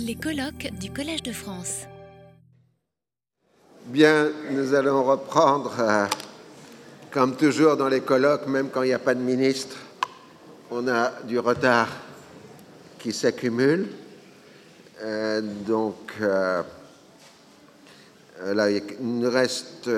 Les 0.00 0.16
colloques 0.16 0.70
du 0.80 0.90
Collège 0.90 1.22
de 1.22 1.32
France. 1.32 1.82
Bien, 3.86 4.30
nous 4.50 4.74
allons 4.74 5.04
reprendre, 5.04 5.72
euh, 5.78 6.06
comme 7.12 7.36
toujours 7.36 7.76
dans 7.76 7.88
les 7.88 8.00
colloques, 8.00 8.46
même 8.48 8.70
quand 8.70 8.82
il 8.82 8.88
n'y 8.88 8.94
a 8.94 8.98
pas 8.98 9.14
de 9.14 9.20
ministre, 9.20 9.76
on 10.70 10.88
a 10.88 11.12
du 11.22 11.38
retard 11.38 11.88
qui 12.98 13.12
s'accumule. 13.12 13.88
Euh, 15.02 15.40
donc, 15.40 16.14
euh, 16.20 16.62
là, 18.42 18.70
il 18.70 18.82
nous 19.00 19.30
reste 19.30 19.88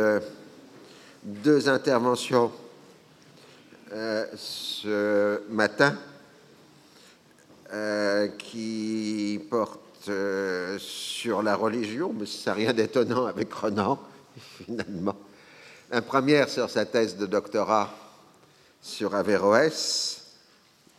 deux 1.23 1.69
interventions 1.69 2.53
ce 4.37 5.41
matin 5.49 5.97
qui 8.39 9.41
portent 9.49 9.86
euh, 10.09 10.79
sur 10.79 11.43
la 11.43 11.57
religion, 11.57 12.15
mais 12.19 12.27
ça 12.27 12.51
n'a 12.51 12.57
rien 12.57 12.73
d'étonnant 12.73 13.27
avec 13.27 13.53
Renan, 13.53 13.99
finalement. 14.65 15.17
Un 15.91 16.03
premier 16.03 16.47
sur 16.49 16.71
sa 16.71 16.85
thèse 16.85 17.17
de 17.17 17.27
doctorat 17.27 17.91
sur 18.81 19.15
Averroès, 19.15 20.23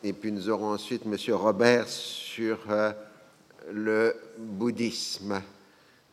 et 0.03 0.13
puis 0.13 0.31
nous 0.31 0.49
aurons 0.49 0.73
ensuite 0.73 1.03
M. 1.05 1.15
Robert 1.33 1.87
sur 1.87 2.59
euh, 2.69 2.91
le 3.71 4.15
bouddhisme. 4.37 5.41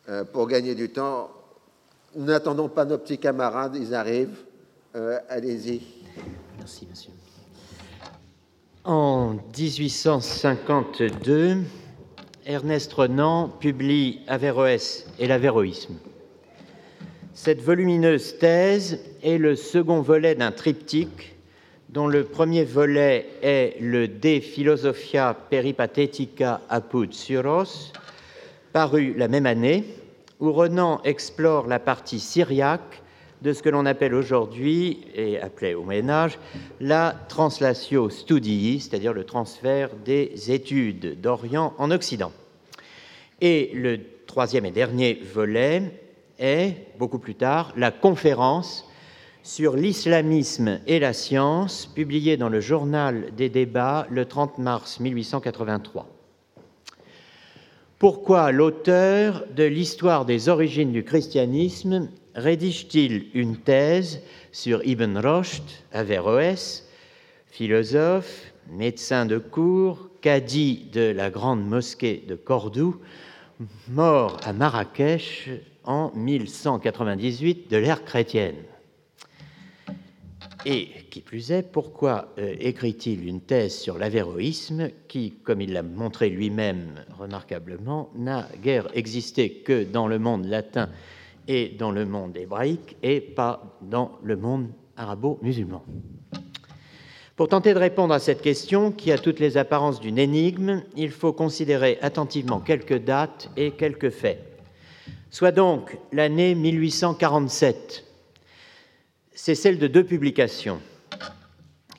Euh, 0.09 0.23
pour 0.23 0.47
gagner 0.47 0.75
du 0.75 0.89
temps, 0.89 1.29
n'attendons 2.15 2.69
pas 2.69 2.85
nos 2.85 2.97
petits 2.97 3.19
camarades, 3.19 3.75
ils 3.75 3.93
arrivent. 3.93 4.43
Allez-y. 5.27 5.81
Merci, 6.57 6.87
monsieur. 6.89 7.11
En 8.85 9.35
1852, 9.57 11.57
Ernest 12.47 12.93
Renan 12.93 13.49
publie 13.59 14.21
Averroès 14.27 15.07
et 15.17 15.25
l'Averroïsme. 15.25 15.95
Cette 17.33 17.59
volumineuse 17.59 18.37
thèse 18.37 18.99
est 19.23 19.39
le 19.39 19.55
second 19.55 20.01
volet 20.01 20.35
d'un 20.35 20.51
triptyque 20.51 21.35
dont 21.89 22.05
le 22.05 22.23
premier 22.23 22.63
volet 22.63 23.25
est 23.41 23.77
le 23.79 24.07
De 24.07 24.39
Philosophia 24.39 25.35
Peripatetica 25.49 26.61
apud 26.69 27.13
Syros, 27.13 27.91
paru 28.73 29.15
la 29.17 29.27
même 29.27 29.47
année, 29.47 29.83
où 30.39 30.51
Renan 30.51 31.01
explore 31.03 31.65
la 31.65 31.79
partie 31.79 32.19
syriaque 32.19 33.01
de 33.45 33.53
ce 33.53 33.61
que 33.61 33.69
l'on 33.69 33.85
appelle 33.85 34.15
aujourd'hui, 34.15 35.01
et 35.13 35.39
appelait 35.39 35.75
au 35.75 35.83
Moyen 35.83 36.09
Âge, 36.09 36.39
la 36.81 37.15
translatio 37.29 38.09
studii, 38.09 38.79
c'est-à-dire 38.79 39.13
le 39.13 39.23
transfert 39.23 39.91
des 40.03 40.51
études 40.51 41.21
d'Orient 41.21 41.75
en 41.77 41.91
Occident. 41.91 42.31
Et 43.41 43.69
le 43.75 43.99
troisième 44.25 44.65
et 44.65 44.71
dernier 44.71 45.21
volet 45.31 45.83
est, 46.39 46.73
beaucoup 46.97 47.19
plus 47.19 47.35
tard, 47.35 47.71
la 47.77 47.91
conférence 47.91 48.89
sur 49.43 49.75
l'islamisme 49.75 50.79
et 50.87 50.97
la 50.97 51.13
science, 51.13 51.85
publiée 51.85 52.37
dans 52.37 52.49
le 52.49 52.61
journal 52.61 53.31
des 53.37 53.49
débats 53.49 54.07
le 54.09 54.25
30 54.25 54.57
mars 54.57 54.99
1883. 54.99 56.07
Pourquoi 57.99 58.51
l'auteur 58.51 59.45
de 59.55 59.65
l'histoire 59.65 60.25
des 60.25 60.49
origines 60.49 60.91
du 60.91 61.03
christianisme 61.03 62.09
rédige-t-il 62.35 63.27
une 63.33 63.57
thèse 63.57 64.21
sur 64.51 64.85
Ibn 64.85 65.17
Rushd, 65.17 65.63
Averroès, 65.91 66.87
philosophe, 67.47 68.51
médecin 68.71 69.25
de 69.25 69.37
cour, 69.37 70.09
cadi 70.21 70.87
de 70.91 71.11
la 71.11 71.29
grande 71.29 71.65
mosquée 71.65 72.23
de 72.27 72.35
Cordoue, 72.35 72.99
mort 73.87 74.37
à 74.43 74.53
Marrakech 74.53 75.49
en 75.85 76.11
1198 76.15 77.71
de 77.71 77.77
l'ère 77.77 78.03
chrétienne? 78.03 78.55
Et 80.65 80.89
qui 81.11 81.21
plus 81.21 81.51
est, 81.51 81.61
pourquoi 81.61 82.33
euh, 82.39 82.55
écrit-il 82.59 83.27
une 83.27 83.39
thèse 83.39 83.77
sur 83.77 83.99
l'avéroïsme 83.99 84.89
qui, 85.07 85.31
comme 85.43 85.61
il 85.61 85.73
l'a 85.73 85.83
montré 85.83 86.29
lui-même 86.29 87.05
remarquablement, 87.19 88.09
n'a 88.15 88.49
guère 88.63 88.87
existé 88.95 89.61
que 89.63 89.83
dans 89.83 90.07
le 90.07 90.17
monde 90.17 90.45
latin 90.45 90.89
et 91.47 91.69
dans 91.69 91.91
le 91.91 92.05
monde 92.05 92.35
hébraïque 92.37 92.97
et 93.03 93.21
pas 93.21 93.77
dans 93.81 94.19
le 94.23 94.35
monde 94.35 94.69
arabo-musulman. 94.97 95.83
Pour 97.35 97.49
tenter 97.49 97.73
de 97.73 97.79
répondre 97.79 98.13
à 98.13 98.19
cette 98.19 98.41
question, 98.41 98.91
qui 98.91 99.11
a 99.11 99.17
toutes 99.17 99.39
les 99.39 99.57
apparences 99.57 99.99
d'une 99.99 100.17
énigme, 100.17 100.83
il 100.95 101.11
faut 101.11 101.33
considérer 101.33 101.97
attentivement 102.01 102.61
quelques 102.61 103.03
dates 103.03 103.49
et 103.57 103.71
quelques 103.71 104.09
faits. 104.09 104.41
Soit 105.31 105.51
donc 105.51 105.97
l'année 106.13 106.55
1847. 106.55 108.05
C'est 109.33 109.55
celle 109.55 109.79
de 109.79 109.87
deux 109.87 110.05
publications 110.05 110.79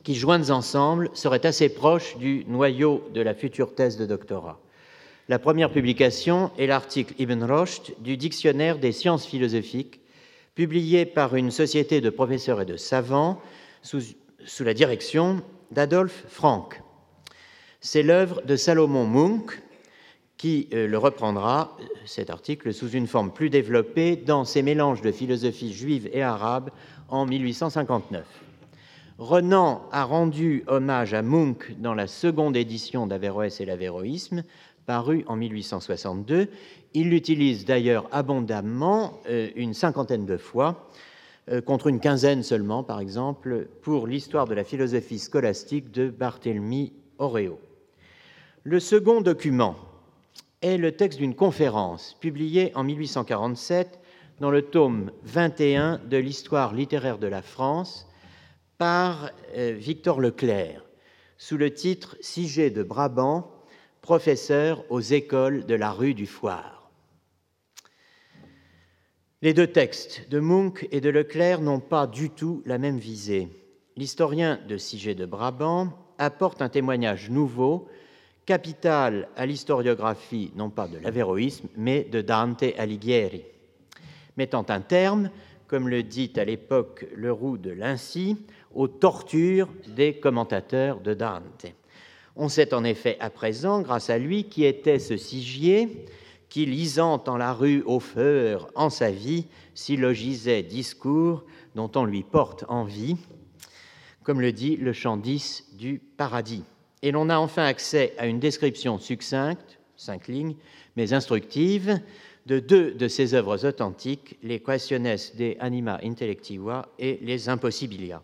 qui, 0.04 0.14
jointes 0.14 0.48
ensemble, 0.48 1.10
seraient 1.12 1.44
assez 1.44 1.68
proches 1.68 2.16
du 2.16 2.46
noyau 2.48 3.06
de 3.12 3.20
la 3.20 3.34
future 3.34 3.74
thèse 3.74 3.98
de 3.98 4.06
doctorat. 4.06 4.58
La 5.28 5.40
première 5.40 5.72
publication 5.72 6.52
est 6.56 6.68
l'article 6.68 7.12
Ibn 7.18 7.42
Rushd 7.42 7.96
du 7.98 8.16
Dictionnaire 8.16 8.78
des 8.78 8.92
sciences 8.92 9.26
philosophiques, 9.26 10.00
publié 10.54 11.04
par 11.04 11.34
une 11.34 11.50
société 11.50 12.00
de 12.00 12.10
professeurs 12.10 12.60
et 12.60 12.64
de 12.64 12.76
savants 12.76 13.40
sous, 13.82 14.00
la 14.60 14.72
direction 14.72 15.42
d'Adolphe 15.72 16.26
Frank. 16.28 16.80
C'est 17.80 18.04
l'œuvre 18.04 18.40
de 18.42 18.54
Salomon 18.54 19.04
Munk 19.04 19.60
qui 20.36 20.68
euh, 20.72 20.86
le 20.86 20.96
reprendra, 20.96 21.76
cet 22.04 22.30
article, 22.30 22.72
sous 22.72 22.90
une 22.90 23.08
forme 23.08 23.32
plus 23.32 23.50
développée 23.50 24.14
dans 24.14 24.44
ses 24.44 24.62
mélanges 24.62 25.02
de 25.02 25.10
philosophie 25.10 25.72
juive 25.72 26.08
et 26.12 26.22
arabe 26.22 26.70
en 27.08 27.26
1859. 27.26 28.24
Renan 29.18 29.88
a 29.90 30.04
rendu 30.04 30.62
hommage 30.68 31.14
à 31.14 31.22
Munk 31.22 31.74
dans 31.78 31.94
la 31.94 32.06
seconde 32.06 32.56
édition 32.56 33.08
d'Averroès 33.08 33.60
et 33.60 33.64
l'Averroïsme, 33.64 34.44
paru 34.86 35.24
en 35.26 35.36
1862. 35.36 36.48
Il 36.94 37.10
l'utilise 37.10 37.64
d'ailleurs 37.64 38.08
abondamment, 38.12 39.20
euh, 39.28 39.50
une 39.56 39.74
cinquantaine 39.74 40.24
de 40.24 40.36
fois, 40.36 40.88
euh, 41.50 41.60
contre 41.60 41.88
une 41.88 42.00
quinzaine 42.00 42.42
seulement, 42.42 42.82
par 42.82 43.00
exemple, 43.00 43.68
pour 43.82 44.06
l'histoire 44.06 44.46
de 44.46 44.54
la 44.54 44.64
philosophie 44.64 45.18
scolastique 45.18 45.90
de 45.90 46.08
Barthélemy 46.08 46.92
Oreo. 47.18 47.60
Le 48.64 48.80
second 48.80 49.20
document 49.20 49.76
est 50.62 50.76
le 50.76 50.92
texte 50.92 51.18
d'une 51.18 51.34
conférence 51.34 52.16
publiée 52.20 52.72
en 52.74 52.82
1847 52.82 54.00
dans 54.40 54.50
le 54.50 54.62
tome 54.62 55.12
21 55.22 55.98
de 55.98 56.16
l'histoire 56.16 56.74
littéraire 56.74 57.18
de 57.18 57.26
la 57.26 57.42
France 57.42 58.08
par 58.78 59.30
euh, 59.56 59.74
Victor 59.78 60.20
Leclerc, 60.20 60.84
sous 61.38 61.56
le 61.56 61.72
titre 61.72 62.16
Siget 62.20 62.70
de 62.70 62.82
Brabant, 62.82 63.55
professeur 64.06 64.84
aux 64.88 65.00
écoles 65.00 65.66
de 65.66 65.74
la 65.74 65.90
rue 65.90 66.14
du 66.14 66.26
Foire. 66.26 66.88
Les 69.42 69.52
deux 69.52 69.66
textes 69.66 70.30
de 70.30 70.38
Munch 70.38 70.86
et 70.92 71.00
de 71.00 71.10
Leclerc 71.10 71.60
n'ont 71.60 71.80
pas 71.80 72.06
du 72.06 72.30
tout 72.30 72.62
la 72.66 72.78
même 72.78 72.98
visée. 72.98 73.48
L'historien 73.96 74.60
de 74.68 74.76
Siget 74.76 75.16
de 75.16 75.26
Brabant 75.26 75.88
apporte 76.18 76.62
un 76.62 76.68
témoignage 76.68 77.30
nouveau, 77.30 77.88
capital 78.46 79.28
à 79.34 79.44
l'historiographie 79.44 80.52
non 80.54 80.70
pas 80.70 80.86
de 80.86 80.98
l'Averroïsme, 80.98 81.66
mais 81.76 82.04
de 82.04 82.20
Dante 82.20 82.62
Alighieri, 82.78 83.42
mettant 84.36 84.66
un 84.68 84.82
terme, 84.82 85.30
comme 85.66 85.88
le 85.88 86.04
dit 86.04 86.32
à 86.36 86.44
l'époque 86.44 87.08
le 87.12 87.32
roux 87.32 87.58
de 87.58 87.70
Lincy, 87.70 88.36
aux 88.72 88.86
tortures 88.86 89.68
des 89.88 90.20
commentateurs 90.20 91.00
de 91.00 91.12
Dante. 91.12 91.66
On 92.36 92.50
sait 92.50 92.74
en 92.74 92.84
effet 92.84 93.16
à 93.18 93.30
présent, 93.30 93.80
grâce 93.80 94.10
à 94.10 94.18
lui, 94.18 94.44
qui 94.44 94.64
était 94.64 94.98
ce 94.98 95.16
Sigier, 95.16 96.04
qui, 96.50 96.66
lisant 96.66 97.22
en 97.26 97.36
la 97.38 97.54
rue 97.54 97.82
au 97.86 97.98
feu 97.98 98.58
en 98.74 98.90
sa 98.90 99.10
vie, 99.10 99.46
syllogisait 99.74 100.62
discours 100.62 101.44
dont 101.74 101.90
on 101.96 102.04
lui 102.04 102.22
porte 102.22 102.64
envie, 102.68 103.16
comme 104.22 104.40
le 104.40 104.52
dit 104.52 104.76
le 104.76 104.92
chant 104.92 105.16
10 105.16 105.68
du 105.78 105.98
paradis. 105.98 106.64
Et 107.02 107.10
l'on 107.10 107.30
a 107.30 107.38
enfin 107.38 107.64
accès 107.64 108.12
à 108.18 108.26
une 108.26 108.38
description 108.38 108.98
succincte, 108.98 109.78
cinq 109.96 110.28
lignes, 110.28 110.56
mais 110.96 111.14
instructive, 111.14 112.00
de 112.44 112.58
deux 112.58 112.92
de 112.92 113.08
ses 113.08 113.34
œuvres 113.34 113.66
authentiques, 113.66 114.38
les 114.42 114.60
Questiones 114.60 115.16
de 115.38 115.56
Anima 115.58 115.98
Intellectiva 116.02 116.88
et 116.98 117.18
les 117.22 117.48
Impossibilia. 117.48 118.22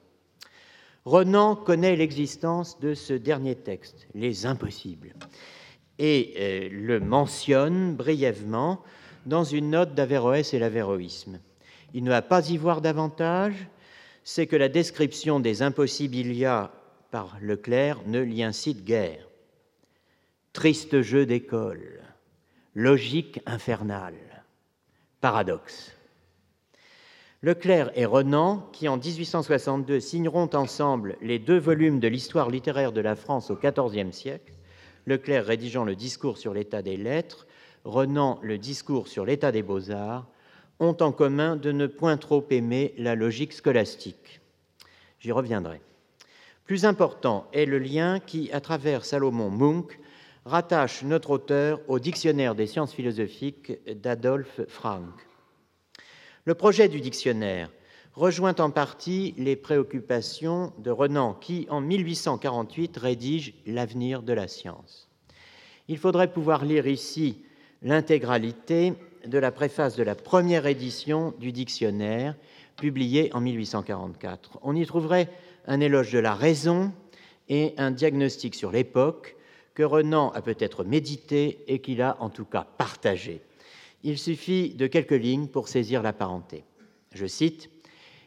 Renan 1.05 1.57
connaît 1.57 1.97
l'existence 1.97 2.79
de 2.79 2.95
ce 2.95 3.13
dernier 3.13 3.57
texte, 3.57 4.07
Les 4.15 4.47
Impossibles, 4.47 5.15
et 5.99 6.35
euh, 6.39 6.69
le 6.71 7.01
mentionne 7.01 7.97
brièvement 7.97 8.83
dans 9.27 9.45
une 9.45 9.71
note 9.71 9.95
d'Averroès 9.95 10.55
et 10.55 10.59
l'Averroïsme. 10.59 11.41
Il 11.93 12.05
ne 12.05 12.11
va 12.11 12.23
pas 12.23 12.49
y 12.51 12.57
voir 12.57 12.81
davantage, 12.81 13.55
c'est 14.25 14.47
que 14.47 14.57
la 14.57 14.69
description 14.69 15.41
des 15.41 15.63
impossibilia 15.63 16.71
par 17.11 17.37
Leclerc 17.41 18.03
ne 18.07 18.21
l'y 18.21 18.43
incite 18.43 18.85
guère. 18.85 19.29
Triste 20.53 21.03
jeu 21.03 21.27
d'école, 21.27 22.01
Logique 22.75 23.41
infernale. 23.45 24.15
Paradoxe. 25.21 25.93
Leclerc 27.45 27.91
et 27.97 28.05
Renan, 28.05 28.69
qui 28.73 28.87
en 28.87 28.97
1862 28.97 29.99
signeront 29.99 30.49
ensemble 30.55 31.17
les 31.21 31.41
deux 31.41 31.59
volumes 31.59 31.99
de 31.99 32.07
l'histoire 32.07 32.49
littéraire 32.49 32.93
de 32.93 33.01
la 33.01 33.17
France 33.17 33.51
au 33.51 33.57
XIVe 33.57 34.13
siècle, 34.13 34.53
Leclerc 35.07 35.47
rédigeant 35.47 35.83
le 35.83 35.97
discours 35.97 36.39
sur 36.39 36.55
l'état 36.55 36.83
des 36.83 36.97
lettres, 36.97 37.49
Renan 37.85 38.39
le 38.43 38.59
discours 38.59 39.09
sur 39.09 39.25
l'état 39.25 39.51
des 39.51 39.65
beaux-arts, 39.65 40.29
ont 40.79 40.97
en 41.01 41.11
commun 41.11 41.57
de 41.57 41.73
ne 41.73 41.89
point 41.89 42.17
trop 42.17 42.47
aimer 42.51 42.95
la 42.97 43.17
logique 43.17 43.55
scolastique. 43.55 44.41
J'y 45.19 45.33
reviendrai. 45.33 45.81
Plus 46.65 46.85
important 46.85 47.49
est 47.53 47.67
le 47.67 47.81
lien 47.81 48.21
qui, 48.21 48.53
à 48.53 48.61
travers 48.61 49.05
Salomon 49.05 49.51
Munk, 49.51 49.99
rattache 50.45 51.03
notre 51.03 51.31
auteur 51.31 51.81
au 51.89 51.99
Dictionnaire 51.99 52.55
des 52.55 52.69
sciences 52.69 52.95
philosophiques 52.95 53.73
d'Adolphe 54.01 54.61
Frank. 54.69 55.11
Le 56.45 56.55
projet 56.55 56.89
du 56.89 57.01
dictionnaire 57.01 57.71
rejoint 58.15 58.57
en 58.57 58.71
partie 58.71 59.33
les 59.39 59.55
préoccupations 59.55 60.73
de 60.79 60.91
Renan 60.91 61.35
qui, 61.35 61.69
en 61.71 61.81
1848, 61.81 62.97
rédige 62.97 63.55
L'avenir 63.65 64.25
de 64.25 64.33
la 64.33 64.49
science. 64.49 65.09
Il 65.87 65.99
faudrait 65.99 66.33
pouvoir 66.33 66.65
lire 66.65 66.89
ici 66.89 67.45
l'intégralité 67.81 68.95
de 69.25 69.39
la 69.39 69.53
préface 69.53 69.95
de 69.95 70.03
la 70.03 70.17
première 70.17 70.67
édition 70.67 71.33
du 71.39 71.53
dictionnaire, 71.53 72.35
publiée 72.77 73.31
en 73.35 73.41
1844. 73.41 74.59
On 74.63 74.75
y 74.75 74.85
trouverait 74.85 75.29
un 75.69 75.79
éloge 75.79 76.11
de 76.11 76.19
la 76.19 76.35
raison 76.35 76.93
et 77.49 77.73
un 77.79 77.93
diagnostic 77.93 78.57
sur 78.57 78.73
l'époque 78.73 79.37
que 79.75 79.85
Renan 79.85 80.31
a 80.31 80.43
peut-être 80.43 80.83
médité 80.83 81.63
et 81.69 81.79
qu'il 81.79 82.03
a 82.03 82.17
en 82.19 82.31
tout 82.31 82.47
cas 82.47 82.67
partagé. 82.79 83.43
Il 84.05 84.19
suffit 84.19 84.71
de 84.71 84.89
quelques 84.89 85.11
lignes 85.13 85.47
pour 85.47 85.69
saisir 85.69 86.03
la 86.03 86.13
parenté. 86.13 86.65
Je 87.15 87.27
cite 87.27 87.71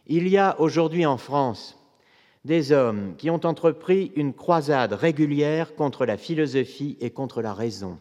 Il 0.07 0.27
y 0.29 0.37
a 0.37 0.59
aujourd'hui 0.61 1.05
en 1.05 1.17
France 1.17 1.77
des 2.45 2.71
hommes 2.71 3.15
qui 3.17 3.29
ont 3.29 3.45
entrepris 3.45 4.13
une 4.15 4.33
croisade 4.33 4.93
régulière 4.93 5.75
contre 5.75 6.05
la 6.05 6.15
philosophie 6.15 6.95
et 7.01 7.09
contre 7.09 7.41
la 7.41 7.53
raison, 7.53 7.97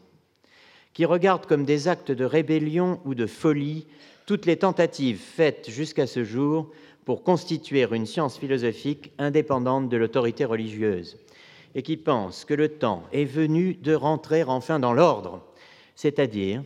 qui 0.93 1.05
regardent 1.05 1.47
comme 1.47 1.65
des 1.65 1.89
actes 1.89 2.13
de 2.13 2.25
rébellion 2.25 3.01
ou 3.05 3.15
de 3.15 3.27
folie 3.27 3.87
toutes 4.27 4.47
les 4.47 4.59
tentatives 4.59 5.19
faites 5.19 5.69
jusqu'à 5.69 6.07
ce 6.07 6.25
jour 6.25 6.71
pour 7.05 7.25
constituer 7.25 7.87
une 7.91 8.07
science 8.07 8.39
philosophique 8.39 9.13
indépendante 9.19 9.89
de 9.89 9.97
l'autorité 9.97 10.45
religieuse, 10.45 11.19
et 11.75 11.83
qui 11.83 11.97
pensent 11.97 12.45
que 12.45 12.55
le 12.55 12.69
temps 12.69 13.03
est 13.13 13.25
venu 13.25 13.75
de 13.75 13.95
rentrer 13.95 14.45
enfin 14.45 14.79
dans 14.79 14.93
l'ordre, 14.93 15.43
c'est-à-dire 15.97 16.63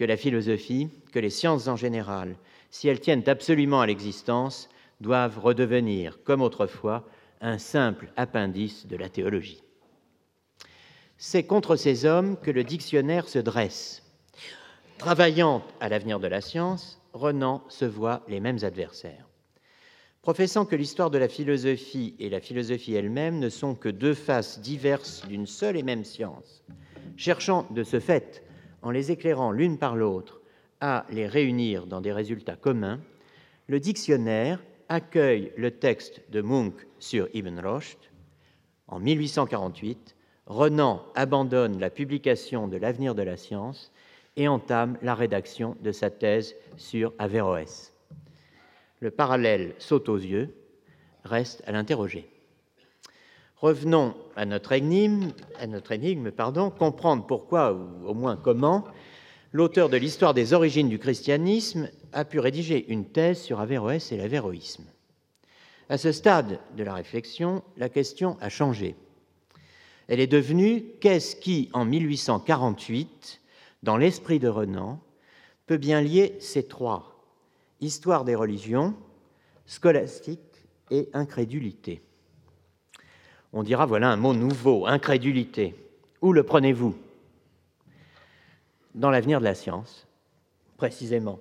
que 0.00 0.06
la 0.06 0.16
philosophie, 0.16 0.88
que 1.12 1.18
les 1.18 1.28
sciences 1.28 1.68
en 1.68 1.76
général, 1.76 2.36
si 2.70 2.88
elles 2.88 3.00
tiennent 3.00 3.28
absolument 3.28 3.82
à 3.82 3.86
l'existence, 3.86 4.70
doivent 5.02 5.38
redevenir, 5.38 6.20
comme 6.24 6.40
autrefois, 6.40 7.06
un 7.42 7.58
simple 7.58 8.10
appendice 8.16 8.86
de 8.86 8.96
la 8.96 9.10
théologie. 9.10 9.62
C'est 11.18 11.42
contre 11.42 11.76
ces 11.76 12.06
hommes 12.06 12.38
que 12.38 12.50
le 12.50 12.64
dictionnaire 12.64 13.28
se 13.28 13.38
dresse. 13.38 14.02
Travaillant 14.96 15.62
à 15.80 15.90
l'avenir 15.90 16.18
de 16.18 16.28
la 16.28 16.40
science, 16.40 16.98
Renan 17.12 17.62
se 17.68 17.84
voit 17.84 18.22
les 18.26 18.40
mêmes 18.40 18.60
adversaires. 18.62 19.28
Professant 20.22 20.64
que 20.64 20.76
l'histoire 20.76 21.10
de 21.10 21.18
la 21.18 21.28
philosophie 21.28 22.14
et 22.18 22.30
la 22.30 22.40
philosophie 22.40 22.94
elle-même 22.94 23.38
ne 23.38 23.50
sont 23.50 23.74
que 23.74 23.90
deux 23.90 24.14
faces 24.14 24.60
diverses 24.60 25.28
d'une 25.28 25.46
seule 25.46 25.76
et 25.76 25.82
même 25.82 26.04
science, 26.04 26.64
cherchant 27.18 27.66
de 27.70 27.84
ce 27.84 28.00
fait 28.00 28.42
en 28.82 28.90
les 28.90 29.10
éclairant 29.10 29.52
l'une 29.52 29.78
par 29.78 29.96
l'autre, 29.96 30.40
à 30.80 31.06
les 31.10 31.26
réunir 31.26 31.86
dans 31.86 32.00
des 32.00 32.12
résultats 32.12 32.56
communs, 32.56 33.00
le 33.66 33.80
dictionnaire 33.80 34.62
accueille 34.88 35.52
le 35.56 35.70
texte 35.70 36.22
de 36.30 36.40
Munk 36.40 36.86
sur 36.98 37.28
Ibn 37.34 37.58
Rushd. 37.60 37.98
En 38.88 38.98
1848, 38.98 40.16
Renan 40.46 41.04
abandonne 41.14 41.78
la 41.78 41.90
publication 41.90 42.66
de 42.66 42.76
L'avenir 42.76 43.14
de 43.14 43.22
la 43.22 43.36
science 43.36 43.92
et 44.36 44.48
entame 44.48 44.98
la 45.02 45.14
rédaction 45.14 45.76
de 45.80 45.92
sa 45.92 46.10
thèse 46.10 46.56
sur 46.76 47.12
Averroès. 47.18 47.94
Le 49.00 49.10
parallèle 49.10 49.74
saute 49.78 50.08
aux 50.08 50.18
yeux, 50.18 50.54
reste 51.24 51.62
à 51.66 51.72
l'interroger. 51.72 52.28
Revenons 53.60 54.14
à 54.36 54.46
notre 54.46 54.72
énigme, 54.72 56.30
pardon, 56.30 56.70
comprendre 56.70 57.26
pourquoi, 57.26 57.74
ou 57.74 58.08
au 58.08 58.14
moins 58.14 58.36
comment, 58.36 58.86
l'auteur 59.52 59.90
de 59.90 59.98
l'histoire 59.98 60.32
des 60.32 60.54
origines 60.54 60.88
du 60.88 60.98
christianisme 60.98 61.90
a 62.14 62.24
pu 62.24 62.38
rédiger 62.38 62.90
une 62.90 63.04
thèse 63.04 63.38
sur 63.38 63.60
Averroès 63.60 64.12
et 64.12 64.16
l'avéroïsme. 64.16 64.84
À 65.90 65.98
ce 65.98 66.10
stade 66.10 66.58
de 66.74 66.82
la 66.82 66.94
réflexion, 66.94 67.62
la 67.76 67.90
question 67.90 68.38
a 68.40 68.48
changé. 68.48 68.96
Elle 70.08 70.20
est 70.20 70.26
devenue 70.26 70.82
qu'est-ce 71.00 71.36
qui, 71.36 71.68
en 71.74 71.84
1848, 71.84 73.42
dans 73.82 73.98
l'esprit 73.98 74.38
de 74.38 74.48
Renan, 74.48 75.00
peut 75.66 75.76
bien 75.76 76.00
lier 76.00 76.34
ces 76.40 76.62
trois? 76.62 77.26
Histoire 77.82 78.24
des 78.24 78.34
religions, 78.34 78.94
scolastique 79.66 80.40
et 80.90 81.10
incrédulité 81.12 82.02
on 83.52 83.62
dira 83.62 83.86
voilà 83.86 84.10
un 84.10 84.16
mot 84.16 84.32
nouveau, 84.32 84.86
incrédulité. 84.86 85.74
Où 86.22 86.32
le 86.32 86.42
prenez-vous? 86.42 86.96
Dans 88.94 89.10
l'avenir 89.10 89.40
de 89.40 89.44
la 89.44 89.54
science, 89.54 90.06
précisément. 90.76 91.38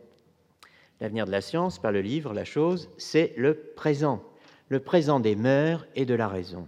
L'avenir 0.99 1.25
de 1.25 1.31
la 1.31 1.41
science, 1.41 1.79
par 1.79 1.91
le 1.91 2.01
livre, 2.01 2.33
la 2.33 2.45
chose, 2.45 2.89
c'est 2.97 3.33
le 3.37 3.53
présent, 3.53 4.23
le 4.67 4.79
présent 4.79 5.19
des 5.19 5.35
mœurs 5.35 5.85
et 5.95 6.05
de 6.05 6.13
la 6.13 6.27
raison. 6.27 6.67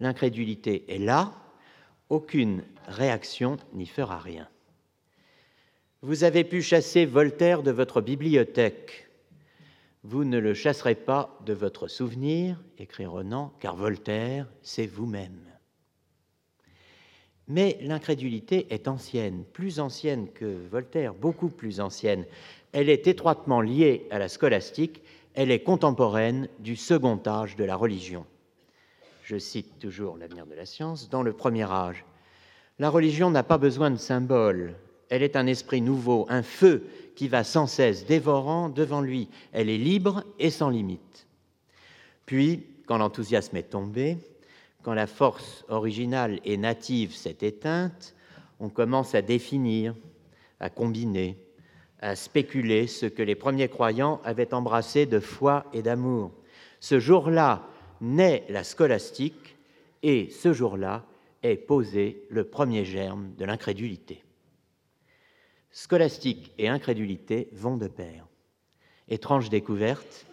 L'incrédulité 0.00 0.84
est 0.88 0.98
là, 0.98 1.32
aucune 2.08 2.62
réaction 2.88 3.56
n'y 3.72 3.86
fera 3.86 4.18
rien. 4.18 4.48
Vous 6.02 6.24
avez 6.24 6.42
pu 6.42 6.60
chasser 6.60 7.06
Voltaire 7.06 7.62
de 7.62 7.70
votre 7.70 8.00
bibliothèque. 8.00 9.08
Vous 10.04 10.24
ne 10.24 10.38
le 10.38 10.52
chasserez 10.52 10.96
pas 10.96 11.38
de 11.46 11.52
votre 11.52 11.86
souvenir, 11.86 12.60
écrit 12.76 13.06
Renan, 13.06 13.52
car 13.60 13.76
Voltaire, 13.76 14.48
c'est 14.60 14.86
vous-même. 14.86 15.38
Mais 17.46 17.78
l'incrédulité 17.82 18.66
est 18.70 18.88
ancienne, 18.88 19.44
plus 19.52 19.78
ancienne 19.78 20.28
que 20.32 20.66
Voltaire, 20.68 21.14
beaucoup 21.14 21.48
plus 21.48 21.78
ancienne. 21.78 22.24
Elle 22.72 22.88
est 22.88 23.06
étroitement 23.06 23.60
liée 23.60 24.08
à 24.10 24.18
la 24.18 24.28
scolastique, 24.28 25.02
elle 25.34 25.52
est 25.52 25.62
contemporaine 25.62 26.48
du 26.58 26.74
second 26.74 27.20
âge 27.24 27.54
de 27.54 27.62
la 27.62 27.76
religion. 27.76 28.26
Je 29.22 29.38
cite 29.38 29.78
toujours 29.78 30.16
l'avenir 30.16 30.46
de 30.46 30.54
la 30.54 30.66
science, 30.66 31.10
dans 31.10 31.22
le 31.22 31.32
premier 31.32 31.70
âge. 31.70 32.04
La 32.80 32.90
religion 32.90 33.30
n'a 33.30 33.44
pas 33.44 33.58
besoin 33.58 33.92
de 33.92 33.96
symboles, 33.96 34.74
elle 35.10 35.22
est 35.22 35.36
un 35.36 35.46
esprit 35.46 35.82
nouveau, 35.82 36.26
un 36.28 36.42
feu 36.42 36.88
qui 37.14 37.28
va 37.28 37.44
sans 37.44 37.66
cesse 37.66 38.06
dévorant 38.06 38.68
devant 38.68 39.00
lui. 39.00 39.28
Elle 39.52 39.68
est 39.68 39.78
libre 39.78 40.24
et 40.38 40.50
sans 40.50 40.70
limite. 40.70 41.26
Puis, 42.26 42.66
quand 42.86 42.98
l'enthousiasme 42.98 43.56
est 43.56 43.70
tombé, 43.70 44.18
quand 44.82 44.94
la 44.94 45.06
force 45.06 45.64
originale 45.68 46.40
et 46.44 46.56
native 46.56 47.14
s'est 47.14 47.38
éteinte, 47.42 48.14
on 48.60 48.68
commence 48.68 49.14
à 49.14 49.22
définir, 49.22 49.94
à 50.60 50.70
combiner, 50.70 51.36
à 52.00 52.16
spéculer 52.16 52.86
ce 52.86 53.06
que 53.06 53.22
les 53.22 53.34
premiers 53.34 53.68
croyants 53.68 54.20
avaient 54.24 54.54
embrassé 54.54 55.06
de 55.06 55.20
foi 55.20 55.64
et 55.72 55.82
d'amour. 55.82 56.32
Ce 56.80 56.98
jour-là 56.98 57.62
naît 58.00 58.44
la 58.48 58.64
scolastique 58.64 59.56
et 60.02 60.28
ce 60.30 60.52
jour-là 60.52 61.04
est 61.42 61.56
posé 61.56 62.24
le 62.28 62.44
premier 62.44 62.84
germe 62.84 63.32
de 63.38 63.44
l'incrédulité. 63.44 64.22
Scolastique 65.72 66.52
et 66.58 66.68
incrédulité 66.68 67.48
vont 67.52 67.78
de 67.78 67.88
pair. 67.88 68.26
Étrange 69.08 69.48
découverte, 69.48 70.26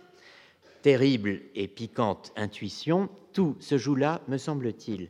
terrible 0.82 1.42
et 1.56 1.70
piquante 1.70 2.34
intuition, 2.36 3.10
tout 3.32 3.56
se 3.62 3.78
joue 3.78 3.96
là, 3.96 4.22
me 4.28 4.38
semble-t-il. 4.38 5.10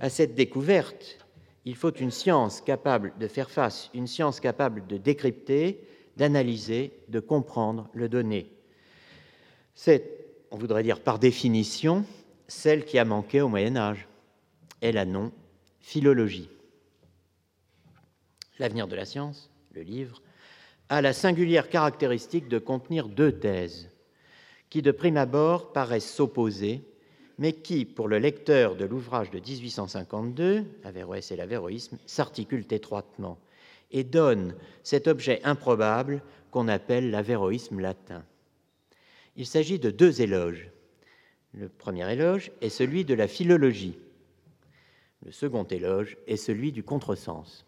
À 0.00 0.10
cette 0.10 0.34
découverte, 0.34 1.24
il 1.64 1.76
faut 1.76 1.92
une 1.92 2.10
science 2.10 2.60
capable 2.60 3.12
de 3.18 3.28
faire 3.28 3.50
face, 3.50 3.88
une 3.94 4.08
science 4.08 4.40
capable 4.40 4.84
de 4.88 4.96
décrypter, 4.96 5.80
d'analyser, 6.16 6.92
de 7.08 7.20
comprendre 7.20 7.88
le 7.92 8.08
donné. 8.08 8.52
C'est, 9.76 10.26
on 10.50 10.56
voudrait 10.56 10.82
dire 10.82 11.00
par 11.00 11.20
définition, 11.20 12.04
celle 12.48 12.84
qui 12.84 12.98
a 12.98 13.04
manqué 13.04 13.40
au 13.40 13.48
Moyen 13.48 13.76
Âge. 13.76 14.08
Elle 14.80 14.98
a 14.98 15.04
nom 15.04 15.30
philologie. 15.78 16.48
L'avenir 18.58 18.88
de 18.88 18.96
la 18.96 19.04
science 19.04 19.50
livre, 19.80 20.22
a 20.88 21.02
la 21.02 21.12
singulière 21.12 21.68
caractéristique 21.68 22.48
de 22.48 22.58
contenir 22.58 23.08
deux 23.08 23.32
thèses 23.32 23.90
qui, 24.70 24.82
de 24.82 24.90
prime 24.90 25.16
abord, 25.16 25.72
paraissent 25.72 26.12
s'opposer, 26.12 26.82
mais 27.38 27.52
qui, 27.52 27.84
pour 27.84 28.08
le 28.08 28.18
lecteur 28.18 28.74
de 28.74 28.84
l'ouvrage 28.84 29.30
de 29.30 29.38
1852, 29.38 30.64
Averroès 30.84 31.30
et 31.30 31.36
l'avéroïsme, 31.36 31.98
s'articulent 32.06 32.66
étroitement. 32.70 33.38
et 33.90 34.04
donne 34.04 34.54
cet 34.82 35.08
objet 35.08 35.40
improbable 35.44 36.22
qu'on 36.50 36.68
appelle 36.68 37.10
l'avéroïsme 37.10 37.80
latin. 37.80 38.22
Il 39.36 39.46
s'agit 39.46 39.78
de 39.78 39.90
deux 39.90 40.20
éloges. 40.20 40.68
Le 41.54 41.70
premier 41.70 42.12
éloge 42.12 42.50
est 42.60 42.68
celui 42.68 43.06
de 43.06 43.14
la 43.14 43.28
philologie. 43.28 43.98
Le 45.24 45.32
second 45.32 45.64
éloge 45.64 46.18
est 46.26 46.36
celui 46.36 46.70
du 46.70 46.82
contresens. 46.82 47.64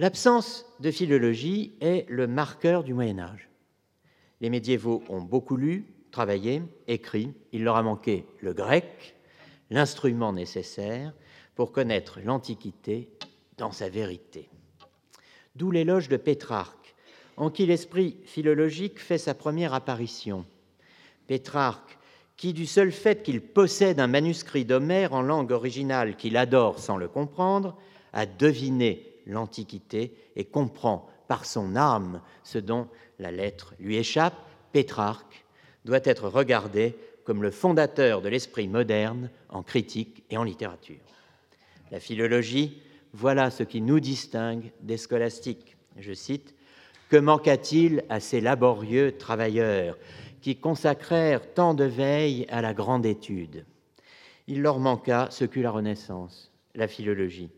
L'absence 0.00 0.64
de 0.80 0.90
philologie 0.90 1.74
est 1.82 2.08
le 2.08 2.26
marqueur 2.26 2.84
du 2.84 2.94
Moyen 2.94 3.18
Âge. 3.18 3.50
Les 4.40 4.48
médiévaux 4.48 5.02
ont 5.10 5.20
beaucoup 5.20 5.56
lu, 5.56 5.84
travaillé, 6.10 6.62
écrit. 6.88 7.34
Il 7.52 7.64
leur 7.64 7.76
a 7.76 7.82
manqué 7.82 8.24
le 8.40 8.54
grec, 8.54 9.14
l'instrument 9.68 10.32
nécessaire 10.32 11.12
pour 11.54 11.70
connaître 11.70 12.18
l'Antiquité 12.24 13.10
dans 13.58 13.72
sa 13.72 13.90
vérité. 13.90 14.48
D'où 15.54 15.70
l'éloge 15.70 16.08
de 16.08 16.16
Pétrarque, 16.16 16.94
en 17.36 17.50
qui 17.50 17.66
l'esprit 17.66 18.16
philologique 18.24 18.98
fait 18.98 19.18
sa 19.18 19.34
première 19.34 19.74
apparition. 19.74 20.46
Pétrarque, 21.26 21.98
qui 22.38 22.54
du 22.54 22.64
seul 22.64 22.90
fait 22.90 23.22
qu'il 23.22 23.42
possède 23.42 24.00
un 24.00 24.06
manuscrit 24.06 24.64
d'Homère 24.64 25.12
en 25.12 25.20
langue 25.20 25.52
originale 25.52 26.16
qu'il 26.16 26.38
adore 26.38 26.78
sans 26.78 26.96
le 26.96 27.06
comprendre, 27.06 27.76
a 28.14 28.24
deviné 28.24 29.09
l'Antiquité 29.30 30.14
et 30.36 30.44
comprend 30.44 31.08
par 31.28 31.44
son 31.44 31.76
âme 31.76 32.20
ce 32.42 32.58
dont 32.58 32.88
la 33.18 33.30
lettre 33.30 33.74
lui 33.78 33.96
échappe, 33.96 34.34
Pétrarque 34.72 35.44
doit 35.84 36.00
être 36.04 36.28
regardé 36.28 36.96
comme 37.24 37.42
le 37.42 37.50
fondateur 37.50 38.22
de 38.22 38.28
l'esprit 38.28 38.66
moderne 38.66 39.30
en 39.48 39.62
critique 39.62 40.24
et 40.30 40.36
en 40.36 40.42
littérature. 40.42 40.98
La 41.90 42.00
philologie, 42.00 42.82
voilà 43.12 43.50
ce 43.50 43.62
qui 43.62 43.80
nous 43.80 44.00
distingue 44.00 44.72
des 44.80 44.96
scolastiques. 44.96 45.76
Je 45.96 46.12
cite 46.12 46.54
Que 47.08 47.16
manqua-t-il 47.16 48.04
à 48.08 48.20
ces 48.20 48.40
laborieux 48.40 49.16
travailleurs 49.16 49.98
qui 50.40 50.56
consacrèrent 50.56 51.52
tant 51.54 51.74
de 51.74 51.84
veille 51.84 52.46
à 52.48 52.62
la 52.62 52.74
grande 52.74 53.06
étude? 53.06 53.64
Il 54.46 54.62
leur 54.62 54.78
manqua 54.78 55.28
ce 55.30 55.44
qu'eut 55.44 55.62
la 55.62 55.70
Renaissance, 55.70 56.50
la 56.74 56.88
philologie 56.88 57.50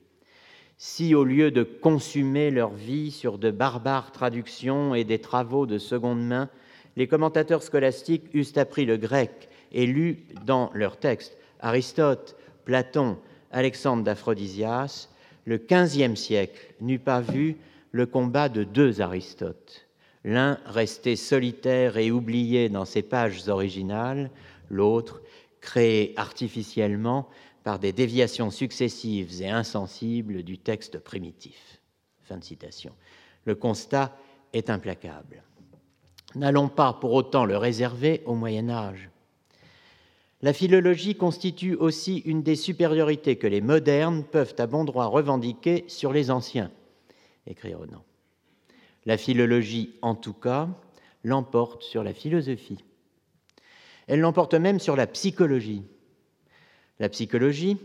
si, 0.84 1.14
au 1.14 1.22
lieu 1.22 1.52
de 1.52 1.62
consumer 1.62 2.50
leur 2.50 2.72
vie 2.72 3.12
sur 3.12 3.38
de 3.38 3.52
barbares 3.52 4.10
traductions 4.10 4.96
et 4.96 5.04
des 5.04 5.20
travaux 5.20 5.64
de 5.64 5.78
seconde 5.78 6.26
main, 6.26 6.48
les 6.96 7.06
commentateurs 7.06 7.62
scolastiques 7.62 8.34
eussent 8.34 8.56
appris 8.56 8.84
le 8.84 8.96
grec 8.96 9.48
et 9.70 9.86
lu 9.86 10.24
dans 10.44 10.72
leurs 10.74 10.96
textes 10.96 11.36
Aristote, 11.60 12.34
Platon, 12.64 13.16
Alexandre 13.52 14.02
d'Aphrodisias, 14.02 15.08
le 15.44 15.58
XVe 15.58 16.16
siècle 16.16 16.74
n'eût 16.80 16.98
pas 16.98 17.20
vu 17.20 17.58
le 17.92 18.06
combat 18.06 18.48
de 18.48 18.64
deux 18.64 19.00
Aristotes, 19.00 19.86
l'un 20.24 20.58
resté 20.66 21.14
solitaire 21.14 21.96
et 21.96 22.10
oublié 22.10 22.68
dans 22.68 22.86
ses 22.86 23.02
pages 23.02 23.48
originales, 23.48 24.32
l'autre 24.68 25.22
créé 25.60 26.12
artificiellement 26.16 27.28
par 27.64 27.78
des 27.78 27.92
déviations 27.92 28.50
successives 28.50 29.42
et 29.42 29.48
insensibles 29.48 30.42
du 30.42 30.58
texte 30.58 30.98
primitif. 30.98 31.80
Fin 32.24 32.38
de 32.38 32.44
citation. 32.44 32.92
Le 33.44 33.54
constat 33.54 34.16
est 34.52 34.70
implacable. 34.70 35.42
N'allons 36.34 36.68
pas 36.68 36.92
pour 36.92 37.12
autant 37.12 37.44
le 37.44 37.56
réserver 37.56 38.22
au 38.24 38.34
Moyen 38.34 38.70
Âge. 38.70 39.10
La 40.40 40.52
philologie 40.52 41.14
constitue 41.14 41.76
aussi 41.76 42.18
une 42.18 42.42
des 42.42 42.56
supériorités 42.56 43.36
que 43.36 43.46
les 43.46 43.60
modernes 43.60 44.24
peuvent 44.24 44.56
à 44.58 44.66
bon 44.66 44.84
droit 44.84 45.06
revendiquer 45.06 45.84
sur 45.86 46.12
les 46.12 46.30
anciens, 46.30 46.72
écrit 47.46 47.74
Renan. 47.74 48.02
La 49.06 49.16
philologie, 49.16 49.94
en 50.02 50.16
tout 50.16 50.32
cas, 50.32 50.68
l'emporte 51.22 51.82
sur 51.82 52.02
la 52.02 52.12
philosophie. 52.12 52.84
Elle 54.08 54.20
l'emporte 54.20 54.54
même 54.54 54.80
sur 54.80 54.96
la 54.96 55.06
psychologie 55.06 55.84
la 56.98 57.08
psychologie, 57.08 57.76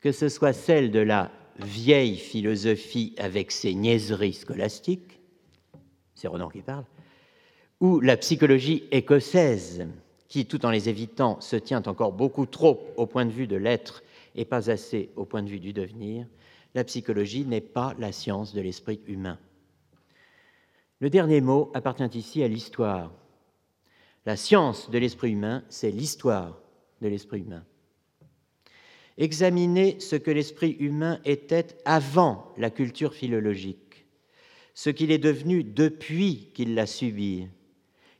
que 0.00 0.12
ce 0.12 0.28
soit 0.28 0.52
celle 0.52 0.90
de 0.90 1.00
la 1.00 1.30
vieille 1.58 2.16
philosophie 2.16 3.14
avec 3.18 3.50
ses 3.50 3.74
niaiseries 3.74 4.32
scolastiques, 4.32 5.20
c'est 6.14 6.28
Renan 6.28 6.48
qui 6.48 6.62
parle, 6.62 6.84
ou 7.80 8.00
la 8.00 8.16
psychologie 8.16 8.84
écossaise, 8.90 9.86
qui, 10.28 10.46
tout 10.46 10.64
en 10.64 10.70
les 10.70 10.88
évitant, 10.88 11.40
se 11.40 11.56
tient 11.56 11.82
encore 11.86 12.12
beaucoup 12.12 12.46
trop 12.46 12.86
au 12.96 13.06
point 13.06 13.26
de 13.26 13.32
vue 13.32 13.46
de 13.46 13.56
l'être 13.56 14.02
et 14.34 14.44
pas 14.44 14.70
assez 14.70 15.10
au 15.16 15.24
point 15.24 15.42
de 15.42 15.48
vue 15.48 15.60
du 15.60 15.72
devenir, 15.72 16.26
la 16.74 16.84
psychologie 16.84 17.44
n'est 17.44 17.60
pas 17.60 17.94
la 17.98 18.12
science 18.12 18.54
de 18.54 18.60
l'esprit 18.60 19.00
humain. 19.06 19.38
Le 21.00 21.10
dernier 21.10 21.40
mot 21.40 21.70
appartient 21.74 22.18
ici 22.18 22.42
à 22.42 22.48
l'histoire. 22.48 23.10
La 24.24 24.36
science 24.36 24.90
de 24.90 24.98
l'esprit 24.98 25.32
humain, 25.32 25.64
c'est 25.68 25.90
l'histoire 25.90 26.60
de 27.00 27.08
l'esprit 27.08 27.40
humain 27.40 27.64
examiner 29.20 30.00
ce 30.00 30.16
que 30.16 30.30
l'esprit 30.30 30.76
humain 30.80 31.20
était 31.24 31.76
avant 31.84 32.52
la 32.56 32.70
culture 32.70 33.14
philologique, 33.14 34.06
ce 34.74 34.90
qu'il 34.90 35.12
est 35.12 35.18
devenu 35.18 35.62
depuis 35.62 36.50
qu'il 36.54 36.74
l'a 36.74 36.86
subi, 36.86 37.46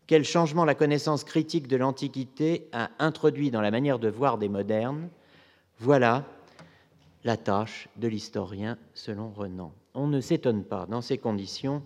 quel 0.07 0.25
changement 0.25 0.65
la 0.65 0.75
connaissance 0.75 1.25
critique 1.25 1.69
de 1.69 1.77
l'Antiquité 1.77 2.69
a 2.73 2.91
introduit 2.99 3.51
dans 3.51 3.61
la 3.61 3.71
manière 3.71 3.99
de 3.99 4.09
voir 4.09 4.39
des 4.39 4.49
modernes, 4.49 5.09
voilà 5.79 6.27
la 7.25 7.37
tâche 7.37 7.89
de 7.97 8.09
l'historien 8.09 8.77
selon 8.93 9.31
Renan. 9.31 9.73
On 9.95 10.07
ne 10.07 10.21
s'étonne 10.21 10.65
pas, 10.65 10.87
dans 10.87 11.01
ces 11.01 11.17
conditions, 11.17 11.83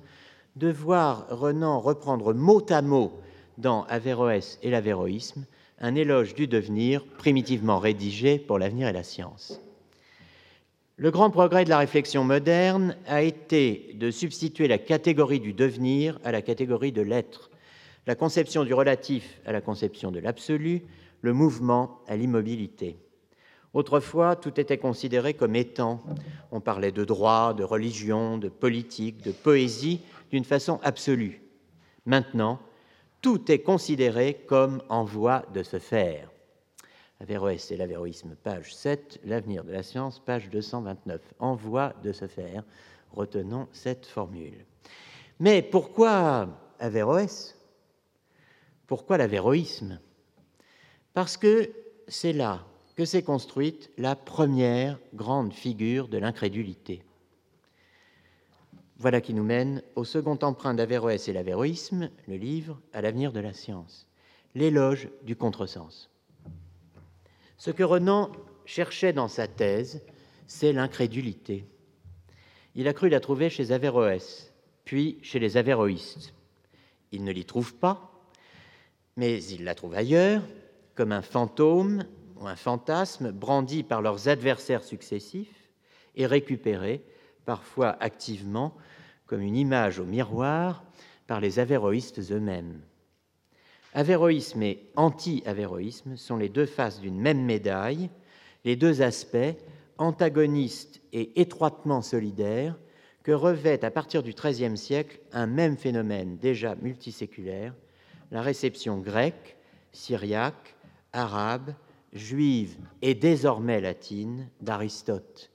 de 0.57 0.73
voir 0.73 1.27
Renan 1.29 1.79
reprendre 1.81 2.35
mot 2.35 2.65
à 2.71 2.83
mot 2.83 3.13
dans 3.59 3.85
Averroès 3.85 4.59
et 4.63 4.71
l'Avéroïsme 4.71 5.45
un 5.81 5.95
éloge 5.95 6.35
du 6.35 6.47
devenir 6.47 7.05
primitivement 7.05 7.79
rédigé 7.79 8.39
pour 8.39 8.59
l'avenir 8.59 8.89
et 8.89 8.93
la 8.93 9.03
science. 9.03 9.61
Le 10.97 11.11
grand 11.11 11.31
progrès 11.31 11.65
de 11.65 11.71
la 11.71 11.79
réflexion 11.79 12.23
moderne 12.23 12.97
a 13.07 13.23
été 13.23 13.95
de 13.95 14.11
substituer 14.13 14.69
la 14.69 14.79
catégorie 14.79 15.41
du 15.41 15.53
devenir 15.53 16.21
à 16.23 16.31
la 16.31 16.41
catégorie 16.41 16.93
de 16.93 17.03
l'être, 17.03 17.51
la 18.07 18.15
conception 18.15 18.65
du 18.65 18.75
relatif 18.75 19.41
à 19.45 19.53
la 19.53 19.61
conception 19.61 20.13
de 20.13 20.21
l'absolu, 20.21 20.83
le 21.21 21.33
mouvement 21.33 22.01
à 22.07 22.17
l'immobilité. 22.17 22.97
Autrefois, 23.73 24.37
tout 24.37 24.61
était 24.61 24.79
considéré 24.79 25.35
comme 25.35 25.57
étant. 25.57 26.01
On 26.53 26.61
parlait 26.61 26.93
de 26.93 27.05
droit, 27.05 27.55
de 27.55 27.65
religion, 27.65 28.39
de 28.39 28.49
politique, 28.49 29.23
de 29.23 29.33
poésie 29.33 30.01
d'une 30.31 30.45
façon 30.45 30.79
absolue. 30.85 31.43
Maintenant, 32.07 32.61
tout 33.25 33.51
est 33.51 33.61
considéré 33.61 34.45
comme 34.47 34.83
en 34.91 35.03
voie 35.03 35.47
de 35.55 35.63
se 35.63 35.79
faire. 35.79 36.31
Averroès 37.21 37.71
et 37.71 37.77
l'avéroïsme, 37.79 38.37
page 38.37 38.75
7, 38.75 39.19
L'avenir 39.25 39.65
de 39.65 39.73
la 39.73 39.83
science, 39.83 40.19
page 40.19 40.51
229. 40.51 41.23
En 41.39 41.55
voie 41.55 41.95
de 42.03 42.13
se 42.13 42.27
faire. 42.27 42.65
Retenons 43.13 43.67
cette 43.73 44.05
formule. 44.05 44.67
Mais 45.41 45.63
pourquoi 45.63 46.49
Averroès 46.79 47.59
Pourquoi 48.87 49.17
l'avéroïsme 49.17 50.01
Parce 51.15 51.39
que 51.39 51.71
c'est 52.07 52.35
là 52.35 52.67
que 52.95 53.07
s'est 53.07 53.23
construite 53.23 53.91
la 53.97 54.17
première 54.17 54.99
grande 55.15 55.55
figure 55.55 56.09
de 56.09 56.19
l'incrédulité. 56.19 57.03
Voilà 58.97 59.21
qui 59.21 59.35
nous 59.35 59.43
mène 59.43 59.83
au 59.97 60.05
second 60.05 60.39
emprunt 60.43 60.73
d'Averroès 60.73 61.29
et 61.29 61.33
l'Avéroïsme, 61.33 62.11
le 62.29 62.37
livre 62.37 62.81
À 62.93 63.03
l'avenir 63.03 63.33
de 63.33 63.41
la 63.41 63.53
science, 63.53 64.07
l'éloge 64.55 65.09
du 65.25 65.35
contresens. 65.35 66.11
Ce 67.59 67.73
que 67.73 67.83
Renan 67.83 68.31
cherchait 68.65 69.13
dans 69.13 69.27
sa 69.27 69.49
thèse, 69.49 70.05
c'est 70.47 70.73
l'incrédulité. 70.73 71.67
Il 72.77 72.87
a 72.87 72.93
cru 72.93 73.09
la 73.09 73.21
trouver 73.21 73.51
chez 73.51 73.73
Averroès, 73.73 74.53
puis 74.85 75.19
chez 75.23 75.41
les 75.41 75.57
avéroïstes. 75.57 76.33
Il 77.11 77.25
ne 77.25 77.33
l'y 77.33 77.45
trouve 77.45 77.75
pas, 77.75 78.13
mais 79.17 79.43
il 79.45 79.65
la 79.65 79.75
trouve 79.75 79.95
ailleurs, 79.95 80.43
comme 80.95 81.13
un 81.13 81.23
fantôme 81.23 82.05
ou 82.37 82.47
un 82.47 82.57
fantasme 82.57 83.33
brandi 83.33 83.83
par 83.83 84.03
leurs 84.03 84.29
adversaires 84.29 84.85
successifs 84.85 85.71
et 86.15 86.27
récupéré 86.27 87.05
parfois 87.45 87.97
activement, 88.01 88.75
comme 89.27 89.41
une 89.41 89.57
image 89.57 89.99
au 89.99 90.05
miroir 90.05 90.85
par 91.27 91.41
les 91.41 91.59
avéroïstes 91.59 92.21
eux-mêmes. 92.31 92.81
Avéroïsme 93.95 94.63
et 94.63 94.91
anti-avéroïsme 94.97 96.17
sont 96.17 96.37
les 96.37 96.49
deux 96.49 96.67
faces 96.67 97.01
d'une 97.01 97.21
même 97.21 97.45
médaille, 97.45 98.11
les 98.65 98.77
deux 98.77 99.03
aspects, 99.03 99.57
antagonistes 99.99 101.01
et 101.13 101.41
étroitement 101.41 102.03
solidaires, 102.03 102.77
que 103.23 103.33
revêt 103.33 103.85
à 103.85 103.91
partir 103.91 104.23
du 104.23 104.33
XIIIe 104.33 104.77
siècle 104.77 105.21
un 105.33 105.47
même 105.47 105.77
phénomène 105.77 106.37
déjà 106.37 106.75
multiséculaire, 106.75 107.75
la 108.31 108.43
réception 108.43 108.99
grecque, 108.99 109.57
syriaque, 109.93 110.75
arabe, 111.13 111.75
juive 112.13 112.77
et 113.01 113.15
désormais 113.15 113.81
latine 113.81 114.49
d'Aristote, 114.61 115.51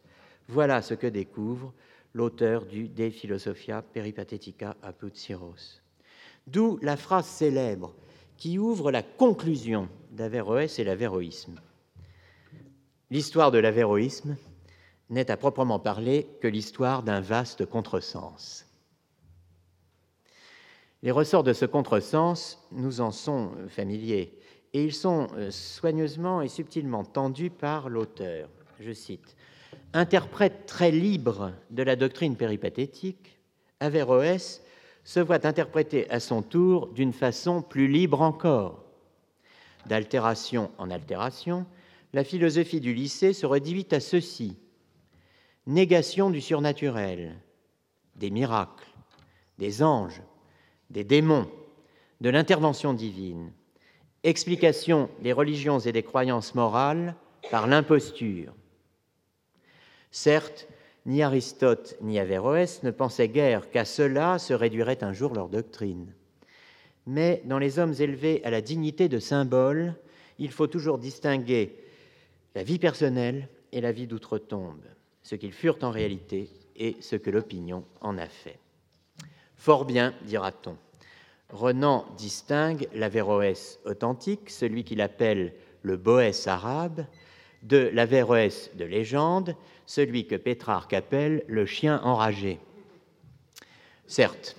voilà 0.49 0.81
ce 0.81 0.95
que 0.95 1.05
découvre 1.05 1.73
l'auteur 2.13 2.65
du 2.65 2.87
De 2.87 3.11
Philosophia 3.11 3.83
Peripatetica 3.83 4.75
apud 4.81 5.15
Syros. 5.15 5.79
D'où 6.47 6.79
la 6.81 6.97
phrase 6.97 7.27
célèbre 7.27 7.93
qui 8.35 8.57
ouvre 8.57 8.91
la 8.91 9.03
conclusion 9.03 9.89
d'Averroès 10.09 10.79
et 10.79 10.83
l'avéroïsme. 10.83 11.59
L'histoire 13.11 13.51
de 13.51 13.59
l'avéroïsme 13.59 14.37
n'est 15.11 15.29
à 15.29 15.37
proprement 15.37 15.79
parler 15.79 16.27
que 16.41 16.47
l'histoire 16.47 17.03
d'un 17.03 17.21
vaste 17.21 17.65
contresens. 17.67 18.65
Les 21.03 21.11
ressorts 21.11 21.43
de 21.43 21.53
ce 21.53 21.65
contresens 21.65 22.57
nous 22.71 23.01
en 23.01 23.11
sont 23.11 23.51
familiers 23.67 24.33
et 24.73 24.83
ils 24.83 24.93
sont 24.93 25.27
soigneusement 25.51 26.41
et 26.41 26.47
subtilement 26.47 27.03
tendus 27.03 27.51
par 27.51 27.87
l'auteur. 27.87 28.49
Je 28.79 28.93
cite 28.93 29.35
Interprète 29.93 30.67
très 30.67 30.91
libre 30.91 31.51
de 31.71 31.81
la 31.81 31.95
doctrine 31.95 32.35
péripatétique, 32.35 33.39
Averroès 33.79 34.61
se 35.03 35.19
voit 35.19 35.47
interpréter 35.47 36.07
à 36.11 36.19
son 36.19 36.43
tour 36.43 36.89
d'une 36.89 37.13
façon 37.13 37.63
plus 37.63 37.87
libre 37.87 38.21
encore. 38.21 38.83
D'altération 39.87 40.69
en 40.77 40.91
altération, 40.91 41.65
la 42.13 42.23
philosophie 42.23 42.81
du 42.81 42.93
lycée 42.93 43.33
se 43.33 43.47
réduit 43.47 43.87
à 43.91 43.99
ceci 43.99 44.57
négation 45.65 46.29
du 46.29 46.41
surnaturel, 46.41 47.35
des 48.15 48.29
miracles, 48.31 48.87
des 49.57 49.83
anges, 49.83 50.21
des 50.89 51.03
démons, 51.03 51.49
de 52.21 52.29
l'intervention 52.29 52.93
divine, 52.93 53.51
explication 54.23 55.09
des 55.21 55.33
religions 55.33 55.79
et 55.79 55.91
des 55.91 56.03
croyances 56.03 56.55
morales 56.55 57.15
par 57.51 57.67
l'imposture. 57.67 58.53
Certes, 60.11 60.67
ni 61.05 61.23
Aristote 61.23 61.95
ni 62.01 62.19
Averroès 62.19 62.83
ne 62.83 62.91
pensaient 62.91 63.29
guère 63.29 63.69
qu'à 63.69 63.85
cela 63.85 64.39
se 64.39 64.53
réduirait 64.53 65.03
un 65.03 65.13
jour 65.13 65.33
leur 65.33 65.49
doctrine. 65.49 66.13
Mais 67.05 67.41
dans 67.45 67.59
les 67.59 67.79
hommes 67.79 67.95
élevés 67.99 68.41
à 68.43 68.49
la 68.49 68.61
dignité 68.61 69.09
de 69.09 69.19
symbole, 69.19 69.95
il 70.37 70.51
faut 70.51 70.67
toujours 70.67 70.97
distinguer 70.97 71.75
la 72.55 72.63
vie 72.63 72.79
personnelle 72.79 73.47
et 73.71 73.81
la 73.81 73.91
vie 73.91 74.07
d'outre-tombe, 74.07 74.83
ce 75.23 75.35
qu'ils 75.35 75.53
furent 75.53 75.79
en 75.81 75.91
réalité 75.91 76.49
et 76.75 76.95
ce 77.01 77.15
que 77.15 77.29
l'opinion 77.29 77.83
en 78.01 78.17
a 78.17 78.27
fait. 78.27 78.59
Fort 79.55 79.85
bien, 79.85 80.13
dira-t-on. 80.23 80.77
Renan 81.49 82.05
distingue 82.17 82.87
l'Averroès 82.93 83.79
authentique, 83.85 84.49
celui 84.49 84.83
qu'il 84.83 85.01
appelle 85.01 85.53
le 85.81 85.97
Boès 85.97 86.47
arabe, 86.47 87.05
de 87.63 87.89
l'Averroès 87.93 88.71
de 88.75 88.85
légende, 88.85 89.55
celui 89.85 90.27
que 90.27 90.35
Pétrarque 90.35 90.93
appelle 90.93 91.43
le 91.47 91.65
chien 91.65 91.99
enragé. 92.03 92.59
Certes, 94.07 94.55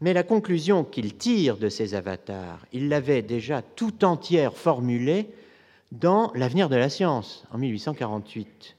mais 0.00 0.12
la 0.12 0.24
conclusion 0.24 0.82
qu'il 0.84 1.16
tire 1.16 1.56
de 1.56 1.68
ces 1.68 1.94
avatars, 1.94 2.66
il 2.72 2.88
l'avait 2.88 3.22
déjà 3.22 3.62
tout 3.62 4.04
entière 4.04 4.56
formulée 4.56 5.28
dans 5.92 6.32
L'avenir 6.34 6.68
de 6.68 6.76
la 6.76 6.88
science 6.88 7.44
en 7.52 7.58
1848. 7.58 8.76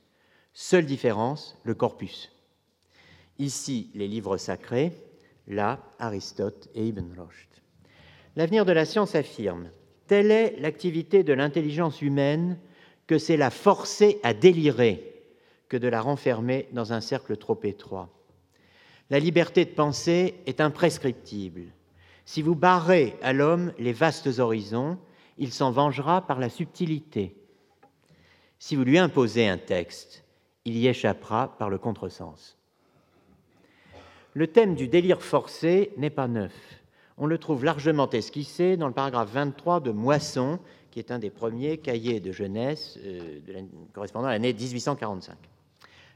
Seule 0.53 0.86
différence, 0.86 1.58
le 1.63 1.75
corpus. 1.75 2.32
Ici, 3.39 3.89
les 3.94 4.08
livres 4.08 4.38
sacrés, 4.38 4.92
là, 5.48 5.80
Aristote 5.98 6.70
et 6.75 6.88
Ibn 6.88 7.06
Rushd. 7.18 7.50
L'avenir 8.36 8.65
de 8.65 8.72
la 8.72 8.86
science 8.86 9.15
affirme 9.15 9.70
Telle 10.08 10.32
est 10.32 10.60
l'activité 10.60 11.24
de 11.24 11.34
l'intelligence 11.34 12.01
humaine 12.01 12.58
que 13.07 13.17
c'est 13.17 13.38
la 13.38 13.50
forcer 13.50 14.19
à 14.24 14.33
délirer 14.33 15.13
que 15.69 15.77
de 15.77 15.88
la 15.88 16.01
renfermer 16.01 16.67
dans 16.72 16.93
un 16.93 17.01
cercle 17.01 17.38
trop 17.38 17.60
étroit. 17.63 18.10
La 19.10 19.19
liberté 19.19 19.65
de 19.65 19.72
penser 19.72 20.36
est 20.45 20.62
imprescriptible. 20.62 21.63
Si 22.25 22.42
vous 22.42 22.55
barrez 22.55 23.16
à 23.22 23.33
l'homme 23.33 23.74
les 23.77 23.94
vastes 23.94 24.39
horizons, 24.39 24.98
il 25.37 25.51
s'en 25.51 25.72
vengera 25.72 26.25
par 26.25 26.39
la 26.39 26.50
subtilité. 26.50 27.35
Si 28.59 28.75
vous 28.75 28.83
lui 28.83 28.98
imposez 28.98 29.48
un 29.48 29.57
texte, 29.57 30.24
il 30.63 30.77
y 30.77 30.87
échappera 30.87 31.57
par 31.57 31.70
le 31.70 31.77
contresens. 31.77 32.57
Le 34.33 34.48
thème 34.48 34.75
du 34.75 34.87
délire 34.87 35.22
forcé 35.22 35.92
n'est 35.98 36.09
pas 36.09 36.27
neuf. 36.27 36.53
On 37.18 37.27
le 37.27 37.37
trouve 37.37 37.66
largement 37.66 38.09
esquissé 38.09 38.77
dans 38.77 38.87
le 38.87 38.94
paragraphe 38.94 39.31
23 39.31 39.81
de 39.81 39.92
Moisson, 39.92 40.59
qui 40.94 41.00
est 41.00 41.12
un 41.12 41.20
des 41.20 41.29
premiers 41.29 41.79
cahiers 41.79 42.20
de 42.20 42.32
jeunesse 42.32 42.98
euh, 43.03 43.40
correspondant 43.94 44.27
à 44.27 44.32
l'année 44.32 44.53
1845. 44.53 45.36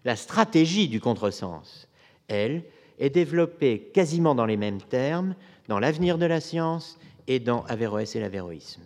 La 0.06 0.16
stratégie 0.16 0.88
du 0.88 1.02
contresens, 1.02 1.88
elle, 2.28 2.64
est 3.00 3.10
développée 3.10 3.90
quasiment 3.94 4.36
dans 4.36 4.46
les 4.46 4.58
mêmes 4.58 4.82
termes 4.82 5.36
dans 5.68 5.80
l'avenir 5.80 6.18
de 6.18 6.26
la 6.26 6.40
science 6.40 6.98
et 7.28 7.40
dans 7.40 7.64
Averroès 7.64 8.16
et 8.16 8.20
l'avéroïsme. 8.20 8.82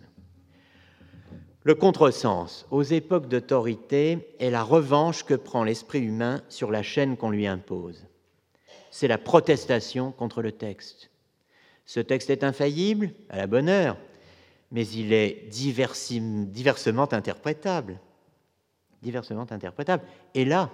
Le 1.62 1.74
contresens, 1.74 2.66
aux 2.70 2.82
époques 2.82 3.28
d'autorité, 3.28 4.34
est 4.40 4.50
la 4.50 4.64
revanche 4.64 5.24
que 5.24 5.34
prend 5.34 5.62
l'esprit 5.62 6.00
humain 6.00 6.42
sur 6.48 6.70
la 6.70 6.82
chaîne 6.82 7.16
qu'on 7.16 7.30
lui 7.30 7.46
impose 7.46 8.04
c'est 8.92 9.08
la 9.08 9.18
protestation 9.18 10.12
contre 10.12 10.42
le 10.42 10.52
texte. 10.52 11.10
Ce 11.86 11.98
texte 11.98 12.30
est 12.30 12.44
infaillible, 12.44 13.10
à 13.30 13.38
la 13.38 13.48
bonne 13.48 13.68
heure, 13.68 13.96
mais 14.72 14.86
il 14.88 15.12
est 15.12 15.46
diversement 15.48 17.12
interprétable. 17.12 18.00
Diversement 19.02 19.46
interprétable. 19.50 20.02
Et 20.34 20.44
là, 20.44 20.70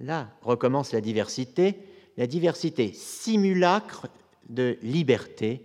là 0.00 0.30
recommence 0.42 0.92
la 0.92 1.00
diversité, 1.00 1.78
la 2.16 2.26
diversité 2.26 2.92
simulacre 2.92 4.08
de 4.48 4.76
liberté 4.82 5.64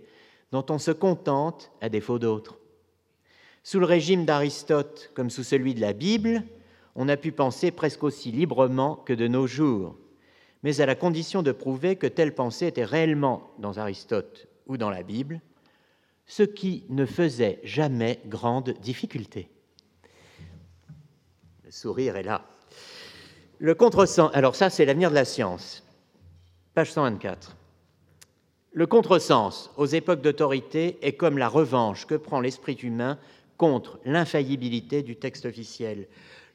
dont 0.52 0.64
on 0.70 0.78
se 0.78 0.92
contente 0.92 1.72
à 1.80 1.88
défaut 1.88 2.20
d'autres. 2.20 2.58
Sous 3.64 3.80
le 3.80 3.86
régime 3.86 4.24
d'Aristote 4.24 5.10
comme 5.14 5.30
sous 5.30 5.42
celui 5.42 5.74
de 5.74 5.80
la 5.80 5.92
Bible, 5.92 6.44
on 6.94 7.08
a 7.08 7.16
pu 7.16 7.32
penser 7.32 7.72
presque 7.72 8.04
aussi 8.04 8.30
librement 8.30 8.94
que 8.94 9.12
de 9.12 9.26
nos 9.26 9.48
jours 9.48 9.96
mais 10.66 10.80
à 10.80 10.86
la 10.86 10.96
condition 10.96 11.44
de 11.44 11.52
prouver 11.52 11.94
que 11.94 12.08
telle 12.08 12.34
pensée 12.34 12.66
était 12.66 12.84
réellement 12.84 13.52
dans 13.60 13.78
Aristote 13.78 14.48
ou 14.66 14.76
dans 14.76 14.90
la 14.90 15.04
Bible, 15.04 15.40
ce 16.26 16.42
qui 16.42 16.84
ne 16.88 17.06
faisait 17.06 17.60
jamais 17.62 18.20
grande 18.26 18.74
difficulté. 18.80 19.48
Le 21.64 21.70
sourire 21.70 22.16
est 22.16 22.22
là. 22.22 22.44
Le 23.58 23.74
contresens, 23.74 24.30
alors 24.34 24.54
ça 24.54 24.68
c'est 24.68 24.84
l'avenir 24.84 25.10
de 25.10 25.14
la 25.14 25.24
science, 25.24 25.84
page 26.74 26.92
124. 26.92 27.56
Le 28.72 28.86
contresens 28.86 29.70
aux 29.76 29.86
époques 29.86 30.20
d'autorité 30.20 30.98
est 31.00 31.14
comme 31.14 31.38
la 31.38 31.48
revanche 31.48 32.06
que 32.06 32.14
prend 32.14 32.40
l'esprit 32.40 32.74
humain 32.74 33.18
contre 33.56 33.98
l'infaillibilité 34.04 35.02
du 35.02 35.16
texte 35.16 35.46
officiel. 35.46 36.08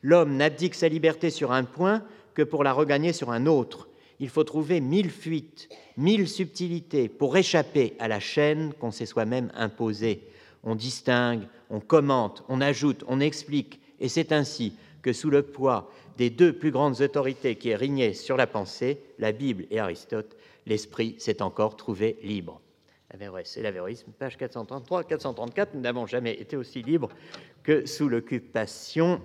L'homme 0.04 0.36
n'abdique 0.36 0.76
sa 0.76 0.88
liberté 0.88 1.32
sur 1.32 1.52
un 1.52 1.64
point 1.64 2.04
que 2.36 2.44
pour 2.44 2.64
la 2.64 2.74
regagner 2.74 3.14
sur 3.14 3.32
un 3.32 3.48
autre, 3.48 3.88
il 4.22 4.30
faut 4.30 4.44
trouver 4.44 4.80
mille 4.82 5.10
fuites, 5.10 5.68
mille 5.98 6.30
subtilités 6.30 7.10
pour 7.10 7.36
échapper 7.36 7.96
à 8.00 8.08
la 8.08 8.20
chaîne 8.20 8.72
qu'on 8.76 8.92
s'est 8.92 9.08
soi-même 9.08 9.52
imposée. 9.56 10.28
On 10.64 10.76
distingue, 10.76 11.42
on 11.72 11.80
commente, 11.80 12.44
on 12.48 12.62
ajoute, 12.62 13.04
on 13.08 13.20
explique, 13.20 13.82
et 14.00 14.08
c'est 14.08 14.32
ainsi 14.32 14.76
que 15.02 15.12
sous 15.12 15.32
le 15.32 15.42
poids 15.42 15.92
des 16.18 16.30
deux 16.30 16.54
plus 16.54 16.70
grandes 16.70 17.02
autorités 17.02 17.56
qui 17.56 17.74
régnaient 17.74 18.14
sur 18.14 18.38
la 18.38 18.46
pensée, 18.46 19.02
la 19.18 19.32
Bible 19.32 19.66
et 19.72 19.80
Aristote, 19.80 20.38
l'esprit 20.68 21.16
s'est 21.18 21.42
encore 21.42 21.76
trouvé 21.76 22.20
libre. 22.22 22.62
C'est 23.44 23.64
l'avéroïsme, 23.64 24.12
page 24.12 24.38
433-434, 24.38 25.70
nous 25.74 25.82
n'avons 25.82 26.06
jamais 26.06 26.40
été 26.40 26.56
aussi 26.56 26.84
libres 26.84 27.10
que 27.64 27.88
sous 27.88 28.08
l'occupation 28.08 29.20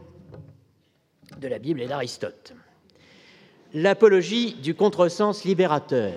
de 1.39 1.49
la 1.49 1.59
Bible 1.59 1.83
et 1.83 1.87
d'Aristote 1.87 2.55
l'apologie 3.77 4.55
du 4.55 4.75
contresens 4.75 5.45
libérateur, 5.45 6.15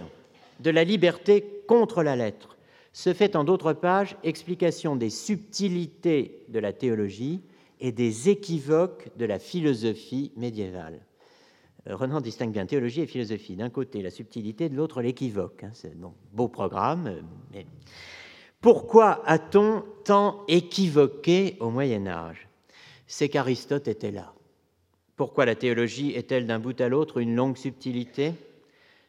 de 0.62 0.70
la 0.70 0.86
liberté 0.86 1.62
contre 1.68 2.04
la 2.04 2.16
lettre, 2.16 2.58
se 2.94 3.14
fait 3.14 3.36
en 3.36 3.44
d'autres 3.44 3.74
pages 3.74 4.16
explication 4.24 4.96
des 4.96 5.10
subtilités 5.10 6.46
de 6.48 6.60
la 6.60 6.72
théologie 6.72 7.42
et 7.82 7.92
des 7.92 8.30
équivoques 8.30 9.10
de 9.18 9.26
la 9.26 9.40
philosophie 9.40 10.32
médiévale. 10.38 11.02
Euh, 11.88 11.98
Renan 11.98 12.22
distingue 12.22 12.54
bien 12.54 12.66
théologie 12.66 13.02
et 13.02 13.08
philosophie. 13.08 13.58
D'un 13.58 13.70
côté, 13.70 14.02
la 14.02 14.10
subtilité, 14.10 14.70
de 14.70 14.76
l'autre, 14.76 15.02
l'équivoque. 15.02 15.66
Hein, 15.66 15.72
c'est 15.74 15.90
un 15.90 16.14
beau 16.32 16.48
programme. 16.48 17.08
Euh, 17.08 17.22
mais 17.52 17.66
pourquoi 18.62 19.22
a-t-on 19.28 19.84
tant 20.06 20.46
équivoqué 20.48 21.58
au 21.60 21.70
Moyen 21.70 22.08
Âge? 22.08 22.48
C'est 23.06 23.28
qu'Aristote 23.28 23.90
était 23.90 24.12
là. 24.12 24.34
Pourquoi 25.20 25.46
la 25.46 25.56
théologie 25.56 26.12
est-elle 26.12 26.48
d'un 26.48 26.60
bout 26.60 26.80
à 26.80 26.88
l'autre 26.88 27.18
une 27.18 27.36
longue 27.36 27.58
subtilité? 27.58 28.36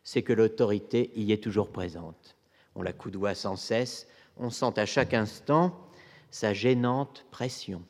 C'est 0.02 0.22
que 0.22 0.32
l'autorité 0.32 1.12
y 1.14 1.30
est 1.30 1.40
toujours 1.40 1.68
présente. 1.68 2.34
On 2.74 2.82
la 2.82 2.92
coudoie 2.92 3.36
sans 3.36 3.54
cesse, 3.54 4.08
on 4.36 4.50
sent 4.50 4.72
à 4.76 4.86
chaque 4.86 5.14
instant 5.14 5.72
sa 6.32 6.52
gênante 6.52 7.24
pression. 7.30 7.84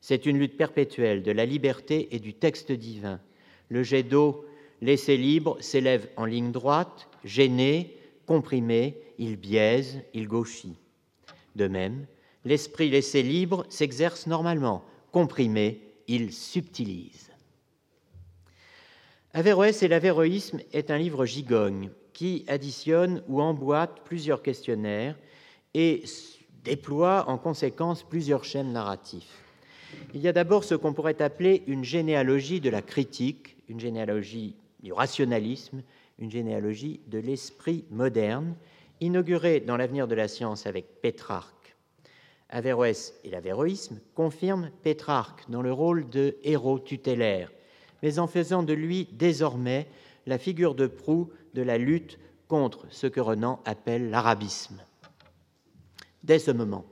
C'est 0.00 0.26
une 0.26 0.36
lutte 0.36 0.56
perpétuelle 0.56 1.22
de 1.22 1.30
la 1.30 1.46
liberté 1.46 2.08
et 2.10 2.18
du 2.18 2.34
texte 2.34 2.72
divin. 2.72 3.20
Le 3.68 3.84
jet 3.84 4.02
d'eau 4.02 4.44
Laissé 4.80 5.16
libre, 5.16 5.56
s'élève 5.60 6.08
en 6.16 6.24
ligne 6.24 6.50
droite, 6.50 7.08
gêné, 7.22 7.96
comprimé, 8.26 9.00
il 9.18 9.36
biaise, 9.36 10.00
il 10.12 10.26
gauchit. 10.26 10.76
De 11.54 11.68
même, 11.68 12.04
l'esprit 12.44 12.90
laissé 12.90 13.22
libre 13.22 13.64
s'exerce 13.68 14.26
normalement, 14.26 14.82
comprimé, 15.12 15.91
il 16.08 16.32
subtilise. 16.32 17.30
Averroès 19.34 19.82
et 19.82 19.88
l'avéroïsme 19.88 20.60
est 20.72 20.90
un 20.90 20.98
livre 20.98 21.24
gigogne 21.24 21.90
qui 22.12 22.44
additionne 22.48 23.22
ou 23.28 23.40
emboîte 23.40 24.02
plusieurs 24.04 24.42
questionnaires 24.42 25.16
et 25.74 26.04
déploie 26.64 27.28
en 27.28 27.38
conséquence 27.38 28.02
plusieurs 28.02 28.44
schèmes 28.44 28.72
narratifs. 28.72 29.42
Il 30.14 30.20
y 30.20 30.28
a 30.28 30.32
d'abord 30.32 30.64
ce 30.64 30.74
qu'on 30.74 30.92
pourrait 30.92 31.22
appeler 31.22 31.62
une 31.66 31.84
généalogie 31.84 32.60
de 32.60 32.70
la 32.70 32.82
critique, 32.82 33.56
une 33.68 33.80
généalogie 33.80 34.54
du 34.82 34.92
rationalisme, 34.92 35.82
une 36.18 36.30
généalogie 36.30 37.00
de 37.08 37.18
l'esprit 37.18 37.84
moderne, 37.90 38.54
inaugurée 39.00 39.60
dans 39.60 39.76
l'avenir 39.76 40.06
de 40.06 40.14
la 40.14 40.28
science 40.28 40.66
avec 40.66 41.00
Pétrarque. 41.00 41.61
Averroès 42.52 43.14
et 43.24 43.30
l'avéroïsme 43.30 43.98
confirment 44.14 44.70
Pétrarque 44.82 45.48
dans 45.48 45.62
le 45.62 45.72
rôle 45.72 46.08
de 46.10 46.36
héros 46.44 46.78
tutélaire, 46.78 47.50
mais 48.02 48.18
en 48.18 48.26
faisant 48.26 48.62
de 48.62 48.74
lui 48.74 49.08
désormais 49.12 49.88
la 50.26 50.38
figure 50.38 50.74
de 50.74 50.86
proue 50.86 51.30
de 51.54 51.62
la 51.62 51.78
lutte 51.78 52.18
contre 52.48 52.86
ce 52.90 53.06
que 53.06 53.20
Renan 53.20 53.60
appelle 53.64 54.10
l'arabisme. 54.10 54.82
Dès 56.22 56.38
ce 56.38 56.50
moment, 56.50 56.84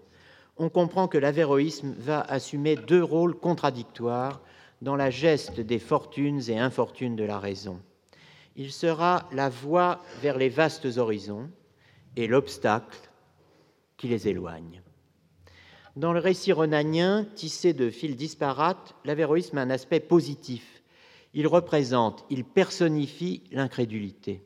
on 0.57 0.71
comprend 0.71 1.09
que 1.09 1.19
l'avéroïsme 1.19 1.95
va 1.99 2.23
assumer 2.23 2.77
deux 2.77 3.05
rôles 3.05 3.39
contradictoires 3.39 4.41
dans 4.81 4.97
la 4.97 5.11
geste 5.11 5.61
des 5.61 5.79
fortunes 5.79 6.41
et 6.49 6.59
infortunes 6.59 7.17
de 7.17 7.25
la 7.25 7.39
raison. 7.39 7.81
Il 8.57 8.73
sera 8.73 9.29
la 9.33 9.51
voie 9.51 10.03
vers 10.23 10.39
les 10.39 10.49
vastes 10.49 10.97
horizons 10.97 11.51
et 12.17 12.27
l'obstacle 12.27 12.99
qui 13.97 14.09
les 14.09 14.29
éloigne. 14.29 14.83
Dans 15.97 16.13
le 16.13 16.21
récit 16.21 16.53
renanien, 16.53 17.27
tissé 17.35 17.73
de 17.73 17.91
fils 17.91 18.17
disparates, 18.17 18.95
l'avéroïsme 19.05 19.59
a 19.59 19.63
un 19.63 19.71
aspect 19.71 20.01
positif. 20.01 20.83
Il 21.35 21.47
représente, 21.47 22.25
il 22.31 22.45
personnifie 22.45 23.43
l'incrédulité. 23.51 24.43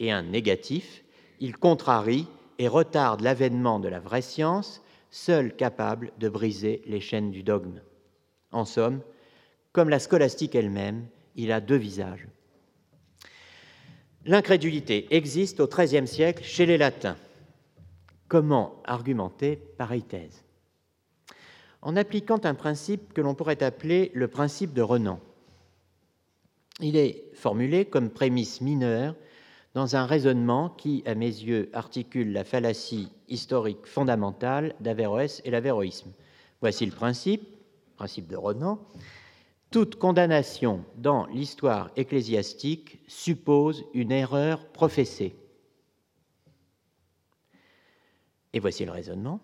Et 0.00 0.10
un 0.10 0.22
négatif, 0.22 1.04
il 1.40 1.56
contrarie 1.56 2.26
et 2.58 2.68
retarde 2.68 3.20
l'avènement 3.20 3.78
de 3.78 3.88
la 3.88 4.00
vraie 4.00 4.22
science, 4.22 4.82
seule 5.10 5.54
capable 5.54 6.12
de 6.18 6.28
briser 6.28 6.82
les 6.86 7.00
chaînes 7.00 7.30
du 7.30 7.42
dogme. 7.42 7.80
En 8.50 8.64
somme, 8.64 9.00
comme 9.72 9.88
la 9.88 9.98
scolastique 9.98 10.54
elle-même, 10.54 11.06
il 11.36 11.52
a 11.52 11.60
deux 11.60 11.76
visages. 11.76 12.26
L'incrédulité 14.24 15.06
existe 15.10 15.60
au 15.60 15.66
XIIIe 15.66 16.08
siècle 16.08 16.42
chez 16.42 16.66
les 16.66 16.78
latins. 16.78 17.16
Comment 18.28 18.82
argumenter 18.84 19.56
pareille 19.56 20.02
thèse 20.02 20.44
En 21.80 21.96
appliquant 21.96 22.40
un 22.44 22.54
principe 22.54 23.14
que 23.14 23.22
l'on 23.22 23.34
pourrait 23.34 23.62
appeler 23.62 24.10
le 24.14 24.28
principe 24.28 24.74
de 24.74 24.82
Renan. 24.82 25.18
Il 26.80 26.96
est 26.96 27.30
formulé 27.34 27.86
comme 27.86 28.10
prémisse 28.10 28.60
mineure 28.60 29.14
dans 29.72 29.96
un 29.96 30.04
raisonnement 30.04 30.68
qui, 30.68 31.02
à 31.06 31.14
mes 31.14 31.26
yeux, 31.26 31.70
articule 31.72 32.32
la 32.32 32.44
fallacie 32.44 33.10
historique 33.28 33.86
fondamentale 33.86 34.74
d'Averroès 34.80 35.40
et 35.46 35.50
l'avéroïsme. 35.50 36.12
Voici 36.60 36.84
le 36.84 36.92
principe, 36.92 37.48
principe 37.96 38.26
de 38.26 38.36
Renan. 38.36 38.78
Toute 39.70 39.96
condamnation 39.96 40.84
dans 40.96 41.26
l'histoire 41.26 41.90
ecclésiastique 41.96 43.00
suppose 43.06 43.84
une 43.94 44.12
erreur 44.12 44.66
professée. 44.66 45.34
Et 48.52 48.60
voici 48.60 48.84
le 48.84 48.92
raisonnement. 48.92 49.40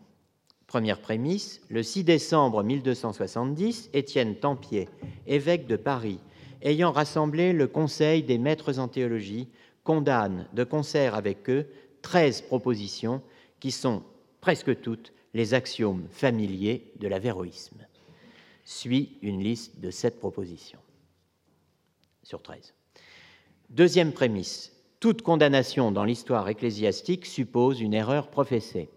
Première 0.67 1.01
prémisse, 1.01 1.61
le 1.69 1.83
6 1.83 2.05
décembre 2.05 2.63
1270, 2.63 3.91
Étienne 3.93 4.37
Tempier, 4.37 4.89
évêque 5.27 5.67
de 5.67 5.77
Paris, 5.77 6.19
ayant 6.63 6.91
rassemblé 6.91 7.53
le 7.53 7.67
Conseil 7.67 8.23
des 8.23 8.39
maîtres 8.39 8.79
en 8.79 8.89
théologie, 8.89 9.49
condamne 9.85 10.49
de 10.55 10.65
concert 10.65 11.15
avec 11.15 11.51
eux 11.51 11.67
13 12.03 12.43
propositions 12.43 13.23
qui 13.61 13.71
sont 13.71 14.03
presque 14.41 14.81
toutes 14.81 15.13
les 15.35 15.53
axiomes 15.53 16.07
familiers 16.11 16.93
de 16.99 17.09
l'avéroïsme 17.09 17.87
suit 18.65 19.19
une 19.23 19.43
liste 19.43 19.81
de 19.81 19.91
sept 19.91 20.19
propositions 20.19 20.79
sur 22.23 22.43
13. 22.43 22.73
Deuxième 23.71 24.13
prémisse, 24.13 24.73
toute 25.01 25.23
condamnation 25.23 25.93
dans 25.93 26.05
l'histoire 26.05 26.49
ecclésiastique 26.49 27.27
suppose 27.27 27.81
une 27.81 27.93
erreur 27.93 28.31
professée. 28.31 28.89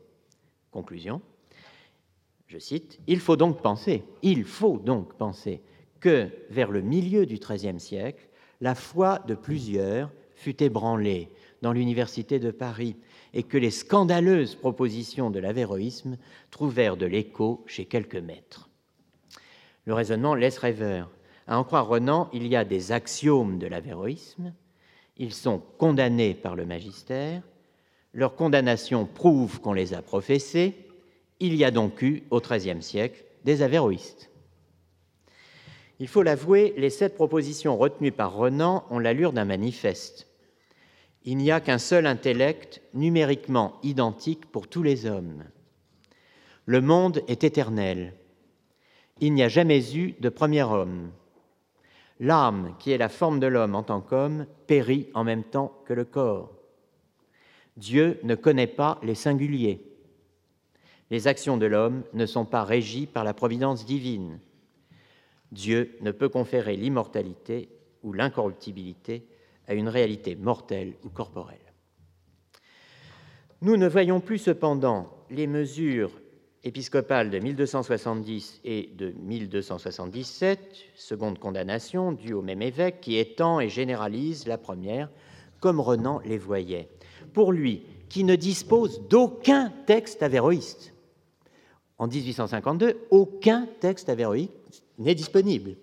Conclusion, 0.77 1.23
je 2.45 2.59
cite, 2.59 2.99
Il 3.07 3.19
faut 3.19 3.35
donc 3.35 3.63
penser, 3.63 4.03
il 4.21 4.43
faut 4.43 4.77
donc 4.77 5.15
penser 5.15 5.59
que 5.99 6.29
vers 6.51 6.69
le 6.69 6.81
milieu 6.81 7.25
du 7.25 7.39
XIIIe 7.39 7.79
siècle, 7.79 8.29
la 8.61 8.75
foi 8.75 9.17
de 9.27 9.33
plusieurs 9.33 10.11
fut 10.35 10.61
ébranlée 10.61 11.31
dans 11.63 11.73
l'Université 11.73 12.37
de 12.37 12.51
Paris 12.51 12.95
et 13.33 13.41
que 13.41 13.57
les 13.57 13.71
scandaleuses 13.71 14.53
propositions 14.53 15.31
de 15.31 15.39
l'avéroïsme 15.39 16.15
trouvèrent 16.51 16.95
de 16.95 17.07
l'écho 17.07 17.63
chez 17.65 17.85
quelques 17.85 18.15
maîtres. 18.15 18.69
Le 19.85 19.95
raisonnement 19.95 20.35
laisse 20.35 20.59
rêveur. 20.59 21.09
À 21.47 21.57
en 21.57 21.63
croire 21.63 21.87
Renan, 21.87 22.29
il 22.33 22.45
y 22.45 22.55
a 22.55 22.65
des 22.65 22.91
axiomes 22.91 23.57
de 23.57 23.65
l'avéroïsme, 23.65 24.53
ils 25.17 25.33
sont 25.33 25.57
condamnés 25.79 26.35
par 26.35 26.55
le 26.55 26.67
magistère, 26.67 27.41
leur 28.13 28.35
condamnation 28.35 29.05
prouve 29.05 29.59
qu'on 29.59 29.73
les 29.73 29.93
a 29.93 30.01
professés, 30.01 30.75
il 31.39 31.55
y 31.55 31.63
a 31.63 31.71
donc 31.71 32.01
eu, 32.01 32.23
au 32.31 32.39
XIIIe 32.39 32.81
siècle, 32.81 33.23
des 33.43 33.61
avéroïstes. 33.61 34.29
Il 35.99 36.07
faut 36.07 36.23
l'avouer, 36.23 36.73
les 36.77 36.89
sept 36.89 37.15
propositions 37.15 37.77
retenues 37.77 38.11
par 38.11 38.35
Renan 38.35 38.85
ont 38.89 38.99
l'allure 38.99 39.33
d'un 39.33 39.45
manifeste. 39.45 40.27
Il 41.23 41.37
n'y 41.37 41.51
a 41.51 41.59
qu'un 41.59 41.79
seul 41.79 42.05
intellect 42.05 42.81
numériquement 42.93 43.75
identique 43.83 44.45
pour 44.45 44.67
tous 44.67 44.83
les 44.83 45.05
hommes. 45.05 45.43
Le 46.65 46.81
monde 46.81 47.21
est 47.27 47.43
éternel, 47.43 48.13
il 49.19 49.33
n'y 49.33 49.43
a 49.43 49.49
jamais 49.49 49.95
eu 49.95 50.13
de 50.19 50.29
premier 50.29 50.63
homme. 50.63 51.11
L'âme, 52.19 52.75
qui 52.79 52.91
est 52.91 52.97
la 52.97 53.09
forme 53.09 53.39
de 53.39 53.47
l'homme 53.47 53.75
en 53.75 53.83
tant 53.83 54.01
qu'homme, 54.01 54.45
périt 54.67 55.09
en 55.13 55.23
même 55.23 55.43
temps 55.43 55.81
que 55.85 55.93
le 55.93 56.05
corps. 56.05 56.56
Dieu 57.77 58.19
ne 58.23 58.35
connaît 58.35 58.67
pas 58.67 58.99
les 59.03 59.15
singuliers. 59.15 59.81
Les 61.09 61.27
actions 61.27 61.57
de 61.57 61.65
l'homme 61.65 62.03
ne 62.13 62.25
sont 62.25 62.45
pas 62.45 62.63
régies 62.63 63.05
par 63.05 63.23
la 63.23 63.33
providence 63.33 63.85
divine. 63.85 64.39
Dieu 65.51 65.95
ne 66.01 66.11
peut 66.11 66.27
conférer 66.27 66.75
l'immortalité 66.75 67.69
ou 68.03 68.13
l'incorruptibilité 68.13 69.25
à 69.67 69.73
une 69.73 69.87
réalité 69.87 70.35
mortelle 70.35 70.95
ou 71.03 71.09
corporelle. 71.09 71.59
Nous 73.61 73.77
ne 73.77 73.87
voyons 73.87 74.19
plus 74.19 74.39
cependant 74.39 75.07
les 75.29 75.47
mesures 75.47 76.11
épiscopale 76.63 77.29
de 77.29 77.39
1270 77.39 78.61
et 78.65 78.89
de 78.97 79.11
1277, 79.11 80.59
seconde 80.95 81.39
condamnation 81.39 82.11
due 82.11 82.33
au 82.33 82.41
même 82.41 82.61
évêque, 82.61 83.01
qui 83.01 83.17
étend 83.17 83.59
et 83.59 83.69
généralise 83.69 84.47
la 84.47 84.57
première, 84.57 85.09
comme 85.59 85.79
Renan 85.79 86.19
les 86.25 86.37
voyait. 86.37 86.89
Pour 87.33 87.51
lui, 87.51 87.83
qui 88.09 88.23
ne 88.23 88.35
dispose 88.35 89.01
d'aucun 89.07 89.71
texte 89.85 90.23
avéroïste. 90.23 90.93
En 91.97 92.07
1852, 92.07 93.07
aucun 93.09 93.67
texte 93.79 94.09
avéroïste 94.09 94.83
n'est 94.97 95.15
disponible. 95.15 95.75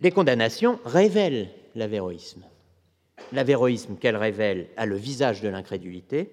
Les 0.00 0.10
condamnations 0.10 0.80
révèlent 0.84 1.50
l'avéroïsme. 1.74 2.42
L'avéroïsme 3.32 3.96
qu'elles 3.96 4.16
révèlent 4.16 4.68
a 4.76 4.86
le 4.86 4.96
visage 4.96 5.40
de 5.40 5.48
l'incrédulité, 5.48 6.30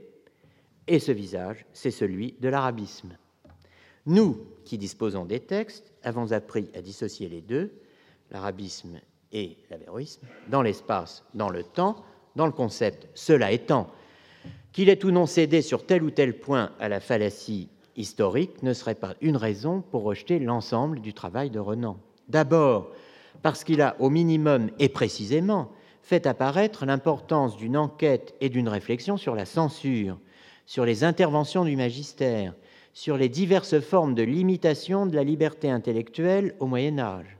et 0.88 1.00
ce 1.00 1.12
visage, 1.12 1.66
c'est 1.72 1.92
celui 1.92 2.34
de 2.40 2.50
l'arabisme. 2.50 3.16
Nous, 4.06 4.44
qui 4.66 4.78
disposons 4.78 5.26
des 5.26 5.40
textes, 5.40 5.94
avons 6.04 6.32
appris 6.32 6.70
à 6.74 6.82
dissocier 6.82 7.30
les 7.30 7.42
deux, 7.42 7.72
l'arabisme 8.32 9.00
et 9.32 9.58
l'avéroïsme, 9.70 10.26
dans 10.48 10.64
l'espace, 10.64 11.24
dans 11.36 11.50
le 11.50 11.64
temps, 11.64 12.04
dans 12.40 12.46
le 12.46 12.54
concept, 12.54 13.10
cela 13.16 13.52
étant, 13.52 13.92
qu'il 14.72 14.88
ait 14.88 15.04
ou 15.04 15.12
non 15.12 15.26
cédé 15.26 15.62
sur 15.62 15.86
tel 15.86 16.04
ou 16.04 16.10
tel 16.10 16.40
point 16.40 16.72
à 16.80 16.88
la 16.88 17.02
fallacie 17.02 17.68
historique 17.98 18.64
ne 18.64 18.72
serait 18.72 18.96
pas 18.96 19.16
une 19.20 19.36
raison 19.36 19.82
pour 19.82 20.04
rejeter 20.04 20.40
l'ensemble 20.40 21.02
du 21.02 21.14
travail 21.14 21.50
de 21.50 21.60
Renan. 21.60 21.98
D'abord, 22.30 22.92
parce 23.42 23.66
qu'il 23.66 23.82
a 23.82 23.98
au 24.00 24.10
minimum 24.10 24.72
et 24.80 24.88
précisément 24.88 25.70
fait 26.02 26.28
apparaître 26.28 26.86
l'importance 26.86 27.58
d'une 27.58 27.76
enquête 27.76 28.34
et 28.40 28.48
d'une 28.48 28.70
réflexion 28.70 29.18
sur 29.18 29.36
la 29.36 29.44
censure, 29.44 30.18
sur 30.66 30.86
les 30.86 31.04
interventions 31.04 31.66
du 31.66 31.76
magistère, 31.76 32.54
sur 32.94 33.18
les 33.18 33.28
diverses 33.28 33.82
formes 33.82 34.16
de 34.16 34.24
limitation 34.24 35.06
de 35.06 35.16
la 35.16 35.26
liberté 35.26 35.70
intellectuelle 35.70 36.56
au 36.62 36.68
Moyen 36.68 37.00
Âge. 37.00 37.38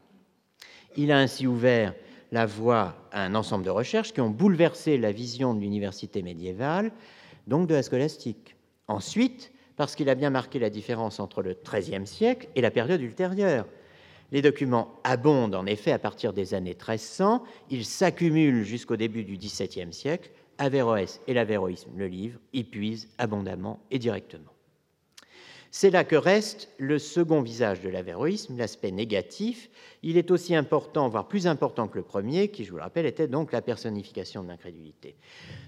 Il 0.98 1.10
a 1.14 1.20
ainsi 1.20 1.48
ouvert 1.48 1.94
la 2.32 2.46
voie 2.46 2.96
à 3.12 3.24
un 3.24 3.36
ensemble 3.36 3.66
de 3.66 3.70
recherches 3.70 4.14
qui 4.14 4.22
ont 4.22 4.30
bouleversé 4.30 4.98
la 4.98 5.12
vision 5.12 5.54
de 5.54 5.60
l'université 5.60 6.22
médiévale, 6.22 6.92
donc 7.48 7.68
de 7.68 7.74
la 7.74 7.84
scolastique. 7.84 8.56
Ensuite, 8.88 9.52
parce 9.76 9.96
qu'il 9.96 10.10
a 10.10 10.16
bien 10.16 10.30
marqué 10.30 10.60
la 10.60 10.70
différence 10.70 11.20
entre 11.20 11.42
le 11.42 11.56
XIIIe 11.56 12.06
siècle 12.06 12.50
et 12.56 12.62
la 12.62 12.72
période 12.72 13.02
ultérieure. 13.02 13.66
Les 14.32 14.42
documents 14.42 15.00
abondent 15.04 15.56
en 15.56 15.66
effet 15.66 15.92
à 15.92 16.00
partir 16.00 16.34
des 16.34 16.54
années 16.54 16.76
1300, 16.76 17.44
ils 17.72 17.86
s'accumulent 17.86 18.64
jusqu'au 18.64 18.96
début 18.96 19.24
du 19.24 19.38
XVIIe 19.38 19.94
siècle. 19.94 20.32
Averroès 20.60 21.22
et 21.26 21.34
l'avéroïsme, 21.34 21.92
le 21.96 22.08
livre, 22.08 22.40
y 22.52 22.66
puisent 22.66 23.08
abondamment 23.18 23.80
et 23.90 23.98
directement. 23.98 24.52
C'est 25.72 25.92
là 25.92 26.04
que 26.04 26.16
reste 26.16 26.70
le 26.80 26.98
second 26.98 27.42
visage 27.42 27.82
de 27.82 27.90
l'avéroïsme, 27.90 28.58
l'aspect 28.58 28.92
négatif. 28.92 29.70
Il 30.02 30.18
est 30.18 30.32
aussi 30.32 30.56
important, 30.56 31.10
voire 31.10 31.28
plus 31.28 31.46
important 31.46 31.88
que 31.88 31.98
le 31.98 32.04
premier, 32.04 32.50
qui, 32.50 32.64
je 32.64 32.72
vous 32.72 32.78
le 32.78 32.84
rappelle, 32.84 33.06
était 33.06 33.28
donc 33.28 33.52
la 33.52 33.62
personnification 33.62 34.44
de 34.44 34.48
l'incrédulité. 34.48 35.16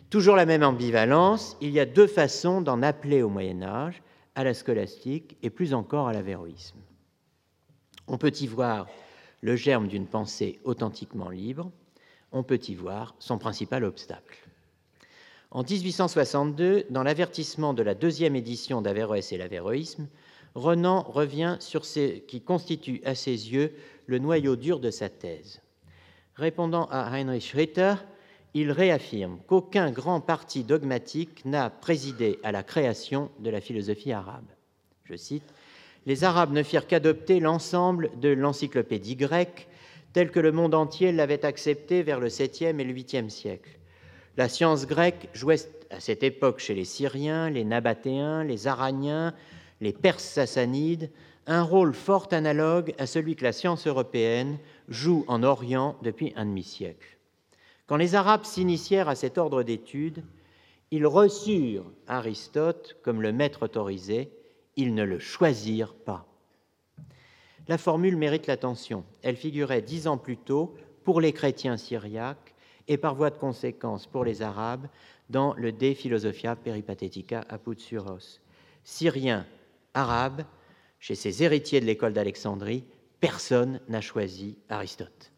Toujours 0.09 0.35
la 0.35 0.47
même 0.47 0.63
ambivalence, 0.63 1.55
il 1.61 1.69
y 1.69 1.79
a 1.79 1.85
deux 1.85 2.07
façons 2.07 2.61
d'en 2.61 2.81
appeler 2.81 3.21
au 3.21 3.29
Moyen 3.29 3.61
Âge, 3.61 4.01
à 4.33 4.43
la 4.43 4.53
scolastique 4.53 5.37
et 5.43 5.49
plus 5.49 5.73
encore 5.73 6.07
à 6.07 6.13
l'avéroïsme. 6.13 6.79
On 8.07 8.17
peut 8.17 8.31
y 8.39 8.47
voir 8.47 8.87
le 9.41 9.55
germe 9.55 9.87
d'une 9.87 10.07
pensée 10.07 10.59
authentiquement 10.63 11.29
libre, 11.29 11.71
on 12.31 12.43
peut 12.43 12.59
y 12.67 12.75
voir 12.75 13.15
son 13.19 13.37
principal 13.37 13.83
obstacle. 13.83 14.37
En 15.53 15.63
1862, 15.63 16.85
dans 16.91 17.03
l'avertissement 17.03 17.73
de 17.73 17.83
la 17.83 17.93
deuxième 17.93 18.37
édition 18.37 18.81
d'Averroès 18.81 19.33
et 19.33 19.37
l'Averroïsme, 19.37 20.07
Renan 20.55 21.01
revient 21.03 21.57
sur 21.59 21.83
ce 21.83 22.19
qui 22.19 22.39
constitue 22.39 23.01
à 23.03 23.15
ses 23.15 23.51
yeux 23.51 23.73
le 24.05 24.17
noyau 24.19 24.55
dur 24.55 24.79
de 24.79 24.89
sa 24.89 25.09
thèse. 25.09 25.61
Répondant 26.35 26.85
à 26.89 27.01
Heinrich 27.13 27.51
Ritter, 27.51 27.95
il 28.53 28.71
réaffirme 28.71 29.39
qu'aucun 29.45 29.91
grand 29.91 30.21
parti 30.21 30.63
dogmatique 30.63 31.43
n'a 31.43 31.69
présidé 31.69 32.39
à 32.43 32.53
la 32.53 32.63
création 32.63 33.29
de 33.39 33.49
la 33.49 33.59
philosophie 33.59 34.13
arabe. 34.13 34.47
Je 35.03 35.17
cite 35.17 35.53
Les 36.05 36.23
Arabes 36.23 36.53
ne 36.53 36.63
firent 36.63 36.87
qu'adopter 36.87 37.41
l'ensemble 37.41 38.09
de 38.21 38.29
l'encyclopédie 38.29 39.17
grecque 39.17 39.67
telle 40.13 40.31
que 40.31 40.39
le 40.39 40.53
monde 40.53 40.75
entier 40.75 41.11
l'avait 41.11 41.45
acceptée 41.45 42.03
vers 42.03 42.21
le 42.21 42.29
7e 42.29 42.79
et 42.79 42.83
le 42.85 42.93
8e 42.93 43.27
siècle. 43.27 43.80
La 44.37 44.47
science 44.47 44.87
grecque 44.87 45.27
jouait 45.33 45.57
à 45.89 45.99
cette 45.99 46.23
époque 46.23 46.59
chez 46.59 46.73
les 46.73 46.85
Syriens, 46.85 47.49
les 47.49 47.65
Nabatéens, 47.65 48.43
les 48.43 48.67
Araniens, 48.67 49.33
les 49.81 49.91
Perses 49.91 50.23
sassanides, 50.23 51.11
un 51.47 51.63
rôle 51.63 51.93
fort 51.93 52.29
analogue 52.31 52.93
à 52.97 53.07
celui 53.07 53.35
que 53.35 53.43
la 53.43 53.51
science 53.51 53.87
européenne 53.87 54.57
joue 54.87 55.25
en 55.27 55.43
Orient 55.43 55.97
depuis 56.01 56.31
un 56.37 56.45
demi-siècle. 56.45 57.17
Quand 57.87 57.97
les 57.97 58.15
Arabes 58.15 58.45
s'initièrent 58.45 59.09
à 59.09 59.15
cet 59.15 59.37
ordre 59.37 59.63
d'études, 59.63 60.23
ils 60.91 61.05
reçurent 61.05 61.91
Aristote 62.07 62.97
comme 63.03 63.21
le 63.21 63.33
maître 63.33 63.63
autorisé, 63.63 64.31
ils 64.77 64.93
ne 64.93 65.03
le 65.03 65.19
choisirent 65.19 65.93
pas. 65.93 66.25
La 67.67 67.77
formule 67.77 68.15
mérite 68.15 68.47
l'attention. 68.47 69.03
Elle 69.23 69.35
figurait 69.35 69.81
dix 69.81 70.07
ans 70.07 70.17
plus 70.17 70.37
tôt 70.37 70.73
pour 71.03 71.19
les 71.19 71.33
chrétiens 71.33 71.77
syriaques 71.77 72.50
et 72.91 72.97
par 72.97 73.15
voie 73.15 73.29
de 73.29 73.37
conséquence 73.37 74.05
pour 74.05 74.25
les 74.25 74.41
Arabes 74.41 74.85
dans 75.29 75.53
le 75.53 75.71
De 75.71 75.93
Philosophia 75.93 76.57
Peripatetica 76.57 77.45
apud 77.47 77.79
Suros. 77.79 78.41
Syriens, 78.83 79.45
Arabes, 79.93 80.41
chez 80.99 81.15
ses 81.15 81.41
héritiers 81.41 81.79
de 81.79 81.85
l'école 81.85 82.11
d'Alexandrie, 82.11 82.83
personne 83.21 83.79
n'a 83.87 84.01
choisi 84.01 84.57
Aristote. 84.67 85.31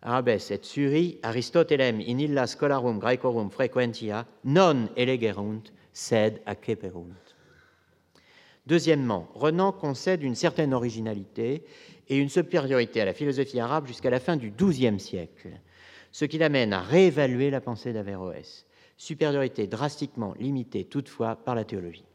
Arabes 0.00 0.28
et 0.28 0.62
suri 0.62 1.18
Aristotelem 1.24 2.00
in 2.00 2.18
illa 2.18 2.46
scholarum 2.46 3.00
Graecorum 3.00 3.50
frequentia 3.50 4.24
non 4.44 4.88
elegerunt 4.96 5.72
sed 5.92 6.40
acceperunt. 6.46 7.34
Deuxièmement, 8.68 9.26
Renan 9.34 9.72
concède 9.72 10.22
une 10.22 10.36
certaine 10.36 10.72
originalité 10.72 11.64
et 12.08 12.16
une 12.16 12.28
supériorité 12.28 13.00
à 13.00 13.06
la 13.06 13.12
philosophie 13.12 13.58
arabe 13.58 13.88
jusqu'à 13.88 14.10
la 14.10 14.20
fin 14.20 14.36
du 14.36 14.52
XIIe 14.52 15.00
siècle 15.00 15.48
ce 16.16 16.24
qui 16.24 16.38
l'amène 16.38 16.72
à 16.72 16.80
réévaluer 16.80 17.50
la 17.50 17.60
pensée 17.60 17.92
d'Averroès, 17.92 18.64
supériorité 18.96 19.66
drastiquement 19.66 20.32
limitée 20.40 20.86
toutefois 20.86 21.36
par 21.36 21.54
la 21.54 21.66
théologie. 21.66 22.06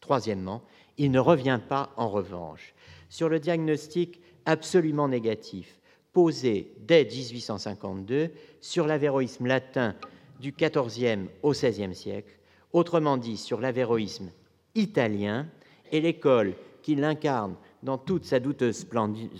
Troisièmement, 0.00 0.62
il 0.98 1.10
ne 1.10 1.18
revient 1.18 1.58
pas 1.68 1.92
en 1.96 2.08
revanche 2.08 2.76
sur 3.08 3.28
le 3.28 3.40
diagnostic 3.40 4.20
absolument 4.46 5.08
négatif 5.08 5.80
posé 6.12 6.74
dès 6.78 7.04
1852 7.04 8.30
sur 8.60 8.86
l'avéroïsme 8.86 9.48
latin 9.48 9.96
du 10.38 10.52
XIVe 10.52 11.26
au 11.42 11.50
XVIe 11.50 11.92
siècle, 11.92 12.38
autrement 12.72 13.16
dit 13.16 13.36
sur 13.36 13.60
l'avéroïsme 13.60 14.30
italien 14.76 15.48
et 15.90 16.00
l'école 16.00 16.54
qui 16.82 16.94
l'incarne 16.94 17.56
dans 17.82 17.98
toute 17.98 18.26
sa 18.26 18.38
douteuse 18.38 18.86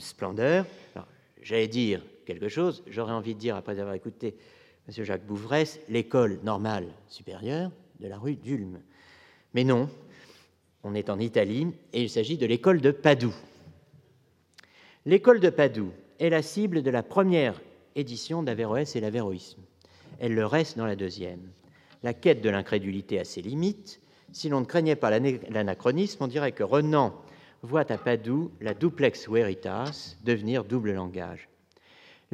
splendeur. 0.00 0.66
J'allais 1.40 1.68
dire 1.68 2.02
quelque 2.24 2.48
chose, 2.48 2.82
j'aurais 2.86 3.12
envie 3.12 3.34
de 3.34 3.40
dire, 3.40 3.56
après 3.56 3.78
avoir 3.78 3.94
écouté 3.94 4.36
M. 4.88 5.04
Jacques 5.04 5.26
Bouvresse, 5.26 5.80
l'école 5.88 6.40
normale 6.42 6.86
supérieure 7.08 7.70
de 8.00 8.08
la 8.08 8.18
rue 8.18 8.36
d'Ulm. 8.36 8.80
Mais 9.54 9.64
non, 9.64 9.88
on 10.82 10.94
est 10.94 11.10
en 11.10 11.18
Italie 11.18 11.68
et 11.92 12.02
il 12.02 12.10
s'agit 12.10 12.36
de 12.36 12.46
l'école 12.46 12.80
de 12.80 12.90
Padoue. 12.90 13.34
L'école 15.06 15.40
de 15.40 15.50
Padoue 15.50 15.92
est 16.18 16.30
la 16.30 16.42
cible 16.42 16.82
de 16.82 16.90
la 16.90 17.02
première 17.02 17.60
édition 17.94 18.42
d'Averroès 18.42 18.94
et 18.96 19.00
l'Averroïsme. 19.00 19.62
Elle 20.18 20.34
le 20.34 20.46
reste 20.46 20.76
dans 20.76 20.86
la 20.86 20.96
deuxième. 20.96 21.50
La 22.02 22.14
quête 22.14 22.42
de 22.42 22.50
l'incrédulité 22.50 23.18
a 23.18 23.24
ses 23.24 23.42
limites. 23.42 24.00
Si 24.32 24.48
l'on 24.48 24.60
ne 24.60 24.66
craignait 24.66 24.96
pas 24.96 25.10
l'anachronisme, 25.18 26.24
on 26.24 26.26
dirait 26.26 26.52
que 26.52 26.62
Renan 26.62 27.14
voit 27.62 27.90
à 27.90 27.98
Padoue 27.98 28.50
la 28.60 28.74
duplex 28.74 29.28
veritas 29.28 30.16
devenir 30.24 30.64
double 30.64 30.92
langage. 30.92 31.48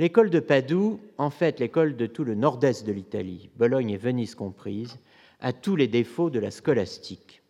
L'école 0.00 0.30
de 0.30 0.40
Padoue, 0.40 0.98
en 1.18 1.28
fait 1.28 1.60
l'école 1.60 1.94
de 1.94 2.06
tout 2.06 2.24
le 2.24 2.34
nord-est 2.34 2.86
de 2.86 2.92
l'Italie, 2.92 3.50
Bologne 3.58 3.90
et 3.90 3.98
Venise 3.98 4.34
comprises, 4.34 4.96
a 5.40 5.52
tous 5.52 5.76
les 5.76 5.88
défauts 5.88 6.30
de 6.30 6.38
la 6.38 6.50
scolastique. 6.50 7.42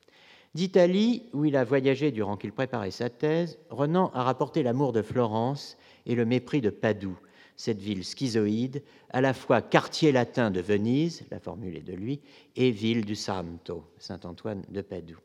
D'Italie, 0.57 1.23
où 1.33 1.45
il 1.45 1.55
a 1.55 1.63
voyagé 1.63 2.11
durant 2.11 2.37
qu'il 2.37 2.51
préparait 2.51 2.91
sa 2.91 3.09
thèse, 3.09 3.57
Renan 3.71 4.11
a 4.15 4.25
rapporté 4.25 4.65
l'amour 4.65 4.93
de 4.93 5.01
Florence 5.01 5.79
et 6.07 6.17
le 6.17 6.25
mépris 6.25 6.61
de 6.61 6.71
Padoue, 6.71 7.17
cette 7.55 7.81
ville 7.81 8.05
schizoïde, 8.05 8.83
à 9.11 9.21
la 9.21 9.33
fois 9.33 9.63
quartier 9.63 10.11
latin 10.11 10.51
de 10.51 10.61
Venise, 10.61 11.23
la 11.31 11.39
formule 11.39 11.77
est 11.77 11.87
de 11.87 11.95
lui, 11.95 12.21
et 12.57 12.73
ville 12.73 13.05
du 13.05 13.15
Santo, 13.15 13.85
Saint-Antoine 13.99 14.65
de 14.71 14.83
Padoue. 14.83 15.21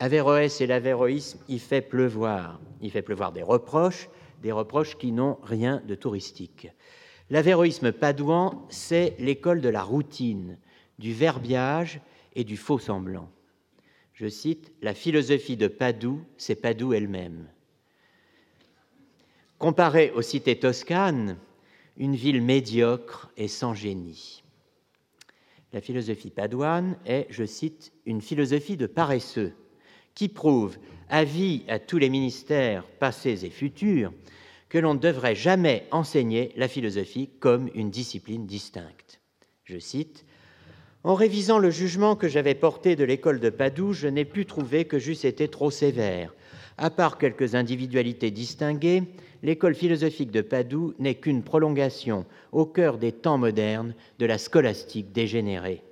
Averroès 0.00 0.60
et 0.60 0.66
l'avéroïsme 0.66 1.38
y 1.48 1.60
fait 1.60 1.80
pleuvoir. 1.80 2.58
Il 2.80 2.90
fait 2.90 3.02
pleuvoir 3.02 3.30
des 3.30 3.44
reproches, 3.44 4.08
des 4.40 4.52
reproches 4.52 4.96
qui 4.96 5.12
n'ont 5.12 5.38
rien 5.42 5.82
de 5.86 5.94
touristique. 5.94 6.68
L'avéroïsme 7.30 7.92
padouan, 7.92 8.66
c'est 8.70 9.14
l'école 9.18 9.60
de 9.60 9.68
la 9.68 9.82
routine, 9.82 10.58
du 10.98 11.12
verbiage 11.12 12.00
et 12.34 12.44
du 12.44 12.56
faux 12.56 12.78
semblant. 12.78 13.30
Je 14.12 14.28
cite, 14.28 14.72
La 14.82 14.94
philosophie 14.94 15.56
de 15.56 15.68
Padoue, 15.68 16.20
c'est 16.36 16.56
Padoue 16.56 16.92
elle-même. 16.92 17.48
Comparée 19.58 20.10
aux 20.10 20.22
cités 20.22 20.58
toscanes, 20.58 21.38
une 21.96 22.16
ville 22.16 22.42
médiocre 22.42 23.30
et 23.36 23.48
sans 23.48 23.74
génie. 23.74 24.42
La 25.72 25.80
philosophie 25.80 26.30
padouane 26.30 26.96
est, 27.06 27.26
je 27.30 27.44
cite, 27.44 27.92
une 28.06 28.20
philosophie 28.20 28.76
de 28.76 28.86
paresseux 28.86 29.54
qui 30.20 30.28
prouve, 30.28 30.76
avis 31.08 31.62
à 31.66 31.78
tous 31.78 31.96
les 31.96 32.10
ministères 32.10 32.84
passés 32.84 33.46
et 33.46 33.48
futurs, 33.48 34.12
que 34.68 34.76
l'on 34.76 34.92
ne 34.92 34.98
devrait 34.98 35.34
jamais 35.34 35.86
enseigner 35.92 36.52
la 36.56 36.68
philosophie 36.68 37.30
comme 37.40 37.70
une 37.74 37.88
discipline 37.88 38.44
distincte. 38.44 39.18
Je 39.64 39.78
cite 39.78 40.26
En 41.04 41.14
révisant 41.14 41.58
le 41.58 41.70
jugement 41.70 42.16
que 42.16 42.28
j'avais 42.28 42.54
porté 42.54 42.96
de 42.96 43.04
l'école 43.04 43.40
de 43.40 43.48
Padoue, 43.48 43.94
je 43.94 44.08
n'ai 44.08 44.26
pu 44.26 44.44
trouver 44.44 44.84
que 44.84 44.98
j'eusse 44.98 45.24
été 45.24 45.48
trop 45.48 45.70
sévère. 45.70 46.34
À 46.76 46.90
part 46.90 47.16
quelques 47.16 47.54
individualités 47.54 48.30
distinguées, 48.30 49.04
l'école 49.42 49.74
philosophique 49.74 50.32
de 50.32 50.42
Padoue 50.42 50.92
n'est 50.98 51.14
qu'une 51.14 51.42
prolongation, 51.42 52.26
au 52.52 52.66
cœur 52.66 52.98
des 52.98 53.12
temps 53.12 53.38
modernes, 53.38 53.94
de 54.18 54.26
la 54.26 54.36
scolastique 54.36 55.12
dégénérée. 55.12 55.82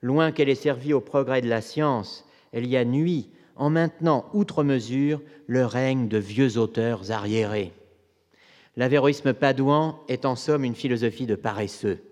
Loin 0.00 0.30
qu'elle 0.30 0.48
ait 0.48 0.54
servi 0.54 0.92
au 0.92 1.00
progrès 1.00 1.40
de 1.40 1.48
la 1.48 1.60
science, 1.60 2.24
elle 2.52 2.66
y 2.66 2.76
a 2.76 2.84
nui 2.84 3.28
en 3.56 3.70
maintenant 3.70 4.26
outre 4.32 4.64
mesure 4.64 5.20
le 5.46 5.64
règne 5.64 6.08
de 6.08 6.18
vieux 6.18 6.58
auteurs 6.58 7.10
arriérés. 7.10 7.72
L'avéroïsme 8.76 9.34
padouan 9.34 9.98
est 10.08 10.24
en 10.24 10.36
somme 10.36 10.64
une 10.64 10.74
philosophie 10.74 11.26
de 11.26 11.34
paresseux. 11.34 12.02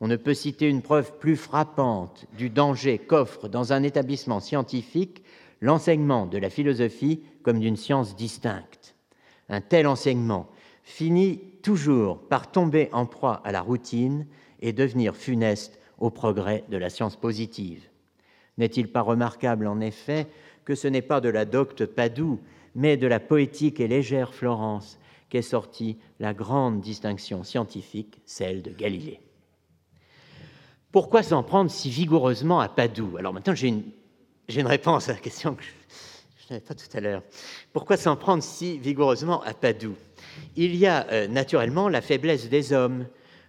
On 0.00 0.08
ne 0.08 0.16
peut 0.16 0.34
citer 0.34 0.68
une 0.68 0.82
preuve 0.82 1.16
plus 1.18 1.36
frappante 1.36 2.26
du 2.36 2.50
danger 2.50 2.98
qu'offre 2.98 3.48
dans 3.48 3.72
un 3.72 3.82
établissement 3.82 4.40
scientifique 4.40 5.22
l'enseignement 5.60 6.26
de 6.26 6.36
la 6.36 6.50
philosophie 6.50 7.22
comme 7.42 7.60
d'une 7.60 7.76
science 7.76 8.16
distincte. 8.16 8.94
Un 9.48 9.60
tel 9.60 9.86
enseignement 9.86 10.48
finit 10.82 11.40
toujours 11.62 12.18
par 12.18 12.50
tomber 12.50 12.90
en 12.92 13.06
proie 13.06 13.40
à 13.44 13.52
la 13.52 13.62
routine 13.62 14.26
et 14.60 14.72
devenir 14.72 15.16
funeste 15.16 15.78
au 15.98 16.10
progrès 16.10 16.64
de 16.68 16.76
la 16.76 16.90
science 16.90 17.16
positive. 17.16 17.88
N'est-il 18.58 18.88
pas 18.88 19.00
remarquable, 19.00 19.66
en 19.66 19.80
effet, 19.80 20.26
que 20.64 20.74
ce 20.74 20.88
n'est 20.88 21.02
pas 21.02 21.20
de 21.20 21.28
la 21.28 21.44
docte 21.44 21.86
Padoue, 21.86 22.40
mais 22.74 22.96
de 22.96 23.06
la 23.06 23.20
poétique 23.20 23.80
et 23.80 23.88
légère 23.88 24.34
Florence 24.34 24.98
qu'est 25.28 25.42
sortie 25.42 25.98
la 26.20 26.34
grande 26.34 26.80
distinction 26.80 27.42
scientifique, 27.42 28.20
celle 28.24 28.62
de 28.62 28.70
Galilée. 28.70 29.20
Pourquoi 30.92 31.24
s'en 31.24 31.42
prendre 31.42 31.70
si 31.70 31.90
vigoureusement 31.90 32.60
à 32.60 32.68
Padoue? 32.68 33.16
Alors 33.18 33.32
maintenant, 33.32 33.54
j'ai 33.54 33.68
une, 33.68 34.66
réponse 34.66 35.08
à 35.08 35.14
la 35.14 35.18
question 35.18 35.56
que 35.56 35.64
je, 35.64 36.52
n'avais 36.54 36.64
pas 36.64 36.74
tout 36.74 36.96
à 36.96 37.00
l'heure. 37.00 37.22
Pourquoi 37.72 37.96
s'en 37.96 38.14
prendre 38.16 38.44
si 38.44 38.78
vigoureusement 38.78 39.42
à 39.42 39.54
Padoue? 39.54 39.96
Il 40.54 40.76
y 40.76 40.86
a 40.86 41.04
euh, 41.10 41.26
naturellement 41.26 41.88
la 41.88 42.00
faiblesse 42.00 42.48
des 42.48 42.72
hommes, 42.72 43.06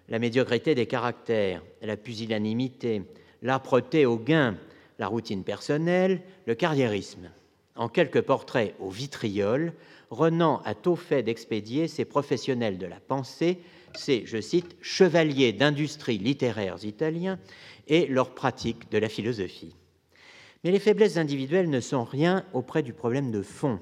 la 0.09 0.17
médiocrité 0.17 0.73
des 0.73 0.87
caractères, 0.87 1.61
la 1.83 1.97
pusillanimité, 1.97 3.03
l'âpreté 3.43 4.07
au 4.07 4.17
gain, 4.17 4.57
la 4.99 5.07
routine 5.07 5.43
personnelle, 5.43 6.21
le 6.45 6.55
carriérisme. 6.55 7.29
En 7.75 7.89
quelques 7.89 8.21
portraits 8.21 8.75
au 8.79 8.89
vitriol, 8.89 9.73
Renan 10.09 10.61
a 10.63 10.75
tôt 10.75 10.95
fait 10.95 11.23
d'expédier 11.23 11.87
ces 11.87 12.05
professionnels 12.05 12.77
de 12.77 12.85
la 12.85 12.99
pensée, 12.99 13.59
ces, 13.95 14.25
je 14.25 14.39
cite, 14.39 14.75
chevaliers 14.81 15.53
d'industrie 15.53 16.17
littéraires 16.17 16.83
italiens 16.83 17.39
et 17.87 18.07
leurs 18.07 18.33
pratiques 18.33 18.89
de 18.91 18.97
la 18.97 19.09
philosophie. 19.09 19.75
Mais 20.63 20.71
les 20.71 20.79
faiblesses 20.79 21.17
individuelles 21.17 21.69
ne 21.69 21.79
sont 21.79 22.03
rien 22.03 22.45
auprès 22.53 22.81
du 22.81 22.93
problème 22.93 23.31
de 23.31 23.41
fond. 23.41 23.79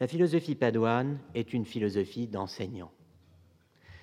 La 0.00 0.06
philosophie 0.06 0.54
padoine 0.54 1.18
est 1.34 1.52
une 1.52 1.64
philosophie 1.64 2.26
d'enseignant. 2.26 2.90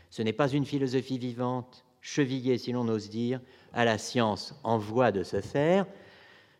Ce 0.10 0.21
n'est 0.21 0.34
pas 0.34 0.49
une 0.49 0.65
philosophie 0.65 1.17
vivante, 1.17 1.86
chevillée, 2.01 2.58
si 2.58 2.71
l'on 2.71 2.88
ose 2.88 3.10
dire, 3.10 3.39
à 3.73 3.86
la 3.86 3.97
science 3.97 4.60
en 4.63 4.77
voie 4.77 5.12
de 5.12 5.23
se 5.23 5.41
faire, 5.41 5.88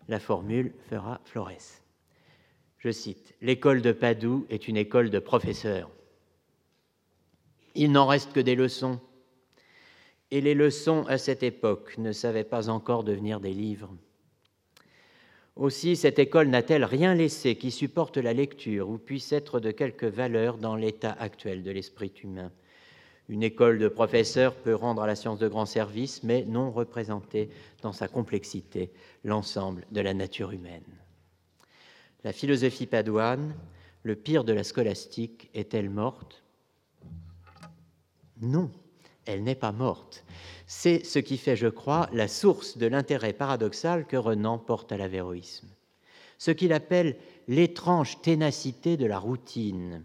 la 0.08 0.20
formule 0.20 0.74
fera 0.89 1.22
Flores. 1.26 1.82
Je 2.78 2.92
cite, 2.92 3.34
L'école 3.42 3.82
de 3.82 3.92
Padoue 3.92 4.46
est 4.50 4.68
une 4.68 4.78
école 4.78 5.10
de 5.10 5.20
professeurs. 5.20 5.89
Il 7.76 7.92
n'en 7.92 8.08
reste 8.08 8.34
que 8.34 8.39
des 8.39 8.56
leçons. 8.56 9.00
Et 10.32 10.42
les 10.42 10.54
leçons 10.54 11.06
à 11.08 11.18
cette 11.18 11.44
époque 11.44 11.98
ne 11.98 12.12
savaient 12.12 12.44
pas 12.44 12.70
encore 12.70 13.04
devenir 13.04 13.39
des 13.39 13.54
livres. 13.54 13.96
Aussi, 15.56 15.96
cette 15.96 16.18
école 16.18 16.48
n'a-t-elle 16.48 16.84
rien 16.84 17.13
laissé 17.13 17.56
qui 17.56 17.70
supporte 17.70 18.18
la 18.18 18.34
lecture 18.34 18.89
ou 18.89 18.98
puisse 18.98 19.32
être 19.32 19.60
de 19.60 19.72
quelque 19.72 20.08
valeur 20.08 20.58
dans 20.58 20.76
l'état 20.76 21.12
actuel 21.12 21.63
de 21.63 21.72
l'esprit 21.72 22.12
humain 22.24 22.52
Une 23.30 23.44
école 23.44 23.80
de 23.80 23.88
professeurs 23.88 24.54
peut 24.54 24.76
rendre 24.76 25.02
à 25.02 25.08
la 25.08 25.16
science 25.16 25.40
de 25.40 25.48
grands 25.48 25.66
services, 25.66 26.24
mais 26.24 26.44
non 26.46 26.72
représenter 26.72 27.50
dans 27.82 27.94
sa 27.94 28.08
complexité 28.08 28.92
l'ensemble 29.24 29.86
de 29.92 30.02
la 30.02 30.14
nature 30.14 30.52
humaine. 30.52 30.84
La 32.24 32.34
philosophie 32.34 32.86
padoine, 32.86 33.56
le 34.04 34.16
pire 34.16 34.44
de 34.44 34.54
la 34.54 34.64
scolastique, 34.64 35.50
est-elle 35.54 35.90
morte? 35.90 36.44
Non, 38.42 38.72
elle 39.26 39.44
n'est 39.44 39.56
pas 39.56 39.72
morte. 39.72 40.26
C'est 40.68 41.06
ce 41.06 41.20
qui 41.20 41.38
fait, 41.38 41.56
je 41.56 41.68
crois, 41.68 42.10
la 42.12 42.28
source 42.28 42.78
de 42.78 42.88
l'intérêt 42.88 43.34
paradoxal 43.34 44.06
que 44.06 44.18
Renan 44.18 44.58
porte 44.58 44.92
à 44.92 44.98
l'avéroïsme. 44.98 45.68
Ce 46.38 46.52
qu'il 46.52 46.74
appelle 46.74 47.16
l'étrange 47.48 48.22
ténacité 48.22 48.98
de 48.98 49.06
la 49.06 49.20
routine, 49.20 50.04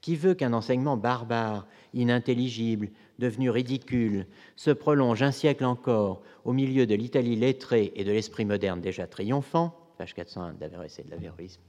qui 0.00 0.16
veut 0.16 0.34
qu'un 0.34 0.52
enseignement 0.52 0.96
barbare, 0.96 1.66
inintelligible, 1.94 2.90
devenu 3.18 3.50
ridicule, 3.50 4.26
se 4.56 4.70
prolonge 4.70 5.22
un 5.22 5.32
siècle 5.32 5.64
encore 5.64 6.22
au 6.44 6.52
milieu 6.52 6.86
de 6.86 6.94
l'Italie 6.94 7.36
lettrée 7.36 7.92
et 7.96 8.04
de 8.04 8.12
l'esprit 8.12 8.44
moderne 8.44 8.80
déjà 8.80 9.06
triomphant, 9.06 9.74
page 9.96 10.14
401 10.14 10.54
d'Averroès 10.54 10.98
et 10.98 11.02
de 11.02 11.10
l'avéroïsme, 11.10 11.60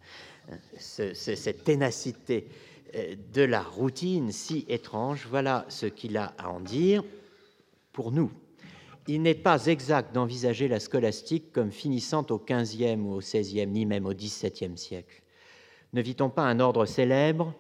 cette 0.78 1.64
ténacité 1.64 2.48
euh, 2.96 3.16
de 3.34 3.42
la 3.42 3.62
routine 3.62 4.32
si 4.32 4.66
étrange, 4.68 5.28
voilà 5.30 5.66
ce 5.70 5.86
qu'il 5.86 6.18
a 6.18 6.34
à 6.38 6.50
en 6.50 6.60
dire 6.60 7.04
pour 7.92 8.12
nous. 8.12 8.32
Il 9.08 9.24
n'est 9.24 9.34
pas 9.34 9.66
exact 9.66 10.14
d'envisager 10.14 10.68
la 10.68 10.80
scolastique 10.80 11.52
comme 11.52 11.72
finissant 11.72 12.26
au 12.30 12.38
XVe 12.38 13.00
ou 13.00 13.16
au 13.16 13.20
XVIe, 13.20 13.66
ni 13.66 13.86
même 13.86 14.06
au 14.06 14.14
XVIIe 14.14 14.78
siècle. 14.78 15.24
Ne 15.94 16.02
vit-on 16.02 16.30
pas 16.30 16.44
un 16.44 16.60
ordre 16.60 16.86
célèbre 16.86 17.54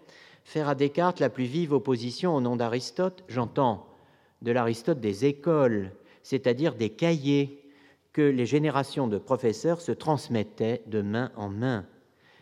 faire 0.49 0.67
à 0.67 0.73
Descartes 0.73 1.19
la 1.19 1.29
plus 1.29 1.43
vive 1.43 1.73
opposition 1.73 2.35
au 2.35 2.41
nom 2.41 2.55
d'Aristote 2.55 3.23
J'entends 3.27 3.85
de 4.41 4.51
l'Aristote 4.51 4.99
des 4.99 5.25
écoles, 5.25 5.91
c'est-à-dire 6.23 6.73
des 6.73 6.89
cahiers 6.89 7.71
que 8.13 8.23
les 8.23 8.47
générations 8.47 9.07
de 9.07 9.19
professeurs 9.19 9.79
se 9.79 9.91
transmettaient 9.91 10.81
de 10.87 11.03
main 11.03 11.31
en 11.35 11.49
main. 11.49 11.85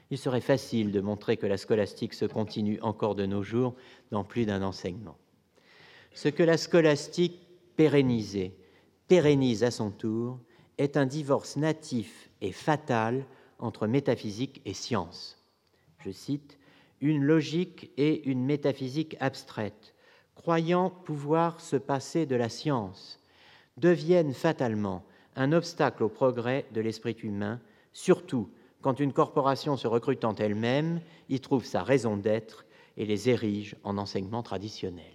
Il 0.10 0.18
serait 0.18 0.40
facile 0.40 0.94
de 0.94 1.02
montrer 1.02 1.36
que 1.36 1.48
la 1.48 1.58
scolastique 1.58 2.14
se 2.14 2.24
continue 2.24 2.80
encore 2.82 3.14
de 3.14 3.26
nos 3.26 3.44
jours 3.44 3.76
dans 4.12 4.24
plus 4.24 4.46
d'un 4.46 4.62
enseignement. 4.62 5.18
Ce 6.14 6.30
que 6.30 6.44
la 6.44 6.56
scolastique 6.56 7.42
pérennisée 7.76 8.56
pérennise 9.10 9.66
à 9.66 9.72
son 9.72 9.92
tour 9.92 10.40
est 10.78 10.96
un 10.96 11.08
divorce 11.08 11.58
natif 11.58 12.30
et 12.40 12.54
fatal 12.54 13.26
entre 13.60 13.86
métaphysique 13.86 14.62
et 14.64 14.74
science. 14.74 15.44
Je 16.00 16.12
cite, 16.12 16.57
Une 17.02 17.24
logique 17.24 17.92
et 17.98 18.28
une 18.30 18.44
métaphysique 18.44 19.16
abstraite, 19.20 19.94
croyant 20.36 20.90
pouvoir 20.90 21.62
se 21.62 21.76
passer 21.76 22.26
de 22.26 22.36
la 22.36 22.50
science, 22.50 23.20
deviennent 23.78 24.34
fatalement 24.34 25.06
un 25.36 25.52
obstacle 25.52 26.04
au 26.04 26.10
progrès 26.10 26.66
de 26.74 26.82
l'esprit 26.82 27.18
humain, 27.22 27.62
surtout 27.94 28.50
quand 28.82 29.00
une 29.00 29.14
corporation 29.14 29.78
se 29.78 29.88
recrutant 29.88 30.36
elle-même 30.36 31.02
y 31.30 31.40
trouve 31.40 31.66
sa 31.66 31.84
raison 31.84 32.18
d'être 32.18 32.66
et 32.98 33.06
les 33.06 33.30
érige 33.30 33.76
en 33.84 33.98
enseignement 33.98 34.44
traditionnel. 34.44 35.06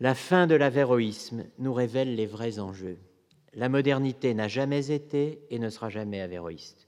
La 0.00 0.14
fin 0.14 0.46
de 0.46 0.54
l'avéroïsme 0.54 1.44
nous 1.58 1.74
révèle 1.74 2.14
les 2.14 2.26
vrais 2.26 2.58
enjeux. 2.58 2.98
La 3.52 3.68
modernité 3.68 4.32
n'a 4.32 4.48
jamais 4.48 4.90
été 4.90 5.42
et 5.50 5.58
ne 5.58 5.68
sera 5.68 5.88
jamais 5.90 6.20
avéroïste. 6.20 6.87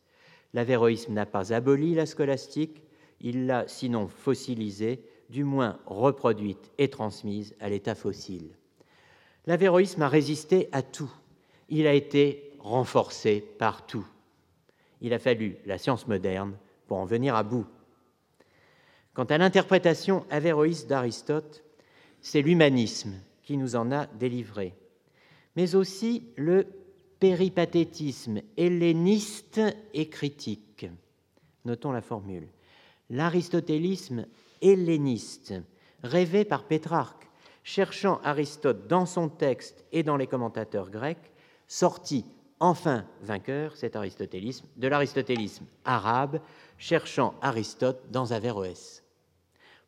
L'avéroïsme 0.54 1.12
n'a 1.12 1.26
pas 1.26 1.52
aboli 1.52 1.94
la 1.94 2.06
scolastique, 2.06 2.82
il 3.20 3.46
l'a 3.46 3.68
sinon 3.68 4.08
fossilisée, 4.08 5.04
du 5.28 5.44
moins 5.44 5.78
reproduite 5.86 6.72
et 6.78 6.88
transmise 6.88 7.54
à 7.60 7.68
l'état 7.68 7.94
fossile. 7.94 8.56
L'avéroïsme 9.46 10.02
a 10.02 10.08
résisté 10.08 10.68
à 10.72 10.82
tout. 10.82 11.12
Il 11.68 11.86
a 11.86 11.94
été 11.94 12.52
renforcé 12.58 13.40
par 13.58 13.86
tout 13.86 14.06
il 15.00 15.12
a 15.14 15.18
fallu 15.18 15.56
la 15.66 15.78
science 15.78 16.06
moderne 16.06 16.56
pour 16.86 16.98
en 16.98 17.04
venir 17.04 17.34
à 17.34 17.42
bout. 17.42 17.66
Quant 19.14 19.24
à 19.24 19.38
l'interprétation 19.38 20.24
avéroïste 20.30 20.88
d'Aristote, 20.88 21.64
c'est 22.20 22.42
l'humanisme 22.42 23.14
qui 23.42 23.56
nous 23.56 23.76
en 23.76 23.90
a 23.92 24.06
délivré, 24.06 24.74
mais 25.56 25.74
aussi 25.74 26.28
le 26.36 26.66
péripathétisme 27.20 28.40
helléniste 28.56 29.60
et 29.94 30.08
critique. 30.08 30.86
Notons 31.64 31.92
la 31.92 32.00
formule. 32.00 32.48
L'aristotélisme 33.10 34.26
helléniste, 34.62 35.54
rêvé 36.02 36.44
par 36.44 36.64
Pétrarque, 36.64 37.28
cherchant 37.62 38.20
Aristote 38.24 38.86
dans 38.88 39.06
son 39.06 39.28
texte 39.28 39.84
et 39.92 40.02
dans 40.02 40.16
les 40.16 40.26
commentateurs 40.26 40.90
grecs, 40.90 41.30
sorti 41.68 42.24
enfin 42.58 43.04
vainqueur, 43.22 43.76
cet 43.76 43.96
aristotélisme, 43.96 44.66
de 44.76 44.88
l'aristotélisme 44.88 45.66
arabe, 45.84 46.40
cherchant 46.78 47.34
Aristote 47.42 48.10
dans 48.10 48.32
Averroès. 48.32 49.02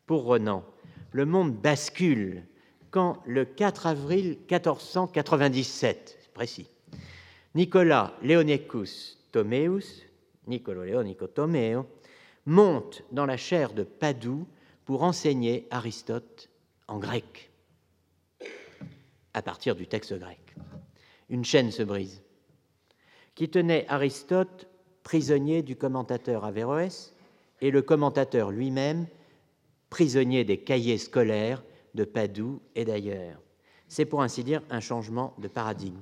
Pour 0.05 0.25
Renan, 0.25 0.63
le 1.11 1.25
monde 1.25 1.55
bascule 1.55 2.45
quand, 2.91 3.17
le 3.25 3.45
4 3.45 3.87
avril 3.87 4.37
1497, 4.49 6.29
précis, 6.33 6.67
Nicolas 7.55 8.17
Leonicus 8.23 9.19
Tomeus, 9.31 10.03
Niccolo 10.47 10.83
Leonico 10.83 11.27
Tomeo, 11.27 11.85
monte 12.45 13.03
dans 13.11 13.27
la 13.27 13.37
chaire 13.37 13.73
de 13.73 13.83
Padoue 13.83 14.47
pour 14.85 15.03
enseigner 15.03 15.67
Aristote 15.69 16.49
en 16.87 16.97
grec, 16.97 17.51
à 19.33 19.41
partir 19.41 19.75
du 19.75 19.87
texte 19.87 20.17
grec. 20.17 20.39
Une 21.29 21.45
chaîne 21.45 21.71
se 21.71 21.83
brise 21.83 22.21
qui 23.35 23.49
tenait 23.49 23.85
Aristote 23.87 24.67
prisonnier 25.03 25.61
du 25.63 25.75
commentateur 25.75 26.45
Averroès 26.45 27.13
et 27.61 27.71
le 27.71 27.81
commentateur 27.81 28.51
lui-même 28.51 29.07
prisonnier 29.89 30.43
des 30.43 30.57
cahiers 30.57 30.97
scolaires 30.97 31.63
de 31.93 32.03
Padoue 32.03 32.61
et 32.75 32.85
d'ailleurs. 32.85 33.39
C'est 33.87 34.05
pour 34.05 34.23
ainsi 34.23 34.43
dire 34.43 34.63
un 34.69 34.79
changement 34.79 35.35
de 35.37 35.47
paradigme. 35.47 36.01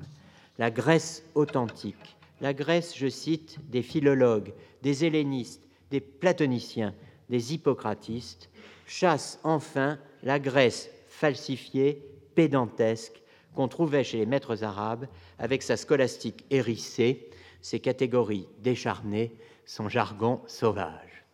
La 0.61 0.69
Grèce 0.69 1.23
authentique, 1.33 2.17
la 2.39 2.53
Grèce, 2.53 2.95
je 2.95 3.07
cite, 3.07 3.57
des 3.71 3.81
philologues, 3.81 4.53
des 4.83 5.05
hellénistes, 5.05 5.63
des 5.89 6.01
platoniciens, 6.01 6.93
des 7.31 7.55
hippocratistes, 7.55 8.47
chasse 8.85 9.39
enfin 9.43 9.97
la 10.21 10.37
Grèce 10.37 10.91
falsifiée, 11.07 12.07
pédantesque, 12.35 13.23
qu'on 13.55 13.67
trouvait 13.67 14.03
chez 14.03 14.19
les 14.19 14.27
maîtres 14.27 14.63
arabes, 14.63 15.07
avec 15.39 15.63
sa 15.63 15.77
scolastique 15.77 16.45
hérissée, 16.51 17.31
ses 17.63 17.79
catégories 17.79 18.47
décharnées, 18.59 19.33
son 19.65 19.89
jargon 19.89 20.41
sauvage. 20.45 21.25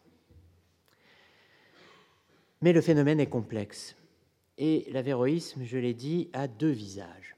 Mais 2.62 2.72
le 2.72 2.80
phénomène 2.80 3.20
est 3.20 3.28
complexe, 3.28 3.98
et 4.58 4.88
l'avéroïsme, 4.94 5.66
je 5.66 5.78
l'ai 5.78 5.94
dit, 5.94 6.30
a 6.32 6.48
deux 6.48 6.72
visages. 6.72 7.37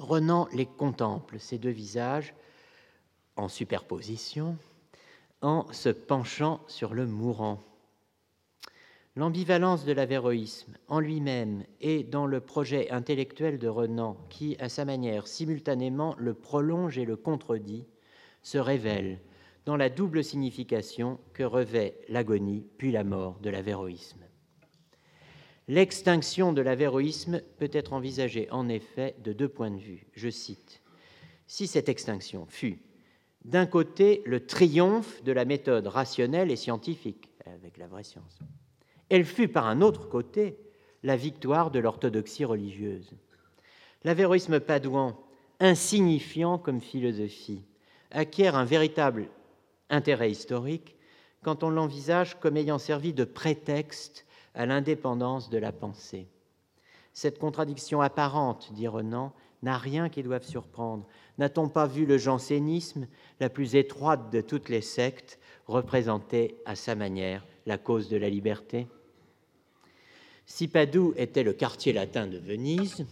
Renan 0.00 0.48
les 0.52 0.64
contemple, 0.64 1.38
ces 1.38 1.58
deux 1.58 1.70
visages, 1.70 2.34
en 3.36 3.48
superposition, 3.48 4.56
en 5.42 5.70
se 5.72 5.90
penchant 5.90 6.62
sur 6.68 6.94
le 6.94 7.06
mourant. 7.06 7.62
L'ambivalence 9.14 9.84
de 9.84 9.92
l'avéroïsme 9.92 10.74
en 10.88 11.00
lui-même 11.00 11.64
et 11.80 12.02
dans 12.02 12.26
le 12.26 12.40
projet 12.40 12.90
intellectuel 12.90 13.58
de 13.58 13.68
Renan, 13.68 14.16
qui, 14.30 14.56
à 14.58 14.70
sa 14.70 14.86
manière, 14.86 15.26
simultanément 15.26 16.14
le 16.16 16.32
prolonge 16.32 16.96
et 16.96 17.04
le 17.04 17.16
contredit, 17.16 17.86
se 18.42 18.56
révèle 18.56 19.20
dans 19.66 19.76
la 19.76 19.90
double 19.90 20.24
signification 20.24 21.18
que 21.34 21.42
revêt 21.42 21.98
l'agonie 22.08 22.64
puis 22.78 22.90
la 22.90 23.04
mort 23.04 23.38
de 23.40 23.50
l'avéroïsme. 23.50 24.29
L'extinction 25.70 26.52
de 26.52 26.62
l'avéroïsme 26.62 27.42
peut 27.58 27.70
être 27.72 27.92
envisagée 27.92 28.48
en 28.50 28.68
effet 28.68 29.14
de 29.22 29.32
deux 29.32 29.48
points 29.48 29.70
de 29.70 29.78
vue. 29.78 30.04
Je 30.14 30.28
cite 30.28 30.82
Si 31.46 31.68
cette 31.68 31.88
extinction 31.88 32.44
fut 32.48 32.80
d'un 33.44 33.66
côté 33.66 34.20
le 34.26 34.44
triomphe 34.44 35.22
de 35.22 35.30
la 35.30 35.44
méthode 35.44 35.86
rationnelle 35.86 36.50
et 36.50 36.56
scientifique, 36.56 37.30
avec 37.46 37.76
la 37.76 37.86
vraie 37.86 38.02
science, 38.02 38.40
elle 39.10 39.24
fut 39.24 39.46
par 39.46 39.68
un 39.68 39.80
autre 39.80 40.08
côté 40.08 40.58
la 41.04 41.14
victoire 41.14 41.70
de 41.70 41.78
l'orthodoxie 41.78 42.44
religieuse. 42.44 43.12
L'avéroïsme 44.02 44.58
padouan, 44.58 45.16
insignifiant 45.60 46.58
comme 46.58 46.80
philosophie, 46.80 47.62
acquiert 48.10 48.56
un 48.56 48.64
véritable 48.64 49.28
intérêt 49.88 50.32
historique 50.32 50.96
quand 51.44 51.62
on 51.62 51.70
l'envisage 51.70 52.40
comme 52.40 52.56
ayant 52.56 52.80
servi 52.80 53.12
de 53.12 53.22
prétexte 53.22 54.26
à 54.54 54.66
l'indépendance 54.66 55.50
de 55.50 55.58
la 55.58 55.72
pensée. 55.72 56.26
Cette 57.12 57.38
contradiction 57.38 58.00
apparente, 58.00 58.72
dit 58.72 58.88
Renan, 58.88 59.32
n'a 59.62 59.76
rien 59.76 60.08
qui 60.08 60.22
doive 60.22 60.44
surprendre. 60.44 61.06
N'a-t-on 61.38 61.68
pas 61.68 61.86
vu 61.86 62.06
le 62.06 62.18
jansénisme, 62.18 63.06
la 63.40 63.50
plus 63.50 63.76
étroite 63.76 64.30
de 64.32 64.40
toutes 64.40 64.68
les 64.68 64.80
sectes, 64.80 65.38
représenter 65.66 66.56
à 66.64 66.74
sa 66.76 66.94
manière 66.94 67.44
la 67.66 67.78
cause 67.78 68.08
de 68.08 68.16
la 68.16 68.30
liberté? 68.30 68.86
Si 70.46 70.66
Padoue 70.66 71.14
était 71.16 71.42
le 71.42 71.52
quartier 71.52 71.92
latin 71.92 72.26
de 72.26 72.38
Venise, 72.38 73.06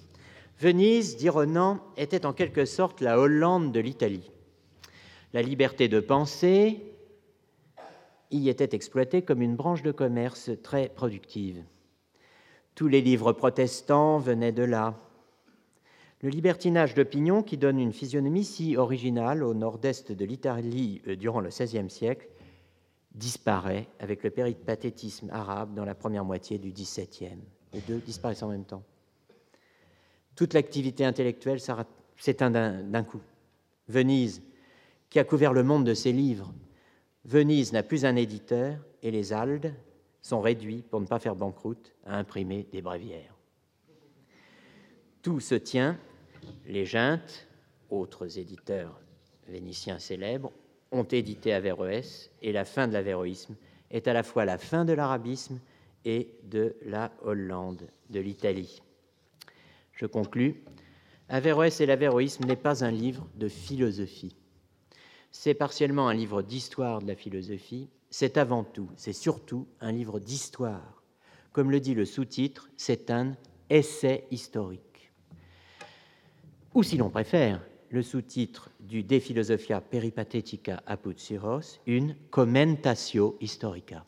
Venise, 0.58 1.16
dit 1.16 1.28
Renan, 1.28 1.78
était 1.96 2.26
en 2.26 2.32
quelque 2.32 2.64
sorte 2.64 3.00
la 3.00 3.20
Hollande 3.20 3.70
de 3.70 3.78
l'Italie. 3.78 4.30
La 5.32 5.42
liberté 5.42 5.86
de 5.86 6.00
penser 6.00 6.82
y 8.30 8.48
était 8.48 8.74
exploitée 8.74 9.22
comme 9.22 9.42
une 9.42 9.56
branche 9.56 9.82
de 9.82 9.92
commerce 9.92 10.50
très 10.62 10.88
productive. 10.88 11.62
Tous 12.74 12.88
les 12.88 13.00
livres 13.00 13.32
protestants 13.32 14.18
venaient 14.18 14.52
de 14.52 14.62
là. 14.62 14.94
Le 16.20 16.30
libertinage 16.30 16.94
d'opinion, 16.94 17.42
qui 17.42 17.56
donne 17.56 17.78
une 17.78 17.92
physionomie 17.92 18.44
si 18.44 18.76
originale 18.76 19.42
au 19.42 19.54
nord-est 19.54 20.12
de 20.12 20.24
l'Italie 20.24 21.00
euh, 21.06 21.16
durant 21.16 21.40
le 21.40 21.48
XVIe 21.48 21.90
siècle, 21.90 22.28
disparaît 23.14 23.88
avec 23.98 24.22
le 24.22 24.30
péripatétisme 24.30 25.30
arabe 25.30 25.74
dans 25.74 25.84
la 25.84 25.94
première 25.94 26.24
moitié 26.24 26.58
du 26.58 26.70
XVIIe. 26.70 27.38
Les 27.72 27.80
deux 27.80 27.98
disparaissent 27.98 28.42
en 28.42 28.48
même 28.48 28.64
temps. 28.64 28.82
Toute 30.34 30.54
l'activité 30.54 31.04
intellectuelle 31.04 31.60
s'éteint 32.16 32.50
d'un 32.50 33.02
coup. 33.04 33.20
Venise, 33.88 34.42
qui 35.10 35.18
a 35.18 35.24
couvert 35.24 35.52
le 35.52 35.64
monde 35.64 35.84
de 35.84 35.94
ses 35.94 36.12
livres, 36.12 36.52
Venise 37.24 37.72
n'a 37.72 37.82
plus 37.82 38.04
un 38.04 38.16
éditeur 38.16 38.76
et 39.02 39.10
les 39.10 39.32
Aldes 39.32 39.74
sont 40.22 40.40
réduits, 40.40 40.82
pour 40.82 41.00
ne 41.00 41.06
pas 41.06 41.18
faire 41.18 41.36
banqueroute, 41.36 41.94
à 42.04 42.16
imprimer 42.16 42.66
des 42.72 42.82
bréviaires. 42.82 43.34
Tout 45.22 45.40
se 45.40 45.54
tient 45.54 45.98
les 46.66 46.84
Gintes, 46.84 47.46
autres 47.90 48.38
éditeurs 48.38 49.00
vénitiens 49.48 49.98
célèbres, 49.98 50.52
ont 50.92 51.04
édité 51.04 51.52
Averroès, 51.52 52.30
et 52.42 52.52
la 52.52 52.64
fin 52.64 52.88
de 52.88 52.92
l'avéroïsme 52.92 53.56
est 53.90 54.08
à 54.08 54.12
la 54.12 54.22
fois 54.22 54.44
la 54.44 54.58
fin 54.58 54.84
de 54.84 54.92
l'arabisme 54.92 55.60
et 56.04 56.34
de 56.44 56.76
la 56.82 57.12
Hollande, 57.22 57.88
de 58.10 58.20
l'Italie. 58.20 58.82
Je 59.92 60.06
conclus. 60.06 60.62
Averroès 61.28 61.80
et 61.80 61.86
l'avéroïsme 61.86 62.44
n'est 62.44 62.56
pas 62.56 62.84
un 62.84 62.90
livre 62.90 63.26
de 63.34 63.48
philosophie. 63.48 64.37
C'est 65.30 65.54
partiellement 65.54 66.08
un 66.08 66.14
livre 66.14 66.42
d'histoire 66.42 67.00
de 67.00 67.08
la 67.08 67.14
philosophie, 67.14 67.88
c'est 68.10 68.38
avant 68.38 68.64
tout, 68.64 68.88
c'est 68.96 69.12
surtout 69.12 69.66
un 69.80 69.92
livre 69.92 70.20
d'histoire. 70.20 71.02
Comme 71.52 71.70
le 71.70 71.80
dit 71.80 71.94
le 71.94 72.04
sous-titre, 72.04 72.70
c'est 72.76 73.10
un 73.10 73.36
essai 73.70 74.24
historique 74.30 74.88
ou 76.78 76.84
si 76.84 76.96
l'on 76.96 77.10
préfère, 77.10 77.60
le 77.90 78.02
sous-titre 78.02 78.70
du 78.78 79.02
De 79.02 79.18
Philosophia 79.18 79.80
Peripatetica 79.80 80.80
apud 80.86 81.18
Syros, 81.18 81.80
une 81.88 82.14
commentatio 82.30 83.36
historica. 83.40 84.04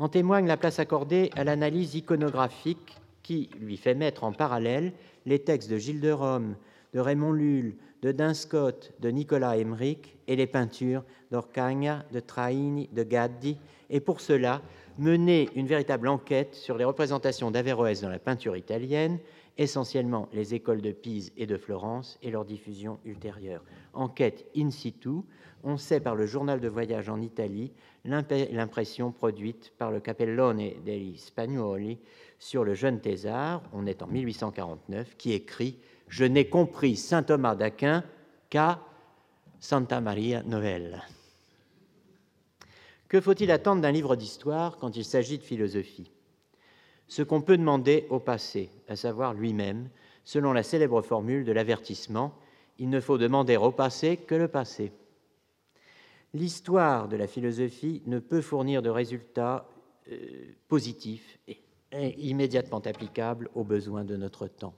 En 0.00 0.08
témoigne 0.08 0.48
la 0.48 0.56
place 0.56 0.80
accordée 0.80 1.30
à 1.36 1.44
l'analyse 1.44 1.94
iconographique 1.94 2.96
qui 3.22 3.48
lui 3.60 3.76
fait 3.76 3.94
mettre 3.94 4.24
en 4.24 4.32
parallèle 4.32 4.92
les 5.24 5.38
textes 5.38 5.70
de 5.70 5.76
Gilles 5.76 6.00
de 6.00 6.10
Rome, 6.10 6.56
de 6.94 7.00
Raymond 7.00 7.32
Lull, 7.32 7.76
de 8.02 8.12
Dinscott, 8.12 8.92
de 9.00 9.10
Nicolas 9.10 9.56
Emmerich 9.56 10.16
et 10.26 10.36
les 10.36 10.46
peintures 10.46 11.04
d'Orcagna, 11.30 12.04
de 12.12 12.20
Traini, 12.20 12.88
de 12.92 13.02
Gaddi, 13.02 13.58
et 13.90 14.00
pour 14.00 14.20
cela 14.20 14.62
mener 14.98 15.48
une 15.54 15.66
véritable 15.66 16.08
enquête 16.08 16.54
sur 16.54 16.76
les 16.76 16.84
représentations 16.84 17.50
d'Averroès 17.50 18.00
dans 18.00 18.08
la 18.08 18.18
peinture 18.18 18.56
italienne, 18.56 19.18
essentiellement 19.56 20.28
les 20.32 20.54
écoles 20.54 20.80
de 20.80 20.92
Pise 20.92 21.32
et 21.36 21.46
de 21.46 21.56
Florence 21.56 22.18
et 22.22 22.30
leur 22.30 22.44
diffusion 22.44 22.98
ultérieure. 23.04 23.64
Enquête 23.92 24.46
in 24.56 24.70
situ, 24.70 25.22
on 25.64 25.76
sait 25.76 26.00
par 26.00 26.14
le 26.14 26.26
journal 26.26 26.60
de 26.60 26.68
voyage 26.68 27.08
en 27.08 27.20
Italie 27.20 27.72
l'impression 28.04 29.10
produite 29.10 29.72
par 29.76 29.90
le 29.90 30.00
Capellone 30.00 30.70
degli 30.84 31.18
Spagnuoli 31.18 31.98
sur 32.38 32.62
le 32.62 32.74
jeune 32.74 33.00
Thésard, 33.00 33.62
on 33.72 33.86
est 33.86 34.02
en 34.02 34.06
1849, 34.06 35.16
qui 35.16 35.32
écrit 35.32 35.78
Je 36.08 36.24
n'ai 36.24 36.48
compris 36.48 36.96
saint 36.96 37.22
Thomas 37.22 37.54
d'Aquin 37.54 38.04
qu'à 38.50 38.80
Santa 39.60 40.00
Maria 40.00 40.42
Novella. 40.42 41.02
Que 43.08 43.20
faut-il 43.20 43.50
attendre 43.50 43.82
d'un 43.82 43.92
livre 43.92 44.16
d'histoire 44.16 44.76
quand 44.78 44.96
il 44.96 45.04
s'agit 45.04 45.38
de 45.38 45.42
philosophie? 45.42 46.10
Ce 47.06 47.22
qu'on 47.22 47.40
peut 47.40 47.56
demander 47.56 48.06
au 48.10 48.20
passé, 48.20 48.70
à 48.86 48.96
savoir 48.96 49.32
lui-même, 49.32 49.88
selon 50.24 50.52
la 50.52 50.62
célèbre 50.62 51.00
formule 51.00 51.44
de 51.44 51.52
l'avertissement, 51.52 52.34
il 52.78 52.90
ne 52.90 53.00
faut 53.00 53.16
demander 53.16 53.56
au 53.56 53.72
passé 53.72 54.18
que 54.18 54.34
le 54.34 54.48
passé. 54.48 54.92
L'histoire 56.34 57.08
de 57.08 57.16
la 57.16 57.26
philosophie 57.26 58.02
ne 58.06 58.18
peut 58.18 58.42
fournir 58.42 58.82
de 58.82 58.90
résultats 58.90 59.66
euh, 60.12 60.16
positifs 60.68 61.38
et, 61.48 61.58
immédiatement 62.18 62.80
applicables 62.80 63.48
aux 63.54 63.64
besoins 63.64 64.04
de 64.04 64.16
notre 64.16 64.46
temps. 64.46 64.74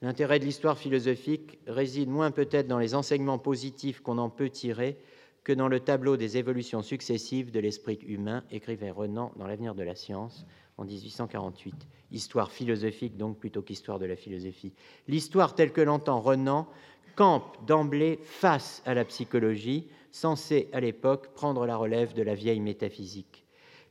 L'intérêt 0.00 0.38
de 0.38 0.44
l'histoire 0.44 0.78
philosophique 0.78 1.58
réside 1.66 2.08
moins 2.08 2.30
peut-être 2.30 2.68
dans 2.68 2.78
les 2.78 2.94
enseignements 2.94 3.38
positifs 3.38 4.00
qu'on 4.00 4.18
en 4.18 4.30
peut 4.30 4.48
tirer 4.48 4.96
que 5.42 5.52
dans 5.52 5.68
le 5.68 5.80
tableau 5.80 6.16
des 6.16 6.36
évolutions 6.36 6.82
successives 6.82 7.50
de 7.50 7.58
l'esprit 7.58 7.98
humain, 8.06 8.44
écrivait 8.50 8.90
Renan 8.90 9.32
dans 9.36 9.46
L'avenir 9.46 9.74
de 9.74 9.82
la 9.82 9.94
science, 9.94 10.46
en 10.76 10.84
1848. 10.84 11.74
Histoire 12.12 12.52
philosophique 12.52 13.16
donc 13.16 13.38
plutôt 13.38 13.62
qu'histoire 13.62 13.98
de 13.98 14.06
la 14.06 14.14
philosophie. 14.14 14.72
L'histoire 15.08 15.54
telle 15.54 15.72
que 15.72 15.80
l'entend 15.80 16.20
Renan 16.20 16.68
campe 17.16 17.56
d'emblée 17.66 18.20
face 18.22 18.82
à 18.86 18.94
la 18.94 19.04
psychologie, 19.04 19.88
censée 20.12 20.68
à 20.72 20.80
l'époque 20.80 21.32
prendre 21.34 21.66
la 21.66 21.76
relève 21.76 22.14
de 22.14 22.22
la 22.22 22.34
vieille 22.34 22.60
métaphysique. 22.60 23.44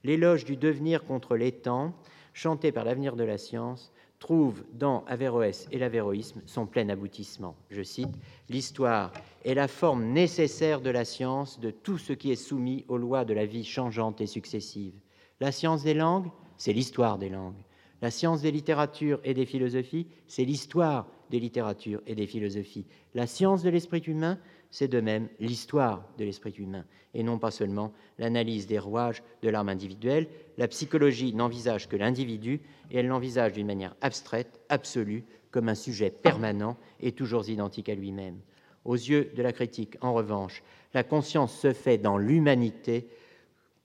L'éloge 0.04 0.46
du 0.46 0.56
devenir 0.56 1.04
contre 1.04 1.38
temps, 1.50 1.94
chanté 2.34 2.72
par 2.72 2.86
l'avenir 2.86 3.16
de 3.16 3.24
la 3.24 3.38
science, 3.38 3.92
trouve 4.20 4.64
dans 4.74 5.04
Averroès 5.06 5.68
et 5.72 5.78
l'avéroïsme 5.78 6.42
son 6.46 6.66
plein 6.66 6.90
aboutissement. 6.90 7.56
Je 7.70 7.84
cite 7.84 8.16
L'histoire 8.50 9.12
est 9.46 9.54
la 9.54 9.68
forme 9.68 10.06
nécessaire 10.06 10.82
de 10.82 10.90
la 10.90 11.06
science 11.06 11.60
de 11.60 11.72
tout 11.72 11.98
ce 11.98 12.14
qui 12.14 12.32
est 12.32 12.36
soumis 12.36 12.86
aux 12.88 12.98
lois 12.98 13.26
de 13.26 13.34
la 13.34 13.46
vie 13.46 13.64
changeante 13.64 14.22
et 14.22 14.28
successive. 14.28 14.94
La 15.40 15.52
science 15.52 15.84
des 15.84 15.94
langues, 15.94 16.30
c'est 16.58 16.74
l'histoire 16.74 17.18
des 17.18 17.30
langues. 17.30 17.64
La 18.02 18.12
science 18.12 18.42
des 18.42 18.52
littératures 18.52 19.20
et 19.24 19.34
des 19.34 19.46
philosophies, 19.46 20.08
c'est 20.28 20.46
l'histoire 20.46 21.08
des 21.30 21.40
littératures 21.40 22.02
et 22.06 22.16
des 22.16 22.28
philosophies. 22.28 22.86
La 23.16 23.28
science 23.28 23.64
de 23.64 23.70
l'esprit 23.70 24.00
humain, 24.00 24.40
c'est 24.72 24.88
de 24.88 25.00
même 25.00 25.30
l'histoire 25.40 26.04
de 26.18 26.26
l'esprit 26.26 26.54
humain, 26.58 26.86
et 27.14 27.24
non 27.24 27.40
pas 27.40 27.52
seulement 27.52 27.94
l'analyse 28.20 28.68
des 28.68 28.80
rouages 28.80 29.24
de 29.42 29.50
l'âme 29.50 29.70
individuelle. 29.70 30.28
La 30.58 30.68
psychologie 30.68 31.34
n'envisage 31.34 31.88
que 31.88 31.96
l'individu, 31.96 32.62
et 32.92 32.98
elle 32.98 33.08
l'envisage 33.08 33.54
d'une 33.54 33.68
manière 33.68 33.96
abstraite, 34.02 34.60
absolue, 34.70 35.24
comme 35.52 35.70
un 35.70 35.76
sujet 35.76 36.10
permanent 36.10 36.78
et 37.00 37.12
toujours 37.12 37.48
identique 37.50 37.90
à 37.90 37.96
lui-même. 37.96 38.40
Aux 38.86 38.96
yeux 38.96 39.32
de 39.36 39.42
la 39.42 39.54
critique, 39.54 39.98
en 40.02 40.14
revanche, 40.14 40.64
la 40.94 41.04
conscience 41.04 41.58
se 41.58 41.74
fait 41.74 41.98
dans 41.98 42.18
l'humanité 42.18 43.08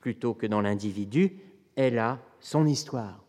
plutôt 0.01 0.35
que 0.35 0.47
dans 0.47 0.61
l'individu, 0.61 1.39
elle 1.77 1.99
a 1.99 2.19
son 2.41 2.67
histoire. 2.67 3.25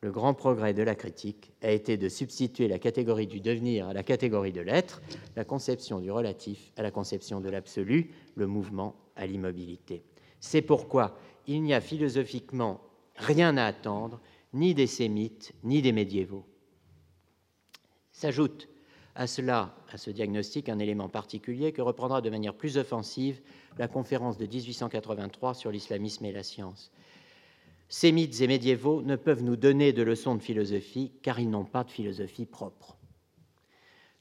Le 0.00 0.12
grand 0.12 0.32
progrès 0.32 0.74
de 0.74 0.82
la 0.82 0.94
critique 0.94 1.50
a 1.60 1.72
été 1.72 1.96
de 1.96 2.08
substituer 2.08 2.68
la 2.68 2.78
catégorie 2.78 3.26
du 3.26 3.40
devenir 3.40 3.88
à 3.88 3.92
la 3.92 4.04
catégorie 4.04 4.52
de 4.52 4.60
l'être, 4.60 5.02
la 5.34 5.44
conception 5.44 5.98
du 5.98 6.12
relatif 6.12 6.72
à 6.76 6.82
la 6.82 6.92
conception 6.92 7.40
de 7.40 7.48
l'absolu, 7.48 8.12
le 8.36 8.46
mouvement 8.46 8.94
à 9.16 9.26
l'immobilité. 9.26 10.04
C'est 10.38 10.62
pourquoi 10.62 11.18
il 11.48 11.62
n'y 11.62 11.74
a 11.74 11.80
philosophiquement 11.80 12.80
rien 13.16 13.56
à 13.56 13.64
attendre, 13.64 14.20
ni 14.52 14.72
des 14.72 14.86
sémites, 14.86 15.52
ni 15.64 15.82
des 15.82 15.92
médiévaux. 15.92 16.44
S'ajoute 18.12 18.68
à 19.16 19.26
cela, 19.26 19.74
à 19.92 19.98
ce 19.98 20.10
diagnostic, 20.10 20.68
un 20.68 20.78
élément 20.78 21.08
particulier 21.08 21.72
que 21.72 21.82
reprendra 21.82 22.20
de 22.20 22.30
manière 22.30 22.54
plus 22.54 22.78
offensive 22.78 23.40
la 23.78 23.88
conférence 23.88 24.38
de 24.38 24.46
1883 24.46 25.54
sur 25.54 25.72
l'islamisme 25.72 26.24
et 26.24 26.32
la 26.32 26.44
science. 26.44 26.92
Mythes 28.02 28.40
et 28.42 28.46
médiévaux 28.46 29.02
ne 29.02 29.16
peuvent 29.16 29.42
nous 29.42 29.56
donner 29.56 29.92
de 29.92 30.02
leçons 30.02 30.34
de 30.34 30.42
philosophie 30.42 31.12
car 31.22 31.40
ils 31.40 31.48
n'ont 31.48 31.64
pas 31.64 31.84
de 31.84 31.90
philosophie 31.90 32.46
propre. 32.46 32.96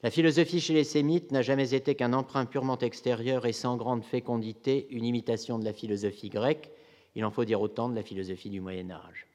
La 0.03 0.11
philosophie 0.11 0.61
chez 0.61 0.73
les 0.73 0.83
sémites 0.83 1.31
n'a 1.31 1.41
jamais 1.41 1.73
été 1.73 1.95
qu'un 1.95 2.13
emprunt 2.13 2.45
purement 2.45 2.77
extérieur 2.77 3.45
et 3.45 3.51
sans 3.51 3.75
grande 3.75 4.03
fécondité, 4.03 4.87
une 4.91 5.03
imitation 5.03 5.59
de 5.59 5.65
la 5.65 5.73
philosophie 5.73 6.29
grecque, 6.29 6.71
il 7.15 7.25
en 7.25 7.31
faut 7.31 7.45
dire 7.45 7.61
autant 7.61 7.89
de 7.89 7.95
la 7.95 8.03
philosophie 8.03 8.49
du 8.49 8.61
Moyen 8.61 8.91
Âge. 8.91 9.27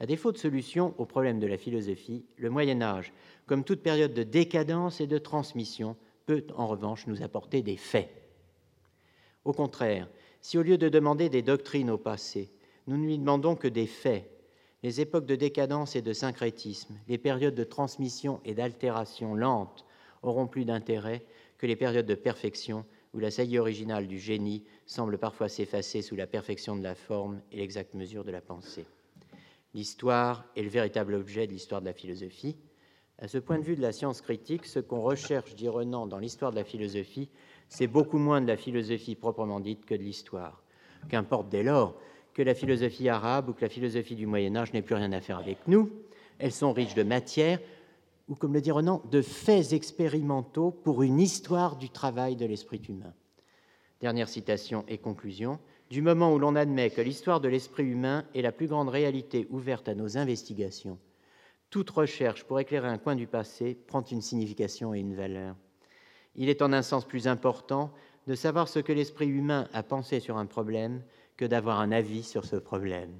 À 0.00 0.06
défaut 0.06 0.32
de 0.32 0.38
solution 0.38 0.94
au 0.98 1.06
problème 1.06 1.40
de 1.40 1.46
la 1.46 1.56
philosophie, 1.56 2.26
le 2.36 2.50
Moyen 2.50 2.82
Âge, 2.82 3.12
comme 3.46 3.64
toute 3.64 3.82
période 3.82 4.12
de 4.12 4.22
décadence 4.22 5.00
et 5.00 5.06
de 5.06 5.18
transmission, 5.18 5.96
peut 6.26 6.46
en 6.56 6.66
revanche 6.66 7.06
nous 7.06 7.22
apporter 7.22 7.62
des 7.62 7.76
faits. 7.76 8.10
Au 9.44 9.52
contraire, 9.52 10.08
si 10.40 10.58
au 10.58 10.62
lieu 10.62 10.78
de 10.78 10.88
demander 10.88 11.28
des 11.28 11.42
doctrines 11.42 11.90
au 11.90 11.98
passé, 11.98 12.50
nous 12.86 12.96
ne 12.96 13.06
lui 13.06 13.18
demandons 13.18 13.56
que 13.56 13.68
des 13.68 13.86
faits. 13.86 14.30
Les 14.82 15.00
époques 15.00 15.26
de 15.26 15.36
décadence 15.36 15.96
et 15.96 16.02
de 16.02 16.12
syncrétisme, 16.12 16.98
les 17.08 17.16
périodes 17.16 17.54
de 17.54 17.64
transmission 17.64 18.40
et 18.44 18.54
d'altération 18.54 19.34
lente 19.34 19.86
auront 20.22 20.46
plus 20.46 20.64
d'intérêt 20.64 21.24
que 21.56 21.66
les 21.66 21.76
périodes 21.76 22.06
de 22.06 22.14
perfection 22.14 22.84
où 23.14 23.18
la 23.18 23.30
saillie 23.30 23.58
originale 23.58 24.06
du 24.06 24.18
génie 24.18 24.64
semble 24.86 25.18
parfois 25.18 25.48
s'effacer 25.48 26.02
sous 26.02 26.16
la 26.16 26.26
perfection 26.26 26.76
de 26.76 26.82
la 26.82 26.94
forme 26.94 27.40
et 27.52 27.56
l'exacte 27.56 27.94
mesure 27.94 28.24
de 28.24 28.32
la 28.32 28.40
pensée. 28.40 28.86
L'histoire 29.72 30.44
est 30.56 30.62
le 30.62 30.68
véritable 30.68 31.14
objet 31.14 31.46
de 31.46 31.52
l'histoire 31.52 31.80
de 31.80 31.86
la 31.86 31.92
philosophie. 31.94 32.56
À 33.18 33.28
ce 33.28 33.38
point 33.38 33.58
de 33.58 33.64
vue 33.64 33.76
de 33.76 33.82
la 33.82 33.92
science 33.92 34.20
critique, 34.20 34.66
ce 34.66 34.80
qu'on 34.80 35.00
recherche, 35.00 35.54
dit 35.54 35.68
Renan, 35.68 36.06
dans 36.06 36.18
l'histoire 36.18 36.50
de 36.50 36.56
la 36.56 36.64
philosophie, 36.64 37.30
c'est 37.68 37.86
beaucoup 37.86 38.18
moins 38.18 38.40
de 38.40 38.46
la 38.46 38.56
philosophie 38.56 39.14
proprement 39.14 39.60
dite 39.60 39.86
que 39.86 39.94
de 39.94 40.02
l'histoire. 40.02 40.62
Qu'importe 41.08 41.48
dès 41.48 41.62
lors 41.62 41.96
que 42.34 42.42
la 42.42 42.54
philosophie 42.54 43.08
arabe 43.08 43.48
ou 43.48 43.52
que 43.52 43.62
la 43.62 43.68
philosophie 43.68 44.16
du 44.16 44.26
Moyen 44.26 44.56
Âge 44.56 44.72
n'ait 44.72 44.82
plus 44.82 44.96
rien 44.96 45.12
à 45.12 45.20
faire 45.20 45.38
avec 45.38 45.66
nous. 45.68 45.90
Elles 46.38 46.52
sont 46.52 46.72
riches 46.72 46.94
de 46.94 47.04
matière, 47.04 47.60
ou 48.28 48.34
comme 48.34 48.52
le 48.52 48.60
dit 48.60 48.72
Renan, 48.72 49.02
de 49.10 49.22
faits 49.22 49.72
expérimentaux 49.72 50.72
pour 50.72 51.02
une 51.02 51.20
histoire 51.20 51.76
du 51.76 51.90
travail 51.90 52.34
de 52.34 52.44
l'esprit 52.44 52.82
humain. 52.88 53.14
Dernière 54.00 54.28
citation 54.28 54.84
et 54.88 54.98
conclusion. 54.98 55.60
Du 55.90 56.02
moment 56.02 56.32
où 56.32 56.38
l'on 56.38 56.56
admet 56.56 56.90
que 56.90 57.00
l'histoire 57.00 57.40
de 57.40 57.48
l'esprit 57.48 57.84
humain 57.84 58.24
est 58.34 58.42
la 58.42 58.52
plus 58.52 58.66
grande 58.66 58.88
réalité 58.88 59.46
ouverte 59.50 59.88
à 59.88 59.94
nos 59.94 60.18
investigations, 60.18 60.98
toute 61.70 61.90
recherche 61.90 62.44
pour 62.44 62.58
éclairer 62.58 62.88
un 62.88 62.98
coin 62.98 63.14
du 63.14 63.26
passé 63.26 63.76
prend 63.86 64.02
une 64.02 64.22
signification 64.22 64.94
et 64.94 65.00
une 65.00 65.14
valeur. 65.14 65.56
Il 66.34 66.48
est 66.48 66.62
en 66.62 66.72
un 66.72 66.82
sens 66.82 67.04
plus 67.04 67.28
important 67.28 67.92
de 68.26 68.34
savoir 68.34 68.68
ce 68.68 68.78
que 68.78 68.92
l'esprit 68.92 69.28
humain 69.28 69.68
a 69.72 69.82
pensé 69.82 70.18
sur 70.18 70.36
un 70.36 70.46
problème 70.46 71.02
que 71.36 71.44
d'avoir 71.44 71.80
un 71.80 71.92
avis 71.92 72.22
sur 72.22 72.44
ce 72.44 72.56
problème. 72.56 73.12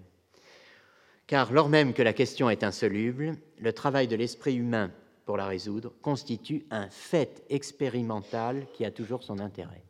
Car 1.27 1.53
lors 1.53 1.69
même 1.69 1.95
que 1.95 2.03
la 2.03 2.13
question 2.13 2.51
est 2.51 2.63
insoluble, 2.63 3.37
le 3.59 3.73
travail 3.73 4.09
de 4.09 4.17
l'esprit 4.17 4.57
humain 4.57 4.91
pour 5.25 5.37
la 5.37 5.47
résoudre 5.47 5.95
constitue 6.03 6.67
un 6.71 6.89
fait 6.91 7.45
expérimental 7.49 8.67
qui 8.75 8.85
a 8.85 8.91
toujours 8.91 9.23
son 9.23 9.39
intérêt. 9.39 9.85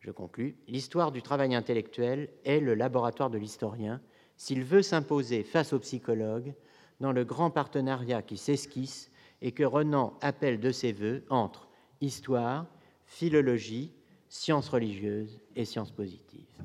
Je 0.00 0.10
conclus. 0.10 0.56
L'histoire 0.66 1.12
du 1.12 1.22
travail 1.22 1.54
intellectuel 1.54 2.28
est 2.44 2.60
le 2.60 2.74
laboratoire 2.74 3.30
de 3.30 3.38
l'historien 3.38 4.00
s'il 4.36 4.64
veut 4.64 4.82
s'imposer 4.82 5.44
face 5.44 5.72
aux 5.72 5.78
psychologues 5.78 6.54
dans 7.00 7.12
le 7.12 7.24
grand 7.24 7.50
partenariat 7.50 8.22
qui 8.22 8.36
s'esquisse 8.36 9.10
et 9.40 9.52
que 9.52 9.62
Renan 9.62 10.18
appelle 10.20 10.60
de 10.60 10.72
ses 10.72 10.92
voeux 10.92 11.24
entre 11.30 11.68
histoire, 12.00 12.66
philologie, 13.06 13.92
sciences 14.28 14.68
religieuses 14.68 15.40
et 15.56 15.64
sciences 15.64 15.92
positives. 15.92 16.62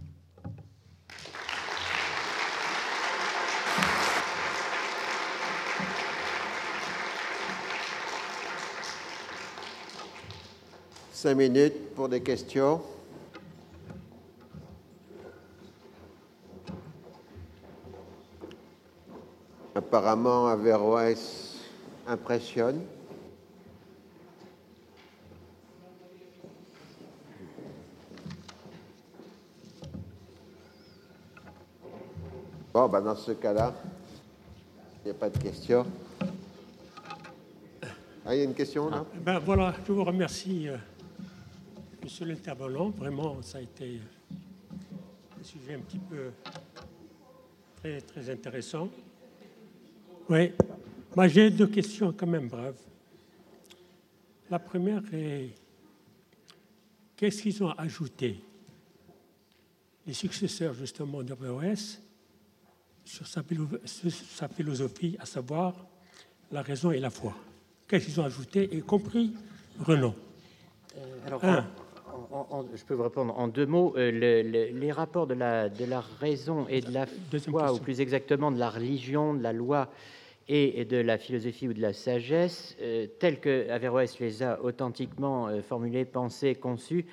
Cinq 11.17 11.33
minutes 11.33 11.95
pour 11.95 12.07
des 12.07 12.21
questions. 12.21 12.79
Apparemment, 19.73 20.45
Averroès 20.45 21.55
impressionne. 22.05 22.81
Bon, 32.71 32.87
ben 32.87 33.01
dans 33.01 33.15
ce 33.15 33.31
cas-là, 33.31 33.73
il 35.03 35.05
n'y 35.05 35.09
a 35.09 35.13
pas 35.15 35.31
de 35.31 35.37
questions. 35.39 35.83
Ah, 38.23 38.35
il 38.35 38.37
y 38.37 38.41
a 38.41 38.43
une 38.43 38.53
question 38.53 38.91
là? 38.91 38.97
Ah, 39.03 39.17
ben 39.19 39.39
Voilà, 39.39 39.73
je 39.87 39.91
vous 39.91 40.03
remercie. 40.03 40.69
Monsieur 42.17 42.33
l'intervenant, 42.33 42.89
vraiment, 42.89 43.39
ça 43.43 43.59
a 43.59 43.61
été 43.61 43.99
un 45.39 45.43
sujet 45.43 45.75
un 45.75 45.81
petit 45.81 45.99
peu 45.99 46.31
très, 47.75 48.01
très 48.01 48.27
intéressant. 48.31 48.89
Oui, 50.27 50.51
moi 51.15 51.27
j'ai 51.27 51.51
deux 51.51 51.67
questions 51.67 52.11
quand 52.11 52.25
même 52.25 52.47
braves. 52.47 52.81
La 54.49 54.57
première 54.57 55.03
est 55.13 55.51
qu'est-ce 57.15 57.43
qu'ils 57.43 57.63
ont 57.63 57.69
ajouté, 57.73 58.39
les 60.07 60.13
successeurs 60.13 60.73
justement 60.73 61.21
d'Averroès, 61.21 62.01
sur 63.05 63.27
sa, 63.27 63.43
sa 63.85 64.47
philosophie, 64.47 65.17
à 65.19 65.27
savoir 65.27 65.75
la 66.51 66.63
raison 66.63 66.89
et 66.89 66.99
la 66.99 67.11
foi? 67.11 67.35
Qu'est-ce 67.87 68.05
qu'ils 68.05 68.19
ont 68.19 68.25
ajouté, 68.25 68.75
y 68.75 68.81
compris 68.81 69.35
Renan 69.85 70.15
euh, 70.97 71.27
alors, 71.27 71.41
je 72.75 72.83
peux 72.83 72.93
vous 72.93 73.03
répondre 73.03 73.37
en 73.37 73.47
deux 73.47 73.65
mots. 73.65 73.93
Euh, 73.97 74.11
les 74.11 74.91
rapports 74.91 75.27
de 75.27 75.33
la, 75.33 75.69
de 75.69 75.85
la 75.85 76.01
raison 76.01 76.67
et 76.67 76.81
de 76.81 76.91
la 76.91 77.05
foi, 77.39 77.73
ou 77.73 77.79
plus 77.79 78.01
exactement 78.01 78.51
de 78.51 78.59
la 78.59 78.69
religion, 78.69 79.33
de 79.33 79.41
la 79.41 79.53
loi 79.53 79.89
et, 80.47 80.85
de 80.85 80.97
la 80.97 81.17
philosophie 81.17 81.67
ou 81.67 81.73
de 81.73 81.81
la 81.81 81.93
sagesse, 81.93 82.75
euh, 82.81 83.07
tels 83.19 83.39
que 83.39 83.69
Averroès 83.69 84.19
les 84.19 84.43
a 84.43 84.61
authentiquement 84.61 85.47
euh, 85.47 85.61
formulés, 85.61 86.05
pensés, 86.05 86.55
conçus, 86.55 87.05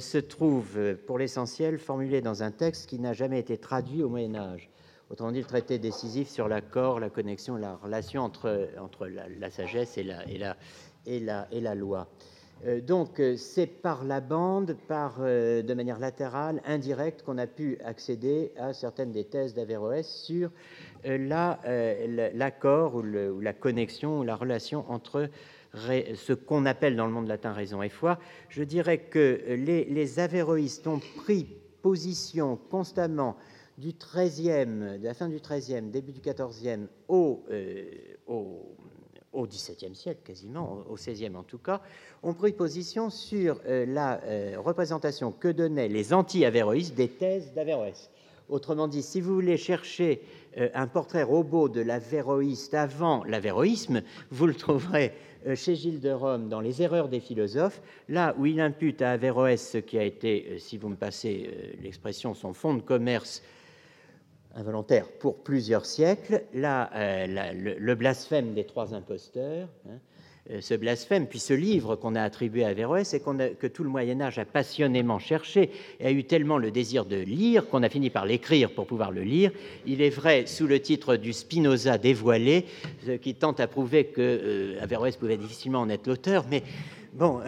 se 0.00 0.18
trouvent 0.18 0.96
pour 1.06 1.16
l'essentiel 1.16 1.78
formulés 1.78 2.20
dans 2.20 2.42
un 2.42 2.50
texte 2.50 2.88
qui 2.88 2.98
n'a 2.98 3.12
jamais 3.12 3.38
été 3.38 3.56
traduit 3.56 4.02
au 4.02 4.08
Moyen 4.08 4.34
Âge. 4.34 4.68
Autrement 5.10 5.30
dit, 5.30 5.38
le 5.38 5.44
traité 5.44 5.78
décisif 5.78 6.28
sur 6.28 6.48
l'accord, 6.48 6.98
la 6.98 7.08
connexion, 7.08 7.54
la 7.54 7.76
relation 7.76 8.22
entre, 8.22 8.68
entre 8.80 9.06
la, 9.06 9.50
sagesse 9.52 9.96
et 9.96 10.02
la, 10.02 10.28
et 10.28 10.38
la, 10.38 10.56
et 11.06 11.20
la, 11.20 11.46
et 11.52 11.60
la 11.60 11.76
loi. 11.76 12.08
Euh, 12.64 12.80
donc 12.80 13.20
euh, 13.20 13.36
c'est 13.36 13.66
par 13.66 14.04
la 14.04 14.20
bande, 14.20 14.76
par, 14.88 15.16
euh, 15.20 15.62
de 15.62 15.74
manière 15.74 15.98
latérale, 15.98 16.62
indirecte, 16.64 17.22
qu'on 17.22 17.38
a 17.38 17.46
pu 17.46 17.78
accéder 17.84 18.52
à 18.56 18.72
certaines 18.72 19.12
des 19.12 19.24
thèses 19.24 19.54
d'Averroès 19.54 20.06
sur 20.06 20.50
l'accord 21.04 22.94
ou, 22.96 23.02
la 23.02 23.52
connexion 23.52 24.20
ou 24.20 24.22
la 24.24 24.36
relation 24.36 24.90
entre 24.90 25.28
ce 25.74 26.32
qu'on 26.32 26.64
appelle 26.66 26.96
dans 26.96 27.06
le 27.06 27.12
monde 27.12 27.28
latin 27.28 27.52
raison 27.52 27.82
et 27.82 27.90
foi. 27.90 28.18
Je 28.48 28.62
dirais 28.64 28.98
que 28.98 29.42
les, 29.46 29.84
les 29.84 30.18
avéroïstes 30.18 30.86
ont 30.86 31.00
pris 31.16 31.46
position 31.82 32.58
constamment 32.70 33.36
du 33.78 33.90
13e, 33.90 34.98
de 34.98 35.04
la 35.04 35.14
fin 35.14 35.28
du 35.28 35.38
XIIIe, 35.38 35.90
début 35.90 36.12
du 36.12 36.20
XIVe 36.20 36.88
au, 37.08 37.44
au 38.26 38.76
au 39.36 39.46
XVIIe 39.46 39.94
siècle 39.94 40.20
quasiment, 40.24 40.82
au 40.88 40.94
XVIe 40.94 41.36
en 41.36 41.42
tout 41.42 41.58
cas, 41.58 41.80
ont 42.22 42.34
pris 42.34 42.52
position 42.52 43.10
sur 43.10 43.60
la 43.66 44.20
représentation 44.56 45.30
que 45.30 45.48
donnaient 45.48 45.88
les 45.88 46.12
anti-avéroïstes 46.12 46.94
des 46.94 47.08
thèses 47.08 47.52
d'Averroès. 47.54 48.10
Autrement 48.48 48.86
dit, 48.86 49.02
si 49.02 49.20
vous 49.20 49.34
voulez 49.34 49.56
chercher 49.56 50.22
un 50.74 50.86
portrait 50.86 51.24
robot 51.24 51.68
de 51.68 51.80
l'avéroïste 51.80 52.74
avant 52.74 53.24
l'avéroïsme, 53.24 54.02
vous 54.30 54.46
le 54.46 54.54
trouverez 54.54 55.12
chez 55.54 55.74
Gilles 55.74 56.00
de 56.00 56.10
Rome 56.10 56.48
dans 56.48 56.60
Les 56.60 56.82
erreurs 56.82 57.08
des 57.08 57.20
philosophes, 57.20 57.82
là 58.08 58.34
où 58.38 58.46
il 58.46 58.60
impute 58.60 59.02
à 59.02 59.12
Averroès 59.12 59.56
ce 59.56 59.78
qui 59.78 59.98
a 59.98 60.04
été, 60.04 60.58
si 60.58 60.78
vous 60.78 60.88
me 60.88 60.96
passez 60.96 61.76
l'expression, 61.82 62.34
son 62.34 62.52
fonds 62.52 62.74
de 62.74 62.82
commerce 62.82 63.42
involontaire 64.56 65.06
pour 65.08 65.42
plusieurs 65.42 65.84
siècles, 65.84 66.42
là, 66.54 66.90
euh, 66.94 67.76
le, 67.78 67.94
blasphème 67.94 68.54
des 68.54 68.64
trois 68.64 68.94
imposteurs, 68.94 69.68
hein, 69.86 69.98
euh, 70.50 70.60
ce 70.60 70.74
blasphème, 70.74 71.26
puis 71.26 71.38
ce 71.38 71.52
livre 71.52 71.94
qu'on 71.96 72.14
a 72.14 72.22
attribué 72.22 72.64
à 72.64 72.68
Averroès 72.68 73.12
et 73.12 73.20
que 73.20 73.66
tout 73.66 73.84
le 73.84 73.90
Moyen 73.90 74.20
Âge 74.20 74.38
a 74.38 74.44
passionnément 74.46 75.18
cherché 75.18 75.70
et 76.00 76.06
a 76.06 76.10
eu 76.10 76.24
tellement 76.24 76.56
le 76.56 76.70
désir 76.70 77.04
de 77.04 77.16
lire 77.16 77.68
qu'on 77.68 77.82
a 77.82 77.90
fini 77.90 78.08
par 78.08 78.24
l'écrire 78.24 78.70
pour 78.70 78.86
pouvoir 78.86 79.10
le 79.10 79.22
lire. 79.22 79.52
Il 79.86 80.00
est 80.00 80.10
vrai, 80.10 80.46
sous 80.46 80.66
le 80.66 80.80
titre 80.80 81.16
du 81.16 81.34
Spinoza 81.34 81.98
dévoilé, 81.98 82.64
ce 83.04 83.12
qui 83.12 83.34
tente 83.34 83.60
à 83.60 83.66
prouver 83.66 84.06
que 84.06 84.80
euh, 84.80 85.10
pouvait 85.20 85.36
difficilement 85.36 85.80
en 85.80 85.90
être 85.90 86.06
l'auteur, 86.06 86.46
mais 86.50 86.62
bon, 87.12 87.40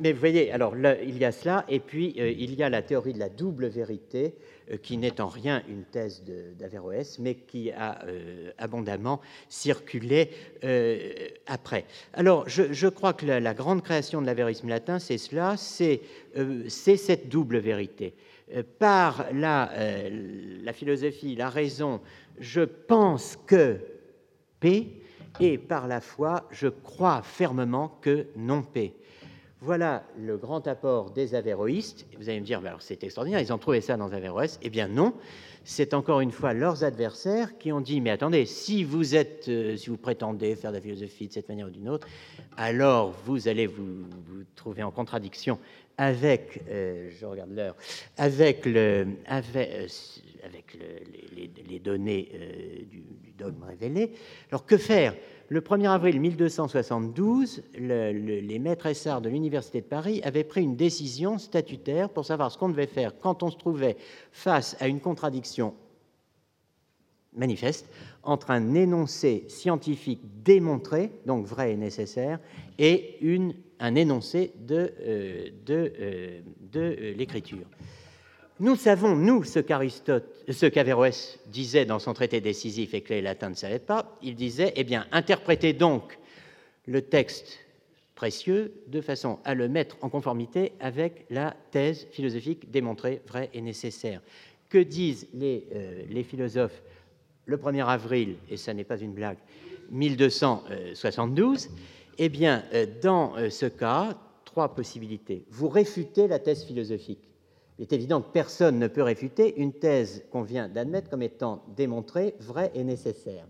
mais 0.00 0.12
vous 0.12 0.20
voyez, 0.20 0.52
alors 0.52 0.74
là, 0.74 0.96
il 1.02 1.18
y 1.18 1.24
a 1.24 1.32
cela, 1.32 1.64
et 1.68 1.80
puis 1.80 2.14
il 2.16 2.54
y 2.54 2.62
a 2.62 2.68
la 2.68 2.82
théorie 2.82 3.12
de 3.12 3.18
la 3.18 3.28
double 3.28 3.66
vérité, 3.66 4.34
euh, 4.34 4.55
qui 4.82 4.96
n'est 4.96 5.20
en 5.20 5.28
rien 5.28 5.62
une 5.68 5.84
thèse 5.84 6.24
d'Averroès, 6.58 7.18
mais 7.18 7.34
qui 7.34 7.70
a 7.70 8.04
euh, 8.04 8.50
abondamment 8.58 9.20
circulé 9.48 10.30
euh, 10.64 11.28
après. 11.46 11.84
Alors, 12.12 12.48
je, 12.48 12.88
crois 12.88 13.12
que 13.12 13.26
la, 13.26 13.54
grande 13.54 13.82
création 13.82 14.20
de 14.20 14.26
l'avérisme 14.26 14.68
latin, 14.68 14.98
c'est 14.98 15.18
cela, 15.18 15.56
c'est 15.56 16.00
cette 16.96 17.28
double 17.28 17.58
vérité. 17.58 18.14
Par 18.78 19.26
la, 19.32 19.72
la 20.62 20.72
philosophie, 20.72 21.34
la 21.34 21.50
raison, 21.50 22.00
je 22.38 22.62
pense 22.62 23.36
que 23.46 23.78
P, 24.60 25.02
et 25.40 25.58
par 25.58 25.86
la 25.86 26.00
foi, 26.00 26.48
je 26.50 26.68
crois 26.68 27.22
fermement 27.22 27.98
que 28.00 28.26
non 28.36 28.62
P. 28.62 28.94
Voilà 29.62 30.04
le 30.18 30.36
grand 30.36 30.68
apport 30.68 31.10
des 31.12 31.34
avéroïstes. 31.34 32.06
Vous 32.18 32.28
allez 32.28 32.40
me 32.40 32.44
dire, 32.44 32.60
c'est 32.80 33.02
extraordinaire, 33.02 33.40
ils 33.40 33.54
ont 33.54 33.58
trouvé 33.58 33.80
ça 33.80 33.96
dans 33.96 34.12
Averroès. 34.12 34.58
Eh 34.62 34.68
bien 34.68 34.86
non, 34.86 35.14
c'est 35.64 35.94
encore 35.94 36.20
une 36.20 36.30
fois 36.30 36.52
leurs 36.52 36.84
adversaires 36.84 37.56
qui 37.56 37.72
ont 37.72 37.80
dit, 37.80 38.02
mais 38.02 38.10
attendez, 38.10 38.44
si 38.44 38.84
vous 38.84 39.16
êtes, 39.16 39.48
euh, 39.48 39.76
si 39.78 39.88
vous 39.88 39.96
prétendez 39.96 40.56
faire 40.56 40.72
de 40.72 40.76
la 40.76 40.82
philosophie 40.82 41.28
de 41.28 41.32
cette 41.32 41.48
manière 41.48 41.68
ou 41.68 41.70
d'une 41.70 41.88
autre, 41.88 42.06
alors 42.58 43.14
vous 43.24 43.48
allez 43.48 43.66
vous, 43.66 44.04
trouver 44.56 44.82
en 44.82 44.90
contradiction 44.90 45.58
avec, 45.96 46.62
euh, 46.68 47.08
je 47.18 47.24
regarde 47.24 47.50
l'heure, 47.50 47.76
avec, 48.18 48.66
euh, 48.66 49.06
les, 51.66 51.78
données 51.78 52.30
du, 52.90 53.00
du, 53.00 53.32
dogme 53.32 53.62
révélé. 53.62 54.12
Alors 54.50 54.66
que 54.66 54.76
faire? 54.76 55.14
Le 55.48 55.60
1er 55.60 55.88
avril 55.88 56.20
1272, 56.20 57.62
les 57.78 58.58
maîtres 58.58 58.86
essarts 58.86 59.20
de 59.20 59.28
l'Université 59.28 59.80
de 59.80 59.86
Paris 59.86 60.20
avaient 60.24 60.44
pris 60.44 60.62
une 60.62 60.76
décision 60.76 61.38
statutaire 61.38 62.08
pour 62.08 62.24
savoir 62.24 62.50
ce 62.50 62.58
qu'on 62.58 62.68
devait 62.68 62.86
faire 62.86 63.18
quand 63.18 63.42
on 63.42 63.50
se 63.50 63.56
trouvait 63.56 63.96
face 64.32 64.76
à 64.80 64.88
une 64.88 65.00
contradiction 65.00 65.74
manifeste 67.36 67.88
entre 68.22 68.50
un 68.50 68.74
énoncé 68.74 69.44
scientifique 69.48 70.20
démontré, 70.42 71.12
donc 71.26 71.46
vrai 71.46 71.72
et 71.72 71.76
nécessaire, 71.76 72.40
et 72.78 73.18
un 73.78 73.94
énoncé 73.94 74.52
de, 74.58 74.92
euh, 75.00 75.48
euh, 75.70 76.40
euh, 76.74 77.14
l'écriture. 77.14 77.66
Nous 78.58 78.76
savons, 78.76 79.14
nous, 79.16 79.44
ce 79.44 79.58
qu'Averroès 80.66 81.38
disait 81.48 81.84
dans 81.84 81.98
son 81.98 82.14
traité 82.14 82.40
décisif 82.40 82.94
et 82.94 83.02
que 83.02 83.12
les 83.12 83.20
latins 83.20 83.50
ne 83.50 83.54
savaient 83.54 83.78
pas. 83.78 84.16
Il 84.22 84.34
disait, 84.34 84.72
eh 84.76 84.84
bien, 84.84 85.06
interprétez 85.12 85.74
donc 85.74 86.18
le 86.86 87.02
texte 87.02 87.58
précieux 88.14 88.72
de 88.86 89.02
façon 89.02 89.38
à 89.44 89.54
le 89.54 89.68
mettre 89.68 89.98
en 90.00 90.08
conformité 90.08 90.72
avec 90.80 91.26
la 91.28 91.54
thèse 91.70 92.06
philosophique 92.12 92.70
démontrée 92.70 93.20
vraie 93.28 93.50
et 93.52 93.60
nécessaire. 93.60 94.22
Que 94.70 94.78
disent 94.78 95.28
les, 95.34 95.66
euh, 95.74 96.02
les 96.08 96.24
philosophes 96.24 96.82
le 97.44 97.58
1er 97.58 97.86
avril, 97.86 98.36
et 98.50 98.56
ça 98.56 98.72
n'est 98.72 98.84
pas 98.84 98.98
une 98.98 99.12
blague, 99.12 99.36
1272 99.90 101.68
Eh 102.16 102.30
bien, 102.30 102.64
euh, 102.72 102.86
dans 103.02 103.36
euh, 103.36 103.50
ce 103.50 103.66
cas, 103.66 104.16
trois 104.46 104.74
possibilités. 104.74 105.44
Vous 105.50 105.68
réfutez 105.68 106.26
la 106.26 106.38
thèse 106.38 106.64
philosophique 106.64 107.28
il 107.78 107.82
est 107.82 107.92
évident 107.92 108.22
que 108.22 108.32
personne 108.32 108.78
ne 108.78 108.88
peut 108.88 109.02
réfuter 109.02 109.60
une 109.60 109.72
thèse 109.72 110.24
qu'on 110.30 110.42
vient 110.42 110.68
d'admettre 110.68 111.10
comme 111.10 111.22
étant 111.22 111.62
démontrée, 111.76 112.34
vraie 112.40 112.70
et 112.74 112.84
nécessaire. 112.84 113.46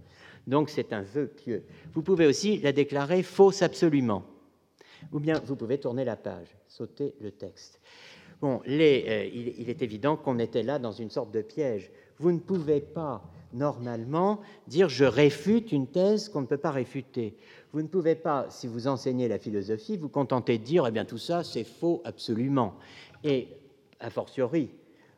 Donc 0.47 0.71
c'est 0.71 0.93
un 0.93 1.03
vœu 1.03 1.27
pieux. 1.27 1.65
Vous 1.95 2.03
pouvez 2.03 2.27
aussi 2.27 2.59
la 2.59 2.73
déclarer 2.73 3.23
fausse 3.23 3.63
absolument. 3.63 4.25
Ou 5.13 5.21
bien 5.21 5.41
vous 5.45 5.57
pouvez 5.57 5.79
tourner 5.79 6.05
la 6.05 6.17
page, 6.17 6.57
sauter 6.69 7.15
le 7.21 7.31
texte. 7.31 7.81
Bon, 8.41 8.61
euh, 8.69 9.31
il, 9.33 9.71
est 9.71 9.83
évident 9.83 10.17
qu'on 10.17 10.39
était 10.39 10.63
là 10.63 10.79
dans 10.79 10.93
une 10.93 11.11
sorte 11.11 11.31
de 11.33 11.41
piège. 11.41 11.91
Vous 12.19 12.33
ne 12.33 12.39
pouvez 12.39 12.81
pas, 12.81 13.23
normalement, 13.53 14.41
dire 14.67 14.89
je 14.89 15.05
réfute 15.05 15.73
une 15.73 15.87
thèse 15.87 16.29
qu'on 16.29 16.43
ne 16.43 16.47
peut 16.47 16.57
pas 16.59 16.71
réfuter. 16.71 17.37
Vous 17.73 17.83
ne 17.83 17.89
pouvez 17.89 18.15
pas, 18.15 18.47
si 18.51 18.67
vous 18.67 18.89
enseignez 18.89 19.29
la 19.29 19.39
philosophie, 19.39 19.97
vous 19.97 20.09
contenter 20.09 20.59
de 20.59 20.65
dire 20.65 20.87
eh 20.87 20.91
bien 20.91 21.05
tout 21.05 21.19
ça 21.19 21.45
c'est 21.45 21.65
faux 21.65 22.03
absolument. 22.05 22.75
Et 23.25 23.49
a 24.01 24.11
fortiori, 24.11 24.71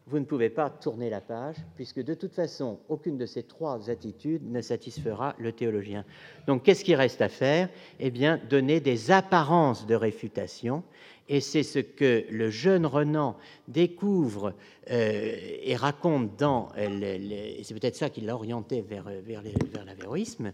vous 0.09 0.19
ne 0.19 0.25
pouvez 0.25 0.49
pas 0.49 0.71
tourner 0.71 1.11
la 1.11 1.21
page, 1.21 1.57
puisque 1.77 2.03
de 2.03 2.15
toute 2.15 2.33
façon, 2.33 2.79
aucune 2.89 3.19
de 3.19 3.27
ces 3.27 3.43
trois 3.43 3.91
attitudes 3.91 4.51
ne 4.51 4.63
satisfera 4.63 5.35
le 5.39 5.53
théologien. 5.53 6.05
Donc, 6.47 6.63
qu'est-ce 6.63 6.83
qui 6.83 6.95
reste 6.95 7.21
à 7.21 7.29
faire? 7.29 7.69
Eh 8.01 8.11
bien, 8.11 8.41
donner 8.49 8.81
des 8.81 9.11
apparences 9.11 9.87
de 9.87 9.95
réfutation, 9.95 10.83
et 11.29 11.41
c'est 11.41 11.63
ce 11.63 11.79
que 11.79 12.25
le 12.31 12.49
jeune 12.49 12.87
Renan 12.87 13.37
découvre 13.69 14.55
euh, 14.91 15.35
et 15.63 15.77
raconte 15.77 16.37
dans, 16.37 16.71
et 16.79 17.61
c'est 17.63 17.75
peut-être 17.75 17.97
ça 17.97 18.09
qui 18.09 18.23
l'a 18.23 18.35
orienté 18.35 18.81
vers, 18.81 19.05
vers, 19.05 19.43
vers 19.43 19.85
l'avéroïsme, 19.85 20.53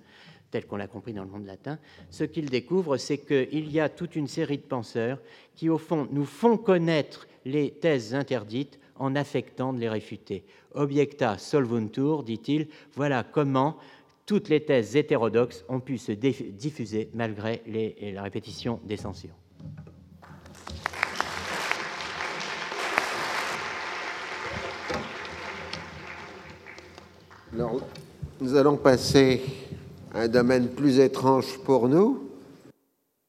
tel 0.51 0.67
qu'on 0.67 0.77
l'a 0.77 0.89
compris 0.89 1.13
dans 1.13 1.23
le 1.23 1.31
monde 1.31 1.47
latin, 1.47 1.79
ce 2.11 2.25
qu'il 2.25 2.51
découvre, 2.51 2.97
c'est 2.97 3.19
qu'il 3.19 3.71
y 3.71 3.79
a 3.79 3.89
toute 3.89 4.17
une 4.17 4.29
série 4.29 4.59
de 4.59 4.63
penseurs 4.63 5.21
qui, 5.55 5.69
au 5.69 5.79
fond, 5.79 6.09
nous 6.11 6.25
font 6.25 6.57
connaître 6.57 7.29
les 7.45 7.71
thèses 7.71 8.15
interdites 8.15 8.79
en 8.97 9.17
affectant 9.17 9.73
de 9.73 9.81
les 9.81 9.89
réfuter. 9.89 10.45
Objecta 10.73 11.39
solvuntur, 11.39 12.23
dit-il, 12.23 12.69
voilà 12.95 13.25
comment 13.25 13.77
toutes 14.27 14.49
les 14.49 14.65
thèses 14.65 14.97
hétérodoxes 14.97 15.65
ont 15.69 15.81
pu 15.81 15.99
se 15.99 16.13
diffuser 16.13 17.11
malgré 17.15 17.63
la 18.13 18.23
répétition 18.23 18.81
des 18.85 18.97
censures. 18.97 19.35
nous 28.41 28.57
allons 28.57 28.77
passer 28.77 29.43
à 30.13 30.23
un 30.23 30.29
domaine 30.29 30.69
plus 30.69 30.99
étrange 30.99 31.59
pour 31.65 31.89
nous, 31.89 32.31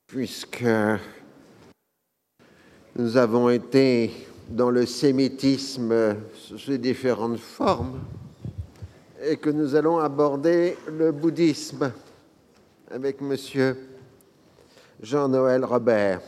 puisque 0.08 0.66
nous 2.98 3.18
avons 3.18 3.50
été 3.50 4.10
dans 4.48 4.70
le 4.70 4.86
sémitisme 4.86 6.16
sous 6.34 6.78
différentes 6.78 7.40
formes 7.40 8.00
et 9.22 9.36
que 9.36 9.50
nous 9.50 9.76
allons 9.76 10.00
aborder 10.00 10.78
le 10.88 11.12
bouddhisme 11.12 11.92
avec 12.90 13.20
monsieur 13.20 13.78
Jean-Noël 15.02 15.66
Robert. 15.66 16.22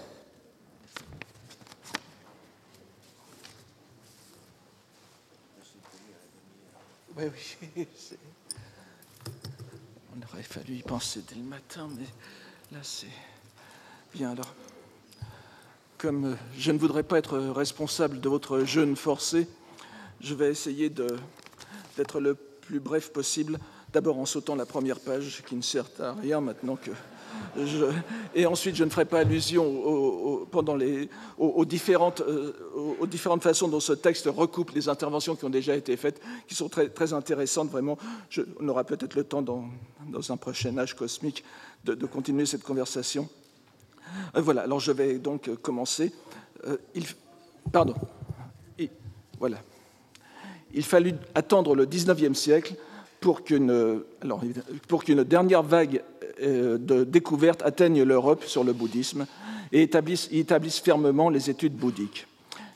Oui, 7.18 7.24
oui, 7.76 7.88
on 10.15 10.34
aurait 10.34 10.43
fallu 10.43 10.76
y 10.76 10.84
penser 10.84 11.24
dès 11.30 11.36
le 11.36 11.43
matin, 11.43 11.88
mais 11.97 12.05
là 12.74 12.80
c'est 12.84 13.07
bien 14.13 14.32
alors. 14.32 14.53
Comme 15.97 16.37
je 16.57 16.71
ne 16.71 16.77
voudrais 16.77 17.03
pas 17.03 17.17
être 17.17 17.37
responsable 17.37 18.19
de 18.19 18.29
votre 18.29 18.63
jeûne 18.63 18.95
forcé, 18.95 19.47
je 20.21 20.33
vais 20.33 20.49
essayer 20.49 20.89
d'être 20.89 22.19
le 22.19 22.35
plus 22.35 22.79
bref 22.79 23.11
possible, 23.11 23.59
d'abord 23.93 24.19
en 24.19 24.25
sautant 24.25 24.55
la 24.55 24.65
première 24.65 24.99
page 24.99 25.43
qui 25.47 25.55
ne 25.55 25.61
sert 25.61 25.85
à 25.99 26.13
rien 26.13 26.41
maintenant 26.41 26.75
que 26.75 26.91
et 28.35 28.45
ensuite, 28.45 28.75
je 28.75 28.83
ne 28.83 28.89
ferai 28.89 29.05
pas 29.05 29.19
allusion 29.19 30.45
pendant 30.51 30.75
les, 30.75 31.09
aux, 31.37 31.65
différentes, 31.65 32.21
euh, 32.21 32.53
aux, 32.99 33.07
différentes, 33.07 33.41
façons 33.41 33.67
dont 33.67 33.79
ce 33.79 33.93
texte 33.93 34.29
recoupe 34.31 34.71
les 34.71 34.89
interventions 34.89 35.35
qui 35.35 35.45
ont 35.45 35.49
déjà 35.49 35.75
été 35.75 35.97
faites, 35.97 36.21
qui 36.47 36.55
sont 36.55 36.69
très, 36.69 36.89
très 36.89 37.13
intéressantes, 37.13 37.69
vraiment. 37.69 37.97
Je, 38.29 38.41
on 38.59 38.67
aura 38.67 38.83
peut-être 38.83 39.15
le 39.15 39.23
temps 39.23 39.41
dans, 39.41 39.65
dans, 40.07 40.31
un 40.31 40.37
prochain 40.37 40.77
âge 40.77 40.95
cosmique 40.95 41.43
de, 41.83 42.05
continuer 42.05 42.45
cette 42.45 42.63
conversation. 42.63 43.27
Euh, 44.35 44.41
voilà, 44.41 44.61
alors 44.61 44.79
je 44.79 44.91
vais 44.91 45.19
donc 45.19 45.53
commencer. 45.61 46.13
Euh, 46.65 46.77
pardon. 47.71 47.95
voilà. 49.39 49.57
Il 50.73 50.83
fallut 50.83 51.13
attendre 51.33 51.75
le 51.75 51.85
19e 51.85 52.33
siècle 52.33 52.75
pour 53.19 53.43
qu'une 53.43 54.03
dernière 55.23 55.63
vague 55.63 56.03
euh, 56.41 56.77
de 56.77 57.03
découverte 57.03 57.61
atteigne 57.63 58.03
l'Europe 58.03 58.43
sur 58.43 58.63
le 58.63 58.73
bouddhisme 58.73 59.25
et 59.71 59.81
établisse, 59.83 60.29
établisse 60.31 60.79
fermement 60.79 61.29
les 61.29 61.49
études 61.49 61.75
bouddhiques, 61.75 62.27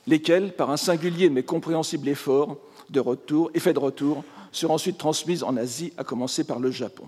lesquelles, 0.08 0.54
par 0.54 0.72
un 0.72 0.78
singulier 0.78 1.30
mais 1.30 1.44
compréhensible 1.44 2.10
effort 2.10 2.58
de 2.90 3.00
retour, 3.00 3.52
effet 3.54 3.74
de 3.74 3.80
retour, 3.80 4.24
seront 4.52 4.74
ensuite 4.74 4.98
transmises 4.98 5.44
en 5.44 5.56
Asie, 5.58 5.94
à 5.98 6.04
commencer 6.04 6.44
par 6.44 6.60
le 6.60 6.72
Japon. 6.72 7.06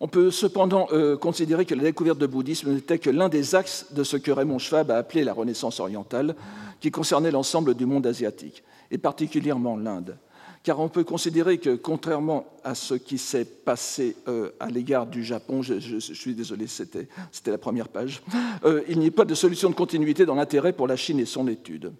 On 0.00 0.08
peut 0.08 0.30
cependant 0.30 0.86
euh, 0.92 1.16
considérer 1.16 1.64
que 1.64 1.74
la 1.74 1.82
découverte 1.82 2.18
du 2.18 2.28
bouddhisme 2.28 2.72
n'était 2.72 2.98
que 2.98 3.10
l'un 3.10 3.28
des 3.28 3.54
axes 3.54 3.86
de 3.92 4.04
ce 4.04 4.16
que 4.16 4.30
Raymond 4.30 4.58
Schwab 4.58 4.90
a 4.90 4.96
appelé 4.96 5.24
la 5.24 5.32
Renaissance 5.32 5.80
orientale, 5.80 6.36
qui 6.80 6.90
concernait 6.90 7.32
l'ensemble 7.32 7.74
du 7.74 7.84
monde 7.86 8.06
asiatique, 8.06 8.62
et 8.90 8.98
particulièrement 8.98 9.76
l'Inde 9.76 10.16
car 10.62 10.80
on 10.80 10.88
peut 10.88 11.04
considérer 11.04 11.56
que, 11.58 11.76
contrairement 11.76 12.44
à 12.64 12.74
ce 12.74 12.92
qui 12.92 13.16
s'est 13.16 13.44
passé 13.44 14.16
euh, 14.28 14.50
à 14.60 14.68
l'égard 14.68 15.06
du 15.06 15.24
Japon, 15.24 15.62
je, 15.62 15.98
suis 15.98 16.34
désolé, 16.34 16.66
c'était 16.66 17.08
la 17.46 17.56
première 17.56 17.88
page, 17.88 18.22
euh, 18.64 18.82
il 18.88 18.98
n'y 18.98 19.06
a 19.06 19.10
pas 19.10 19.24
de 19.24 19.34
solution 19.34 19.70
de 19.70 19.74
continuité 19.74 20.26
dans 20.26 20.34
l'intérêt 20.34 20.72
pour 20.72 20.86
la 20.86 20.96
Chine 20.96 21.20
et 21.20 21.24
son 21.24 21.48
étude. 21.48 21.92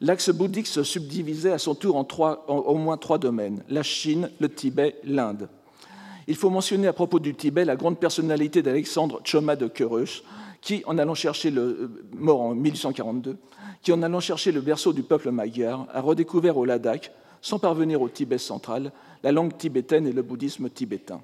L'axe 0.00 0.28
bouddhique 0.28 0.66
se 0.66 0.82
subdivisait 0.82 1.52
à 1.52 1.58
son 1.58 1.74
tour 1.74 1.96
en, 1.96 2.06
au 2.48 2.74
moins 2.74 2.98
trois 2.98 3.18
domaines, 3.18 3.64
la 3.70 3.82
Chine, 3.82 4.30
le 4.40 4.50
Tibet, 4.50 4.96
l'Inde. 5.04 5.48
Il 6.28 6.36
faut 6.36 6.50
mentionner 6.50 6.86
à 6.86 6.92
propos 6.92 7.18
du 7.18 7.34
Tibet 7.34 7.64
la 7.64 7.76
grande 7.76 7.98
personnalité 7.98 8.62
d'Alexandre 8.62 9.20
Choma 9.24 9.56
de 9.56 9.66
Kerush, 9.66 10.22
qui, 10.60 10.82
en 10.86 10.96
allant 10.98 11.14
chercher 11.14 11.50
le, 11.50 11.62
euh, 11.62 11.88
mort 12.14 12.40
en 12.40 12.54
1842, 12.54 13.36
qui, 13.82 13.92
en 13.92 14.02
allant 14.02 14.20
chercher 14.20 14.52
le 14.52 14.60
berceau 14.60 14.92
du 14.92 15.02
peuple 15.02 15.30
magyar, 15.30 15.86
a 15.92 16.00
redécouvert 16.00 16.56
au 16.56 16.64
Ladakh 16.64 17.10
sans 17.40 17.58
parvenir 17.58 18.00
au 18.00 18.08
Tibet 18.08 18.38
central, 18.38 18.92
la 19.24 19.32
langue 19.32 19.56
tibétaine 19.56 20.06
et 20.06 20.12
le 20.12 20.22
bouddhisme 20.22 20.70
tibétain. 20.70 21.20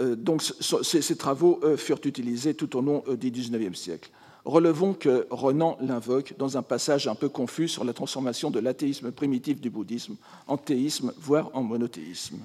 Euh, 0.00 0.16
donc 0.16 0.42
ces, 0.42 1.16
travaux 1.16 1.60
euh, 1.62 1.76
furent 1.76 2.00
utilisés 2.04 2.54
tout 2.54 2.74
au 2.76 2.80
long 2.80 3.04
du 3.18 3.30
XIXe 3.30 3.78
siècle. 3.78 4.10
Relevons 4.46 4.94
que 4.94 5.26
Renan 5.30 5.76
l'invoque 5.80 6.34
dans 6.38 6.56
un 6.56 6.62
passage 6.62 7.06
un 7.06 7.14
peu 7.14 7.28
confus 7.28 7.68
sur 7.68 7.84
la 7.84 7.92
transformation 7.92 8.50
de 8.50 8.58
l'athéisme 8.58 9.12
primitif 9.12 9.60
du 9.60 9.68
bouddhisme 9.70 10.16
en 10.48 10.56
théisme, 10.56 11.12
voire 11.18 11.50
en 11.52 11.62
monothéisme. 11.62 12.38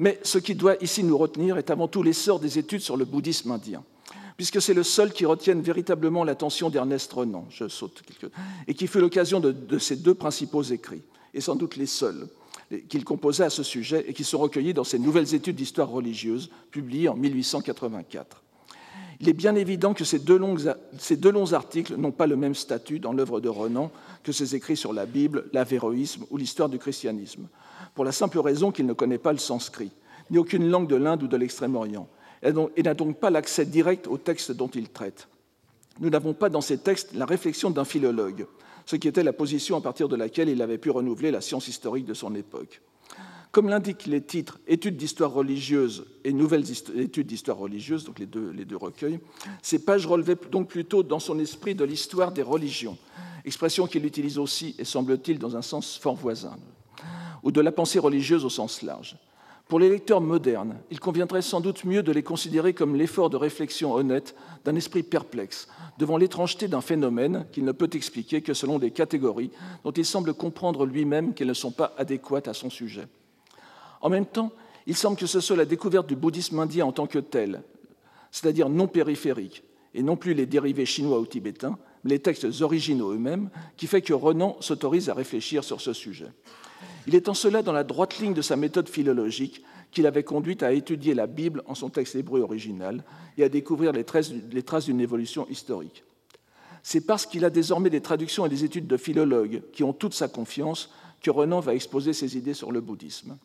Mais 0.00 0.18
ce 0.22 0.38
qui 0.38 0.54
doit 0.54 0.82
ici 0.82 1.04
nous 1.04 1.16
retenir 1.16 1.58
est 1.58 1.70
avant 1.70 1.86
tout 1.86 2.02
l'essor 2.02 2.40
des 2.40 2.58
études 2.58 2.80
sur 2.80 2.96
le 2.96 3.04
bouddhisme 3.04 3.52
indien, 3.52 3.84
puisque 4.38 4.60
c'est 4.60 4.74
le 4.74 4.82
seul 4.82 5.12
qui 5.12 5.26
retienne 5.26 5.60
véritablement 5.60 6.24
l'attention 6.24 6.70
d'Ernest 6.70 7.12
Renan, 7.12 7.46
et 8.66 8.74
qui 8.74 8.86
fut 8.86 8.98
l'occasion 8.98 9.40
de, 9.40 9.52
de 9.52 9.78
ses 9.78 9.96
deux 9.96 10.14
principaux 10.14 10.62
écrits 10.62 11.02
et 11.34 11.40
sans 11.40 11.54
doute 11.54 11.76
les 11.76 11.86
seuls 11.86 12.28
qu'il 12.88 13.04
composait 13.04 13.44
à 13.44 13.50
ce 13.50 13.62
sujet 13.62 14.04
et 14.08 14.14
qui 14.14 14.24
sont 14.24 14.38
recueillis 14.38 14.74
dans 14.74 14.84
ses 14.84 14.98
nouvelles 14.98 15.34
études 15.34 15.56
d'histoire 15.56 15.88
religieuse, 15.88 16.50
publiées 16.70 17.08
en 17.08 17.16
1884. 17.16 18.42
Il 19.20 19.28
est 19.28 19.34
bien 19.34 19.54
évident 19.54 19.92
que 19.92 20.04
ces 20.04 20.18
deux, 20.18 20.38
longs 20.38 21.52
articles 21.52 21.96
n'ont 21.96 22.12
pas 22.12 22.26
le 22.26 22.36
même 22.36 22.54
statut 22.54 23.00
dans 23.00 23.12
l'œuvre 23.12 23.40
de 23.40 23.50
Renan 23.50 23.90
que 24.22 24.32
ses 24.32 24.54
écrits 24.54 24.78
sur 24.78 24.94
la 24.94 25.04
Bible, 25.04 25.44
l'avéroïsme 25.52 26.24
ou 26.30 26.38
l'histoire 26.38 26.70
du 26.70 26.78
christianisme, 26.78 27.48
pour 27.94 28.04
la 28.04 28.12
simple 28.12 28.38
raison 28.38 28.70
qu'il 28.70 28.86
ne 28.86 28.92
connaît 28.92 29.18
pas 29.18 29.32
le 29.32 29.38
sanskrit, 29.38 29.90
ni 30.30 30.38
aucune 30.38 30.68
langue 30.70 30.88
de 30.88 30.96
l'Inde 30.96 31.22
ou 31.22 31.28
de 31.28 31.36
l'Extrême-Orient, 31.36 32.08
et 32.42 32.82
n'a 32.82 32.94
donc 32.94 33.18
pas 33.18 33.30
l'accès 33.30 33.66
direct 33.66 34.06
aux 34.06 34.18
textes 34.18 34.52
dont 34.52 34.68
il 34.68 34.88
traite. 34.88 35.28
Nous 36.00 36.10
n'avons 36.10 36.32
pas 36.32 36.48
dans 36.48 36.60
ces 36.60 36.78
textes 36.78 37.12
la 37.14 37.26
réflexion 37.26 37.70
d'un 37.70 37.84
philologue, 37.84 38.46
ce 38.86 38.96
qui 38.96 39.08
était 39.08 39.22
la 39.22 39.32
position 39.32 39.76
à 39.76 39.80
partir 39.80 40.08
de 40.08 40.16
laquelle 40.16 40.48
il 40.48 40.62
avait 40.62 40.78
pu 40.78 40.90
renouveler 40.90 41.30
la 41.30 41.40
science 41.40 41.68
historique 41.68 42.06
de 42.06 42.14
son 42.14 42.34
époque. 42.34 42.80
Comme 43.52 43.68
l'indiquent 43.68 44.06
les 44.06 44.22
titres 44.22 44.60
Études 44.68 44.96
d'histoire 44.96 45.32
religieuse 45.32 46.06
et 46.24 46.32
Nouvelles 46.32 46.70
études 46.94 47.26
d'histoire 47.26 47.58
religieuse, 47.58 48.04
donc 48.04 48.20
les 48.20 48.26
deux, 48.26 48.50
les 48.50 48.64
deux 48.64 48.76
recueils, 48.76 49.18
ces 49.60 49.80
pages 49.80 50.06
relevaient 50.06 50.38
donc 50.50 50.68
plutôt 50.68 51.02
dans 51.02 51.18
son 51.18 51.38
esprit 51.40 51.74
de 51.74 51.84
l'histoire 51.84 52.30
des 52.30 52.42
religions, 52.42 52.96
expression 53.44 53.88
qu'il 53.88 54.06
utilise 54.06 54.38
aussi, 54.38 54.76
et 54.78 54.84
semble-t-il, 54.84 55.38
dans 55.38 55.56
un 55.56 55.62
sens 55.62 55.98
fort 55.98 56.14
voisin, 56.14 56.56
ou 57.42 57.52
de 57.52 57.60
la 57.60 57.72
pensée 57.72 57.98
religieuse 57.98 58.44
au 58.44 58.50
sens 58.50 58.82
large. 58.82 59.16
Pour 59.70 59.78
les 59.78 59.88
lecteurs 59.88 60.20
modernes, 60.20 60.78
il 60.90 60.98
conviendrait 60.98 61.42
sans 61.42 61.60
doute 61.60 61.84
mieux 61.84 62.02
de 62.02 62.10
les 62.10 62.24
considérer 62.24 62.74
comme 62.74 62.96
l'effort 62.96 63.30
de 63.30 63.36
réflexion 63.36 63.94
honnête 63.94 64.34
d'un 64.64 64.74
esprit 64.74 65.04
perplexe 65.04 65.68
devant 65.96 66.16
l'étrangeté 66.16 66.66
d'un 66.66 66.80
phénomène 66.80 67.46
qu'il 67.52 67.64
ne 67.64 67.70
peut 67.70 67.90
expliquer 67.92 68.42
que 68.42 68.52
selon 68.52 68.80
des 68.80 68.90
catégories 68.90 69.52
dont 69.84 69.92
il 69.92 70.04
semble 70.04 70.34
comprendre 70.34 70.86
lui-même 70.86 71.34
qu'elles 71.34 71.46
ne 71.46 71.54
sont 71.54 71.70
pas 71.70 71.94
adéquates 71.98 72.48
à 72.48 72.52
son 72.52 72.68
sujet. 72.68 73.06
En 74.00 74.08
même 74.08 74.26
temps, 74.26 74.50
il 74.86 74.96
semble 74.96 75.16
que 75.16 75.26
ce 75.26 75.38
soit 75.38 75.56
la 75.56 75.64
découverte 75.64 76.08
du 76.08 76.16
bouddhisme 76.16 76.58
indien 76.58 76.86
en 76.86 76.92
tant 76.92 77.06
que 77.06 77.20
tel, 77.20 77.62
c'est-à-dire 78.32 78.68
non 78.68 78.88
périphérique, 78.88 79.62
et 79.94 80.02
non 80.02 80.16
plus 80.16 80.34
les 80.34 80.46
dérivés 80.46 80.86
chinois 80.86 81.20
ou 81.20 81.26
tibétains, 81.26 81.78
mais 82.02 82.10
les 82.10 82.18
textes 82.18 82.60
originaux 82.60 83.12
eux-mêmes, 83.12 83.50
qui 83.76 83.86
fait 83.86 84.02
que 84.02 84.12
Renan 84.12 84.56
s'autorise 84.58 85.10
à 85.10 85.14
réfléchir 85.14 85.62
sur 85.62 85.80
ce 85.80 85.92
sujet. 85.92 86.32
Il 87.06 87.14
est 87.14 87.28
en 87.28 87.34
cela 87.34 87.62
dans 87.62 87.72
la 87.72 87.84
droite 87.84 88.18
ligne 88.18 88.34
de 88.34 88.42
sa 88.42 88.56
méthode 88.56 88.88
philologique 88.88 89.62
qui 89.90 90.02
l'avait 90.02 90.22
conduite 90.22 90.62
à 90.62 90.72
étudier 90.72 91.14
la 91.14 91.26
Bible 91.26 91.62
en 91.66 91.74
son 91.74 91.88
texte 91.88 92.14
hébreu 92.14 92.40
original 92.40 93.04
et 93.36 93.44
à 93.44 93.48
découvrir 93.48 93.92
les 93.92 94.04
traces, 94.04 94.30
d'une 94.30 95.00
évolution 95.00 95.46
historique. 95.48 96.04
C'est 96.82 97.00
parce 97.02 97.26
qu'il 97.26 97.44
a 97.44 97.50
désormais 97.50 97.90
des 97.90 98.00
traductions 98.00 98.46
et 98.46 98.48
des 98.48 98.64
études 98.64 98.86
de 98.86 98.96
philologues 98.96 99.62
qui 99.72 99.82
ont 99.82 99.92
toute 99.92 100.14
sa 100.14 100.28
confiance 100.28 100.90
que 101.22 101.30
Renan 101.30 101.60
va 101.60 101.74
exposer 101.74 102.12
ses 102.12 102.36
idées 102.36 102.54
sur 102.54 102.72
le 102.72 102.80
bouddhisme. 102.80 103.36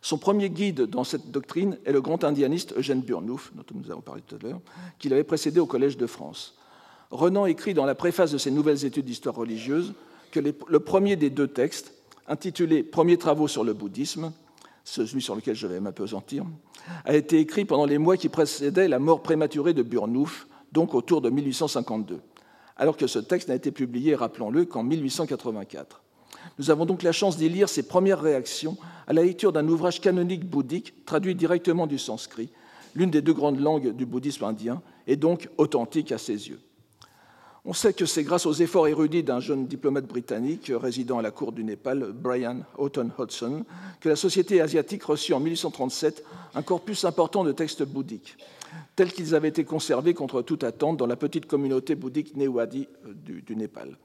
Son 0.00 0.18
premier 0.18 0.48
guide 0.48 0.82
dans 0.82 1.04
cette 1.04 1.30
doctrine 1.30 1.78
est 1.84 1.92
le 1.92 2.00
grand 2.00 2.24
indianiste 2.24 2.74
Eugène 2.76 3.02
Burnouf, 3.02 3.52
dont 3.54 3.64
nous 3.74 3.90
avons 3.90 4.00
parlé 4.00 4.22
tout 4.26 4.36
à 4.36 4.38
l'heure, 4.38 4.60
qui 4.98 5.08
l'avait 5.08 5.24
précédé 5.24 5.60
au 5.60 5.66
Collège 5.66 5.96
de 5.96 6.06
France. 6.06 6.56
Renan 7.10 7.46
écrit 7.46 7.74
dans 7.74 7.84
la 7.84 7.94
préface 7.94 8.32
de 8.32 8.38
ses 8.38 8.50
nouvelles 8.50 8.84
études 8.84 9.04
d'histoire 9.04 9.34
religieuse 9.34 9.92
que 10.30 10.40
le 10.40 10.80
premier 10.80 11.16
des 11.16 11.28
deux 11.28 11.46
textes, 11.46 11.94
intitulé 12.28 12.82
Premiers 12.82 13.16
travaux 13.16 13.48
sur 13.48 13.64
le 13.64 13.72
bouddhisme, 13.72 14.32
celui 14.84 15.22
sur 15.22 15.34
lequel 15.34 15.54
je 15.54 15.66
vais 15.66 15.80
m'apesantir, 15.80 16.44
a 17.04 17.14
été 17.14 17.38
écrit 17.38 17.64
pendant 17.64 17.86
les 17.86 17.98
mois 17.98 18.16
qui 18.16 18.28
précédaient 18.28 18.88
la 18.88 18.98
mort 18.98 19.22
prématurée 19.22 19.74
de 19.74 19.82
Burnouf, 19.82 20.46
donc 20.72 20.94
autour 20.94 21.20
de 21.20 21.30
1852, 21.30 22.20
alors 22.76 22.96
que 22.96 23.06
ce 23.06 23.18
texte 23.18 23.48
n'a 23.48 23.54
été 23.54 23.70
publié, 23.70 24.14
rappelons-le, 24.14 24.64
qu'en 24.64 24.82
1884. 24.82 26.02
Nous 26.58 26.70
avons 26.70 26.86
donc 26.86 27.02
la 27.02 27.12
chance 27.12 27.36
d'y 27.36 27.48
lire 27.48 27.68
ses 27.68 27.84
premières 27.84 28.20
réactions 28.20 28.76
à 29.06 29.12
la 29.12 29.22
lecture 29.22 29.52
d'un 29.52 29.68
ouvrage 29.68 30.00
canonique 30.00 30.48
bouddhique 30.48 31.04
traduit 31.04 31.34
directement 31.34 31.86
du 31.86 31.98
sanskrit, 31.98 32.50
l'une 32.94 33.10
des 33.10 33.22
deux 33.22 33.32
grandes 33.32 33.60
langues 33.60 33.94
du 33.94 34.06
bouddhisme 34.06 34.44
indien, 34.44 34.82
et 35.06 35.16
donc 35.16 35.48
authentique 35.58 36.12
à 36.12 36.18
ses 36.18 36.48
yeux. 36.48 36.60
On 37.64 37.72
sait 37.72 37.92
que 37.92 38.06
c'est 38.06 38.24
grâce 38.24 38.44
aux 38.46 38.52
efforts 38.54 38.88
érudits 38.88 39.22
d'un 39.22 39.38
jeune 39.38 39.68
diplomate 39.68 40.06
britannique 40.06 40.72
résidant 40.74 41.18
à 41.18 41.22
la 41.22 41.30
cour 41.30 41.52
du 41.52 41.62
Népal, 41.62 42.12
Brian 42.12 42.62
Houghton 42.76 43.10
Hodgson, 43.16 43.64
que 44.00 44.08
la 44.08 44.16
société 44.16 44.60
asiatique 44.60 45.04
reçut 45.04 45.32
en 45.32 45.38
1837 45.38 46.24
un 46.56 46.62
corpus 46.62 47.04
important 47.04 47.44
de 47.44 47.52
textes 47.52 47.84
bouddhiques, 47.84 48.36
tels 48.96 49.12
qu'ils 49.12 49.36
avaient 49.36 49.48
été 49.48 49.64
conservés 49.64 50.12
contre 50.12 50.42
toute 50.42 50.64
attente 50.64 50.96
dans 50.96 51.06
la 51.06 51.14
petite 51.14 51.46
communauté 51.46 51.94
bouddhique 51.94 52.36
Newadi 52.36 52.88
euh, 53.06 53.14
du, 53.14 53.42
du 53.42 53.54
Népal. 53.54 53.96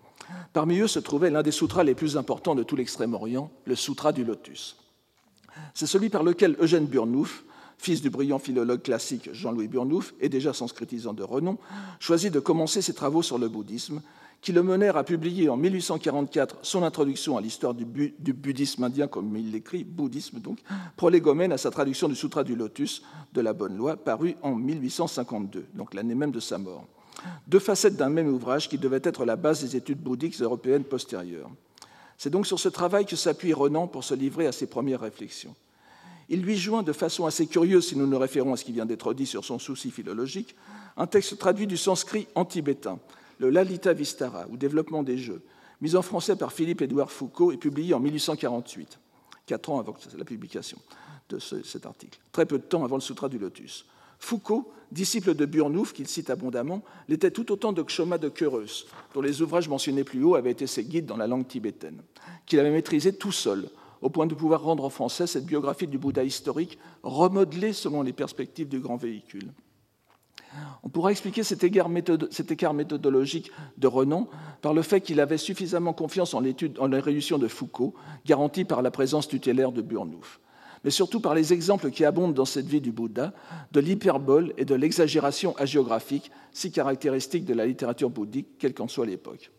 Parmi 0.53 0.77
eux 0.79 0.87
se 0.87 0.99
trouvait 0.99 1.31
l'un 1.31 1.41
des 1.41 1.51
sutras 1.51 1.83
les 1.83 1.95
plus 1.95 2.15
importants 2.15 2.53
de 2.53 2.61
tout 2.61 2.75
l'Extrême-Orient, 2.75 3.49
le 3.65 3.75
Sutra 3.75 4.11
du 4.11 4.23
Lotus. 4.23 4.77
C'est 5.73 5.87
celui 5.87 6.09
par 6.09 6.21
lequel 6.21 6.55
Eugène 6.59 6.85
Burnouf, 6.85 7.43
fils 7.77 8.01
du 8.01 8.09
brillant 8.09 8.39
philologue 8.39 8.81
classique 8.81 9.29
Jean-Louis 9.33 9.67
Burnouf 9.67 10.13
et 10.19 10.29
déjà 10.29 10.53
sanskritisant 10.53 11.13
de 11.13 11.23
renom, 11.23 11.57
choisit 11.99 12.33
de 12.33 12.39
commencer 12.39 12.81
ses 12.81 12.93
travaux 12.93 13.21
sur 13.21 13.37
le 13.37 13.49
bouddhisme, 13.49 14.01
qui 14.41 14.51
le 14.51 14.63
menèrent 14.63 14.97
à 14.97 15.03
publier 15.03 15.49
en 15.49 15.57
1844 15.57 16.59
son 16.61 16.83
introduction 16.83 17.37
à 17.37 17.41
l'histoire 17.41 17.73
du, 17.73 17.85
bouddhisme 17.85 18.83
indien, 18.83 19.07
comme 19.07 19.35
il 19.35 19.51
l'écrit, 19.51 19.83
bouddhisme 19.83 20.39
donc, 20.39 20.59
prolégomène 20.95 21.51
à 21.51 21.57
sa 21.57 21.71
traduction 21.71 22.07
du 22.07 22.15
Sutra 22.15 22.43
du 22.43 22.55
Lotus 22.55 23.03
de 23.33 23.41
la 23.41 23.53
Bonne 23.53 23.75
Loi, 23.75 23.97
paru 23.97 24.35
en 24.43 24.55
1852, 24.55 25.65
donc 25.73 25.93
l'année 25.93 26.15
même 26.15 26.31
de 26.31 26.39
sa 26.39 26.57
mort. 26.57 26.85
Deux 27.47 27.59
facettes 27.59 27.95
d'un 27.95 28.09
même 28.09 28.27
ouvrage 28.27 28.69
qui 28.69 28.77
devait 28.77 29.01
être 29.03 29.25
la 29.25 29.35
base 29.35 29.61
des 29.61 29.75
études 29.75 30.01
bouddhiques 30.01 30.39
européennes 30.39 30.83
postérieures. 30.83 31.49
C'est 32.17 32.29
donc 32.29 32.45
sur 32.47 32.59
ce 32.59 32.69
travail 32.69 33.05
que 33.05 33.15
s'appuie 33.15 33.53
Renan 33.53 33.87
pour 33.87 34.03
se 34.03 34.13
livrer 34.13 34.47
à 34.47 34.51
ses 34.51 34.67
premières 34.67 35.01
réflexions. 35.01 35.55
Il 36.29 36.41
lui 36.41 36.57
joint 36.57 36.83
de 36.83 36.91
façon 36.91 37.25
assez 37.25 37.47
curieuse, 37.47 37.87
si 37.87 37.97
nous 37.97 38.07
nous 38.07 38.19
référons 38.19 38.53
à 38.53 38.57
ce 38.57 38.65
qui 38.65 38.73
vient 38.73 38.85
d'être 38.85 39.13
dit 39.13 39.25
sur 39.25 39.45
son 39.45 39.59
souci 39.59 39.91
philologique, 39.91 40.55
un 40.97 41.07
texte 41.07 41.37
traduit 41.37 41.67
du 41.67 41.77
sanskrit 41.77 42.27
en 42.35 42.43
tibétain, 42.43 42.99
le 43.39 43.49
Lalita 43.49 43.93
Vistara, 43.93 44.45
ou 44.49 44.57
Développement 44.57 45.03
des 45.03 45.17
Jeux, 45.17 45.41
mis 45.79 45.95
en 45.95 46.01
français 46.01 46.35
par 46.35 46.51
Philippe-Édouard 46.51 47.11
Foucault 47.11 47.51
et 47.51 47.57
publié 47.57 47.93
en 47.93 47.99
1848, 47.99 48.99
quatre 49.45 49.69
ans 49.69 49.79
avant 49.79 49.95
la 50.17 50.25
publication 50.25 50.79
de 51.29 51.39
cet 51.39 51.85
article, 51.85 52.19
très 52.31 52.45
peu 52.45 52.57
de 52.57 52.63
temps 52.63 52.83
avant 52.83 52.95
le 52.95 53.01
Sutra 53.01 53.29
du 53.29 53.37
Lotus. 53.37 53.85
Foucault, 54.19 54.71
disciple 54.91 55.35
de 55.35 55.45
Burnouf, 55.45 55.93
qu'il 55.93 56.07
cite 56.07 56.29
abondamment, 56.29 56.83
l'était 57.07 57.31
tout 57.31 57.51
autant 57.51 57.71
de 57.71 57.83
Kshoma 57.83 58.17
de 58.17 58.29
Kereus, 58.29 58.87
dont 59.13 59.21
les 59.21 59.41
ouvrages 59.41 59.69
mentionnés 59.69 60.03
plus 60.03 60.23
haut 60.23 60.35
avaient 60.35 60.51
été 60.51 60.67
ses 60.67 60.83
guides 60.83 61.05
dans 61.05 61.17
la 61.17 61.27
langue 61.27 61.47
tibétaine, 61.47 62.01
qu'il 62.45 62.59
avait 62.59 62.71
maîtrisé 62.71 63.13
tout 63.13 63.31
seul, 63.31 63.69
au 64.01 64.09
point 64.09 64.27
de 64.27 64.35
pouvoir 64.35 64.63
rendre 64.63 64.85
en 64.85 64.89
français 64.89 65.27
cette 65.27 65.45
biographie 65.45 65.87
du 65.87 65.97
Bouddha 65.97 66.23
historique, 66.23 66.77
remodelée 67.03 67.73
selon 67.73 68.01
les 68.01 68.13
perspectives 68.13 68.67
du 68.67 68.79
grand 68.79 68.97
véhicule. 68.97 69.51
On 70.83 70.89
pourra 70.89 71.11
expliquer 71.11 71.43
cet 71.43 71.63
écart, 71.63 71.89
méthodologique 71.89 73.51
de 73.77 73.87
Renan 73.87 74.27
par 74.61 74.73
le 74.73 74.81
fait 74.81 75.01
qu'il 75.01 75.19
avait 75.19 75.37
suffisamment 75.37 75.93
confiance 75.93 76.33
en, 76.33 76.41
en 76.79 76.87
l'érudition 76.87 77.37
de 77.37 77.47
Foucault, 77.47 77.93
garantie 78.25 78.65
par 78.65 78.81
la 78.81 78.91
présence 78.91 79.27
tutélaire 79.27 79.71
de 79.71 79.81
Burnouf, 79.81 80.39
mais 80.83 80.91
surtout 80.91 81.19
par 81.19 81.35
les 81.35 81.53
exemples 81.53 81.91
qui 81.91 82.05
abondent 82.05 82.33
dans 82.33 82.45
cette 82.45 82.67
vie 82.67 82.81
du 82.81 82.91
Bouddha, 82.91 83.33
de 83.71 83.79
l'hyperbole 83.79 84.53
et 84.57 84.65
de 84.65 84.75
l'exagération 84.75 85.55
hagiographique, 85.57 86.31
si 86.51 86.71
caractéristiques 86.71 87.45
de 87.45 87.53
la 87.53 87.65
littérature 87.65 88.09
bouddhique, 88.09 88.57
quelle 88.57 88.73
qu'en 88.73 88.87
soit 88.87 89.05
l'époque. 89.05 89.51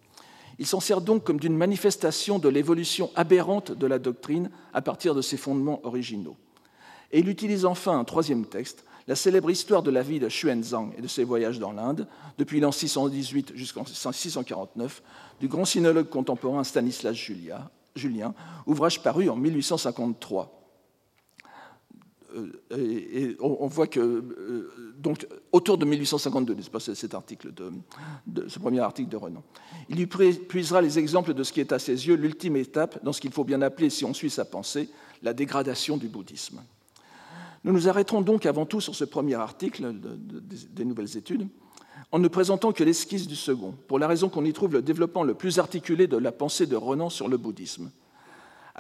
Il 0.59 0.67
s'en 0.67 0.81
sert 0.81 1.01
donc 1.01 1.25
comme 1.25 1.39
d'une 1.39 1.57
manifestation 1.57 2.39
de 2.39 2.49
l'évolution 2.49 3.11
aberrante 3.15 3.73
de 3.73 3.87
la 3.87 3.99
doctrine 3.99 4.51
à 4.73 4.83
partir 4.83 5.15
de 5.15 5.23
ses 5.23 5.37
fondements 5.37 5.81
originaux. 5.85 6.37
Et 7.13 7.21
il 7.21 7.29
utilise 7.29 7.65
enfin 7.65 7.99
un 7.99 8.05
troisième 8.05 8.45
texte, 8.45 8.85
la 9.07 9.15
célèbre 9.15 9.51
histoire 9.51 9.83
de 9.83 9.91
la 9.91 10.03
vie 10.03 10.19
de 10.19 10.29
Xuanzang 10.29 10.93
et 10.99 11.01
de 11.01 11.07
ses 11.07 11.25
voyages 11.25 11.59
dans 11.59 11.73
l'Inde, 11.73 12.07
depuis 12.37 12.61
l'an 12.61 12.73
618 12.73 13.53
jusqu'en 13.55 13.85
649, 13.85 15.03
du 15.41 15.49
grand 15.49 15.65
sinologue 15.65 16.11
contemporain 16.11 16.65
Stanislas 16.65 17.17
Julien, 17.95 18.35
ouvrage 18.67 19.03
paru 19.03 19.31
en 19.31 19.37
1853. 19.37 20.58
Euh, 22.37 22.53
et 22.77 23.37
on 23.41 23.67
voit 23.67 23.87
que, 23.87 24.01
euh, 24.01 24.71
donc, 24.99 25.27
autour 25.53 25.79
de 25.79 25.85
1852, 25.85 26.55
n'est-ce 26.55 26.71
pas, 26.71 26.81
cet 26.81 27.15
article 27.15 27.53
de, 27.55 28.49
ce 28.49 28.59
premier 28.59 28.81
article 28.81 29.09
de 29.09 29.17
Renan. 29.17 29.43
Il 29.89 29.97
lui 29.97 30.07
puisera 30.07 30.83
les 30.83 30.99
exemples 30.99 31.33
de 31.35 31.43
ce 31.43 31.53
qui 31.53 31.61
est 31.61 31.73
à 31.73 31.79
ses 31.79 32.07
yeux 32.07 32.17
l'ultime 32.17 32.57
étape 32.57 33.03
dans 33.03 33.13
ce 33.13 33.21
qu'il 33.21 33.33
faut 33.33 33.45
bien 33.45 33.63
appeler, 33.63 33.89
si 33.91 34.05
on 34.05 34.13
suit 34.13 34.31
sa 34.31 34.45
pensée, 34.45 34.91
la 35.23 35.33
dégradation 35.33 35.97
du 35.97 36.09
bouddhisme. 36.09 36.61
Nous 37.65 37.73
nous 37.73 37.89
arrêterons 37.89 38.21
donc 38.21 38.47
avant 38.47 38.67
tout 38.67 38.81
sur 38.81 38.95
ce 38.95 39.05
premier 39.05 39.35
article 39.35 39.95
des 40.71 40.85
nouvelles 40.85 41.17
études, 41.17 41.49
en 42.13 42.19
ne 42.19 42.29
présentant 42.29 42.73
que 42.73 42.85
l'esquisse 42.85 43.27
du 43.27 43.37
second, 43.37 43.75
pour 43.89 43.99
la 43.99 44.07
raison 44.07 44.29
qu'on 44.29 44.45
y 44.45 44.53
trouve 44.53 44.75
le 44.75 44.83
développement 44.83 45.25
le 45.25 45.35
plus 45.35 45.59
articulé 45.59 46.07
de 46.07 46.17
la 46.17 46.33
pensée 46.33 46.67
de 46.67 46.77
Renan 46.77 47.11
sur 47.11 47.29
le 47.29 47.37
bouddhisme. 47.37 47.91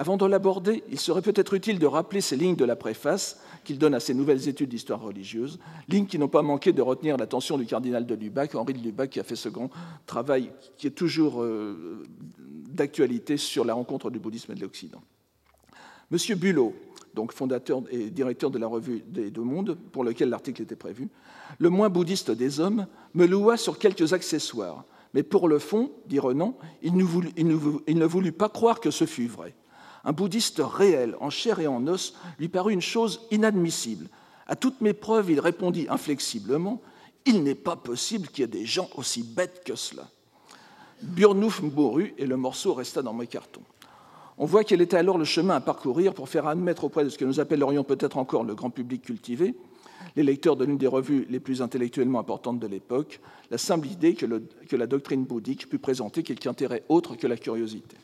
Avant 0.00 0.16
de 0.16 0.24
l'aborder, 0.26 0.84
il 0.92 1.00
serait 1.00 1.22
peut-être 1.22 1.54
utile 1.54 1.80
de 1.80 1.86
rappeler 1.86 2.20
ces 2.20 2.36
lignes 2.36 2.54
de 2.54 2.64
la 2.64 2.76
préface 2.76 3.40
qu'il 3.64 3.80
donne 3.80 3.94
à 3.94 4.00
ses 4.00 4.14
nouvelles 4.14 4.48
études 4.48 4.68
d'histoire 4.68 5.00
religieuse, 5.00 5.58
lignes 5.88 6.06
qui 6.06 6.20
n'ont 6.20 6.28
pas 6.28 6.42
manqué 6.42 6.72
de 6.72 6.80
retenir 6.80 7.16
l'attention 7.16 7.58
du 7.58 7.66
cardinal 7.66 8.06
de 8.06 8.14
Lubac, 8.14 8.54
Henri 8.54 8.74
de 8.74 8.78
Lubac, 8.78 9.10
qui 9.10 9.18
a 9.18 9.24
fait 9.24 9.34
ce 9.34 9.48
grand 9.48 9.70
travail 10.06 10.52
qui 10.76 10.86
est 10.86 10.92
toujours 10.92 11.42
euh, 11.42 12.06
d'actualité 12.38 13.36
sur 13.36 13.64
la 13.64 13.74
rencontre 13.74 14.08
du 14.08 14.20
bouddhisme 14.20 14.52
et 14.52 14.54
de 14.54 14.60
l'Occident. 14.60 15.02
Monsieur 16.12 16.36
Bulot, 16.36 16.76
donc 17.14 17.32
fondateur 17.32 17.82
et 17.90 18.10
directeur 18.10 18.52
de 18.52 18.58
la 18.60 18.68
revue 18.68 19.02
des 19.04 19.32
Deux 19.32 19.42
Mondes, 19.42 19.76
pour 19.90 20.04
lequel 20.04 20.28
l'article 20.28 20.62
était 20.62 20.76
prévu, 20.76 21.08
le 21.58 21.70
moins 21.70 21.88
bouddhiste 21.88 22.30
des 22.30 22.60
hommes, 22.60 22.86
me 23.14 23.26
loua 23.26 23.56
sur 23.56 23.80
quelques 23.80 24.12
accessoires. 24.12 24.84
Mais 25.12 25.24
pour 25.24 25.48
le 25.48 25.58
fond, 25.58 25.90
dit 26.06 26.20
Renan, 26.20 26.56
il 26.82 26.96
ne, 26.96 27.02
voulut, 27.02 27.32
il 27.36 27.48
ne 27.98 28.06
voulut 28.06 28.30
pas 28.30 28.48
croire 28.48 28.78
que 28.78 28.92
ce 28.92 29.04
fût 29.04 29.26
vrai. 29.26 29.56
Un 30.04 30.12
bouddhiste 30.12 30.60
réel, 30.64 31.16
en 31.20 31.30
chair 31.30 31.60
et 31.60 31.66
en 31.66 31.86
os, 31.86 32.14
lui 32.38 32.48
parut 32.48 32.72
une 32.72 32.80
chose 32.80 33.20
inadmissible. 33.30 34.08
À 34.46 34.56
toutes 34.56 34.80
mes 34.80 34.94
preuves, 34.94 35.30
il 35.30 35.40
répondit 35.40 35.86
inflexiblement 35.90 36.80
Il 37.26 37.42
n'est 37.42 37.54
pas 37.54 37.76
possible 37.76 38.28
qu'il 38.28 38.40
y 38.40 38.44
ait 38.44 38.46
des 38.46 38.66
gens 38.66 38.88
aussi 38.96 39.22
bêtes 39.22 39.62
que 39.64 39.74
cela. 39.76 40.08
Burnouf 41.02 41.62
mourut 41.62 42.14
et 42.18 42.26
le 42.26 42.36
morceau 42.36 42.74
resta 42.74 43.02
dans 43.02 43.12
mes 43.12 43.26
cartons. 43.26 43.62
On 44.38 44.46
voit 44.46 44.64
quel 44.64 44.80
était 44.80 44.96
alors 44.96 45.18
le 45.18 45.24
chemin 45.24 45.56
à 45.56 45.60
parcourir 45.60 46.14
pour 46.14 46.28
faire 46.28 46.46
admettre 46.46 46.84
auprès 46.84 47.04
de 47.04 47.08
ce 47.08 47.18
que 47.18 47.24
nous 47.24 47.40
appellerions 47.40 47.84
peut-être 47.84 48.18
encore 48.18 48.44
le 48.44 48.54
grand 48.54 48.70
public 48.70 49.02
cultivé, 49.02 49.54
les 50.14 50.22
lecteurs 50.22 50.56
de 50.56 50.64
l'une 50.64 50.78
des 50.78 50.86
revues 50.86 51.26
les 51.28 51.40
plus 51.40 51.60
intellectuellement 51.60 52.20
importantes 52.20 52.60
de 52.60 52.66
l'époque, 52.66 53.20
la 53.50 53.58
simple 53.58 53.88
idée 53.88 54.14
que, 54.14 54.26
la 54.76 54.86
doctrine 54.86 55.24
bouddhique 55.24 55.68
put 55.68 55.78
présenter 55.78 56.22
quelque 56.22 56.46
intérêt 56.46 56.84
autre 56.88 57.16
que 57.16 57.26
la 57.26 57.36
curiosité. 57.36 57.96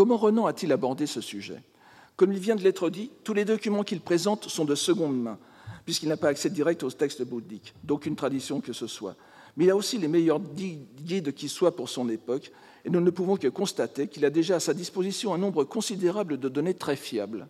Comment 0.00 0.16
Renan 0.16 0.46
a-t-il 0.46 0.72
abordé 0.72 1.04
ce 1.04 1.20
sujet? 1.20 1.62
Comme 2.16 2.32
il 2.32 2.38
vient 2.38 2.56
de 2.56 2.62
l'être 2.62 2.88
dit, 2.88 3.10
tous 3.22 3.34
les 3.34 3.44
documents 3.44 3.82
qu'il 3.82 4.00
présente 4.00 4.48
sont 4.48 4.64
de 4.64 4.74
seconde 4.74 5.20
main, 5.20 5.38
puisqu'il 5.84 6.08
n'a 6.08 6.16
pas 6.16 6.28
accès 6.28 6.48
direct 6.48 6.82
aux 6.82 6.90
textes 6.90 7.22
bouddhiques, 7.22 7.74
d'aucune 7.84 8.16
tradition 8.16 8.62
que 8.62 8.72
ce 8.72 8.86
soit. 8.86 9.14
Mais 9.58 9.66
il 9.66 9.70
a 9.70 9.76
aussi 9.76 9.98
les 9.98 10.08
meilleurs 10.08 10.40
guides 10.40 11.34
qui 11.34 11.50
soient 11.50 11.76
pour 11.76 11.90
son 11.90 12.08
époque, 12.08 12.50
et 12.86 12.88
nous 12.88 13.02
ne 13.02 13.10
pouvons 13.10 13.36
que 13.36 13.48
constater 13.48 14.08
qu'il 14.08 14.24
a 14.24 14.30
déjà 14.30 14.56
à 14.56 14.60
sa 14.60 14.72
disposition 14.72 15.34
un 15.34 15.38
nombre 15.38 15.64
considérable 15.64 16.38
de 16.38 16.48
données 16.48 16.72
très 16.72 16.96
fiables. 16.96 17.46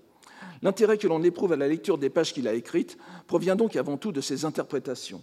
L'intérêt 0.61 0.99
que 0.99 1.07
l'on 1.07 1.23
éprouve 1.23 1.53
à 1.53 1.57
la 1.57 1.69
lecture 1.69 1.99
des 1.99 2.11
pages 2.11 2.35
qu'il 2.35 2.49
a 2.49 2.55
écrites 2.55 2.99
provient 3.29 3.55
donc 3.55 3.77
avant 3.77 3.97
tout 3.97 4.11
de 4.11 4.21
ses 4.21 4.45
interprétations, 4.45 5.23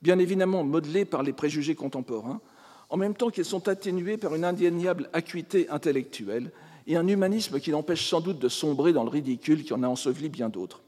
bien 0.00 0.20
évidemment 0.20 0.62
modelées 0.62 1.06
par 1.06 1.24
les 1.24 1.32
préjugés 1.32 1.74
contemporains, 1.74 2.40
en 2.88 2.96
même 2.96 3.14
temps 3.14 3.30
qu'elles 3.30 3.44
sont 3.44 3.66
atténuées 3.66 4.16
par 4.16 4.36
une 4.36 4.44
indéniable 4.44 5.10
acuité 5.12 5.68
intellectuelle 5.70 6.52
et 6.88 6.96
un 6.96 7.06
humanisme 7.06 7.60
qui 7.60 7.70
l'empêche 7.70 8.08
sans 8.08 8.20
doute 8.20 8.40
de 8.40 8.48
sombrer 8.48 8.92
dans 8.92 9.04
le 9.04 9.10
ridicule 9.10 9.62
qui 9.62 9.72
en 9.72 9.84
a 9.84 9.88
enseveli 9.88 10.28
bien 10.28 10.48
d'autres. 10.48 10.82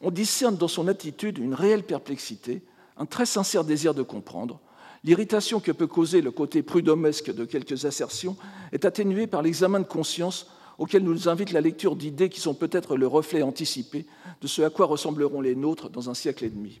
On 0.00 0.10
discerne 0.10 0.56
dans 0.56 0.68
son 0.68 0.88
attitude 0.88 1.36
une 1.36 1.52
réelle 1.52 1.82
perplexité, 1.82 2.62
un 2.96 3.04
très 3.04 3.26
sincère 3.26 3.64
désir 3.64 3.92
de 3.92 4.02
comprendre, 4.02 4.60
L'irritation 5.02 5.60
que 5.60 5.72
peut 5.72 5.86
causer 5.86 6.20
le 6.20 6.30
côté 6.30 6.62
prud'homesque 6.62 7.32
de 7.34 7.44
quelques 7.46 7.86
assertions 7.86 8.36
est 8.72 8.84
atténuée 8.84 9.26
par 9.26 9.40
l'examen 9.42 9.80
de 9.80 9.86
conscience 9.86 10.48
auquel 10.78 11.04
nous 11.04 11.28
invite 11.28 11.52
la 11.52 11.60
lecture 11.60 11.96
d'idées 11.96 12.28
qui 12.28 12.40
sont 12.40 12.54
peut-être 12.54 12.96
le 12.96 13.06
reflet 13.06 13.42
anticipé 13.42 14.06
de 14.40 14.46
ce 14.46 14.62
à 14.62 14.70
quoi 14.70 14.86
ressembleront 14.86 15.40
les 15.40 15.54
nôtres 15.54 15.88
dans 15.88 16.10
un 16.10 16.14
siècle 16.14 16.44
et 16.44 16.50
demi. 16.50 16.80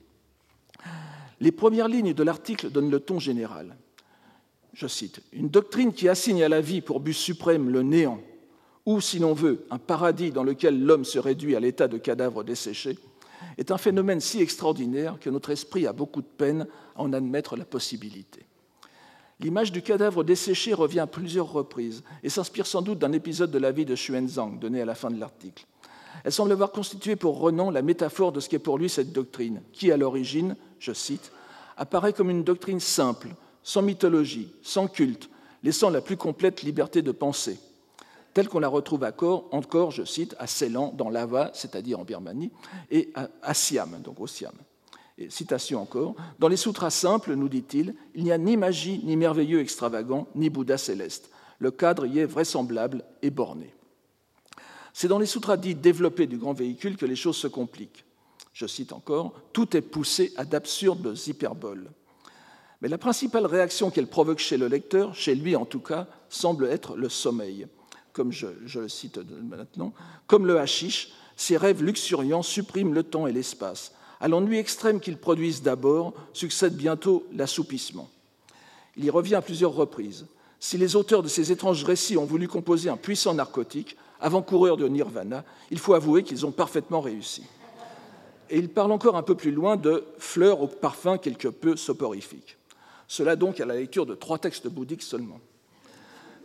Les 1.40 1.52
premières 1.52 1.88
lignes 1.88 2.12
de 2.12 2.22
l'article 2.22 2.70
donnent 2.70 2.90
le 2.90 3.00
ton 3.00 3.18
général. 3.18 3.76
Je 4.72 4.86
cite 4.86 5.20
Une 5.32 5.48
doctrine 5.48 5.92
qui 5.92 6.08
assigne 6.08 6.42
à 6.42 6.48
la 6.48 6.60
vie 6.60 6.80
pour 6.80 7.00
but 7.00 7.12
suprême 7.12 7.70
le 7.70 7.82
néant, 7.82 8.20
ou, 8.86 9.00
si 9.00 9.18
l'on 9.18 9.34
veut, 9.34 9.66
un 9.70 9.78
paradis 9.78 10.30
dans 10.30 10.42
lequel 10.42 10.82
l'homme 10.82 11.04
se 11.04 11.18
réduit 11.18 11.54
à 11.54 11.60
l'état 11.60 11.88
de 11.88 11.98
cadavre 11.98 12.44
desséché, 12.44 12.98
est 13.58 13.70
un 13.70 13.78
phénomène 13.78 14.20
si 14.20 14.40
extraordinaire 14.40 15.18
que 15.20 15.30
notre 15.30 15.50
esprit 15.50 15.86
a 15.86 15.92
beaucoup 15.92 16.22
de 16.22 16.26
peine 16.26 16.66
à 16.96 17.02
en 17.02 17.12
admettre 17.12 17.56
la 17.56 17.64
possibilité. 17.64 18.46
L'image 19.40 19.72
du 19.72 19.80
cadavre 19.80 20.22
desséché 20.22 20.74
revient 20.74 21.00
à 21.00 21.06
plusieurs 21.06 21.50
reprises 21.50 22.02
et 22.22 22.28
s'inspire 22.28 22.66
sans 22.66 22.82
doute 22.82 22.98
d'un 22.98 23.12
épisode 23.12 23.50
de 23.50 23.58
la 23.58 23.72
vie 23.72 23.86
de 23.86 23.94
Xuanzang 23.94 24.58
donné 24.58 24.82
à 24.82 24.84
la 24.84 24.94
fin 24.94 25.10
de 25.10 25.18
l'article. 25.18 25.66
Elle 26.24 26.32
semble 26.32 26.52
avoir 26.52 26.72
constitué 26.72 27.16
pour 27.16 27.38
Renan 27.38 27.70
la 27.70 27.80
métaphore 27.80 28.32
de 28.32 28.40
ce 28.40 28.48
qu'est 28.50 28.58
pour 28.58 28.76
lui 28.76 28.90
cette 28.90 29.12
doctrine, 29.12 29.62
qui, 29.72 29.90
à 29.90 29.96
l'origine, 29.96 30.56
je 30.78 30.92
cite, 30.92 31.32
apparaît 31.78 32.12
comme 32.12 32.28
une 32.28 32.44
doctrine 32.44 32.80
simple, 32.80 33.28
sans 33.62 33.82
mythologie, 33.82 34.52
sans 34.62 34.88
culte, 34.88 35.28
laissant 35.62 35.90
la 35.90 36.00
plus 36.00 36.16
complète 36.16 36.62
liberté 36.62 37.02
de 37.02 37.12
penser 37.12 37.58
telle 38.34 38.48
qu'on 38.48 38.60
la 38.60 38.68
retrouve 38.68 39.04
encore, 39.50 39.90
je 39.90 40.04
cite, 40.04 40.36
à 40.38 40.46
Ceylan, 40.46 40.92
dans 40.96 41.10
l'Ava, 41.10 41.50
c'est-à-dire 41.54 41.98
en 41.98 42.04
Birmanie, 42.04 42.50
et 42.90 43.12
à, 43.14 43.54
Siam, 43.54 44.00
donc 44.02 44.20
au 44.20 44.26
Siam. 44.26 44.54
Citation 45.28 45.82
encore, 45.82 46.14
Dans 46.38 46.48
les 46.48 46.56
sutras 46.56 46.90
simples, 46.90 47.34
nous 47.34 47.48
dit-il, 47.48 47.94
il 48.14 48.24
n'y 48.24 48.32
a 48.32 48.38
ni 48.38 48.56
magie, 48.56 49.00
ni 49.04 49.16
merveilleux 49.16 49.60
extravagant, 49.60 50.28
ni 50.34 50.48
Bouddha 50.48 50.78
céleste. 50.78 51.30
Le 51.58 51.70
cadre 51.70 52.06
y 52.06 52.20
est 52.20 52.26
vraisemblable 52.26 53.04
et 53.20 53.30
borné. 53.30 53.74
C'est 54.94 55.08
dans 55.08 55.18
les 55.18 55.26
sutras 55.26 55.58
dits 55.58 55.74
développés 55.74 56.26
du 56.26 56.38
grand 56.38 56.54
véhicule 56.54 56.96
que 56.96 57.06
les 57.06 57.16
choses 57.16 57.36
se 57.36 57.48
compliquent. 57.48 58.04
Je 58.54 58.66
cite 58.66 58.92
encore, 58.92 59.34
Tout 59.52 59.76
est 59.76 59.82
poussé 59.82 60.32
à 60.36 60.44
d'absurdes 60.46 61.14
hyperboles. 61.26 61.90
Mais 62.80 62.88
la 62.88 62.98
principale 62.98 63.46
réaction 63.46 63.90
qu'elle 63.90 64.06
provoque 64.06 64.38
chez 64.38 64.56
le 64.56 64.66
lecteur, 64.66 65.14
chez 65.14 65.34
lui 65.34 65.54
en 65.56 65.66
tout 65.66 65.80
cas, 65.80 66.06
semble 66.28 66.66
être 66.66 66.96
le 66.96 67.08
sommeil 67.08 67.66
comme 68.12 68.32
je, 68.32 68.46
le 68.74 68.88
cite 68.88 69.18
maintenant, 69.42 69.92
comme 70.26 70.46
le 70.46 70.58
hashish, 70.58 71.12
ces 71.36 71.56
rêves 71.56 71.82
luxuriants 71.82 72.42
suppriment 72.42 72.94
le 72.94 73.02
temps 73.02 73.26
et 73.26 73.32
l'espace. 73.32 73.92
À 74.20 74.28
l'ennui 74.28 74.58
extrême 74.58 75.00
qu'ils 75.00 75.16
produisent 75.16 75.62
d'abord, 75.62 76.12
succède 76.32 76.76
bientôt 76.76 77.26
l'assoupissement. 77.32 78.10
Il 78.96 79.04
y 79.04 79.10
revient 79.10 79.36
à 79.36 79.42
plusieurs 79.42 79.72
reprises. 79.72 80.26
Si 80.58 80.76
les 80.76 80.96
auteurs 80.96 81.22
de 81.22 81.28
ces 81.28 81.52
étranges 81.52 81.84
récits 81.84 82.18
ont 82.18 82.26
voulu 82.26 82.46
composer 82.46 82.90
un 82.90 82.98
puissant 82.98 83.32
narcotique, 83.32 83.96
avant-coureurs 84.20 84.76
de 84.76 84.86
nirvana, 84.86 85.44
il 85.70 85.78
faut 85.78 85.94
avouer 85.94 86.22
qu'ils 86.22 86.44
ont 86.44 86.52
parfaitement 86.52 87.00
réussi. 87.00 87.44
Et 88.50 88.58
il 88.58 88.68
parle 88.68 88.92
encore 88.92 89.16
un 89.16 89.22
peu 89.22 89.34
plus 89.34 89.52
loin 89.52 89.76
de 89.76 90.04
fleurs 90.18 90.60
au 90.60 90.66
parfum 90.66 91.16
quelque 91.16 91.48
peu 91.48 91.76
soporifique. 91.76 92.58
Cela 93.10 93.34
donc 93.34 93.58
à 93.58 93.66
la 93.66 93.74
lecture 93.74 94.06
de 94.06 94.14
trois 94.14 94.38
textes 94.38 94.68
bouddhiques 94.68 95.02
seulement. 95.02 95.40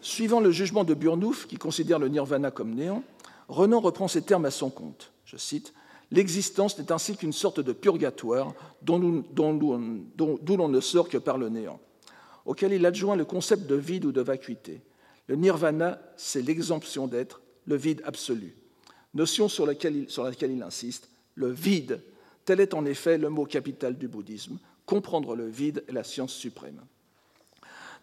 Suivant 0.01 0.39
le 0.39 0.49
jugement 0.49 0.84
de 0.84 0.95
Burnouf, 0.95 1.45
qui 1.45 1.57
considère 1.57 1.99
le 1.99 2.07
nirvana 2.07 2.49
comme 2.49 2.74
néant, 2.74 3.03
Renan 3.49 3.80
reprend 3.80 4.07
ces 4.07 4.24
termes 4.24 4.45
à 4.45 4.51
son 4.51 4.72
compte. 4.72 5.11
Je 5.26 5.38
cite 5.38 5.76
L'existence 6.09 6.80
n'est 6.80 6.91
ainsi 6.91 7.18
qu'une 7.18 7.34
sorte 7.34 7.59
de 7.59 7.72
purgatoire 7.72 8.55
d'où 8.82 8.97
l'on 8.97 10.68
ne 10.68 10.80
sort 10.80 11.07
que 11.07 11.20
par 11.20 11.38
le 11.38 11.49
néant, 11.49 11.80
auquel 12.45 12.74
il 12.74 12.84
adjoint 12.88 13.16
le 13.16 13.26
concept 13.26 13.68
de 13.68 13.76
vide 13.76 14.05
ou 14.05 14.11
de 14.11 14.22
vacuité. 14.22 14.82
Le 15.28 15.36
nirvana, 15.36 16.01
c'est 16.18 16.41
l'exemption 16.41 17.05
d'être, 17.05 17.41
le 17.68 17.76
vide 17.76 18.01
absolu, 18.05 18.55
notion 19.13 19.47
sur 19.49 19.68
laquelle, 19.68 20.09
sur 20.09 20.24
laquelle 20.24 20.51
il 20.51 20.63
insiste. 20.63 21.11
Le 21.36 21.51
vide, 21.51 22.01
tel 22.43 22.59
est 22.59 22.74
en 22.74 22.86
effet 22.86 23.20
le 23.20 23.30
mot 23.30 23.45
capital 23.45 23.95
du 23.99 24.07
bouddhisme. 24.07 24.57
Comprendre 24.86 25.36
le 25.36 25.48
vide 25.48 25.84
est 25.88 25.92
la 25.92 26.04
science 26.04 26.34
suprême. 26.34 26.82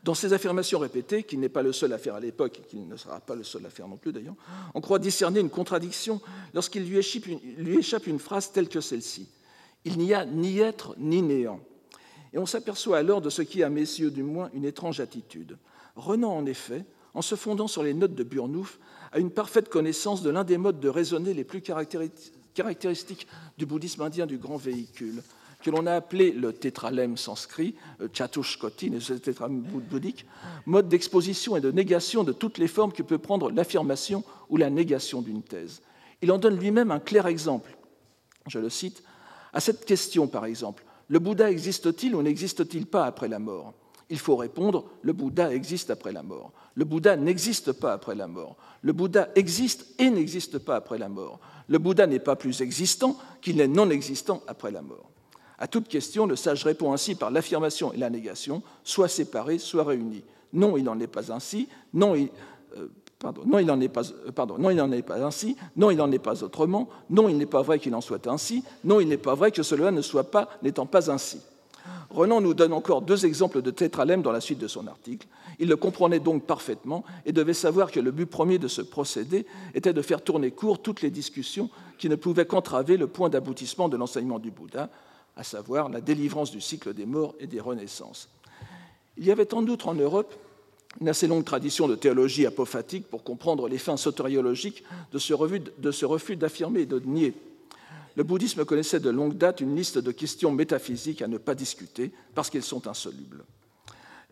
Dans 0.03 0.15
ces 0.15 0.33
affirmations 0.33 0.81
répétées, 0.81 1.23
qu'il 1.23 1.39
n'est 1.39 1.49
pas 1.49 1.63
le 1.63 1.73
seul 1.73 1.93
à 1.93 1.99
faire 1.99 2.17
à 2.17 2.21
l'époque 2.21 2.59
et 2.59 2.67
qu'il 2.67 2.89
ne 2.89 2.97
sera 2.97 3.21
pas 3.21 3.37
le 3.37 3.45
seul 3.45 3.65
à 3.67 3.71
faire 3.71 3.87
non 3.87 3.97
plus 3.97 4.13
d'ailleurs, 4.13 4.35
on 4.75 4.81
croit 4.81 4.99
discerner 4.99 5.39
une 5.39 5.51
contradiction 5.51 6.21
lorsqu'il 6.55 6.85
lui 6.85 6.99
échappe 6.99 8.07
une, 8.09 8.19
phrase 8.19 8.51
telle 8.51 8.69
que 8.69 8.81
celle-ci. 8.81 9.29
Il 9.85 9.99
n'y 9.99 10.13
a 10.13 10.25
ni 10.25 10.59
être 10.59 10.97
ni 10.99 11.23
néant. 11.23 11.61
Et 12.33 12.39
on 12.39 12.47
s'aperçoit 12.47 12.99
alors 12.99 13.21
de 13.21 13.31
ce 13.31 13.43
qui 13.43 13.61
est 13.61 13.65
à 13.65 13.71
mes 13.71 13.81
yeux 13.81 14.11
du 14.11 14.25
moins 14.25 14.51
une 14.55 14.65
étrange 14.65 14.99
attitude. 14.99 15.57
Renan, 15.95 16.37
en 16.37 16.47
effet, 16.47 16.85
en 17.15 17.23
se 17.23 17.37
fondant 17.37 17.69
sur 17.69 17.85
les 17.85 17.95
notes 17.95 18.15
de 18.15 18.25
Burnouf, 18.25 18.81
a 19.13 19.19
une 19.19 19.31
parfaite 19.31 19.69
connaissance 19.69 20.23
de 20.23 20.31
l'un 20.31 20.43
des 20.43 20.59
modes 20.59 20.81
de 20.81 20.89
raisonner 20.89 21.33
les 21.35 21.45
plus 21.45 21.61
caractéristiques 21.63 23.27
du 23.59 23.67
bouddhisme 23.67 24.03
indien 24.03 24.27
du 24.27 24.39
grand 24.39 24.57
véhicule, 24.57 25.23
que 25.63 25.71
l'on 25.71 25.87
a 25.87 25.95
appelé 25.95 26.33
le 26.33 26.53
tétralème 26.53 27.17
sanskrit, 27.17 27.75
euh, 28.01 28.09
chatushkoti, 28.13 28.91
le 28.91 29.19
tétralème 29.19 29.61
bouddhique, 29.61 30.27
mode 30.67 30.89
d'exposition 30.89 31.57
et 31.57 31.61
de 31.61 31.71
négation 31.71 32.25
de 32.25 32.33
toutes 32.33 32.59
les 32.59 32.69
formes 32.69 32.93
que 32.93 33.03
peut 33.03 33.19
prendre 33.19 33.51
l'affirmation 33.51 34.25
ou 34.51 34.57
la 34.57 34.71
négation 34.71 35.23
d'une 35.23 35.43
thèse. 35.43 35.83
Il 36.21 36.31
en 36.31 36.39
donne 36.39 36.59
lui-même 36.59 36.91
un 36.91 37.01
clair 37.01 37.27
exemple. 37.27 37.77
Je 38.49 38.59
le 38.59 38.69
cite. 38.69 39.03
À 39.53 39.61
cette 39.61 39.85
question, 39.85 40.27
par 40.27 40.45
exemple, 40.45 40.85
le 41.09 41.19
Bouddha 41.19 41.51
existe-t-il 41.51 42.15
ou 42.15 42.23
n'existe-t-il 42.23 42.87
pas 42.87 43.05
après 43.05 43.29
la 43.29 43.39
mort? 43.39 43.75
Il 44.09 44.19
faut 44.19 44.37
répondre, 44.37 44.91
le 45.03 45.13
Bouddha 45.13 45.55
existe 45.55 45.91
après 45.91 46.13
la 46.13 46.23
mort. 46.23 46.53
Le 46.75 46.85
Bouddha 46.85 47.17
n'existe 47.17 47.73
pas 47.73 47.93
après 47.93 48.15
la 48.15 48.27
mort. 48.27 48.57
Le 48.83 48.93
Bouddha 48.93 49.29
existe 49.35 49.87
et 49.99 50.11
n'existe 50.11 50.59
pas 50.59 50.77
après 50.77 50.99
la 50.99 51.09
mort. 51.09 51.41
Le 51.69 51.79
Bouddha 51.79 52.07
n'est 52.07 52.19
pas 52.19 52.37
plus 52.37 52.61
existant 52.61 53.17
qu'il 53.41 53.57
n'est 53.57 53.69
non 53.69 53.91
existant 53.91 54.43
après 54.47 54.71
la 54.71 54.83
mort. 54.83 55.12
À 55.63 55.69
toute 55.69 55.87
question, 55.87 56.27
le 56.27 56.35
sage 56.35 56.65
répond 56.65 56.93
ainsi 56.93 57.15
par 57.15 57.31
l'affirmation 57.31 57.93
et 57.93 57.97
la 57.97 58.11
négation, 58.11 58.65
soit 58.83 59.07
séparés, 59.07 59.59
soit 59.59 59.85
réunis. 59.85 60.25
Non, 60.53 60.77
il 60.77 60.83
n'en 60.83 60.99
est 60.99 61.07
pas 61.07 61.33
ainsi. 61.33 61.69
Non, 61.95 62.17
il, 62.17 62.31
euh, 62.77 62.89
euh, 63.25 63.31
non, 63.47 63.61
il 63.61 63.67
n'en 63.67 63.81
est 63.81 63.89
pas 63.89 64.01
ainsi. 65.25 65.57
Non, 65.77 65.93
il 65.93 65.97
n'en 65.97 66.11
est 66.11 66.19
pas 66.19 66.43
autrement. 66.43 66.89
Non, 67.11 67.29
il 67.29 67.39
n'est 67.39 67.47
pas 67.47 67.63
vrai 67.63 67.79
qu'il 67.79 67.95
en 67.95 68.01
soit 68.01 68.27
ainsi. 68.27 68.65
Non, 68.83 68.99
il 68.99 69.07
n'est 69.07 69.17
pas 69.17 69.37
vrai 69.37 69.53
que 69.53 69.63
cela 69.63 69.93
ne 69.93 70.03
soit 70.03 70.33
pas 70.33 70.49
n'étant 70.65 70.85
pas 70.85 71.13
ainsi. 71.13 71.41
Renan 72.11 72.41
nous 72.41 72.55
donne 72.55 72.73
encore 72.73 73.01
deux 73.01 73.25
exemples 73.25 73.63
de 73.63 73.71
tétralème 73.71 74.23
dans 74.23 74.33
la 74.33 74.41
suite 74.41 74.59
de 74.59 74.67
son 74.67 74.89
article. 74.89 75.29
Il 75.61 75.69
le 75.69 75.77
comprenait 75.77 76.19
donc 76.19 76.43
parfaitement 76.43 77.05
et 77.25 77.31
devait 77.31 77.55
savoir 77.55 77.93
que 77.93 78.01
le 78.01 78.11
but 78.11 78.27
premier 78.27 78.59
de 78.59 78.67
ce 78.67 78.83
procédé 78.83 79.47
était 79.75 79.93
de 79.93 80.03
faire 80.03 80.23
tourner 80.23 80.51
court 80.51 80.83
toutes 80.83 81.03
les 81.03 81.11
discussions 81.11 81.71
qui 81.99 82.09
ne 82.09 82.17
pouvaient 82.17 82.47
qu'entraver 82.47 82.97
le 82.97 83.07
point 83.07 83.29
d'aboutissement 83.29 83.89
de 83.89 83.97
l'enseignement 83.97 84.41
du 84.41 84.51
Bouddha, 84.51 84.91
à 85.37 85.45
savoir 85.45 85.89
la 85.89 86.01
délivrance 86.01 86.51
du 86.51 86.61
cycle 86.61 86.95
des 86.95 87.07
morts 87.07 87.35
et 87.41 87.47
des 87.47 87.61
renaissances. 87.61 88.29
Il 89.17 89.25
y 89.25 89.31
avait 89.31 89.55
en 89.55 89.67
outre 89.67 89.89
en 89.89 89.95
Europe 89.95 90.35
une 91.01 91.09
assez 91.09 91.27
longue 91.27 91.45
tradition 91.45 91.89
de 91.89 91.95
théologie 91.95 92.47
apophatique 92.47 93.09
pour 93.09 93.25
comprendre 93.25 93.69
les 93.69 93.79
fins 93.79 93.97
soteriologiques 93.97 94.85
de 95.11 95.19
ce 95.19 96.05
refus 96.05 96.37
d'affirmer 96.37 96.81
et 96.81 96.87
de 96.87 96.99
nier. 97.01 97.35
Le 98.15 98.25
bouddhisme 98.25 98.65
connaissait 98.65 99.01
de 99.01 99.09
longue 99.09 99.39
date 99.39 99.61
une 99.61 99.75
liste 99.75 99.99
de 99.99 100.13
questions 100.13 100.53
métaphysiques 100.53 101.23
à 101.23 101.29
ne 101.29 101.39
pas 101.39 101.55
discuter 101.55 102.13
parce 102.35 102.51
qu'elles 102.51 102.63
sont 102.63 102.87
insolubles. 102.87 103.45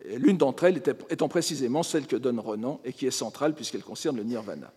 L'une 0.05 0.37
d'entre 0.37 0.65
elles 0.65 0.81
étant 1.09 1.29
précisément 1.29 1.83
celle 1.83 2.07
que 2.07 2.15
donne 2.15 2.39
Renan 2.39 2.79
et 2.85 2.93
qui 2.93 3.07
est 3.07 3.11
centrale 3.11 3.55
puisqu'elle 3.55 3.83
concerne 3.83 4.17
le 4.17 4.23
nirvana. 4.23 4.71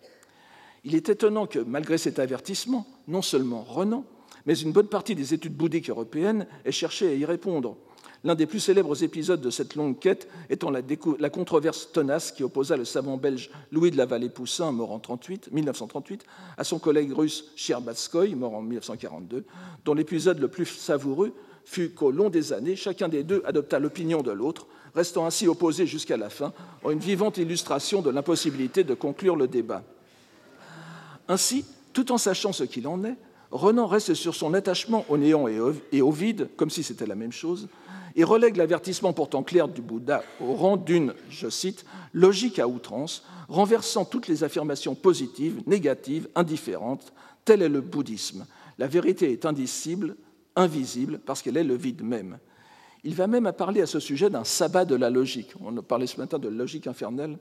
Il 0.83 0.95
est 0.95 1.09
étonnant 1.09 1.47
que, 1.47 1.59
malgré 1.59 1.97
cet 1.97 2.19
avertissement, 2.19 2.85
non 3.07 3.23
seulement 3.23 3.63
Renan, 3.63 4.05
mais 4.45 4.57
une 4.57 4.71
bonne 4.71 4.87
partie 4.87 5.15
des 5.15 5.33
études 5.33 5.55
bouddhiques 5.55 5.89
européennes 5.89 6.47
aient 6.65 6.71
cherché 6.71 7.07
à 7.07 7.13
y 7.13 7.25
répondre. 7.25 7.77
L'un 8.23 8.33
des 8.33 8.47
plus 8.47 8.59
célèbres 8.59 9.03
épisodes 9.03 9.39
de 9.39 9.51
cette 9.51 9.75
longue 9.75 9.99
quête 9.99 10.27
étant 10.49 10.71
la, 10.71 11.29
controverse 11.29 11.91
tenace 11.91 12.31
qui 12.31 12.43
opposa 12.43 12.75
le 12.75 12.83
savant 12.83 13.17
belge 13.17 13.51
Louis 13.71 13.91
de 13.91 13.97
la 13.97 14.07
Vallée-Poussin, 14.07 14.71
mort 14.71 14.91
en 14.91 14.99
38, 14.99 15.51
1938, 15.51 16.25
à 16.57 16.63
son 16.63 16.79
collègue 16.79 17.13
russe 17.13 17.51
Sherbatskoy, 17.55 18.33
mort 18.33 18.55
en 18.55 18.63
1942, 18.63 19.45
dont 19.85 19.93
l'épisode 19.93 20.39
le 20.39 20.47
plus 20.47 20.65
savoureux 20.65 21.33
fut 21.65 21.91
qu'au 21.91 22.09
long 22.09 22.31
des 22.31 22.51
années, 22.51 22.75
chacun 22.75 23.09
des 23.09 23.23
deux 23.23 23.43
adopta 23.45 23.77
l'opinion 23.77 24.23
de 24.23 24.31
l'autre, 24.31 24.65
restant 24.95 25.27
ainsi 25.27 25.47
opposés 25.47 25.85
jusqu'à 25.85 26.17
la 26.17 26.31
fin, 26.31 26.51
en 26.83 26.89
une 26.89 26.99
vivante 26.99 27.37
illustration 27.37 28.01
de 28.01 28.09
l'impossibilité 28.09 28.83
de 28.83 28.95
conclure 28.95 29.35
le 29.35 29.47
débat. 29.47 29.83
Ainsi, 31.27 31.63
tout 31.93 32.11
en 32.11 32.17
sachant 32.17 32.53
ce 32.53 32.63
qu'il 32.63 32.87
en 32.87 33.03
est, 33.03 33.17
Renan 33.55 33.87
reste 33.87 34.13
sur 34.15 34.35
son 34.35 34.53
attachement 34.53 35.05
au 35.07 35.17
néant 35.17 35.47
et 35.47 36.01
au 36.01 36.11
vide, 36.11 36.49
comme 36.57 36.69
si 36.69 36.83
c'était 36.83 37.05
la 37.05 37.15
même 37.15 37.31
chose, 37.31 37.69
et 38.17 38.25
relègue 38.25 38.57
l'avertissement 38.57 39.13
pourtant 39.13 39.43
clair 39.43 39.69
du 39.69 39.81
Bouddha 39.81 40.23
au 40.41 40.53
rang 40.55 40.75
d'une, 40.75 41.13
je 41.29 41.49
cite, 41.49 41.85
logique 42.13 42.59
à 42.59 42.67
outrance, 42.67 43.23
renversant 43.47 44.03
toutes 44.03 44.27
les 44.27 44.43
affirmations 44.43 44.93
positives, 44.93 45.61
négatives, 45.67 46.27
indifférentes. 46.35 47.13
Tel 47.45 47.61
est 47.61 47.69
le 47.69 47.79
bouddhisme. 47.79 48.45
La 48.77 48.87
vérité 48.87 49.31
est 49.31 49.45
indicible, 49.45 50.17
invisible, 50.57 51.19
parce 51.25 51.41
qu'elle 51.41 51.57
est 51.57 51.63
le 51.63 51.77
vide 51.77 52.03
même. 52.03 52.39
Il 53.05 53.15
va 53.15 53.27
même 53.27 53.45
à 53.45 53.53
parler 53.53 53.81
à 53.81 53.87
ce 53.87 54.01
sujet 54.01 54.29
d'un 54.29 54.43
sabbat 54.43 54.83
de 54.83 54.95
la 54.95 55.09
logique. 55.09 55.53
On 55.63 55.73
parlé 55.75 56.07
ce 56.07 56.19
matin 56.19 56.39
de 56.39 56.49
logique 56.49 56.87
infernale. 56.87 57.37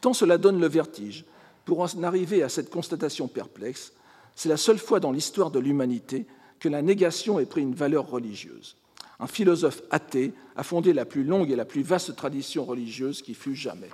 Tant 0.00 0.14
cela 0.14 0.38
donne 0.38 0.60
le 0.60 0.68
vertige. 0.68 1.26
Pour 1.66 1.80
en 1.80 2.02
arriver 2.02 2.42
à 2.42 2.48
cette 2.48 2.70
constatation 2.70 3.28
perplexe, 3.28 3.92
c'est 4.40 4.48
la 4.48 4.56
seule 4.56 4.78
fois 4.78 5.00
dans 5.00 5.12
l'histoire 5.12 5.50
de 5.50 5.58
l'humanité 5.58 6.24
que 6.60 6.70
la 6.70 6.80
négation 6.80 7.38
ait 7.38 7.44
pris 7.44 7.60
une 7.60 7.74
valeur 7.74 8.08
religieuse. 8.08 8.74
Un 9.18 9.26
philosophe 9.26 9.82
athée 9.90 10.32
a 10.56 10.62
fondé 10.62 10.94
la 10.94 11.04
plus 11.04 11.24
longue 11.24 11.50
et 11.50 11.56
la 11.56 11.66
plus 11.66 11.82
vaste 11.82 12.16
tradition 12.16 12.64
religieuse 12.64 13.20
qui 13.20 13.34
fut 13.34 13.54
jamais. 13.54 13.90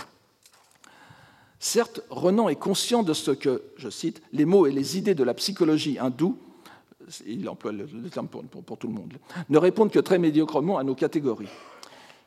Certes, 1.59 2.01
Renan 2.11 2.49
est 2.49 2.55
conscient 2.55 3.03
de 3.03 3.13
ce 3.13 3.33
que, 3.33 3.61
je 3.77 3.91
cite, 3.91 4.23
les 4.33 4.45
mots 4.45 4.69
et 4.69 4.71
les 4.71 4.97
idées 4.97 5.17
de 5.17 5.25
la 5.25 5.35
psychologie 5.35 5.99
hindoue, 5.99 6.39
il 7.27 7.49
emploie 7.49 7.73
le 7.73 7.89
terme 8.09 8.29
pour, 8.29 8.45
pour 8.45 8.79
tout 8.79 8.87
le 8.87 8.95
monde, 8.95 9.15
ne 9.49 9.59
répondent 9.59 9.91
que 9.91 9.99
très 9.99 10.21
médiocrement 10.21 10.79
à 10.79 10.85
nos 10.85 10.95
catégories. 10.95 11.49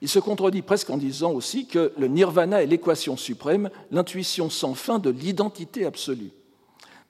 Il 0.01 0.09
se 0.09 0.20
contredit 0.20 0.61
presque 0.61 0.89
en 0.89 0.97
disant 0.97 1.32
aussi 1.32 1.67
que 1.67 1.93
le 1.97 2.07
nirvana 2.07 2.63
est 2.63 2.67
l'équation 2.67 3.15
suprême, 3.15 3.70
l'intuition 3.91 4.49
sans 4.49 4.74
fin 4.74 4.99
de 4.99 5.09
l'identité 5.09 5.86
absolue. 5.86 6.32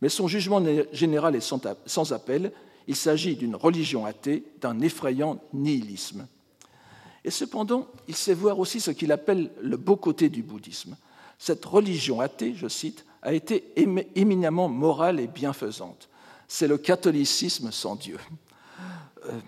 Mais 0.02 0.10
son 0.10 0.28
jugement 0.28 0.64
général 0.92 1.36
est 1.36 1.54
sans 1.86 2.14
appel. 2.14 2.52
Il 2.88 2.96
s'agit 2.96 3.36
d'une 3.36 3.56
religion 3.56 4.06
athée, 4.06 4.44
d'un 4.62 4.80
effrayant 4.80 5.40
nihilisme. 5.54 6.28
Et 7.26 7.32
cependant, 7.32 7.88
il 8.08 8.16
sait 8.16 8.34
voir 8.34 8.60
aussi 8.60 8.80
ce 8.80 8.92
qu'il 8.92 9.12
appelle 9.12 9.52
le 9.62 9.78
beau 9.78 9.96
côté 9.96 10.30
du 10.30 10.42
bouddhisme. 10.42 10.96
Cette 11.38 11.64
religion 11.66 12.22
athée, 12.22 12.54
je 12.56 12.68
cite, 12.68 13.06
a 13.22 13.34
été 13.34 13.74
éminemment 14.16 14.70
morale 14.70 15.20
et 15.20 15.28
bienfaisante. 15.28 16.10
C'est 16.48 16.68
le 16.68 16.78
catholicisme 16.78 17.72
sans 17.72 17.96
Dieu. 17.96 18.18
Euh, 19.26 19.40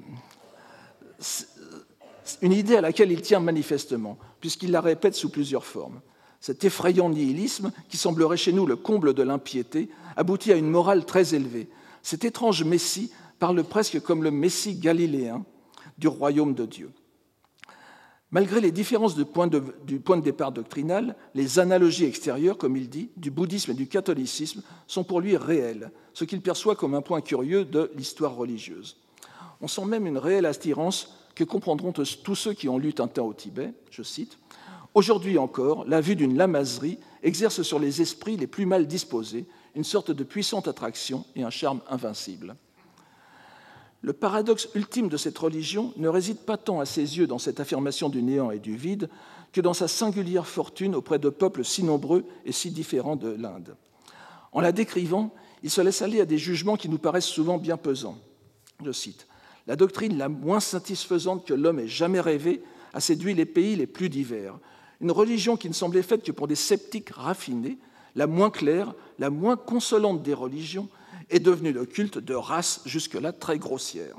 une 2.42 2.52
idée 2.52 2.76
à 2.76 2.82
laquelle 2.82 3.12
il 3.12 3.22
tient 3.22 3.40
manifestement, 3.40 4.18
puisqu'il 4.40 4.72
la 4.72 4.82
répète 4.82 5.16
sous 5.16 5.30
plusieurs 5.30 5.66
formes. 5.66 6.02
Cet 6.42 6.64
effrayant 6.64 7.10
nihilisme, 7.10 7.72
qui 7.88 7.98
semblerait 7.98 8.36
chez 8.36 8.52
nous 8.52 8.66
le 8.66 8.76
comble 8.76 9.14
de 9.14 9.24
l'impiété, 9.24 9.90
aboutit 10.18 10.52
à 10.52 10.58
une 10.58 10.70
morale 10.70 11.06
très 11.06 11.36
élevée. 11.36 11.70
Cet 12.02 12.26
étrange 12.26 12.64
Messie 12.64 13.12
parle 13.38 13.64
presque 13.64 14.02
comme 14.02 14.24
le 14.24 14.32
Messie 14.32 14.76
galiléen 14.76 15.46
du 16.00 16.08
royaume 16.08 16.56
de 16.56 16.66
Dieu. 16.66 16.92
Malgré 18.32 18.62
les 18.62 18.72
différences 18.72 19.16
du 19.16 19.26
point 19.26 19.48
de 19.48 20.22
départ 20.22 20.52
doctrinal, 20.52 21.16
les 21.36 21.60
analogies 21.60 22.06
extérieures, 22.06 22.58
comme 22.58 22.78
il 22.78 22.90
dit, 22.90 23.12
du 23.18 23.30
bouddhisme 23.30 23.72
et 23.72 23.76
du 23.76 23.88
catholicisme 23.88 24.64
sont 24.88 25.04
pour 25.04 25.20
lui 25.22 25.36
réelles, 25.36 25.92
ce 26.14 26.24
qu'il 26.24 26.42
perçoit 26.42 26.76
comme 26.76 26.96
un 26.96 27.02
point 27.02 27.22
curieux 27.22 27.66
de 27.66 27.92
l'histoire 27.96 28.36
religieuse. 28.36 28.98
On 29.60 29.68
sent 29.68 29.86
même 29.86 30.08
une 30.08 30.18
réelle 30.18 30.46
attirance 30.46 31.14
que 31.36 31.44
comprendront 31.44 31.92
tous 31.92 32.36
ceux 32.36 32.54
qui 32.54 32.70
ont 32.70 32.78
lu 32.78 32.94
un 33.00 33.08
temps 33.08 33.28
au 33.28 33.34
Tibet, 33.34 33.74
je 33.90 34.02
cite, 34.02 34.40
Aujourd'hui 34.94 35.38
encore, 35.38 35.86
la 35.88 36.02
vue 36.02 36.16
d'une 36.16 36.38
lamaserie 36.38 37.00
exerce 37.24 37.62
sur 37.62 37.80
les 37.80 38.02
esprits 38.02 38.36
les 38.36 38.48
plus 38.48 38.66
mal 38.66 38.88
disposés 38.88 39.46
une 39.76 39.86
sorte 39.86 40.12
de 40.12 40.24
puissante 40.24 40.68
attraction 40.68 41.26
et 41.36 41.44
un 41.44 41.50
charme 41.50 41.80
invincible. 41.90 42.58
Le 44.02 44.14
paradoxe 44.14 44.68
ultime 44.76 45.08
de 45.08 45.18
cette 45.18 45.38
religion 45.38 45.94
ne 45.96 46.10
réside 46.10 46.40
pas 46.40 46.58
tant 46.58 46.80
à 46.80 46.86
ses 46.86 47.20
yeux 47.20 47.28
dans 47.28 47.38
cette 47.38 47.60
affirmation 47.60 48.10
du 48.10 48.22
néant 48.22 48.52
et 48.52 48.60
du 48.60 48.76
vide 48.76 49.10
que 49.54 49.62
dans 49.62 49.74
sa 49.74 49.88
singulière 49.88 50.48
fortune 50.48 50.96
auprès 50.96 51.20
de 51.20 51.30
peuples 51.30 51.64
si 51.64 51.84
nombreux 51.84 52.26
et 52.46 52.52
si 52.52 52.72
différents 52.72 53.16
de 53.16 53.30
l'Inde. 53.30 53.76
En 54.52 54.60
la 54.60 54.72
décrivant, 54.72 55.34
il 55.64 55.70
se 55.70 55.82
laisse 55.82 56.02
aller 56.02 56.20
à 56.20 56.26
des 56.26 56.40
jugements 56.40 56.78
qui 56.78 56.90
nous 56.90 56.98
paraissent 56.98 57.26
souvent 57.26 57.58
bien 57.58 57.78
pesants. 57.78 58.18
Je 58.84 58.92
cite 58.92 59.28
La 59.68 59.76
doctrine 59.76 60.18
la 60.18 60.30
moins 60.30 60.60
satisfaisante 60.60 61.46
que 61.46 61.54
l'homme 61.54 61.80
ait 61.80 61.88
jamais 61.88 62.20
rêvée 62.20 62.64
a 62.94 63.00
séduit 63.00 63.36
les 63.36 63.46
pays 63.46 63.76
les 63.76 63.88
plus 63.88 64.10
divers. 64.10 64.58
Une 65.02 65.12
religion 65.12 65.58
qui 65.58 65.68
ne 65.68 65.74
semblait 65.74 66.04
faite 66.04 66.24
que 66.24 66.32
pour 66.32 66.48
des 66.48 66.56
sceptiques 66.56 67.10
raffinés, 67.10 67.78
la 68.16 68.28
moins 68.28 68.52
claire, 68.52 68.94
la 69.20 69.30
moins 69.30 69.58
consolante 69.58 70.22
des 70.22 70.34
religions, 70.34 70.88
est 71.30 71.40
devenu 71.40 71.72
le 71.72 71.86
culte 71.86 72.20
de 72.20 72.36
race 72.36 72.82
jusque-là 72.86 73.32
très 73.34 73.58
grossière. 73.58 74.16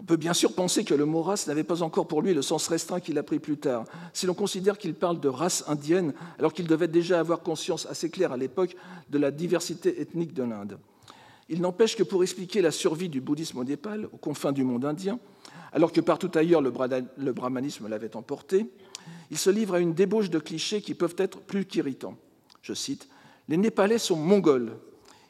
On 0.00 0.04
peut 0.04 0.16
bien 0.16 0.34
sûr 0.34 0.54
penser 0.54 0.84
que 0.84 0.94
le 0.94 1.04
mot 1.04 1.22
race 1.22 1.46
n'avait 1.46 1.62
pas 1.62 1.82
encore 1.82 2.08
pour 2.08 2.22
lui 2.22 2.34
le 2.34 2.42
sens 2.42 2.66
restreint 2.66 2.98
qu'il 2.98 3.18
a 3.18 3.22
pris 3.22 3.38
plus 3.38 3.56
tard, 3.56 3.84
si 4.12 4.26
l'on 4.26 4.34
considère 4.34 4.76
qu'il 4.76 4.94
parle 4.94 5.20
de 5.20 5.28
race 5.28 5.62
indienne, 5.68 6.12
alors 6.40 6.52
qu'il 6.52 6.66
devait 6.66 6.88
déjà 6.88 7.20
avoir 7.20 7.40
conscience 7.40 7.86
assez 7.86 8.10
claire 8.10 8.32
à 8.32 8.36
l'époque 8.36 8.74
de 9.10 9.18
la 9.18 9.30
diversité 9.30 10.00
ethnique 10.00 10.34
de 10.34 10.42
l'Inde. 10.42 10.78
Il 11.48 11.60
n'empêche 11.60 11.96
que 11.96 12.02
pour 12.02 12.24
expliquer 12.24 12.62
la 12.62 12.72
survie 12.72 13.08
du 13.08 13.20
bouddhisme 13.20 13.58
au 13.58 13.64
Népal, 13.64 14.08
aux 14.12 14.16
confins 14.16 14.52
du 14.52 14.64
monde 14.64 14.84
indien, 14.84 15.20
alors 15.72 15.92
que 15.92 16.00
partout 16.00 16.30
ailleurs 16.34 16.62
le 16.62 17.32
brahmanisme 17.32 17.88
l'avait 17.88 18.16
emporté, 18.16 18.66
il 19.30 19.38
se 19.38 19.50
livre 19.50 19.74
à 19.74 19.80
une 19.80 19.94
débauche 19.94 20.30
de 20.30 20.38
clichés 20.38 20.82
qui 20.82 20.94
peuvent 20.94 21.16
être 21.18 21.40
plus 21.40 21.64
qu'irritants. 21.64 22.16
Je 22.62 22.74
cite 22.74 23.08
Les 23.48 23.56
Népalais 23.56 23.98
sont 23.98 24.16
mongols, 24.16 24.72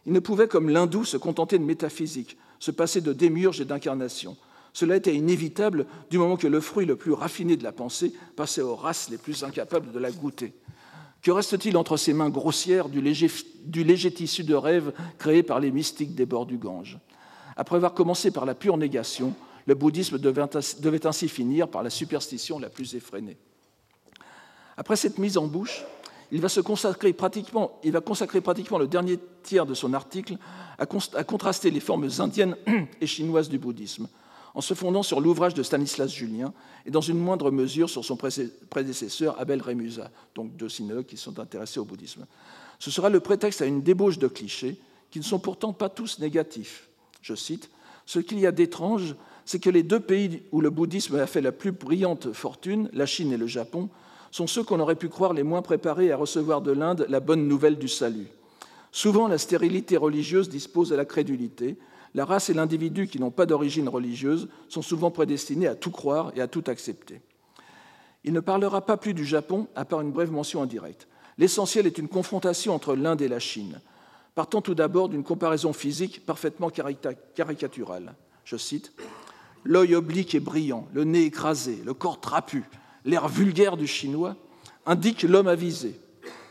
il 0.07 0.13
ne 0.13 0.21
pouvait, 0.21 0.49
comme 0.49 0.69
l'hindou, 0.69 1.05
se 1.05 1.17
contenter 1.17 1.59
de 1.59 1.65
métaphysique, 1.65 2.37
se 2.59 2.71
passer 2.71 3.01
de 3.01 3.13
démiurge 3.13 3.61
et 3.61 3.65
d'incarnation. 3.65 4.37
Cela 4.73 4.97
était 4.97 5.15
inévitable 5.15 5.87
du 6.11 6.19
moment 6.19 6.37
que 6.37 6.47
le 6.47 6.61
fruit 6.61 6.87
le 6.87 6.97
plus 6.97 7.13
raffiné 7.13 7.57
de 7.57 7.65
la 7.65 7.73
pensée 7.73 8.13
passait 8.37 8.63
aux 8.63 8.75
races 8.75 9.11
les 9.11 9.19
plus 9.19 9.45
incapables 9.45 9.93
de 9.93 9.99
la 9.99 10.11
goûter. 10.11 10.55
Que 11.21 11.31
reste-t-il 11.31 11.77
entre 11.77 11.97
ces 11.97 12.15
mains 12.15 12.31
grossières 12.31 12.89
du 12.89 13.01
léger, 13.01 13.31
du 13.65 13.85
léger, 13.85 14.13
tissu 14.13 14.43
de 14.43 14.55
rêve 14.55 14.93
créé 15.19 15.43
par 15.43 15.61
les 15.61 15.71
mystiques 15.71 16.15
des 16.15 16.27
bords 16.27 16.47
du 16.47 16.59
Gange? 16.59 16.99
Après 17.55 17.77
avoir 17.77 17.95
commencé 17.95 18.31
par 18.31 18.47
la 18.47 18.55
pure 18.55 18.77
négation, 18.77 19.35
le 19.67 19.75
bouddhisme 19.75 20.19
devait 20.19 21.07
ainsi 21.07 21.29
finir 21.29 21.69
par 21.69 21.85
la 21.85 21.91
superstition 21.91 22.59
la 22.59 22.71
plus 22.71 22.97
effrénée. 22.97 23.37
Après 24.83 24.97
cette 24.97 25.19
mise 25.19 25.39
en 25.39 25.47
bouche, 25.47 25.85
il 26.33 26.41
va, 26.41 26.49
se 26.49 26.61
consacrer 26.61 27.13
pratiquement, 27.13 27.79
il 27.85 27.93
va 27.93 28.01
consacrer 28.01 28.41
pratiquement 28.41 28.79
le 28.79 28.89
dernier 28.89 29.17
tiers 29.45 29.65
de 29.65 29.75
son 29.75 29.95
article 29.95 30.39
à, 30.77 30.87
contraster 30.87 31.71
les 31.71 31.79
formes 31.79 32.09
indiennes 32.19 32.57
et 33.01 33.07
chinoises 33.07 33.49
du 33.49 33.61
bouddhisme, 33.61 34.09
en 34.55 34.61
se 34.61 34.75
fondant 34.75 35.05
sur 35.05 35.21
l'ouvrage 35.21 35.55
de 35.55 35.63
Stanislas 35.63 36.13
Julien 36.13 36.53
et 36.85 36.91
dans 36.91 37.01
une 37.01 37.21
moindre 37.21 37.53
mesure 37.53 37.89
sur 37.89 38.05
son 38.05 38.17
prédécesseur 38.17 39.41
Abel 39.41 39.63
Rémusat, 39.63 40.11
donc 40.35 40.57
deux 40.57 40.69
sinologues 40.69 41.07
qui 41.07 41.17
sont 41.17 41.39
intéressés 41.39 41.79
au 41.79 41.85
bouddhisme. 41.85 42.27
Ce 42.81 42.91
sera 42.91 43.09
le 43.09 43.21
prétexte 43.21 43.63
à 43.63 43.67
une 43.67 43.83
débauche 43.83 44.19
de 44.19 44.27
clichés 44.27 44.81
qui 45.13 45.21
ne 45.21 45.25
sont 45.25 45.39
pourtant 45.39 45.73
pas 45.73 45.91
tous 45.91 46.19
négatifs. 46.19 46.89
Je 47.21 47.37
cite 47.37 47.71
Ce 48.05 48.19
qu'il 48.19 48.41
y 48.41 48.49
a 48.49 48.53
d'étrange, 48.53 49.15
c'est 49.45 49.61
que 49.61 49.71
les 49.71 49.85
deux 49.85 50.01
pays 50.01 50.43
où 50.51 50.61
le 50.61 50.71
bouddhisme 50.71 51.21
a 51.21 51.29
fait 51.29 51.41
la 51.41 51.53
plus 51.53 51.71
brillante 51.71 52.33
fortune, 52.33 52.91
la 52.93 53.07
Chine 53.07 53.33
et 53.33 53.37
le 53.37 53.47
Japon, 53.47 53.89
sont 54.33 54.47
ceux 54.49 54.65
qu'on 54.65 54.81
aurait 54.81 54.97
pu 54.97 55.09
croire 55.09 55.35
les 55.35 55.45
moins 55.45 55.63
préparés 55.63 56.11
à 56.11 56.17
recevoir 56.17 56.63
de 56.63 56.73
l'Inde 56.73 57.07
la 57.09 57.21
bonne 57.21 57.47
nouvelle 57.47 57.79
du 57.79 57.87
salut. 57.87 58.27
Souvent, 58.91 59.29
la 59.29 59.39
stérilité 59.39 59.97
religieuse 59.97 60.49
dispose 60.49 60.93
à 60.93 60.97
la 60.97 61.05
crédulité. 61.05 61.77
La 62.15 62.25
race 62.25 62.51
et 62.51 62.55
l'individu 62.55 63.07
qui 63.07 63.21
n'ont 63.21 63.31
pas 63.31 63.47
d'origine 63.47 63.89
religieuse 63.89 64.49
sont 64.69 64.83
souvent 64.83 65.11
prédestinés 65.11 65.69
à 65.69 65.75
tout 65.75 65.91
croire 65.91 66.33
et 66.35 66.41
à 66.41 66.49
tout 66.49 66.65
accepter. 66.67 67.21
Il 68.25 68.33
ne 68.33 68.41
parlera 68.41 68.85
pas 68.87 68.97
plus 68.97 69.15
du 69.15 69.25
Japon, 69.25 69.69
à 69.75 69.85
part 69.85 70.01
une 70.01 70.13
brève 70.13 70.33
mention 70.33 70.63
indirecte. 70.63 71.09
L'essentiel 71.39 71.87
est 71.87 71.99
une 71.99 72.09
confrontation 72.09 72.75
entre 72.75 72.95
l'Inde 72.95 73.23
et 73.23 73.29
la 73.29 73.39
Chine, 73.39 73.81
partant 74.35 74.63
tout 74.63 74.75
d'abord 74.75 75.09
d'une 75.09 75.25
comparaison 75.25 75.73
physique 75.73 76.25
parfaitement 76.25 76.71
caricaturale. 76.71 78.15
Je 78.45 78.57
cite 78.57 78.93
L'œil 79.65 79.95
oblique 79.95 80.35
et 80.35 80.41
brillant, 80.41 80.89
le 80.93 81.05
nez 81.05 81.25
écrasé, 81.25 81.81
le 81.85 81.95
corps 81.95 82.21
trapu, 82.21 82.65
l'air 83.05 83.29
vulgaire 83.29 83.77
du 83.77 83.87
chinois, 83.87 84.37
indique 84.87 85.23
l'homme 85.23 85.49
avisé, 85.49 85.99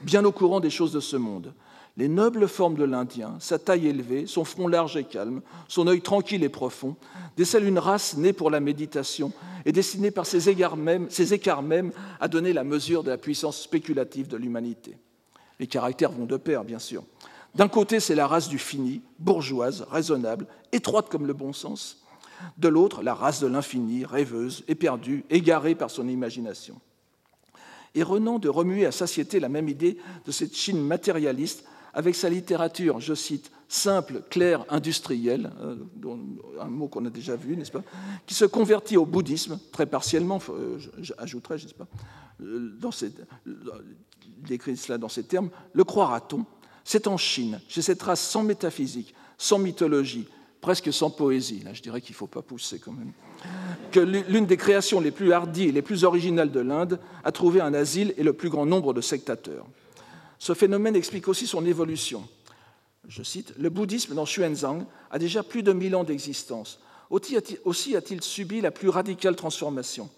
bien 0.01 0.23
au 0.25 0.31
courant 0.31 0.59
des 0.59 0.69
choses 0.69 0.91
de 0.91 0.99
ce 0.99 1.17
monde. 1.17 1.53
Les 1.97 2.07
nobles 2.07 2.47
formes 2.47 2.75
de 2.75 2.85
l'Indien, 2.85 3.35
sa 3.39 3.59
taille 3.59 3.87
élevée, 3.87 4.25
son 4.25 4.45
front 4.45 4.67
large 4.67 4.95
et 4.95 5.03
calme, 5.03 5.41
son 5.67 5.87
œil 5.87 6.01
tranquille 6.01 6.43
et 6.43 6.49
profond, 6.49 6.95
décèlent 7.35 7.67
une 7.67 7.79
race 7.79 8.15
née 8.15 8.31
pour 8.31 8.49
la 8.49 8.61
méditation 8.61 9.33
et 9.65 9.73
destinée 9.73 10.11
par 10.11 10.25
ses 10.25 10.47
écarts 10.47 10.77
même, 10.77 11.09
ses 11.09 11.33
écarts 11.33 11.61
même 11.61 11.91
à 12.21 12.29
donner 12.29 12.53
la 12.53 12.63
mesure 12.63 13.03
de 13.03 13.09
la 13.09 13.17
puissance 13.17 13.59
spéculative 13.59 14.29
de 14.29 14.37
l'humanité. 14.37 14.97
Les 15.59 15.67
caractères 15.67 16.11
vont 16.11 16.25
de 16.25 16.37
pair, 16.37 16.63
bien 16.63 16.79
sûr. 16.79 17.03
D'un 17.53 17.67
côté, 17.67 17.99
c'est 17.99 18.15
la 18.15 18.27
race 18.27 18.47
du 18.47 18.57
fini, 18.57 19.01
bourgeoise, 19.19 19.85
raisonnable, 19.91 20.47
étroite 20.71 21.09
comme 21.09 21.27
le 21.27 21.33
bon 21.33 21.51
sens, 21.51 22.00
de 22.57 22.67
l'autre 22.67 23.03
la 23.03 23.13
race 23.13 23.41
de 23.41 23.47
l'infini, 23.47 24.05
rêveuse, 24.05 24.63
éperdue, 24.67 25.23
égarée 25.29 25.75
par 25.75 25.89
son 25.89 26.07
imagination. 26.07 26.79
Et 27.95 28.03
Renan 28.03 28.39
de 28.39 28.49
remuer 28.49 28.85
à 28.85 28.91
satiété 28.91 29.39
la 29.39 29.49
même 29.49 29.67
idée 29.67 29.97
de 30.25 30.31
cette 30.31 30.55
Chine 30.55 30.81
matérialiste 30.81 31.65
avec 31.93 32.15
sa 32.15 32.29
littérature, 32.29 33.01
je 33.01 33.13
cite, 33.13 33.51
simple, 33.67 34.23
claire, 34.29 34.65
industrielle, 34.69 35.51
euh, 35.61 35.75
un 36.59 36.67
mot 36.67 36.87
qu'on 36.87 37.05
a 37.05 37.09
déjà 37.09 37.35
vu, 37.35 37.55
n'est-ce 37.55 37.71
pas, 37.71 37.83
qui 38.25 38.33
se 38.33 38.45
convertit 38.45 38.97
au 38.97 39.05
bouddhisme, 39.05 39.59
très 39.71 39.85
partiellement, 39.85 40.39
euh, 40.49 40.77
j'ajouterais, 40.99 41.57
je 41.57 41.67
sais 41.67 41.73
pas, 41.73 41.87
euh, 42.41 42.75
dans 42.79 42.91
décrit 44.37 44.75
cela 44.75 44.97
dans 44.97 45.09
ces 45.09 45.23
termes, 45.23 45.49
le 45.73 45.83
croira-t-on? 45.83 46.45
C'est 46.83 47.07
en 47.07 47.17
Chine, 47.17 47.61
chez 47.67 47.81
cette 47.81 48.01
race 48.01 48.21
sans 48.21 48.43
métaphysique, 48.43 49.13
sans 49.37 49.59
mythologie, 49.59 50.27
presque 50.61 50.93
sans 50.93 51.09
poésie, 51.09 51.61
là 51.65 51.73
je 51.73 51.81
dirais 51.81 51.99
qu'il 51.99 52.13
ne 52.13 52.17
faut 52.17 52.27
pas 52.27 52.43
pousser 52.43 52.79
quand 52.79 52.93
même, 52.93 53.11
que 53.91 53.99
l'une 53.99 54.45
des 54.45 54.57
créations 54.57 55.01
les 55.01 55.11
plus 55.11 55.33
hardies 55.33 55.69
et 55.69 55.71
les 55.71 55.81
plus 55.81 56.03
originales 56.03 56.51
de 56.51 56.59
l'Inde 56.59 56.99
a 57.23 57.31
trouvé 57.31 57.59
un 57.59 57.73
asile 57.73 58.13
et 58.17 58.23
le 58.23 58.33
plus 58.33 58.49
grand 58.49 58.67
nombre 58.67 58.93
de 58.93 59.01
sectateurs. 59.01 59.65
Ce 60.37 60.53
phénomène 60.53 60.95
explique 60.95 61.27
aussi 61.27 61.47
son 61.47 61.65
évolution. 61.65 62.27
Je 63.07 63.23
cite, 63.23 63.53
Le 63.57 63.69
bouddhisme 63.69 64.15
dans 64.15 64.25
Xuanzang 64.25 64.85
a 65.09 65.19
déjà 65.19 65.43
plus 65.43 65.63
de 65.63 65.73
mille 65.73 65.95
ans 65.95 66.03
d'existence. 66.03 66.79
Aussi 67.09 67.35
a-t-il 67.35 68.23
subi 68.23 68.61
la 68.61 68.71
plus 68.71 68.89
radicale 68.89 69.35
transformation. 69.35 70.09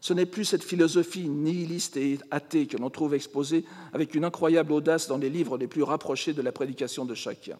Ce 0.00 0.12
n'est 0.12 0.26
plus 0.26 0.44
cette 0.44 0.62
philosophie 0.62 1.28
nihiliste 1.28 1.96
et 1.96 2.18
athée 2.30 2.66
que 2.66 2.76
l'on 2.76 2.90
trouve 2.90 3.14
exposée 3.14 3.64
avec 3.92 4.14
une 4.14 4.24
incroyable 4.24 4.72
audace 4.72 5.08
dans 5.08 5.16
les 5.16 5.30
livres 5.30 5.56
les 5.56 5.68
plus 5.68 5.82
rapprochés 5.82 6.34
de 6.34 6.42
la 6.42 6.52
prédication 6.52 7.04
de 7.04 7.14
Shakya 7.14 7.58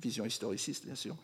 vision 0.00 0.24
historiciste 0.24 0.86
bien 0.86 0.94
sûr, 0.94 1.16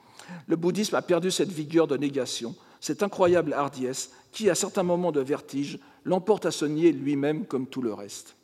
le 0.47 0.57
bouddhisme 0.57 0.95
a 0.95 1.03
perdu 1.03 1.31
cette 1.31 1.51
vigueur 1.51 1.87
de 1.87 1.97
négation, 1.97 2.55
cette 2.81 3.03
incroyable 3.03 3.53
hardiesse 3.53 4.11
qui, 4.33 4.49
à 4.49 4.55
certains 4.55 4.83
moments 4.83 5.13
de 5.13 5.21
vertige, 5.21 5.79
l'emporte 6.05 6.47
à 6.47 6.51
se 6.51 6.65
nier 6.65 6.93
lui-même 6.93 7.47
comme 7.47 7.67
tout 7.67 7.83
le 7.83 7.93
reste. 7.93 8.37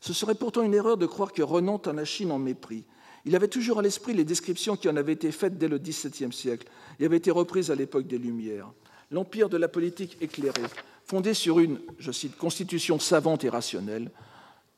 Ce 0.00 0.12
serait 0.12 0.34
pourtant 0.34 0.62
une 0.62 0.74
erreur 0.74 0.96
de 0.96 1.06
croire 1.06 1.32
que 1.32 1.42
Renan 1.42 1.78
tint 1.78 1.92
la 1.92 2.02
en 2.32 2.38
mépris. 2.38 2.84
Il 3.24 3.36
avait 3.36 3.48
toujours 3.48 3.78
à 3.78 3.82
l'esprit 3.82 4.14
les 4.14 4.24
descriptions 4.24 4.76
qui 4.76 4.88
en 4.88 4.96
avaient 4.96 5.12
été 5.12 5.30
faites 5.30 5.58
dès 5.58 5.68
le 5.68 5.78
XVIIe 5.78 6.32
siècle 6.32 6.66
et 6.98 7.04
avaient 7.04 7.18
été 7.18 7.30
reprises 7.30 7.70
à 7.70 7.76
l'époque 7.76 8.08
des 8.08 8.18
Lumières. 8.18 8.72
L'empire 9.12 9.48
de 9.48 9.56
la 9.56 9.68
politique 9.68 10.16
éclairée, 10.20 10.62
fondé 11.04 11.34
sur 11.34 11.60
une, 11.60 11.80
je 11.98 12.10
cite, 12.10 12.36
constitution 12.36 12.98
savante 12.98 13.44
et 13.44 13.48
rationnelle, 13.48 14.10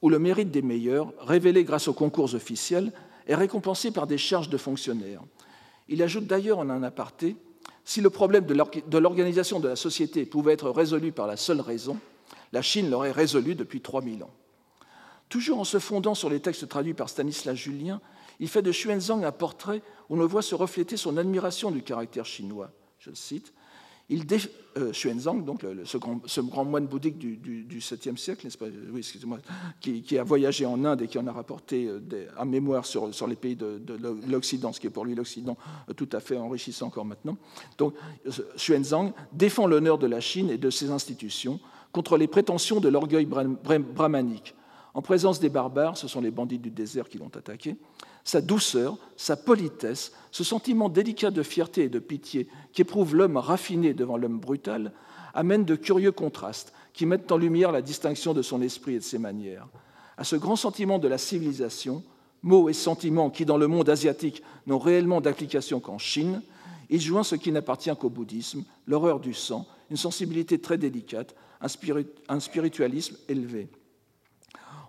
où 0.03 0.11
le 0.11 0.19
mérite 0.19 0.51
des 0.51 0.61
meilleurs, 0.61 1.15
révélé 1.21 1.65
grâce 1.65 1.89
aux 1.89 1.95
concours 1.95 2.35
officiels, 2.35 2.93
est 3.27 3.35
récompensé 3.35 3.91
par 3.91 4.07
des 4.07 4.19
charges 4.19 4.49
de 4.49 4.57
fonctionnaires. 4.57 5.23
Il 5.89 6.03
ajoute 6.03 6.27
d'ailleurs 6.27 6.59
en 6.59 6.71
un 6.71 6.83
aparté 6.83 7.37
si 7.85 8.01
le 8.01 8.11
problème 8.11 8.47
de 8.47 8.99
l'organisation 8.99 9.61
de 9.61 9.69
la 9.69 9.77
société 9.77 10.25
pouvait 10.25 10.55
être 10.55 10.71
résolu 10.71 11.13
par 11.13 11.27
la 11.27 11.37
seule 11.37 11.61
raison, 11.61 11.99
la 12.53 12.63
Chine 12.63 12.91
l'aurait 12.91 13.11
résolu 13.11 13.55
depuis 13.55 13.83
3000 13.83 14.23
ans. 14.23 14.31
Toujours 15.29 15.59
en 15.59 15.65
se 15.65 15.79
fondant 15.79 16.15
sur 16.15 16.31
les 16.31 16.41
textes 16.41 16.69
traduits 16.69 16.95
par 16.95 17.09
Stanislas 17.09 17.57
Julien, 17.57 18.01
il 18.41 18.49
fait 18.49 18.63
de 18.63 18.73
Xuanzang 18.73 19.23
un 19.25 19.33
portrait 19.33 19.83
où 20.09 20.17
on 20.17 20.27
voit 20.27 20.43
se 20.43 20.55
refléter 20.55 20.97
son 20.97 21.17
admiration 21.17 21.71
du 21.71 21.83
caractère 21.83 22.25
chinois. 22.25 22.71
Je 22.99 23.11
le 23.11 23.17
cite 23.17 23.53
il 24.11 24.27
euh, 24.77 24.93
Xuanzang, 24.93 25.45
donc 25.45 25.65
ce, 25.85 26.41
grand, 26.41 26.65
moine 26.65 26.87
bouddhique 26.87 27.17
du, 27.17 27.37
du, 27.37 27.79
7e 27.79 28.17
siècle, 28.17 28.47
oui, 28.93 28.99
excusez-moi, 28.99 29.39
qui, 29.81 30.19
a 30.19 30.25
voyagé 30.25 30.67
en 30.67 30.85
Inde 30.85 31.03
et 31.03 31.09
qui 31.09 31.19
en 31.19 31.27
a 31.27 31.33
rapporté 31.33 31.87
euh, 31.87 32.01
un 32.37 32.45
mémoire 32.45 32.85
sur, 32.85 33.27
les 33.27 33.37
pays 33.37 33.57
de, 33.57 33.81
l'Occident, 34.29 34.73
ce 34.73 34.81
qui 34.81 34.89
est 34.89 34.91
pour 34.91 35.05
lui 35.05 35.15
l'Occident 35.15 35.57
euh, 35.89 35.95
tout 35.95 36.09
à 36.13 36.21
fait 36.21 36.37
enrichissant 36.37 36.89
encore 36.89 37.05
maintenant. 37.05 37.39
Donc 37.79 37.95
Xuanzang 38.57 39.13
défend 39.33 39.67
l'honneur 39.67 39.97
de 39.97 40.07
la 40.07 40.21
Chine 40.21 40.51
et 40.51 40.59
de 40.59 40.71
ses 40.71 40.91
institutions 40.91 41.61
contre 41.93 42.19
les 42.19 42.27
prétentions 42.27 42.81
de 42.81 42.89
l'orgueil 42.89 43.27
brahmanique, 43.27 44.55
en 44.95 45.03
présence 45.03 45.41
des 45.41 45.49
barbares, 45.49 45.97
ce 45.97 46.09
sont 46.09 46.21
les 46.21 46.31
bandits 46.31 46.59
du 46.59 46.71
désert 46.71 47.09
qui 47.09 47.19
l'ont 47.19 47.31
attaqué, 47.35 47.77
sa 48.25 48.41
douceur, 48.41 48.97
sa 49.17 49.37
politesse, 49.37 50.13
ce 50.31 50.43
sentiment 50.43 50.89
délicat 50.89 51.31
de 51.31 51.43
fierté 51.43 51.85
et 51.85 51.89
de 51.89 51.99
pitié 51.99 52.49
qu'éprouve 52.73 53.15
l'homme 53.15 53.37
raffiné 53.37 53.95
devant 53.95 54.17
l'homme 54.17 54.41
brutal, 54.41 54.93
amènent 55.35 55.65
de 55.65 55.77
curieux 55.77 56.13
contrastes 56.13 56.73
qui 56.93 57.07
mettent 57.07 57.31
en 57.31 57.37
lumière 57.37 57.73
la 57.73 57.83
distinction 57.83 58.35
de 58.35 58.43
son 58.43 58.63
esprit 58.63 58.95
et 58.95 58.99
de 58.99 59.05
ses 59.05 59.19
manières. 59.19 59.69
À 60.17 60.25
ce 60.25 60.37
grand 60.37 60.57
sentiment 60.57 60.99
de 60.99 61.09
la 61.09 61.19
civilisation, 61.19 62.03
mots 62.43 62.69
et 62.69 62.73
sentiments 62.73 63.31
qui, 63.31 63.45
dans 63.45 63.57
le 63.57 63.67
monde 63.67 63.89
asiatique, 63.89 64.43
n'ont 64.67 64.79
réellement 64.79 65.21
d'application 65.21 65.81
qu'en 65.81 65.99
Chine, 65.99 66.41
il 66.91 67.01
joint 67.01 67.25
ce 67.25 67.35
qui 67.35 67.51
n'appartient 67.53 67.95
qu'au 67.99 68.11
bouddhisme, 68.11 68.65
l'horreur 68.87 69.21
du 69.21 69.35
sang, 69.35 69.67
une 69.91 69.97
sensibilité 69.97 70.61
très 70.61 70.79
délicate, 70.79 71.35
un 72.29 72.41
spiritualisme 72.41 73.17
élevé. 73.29 73.69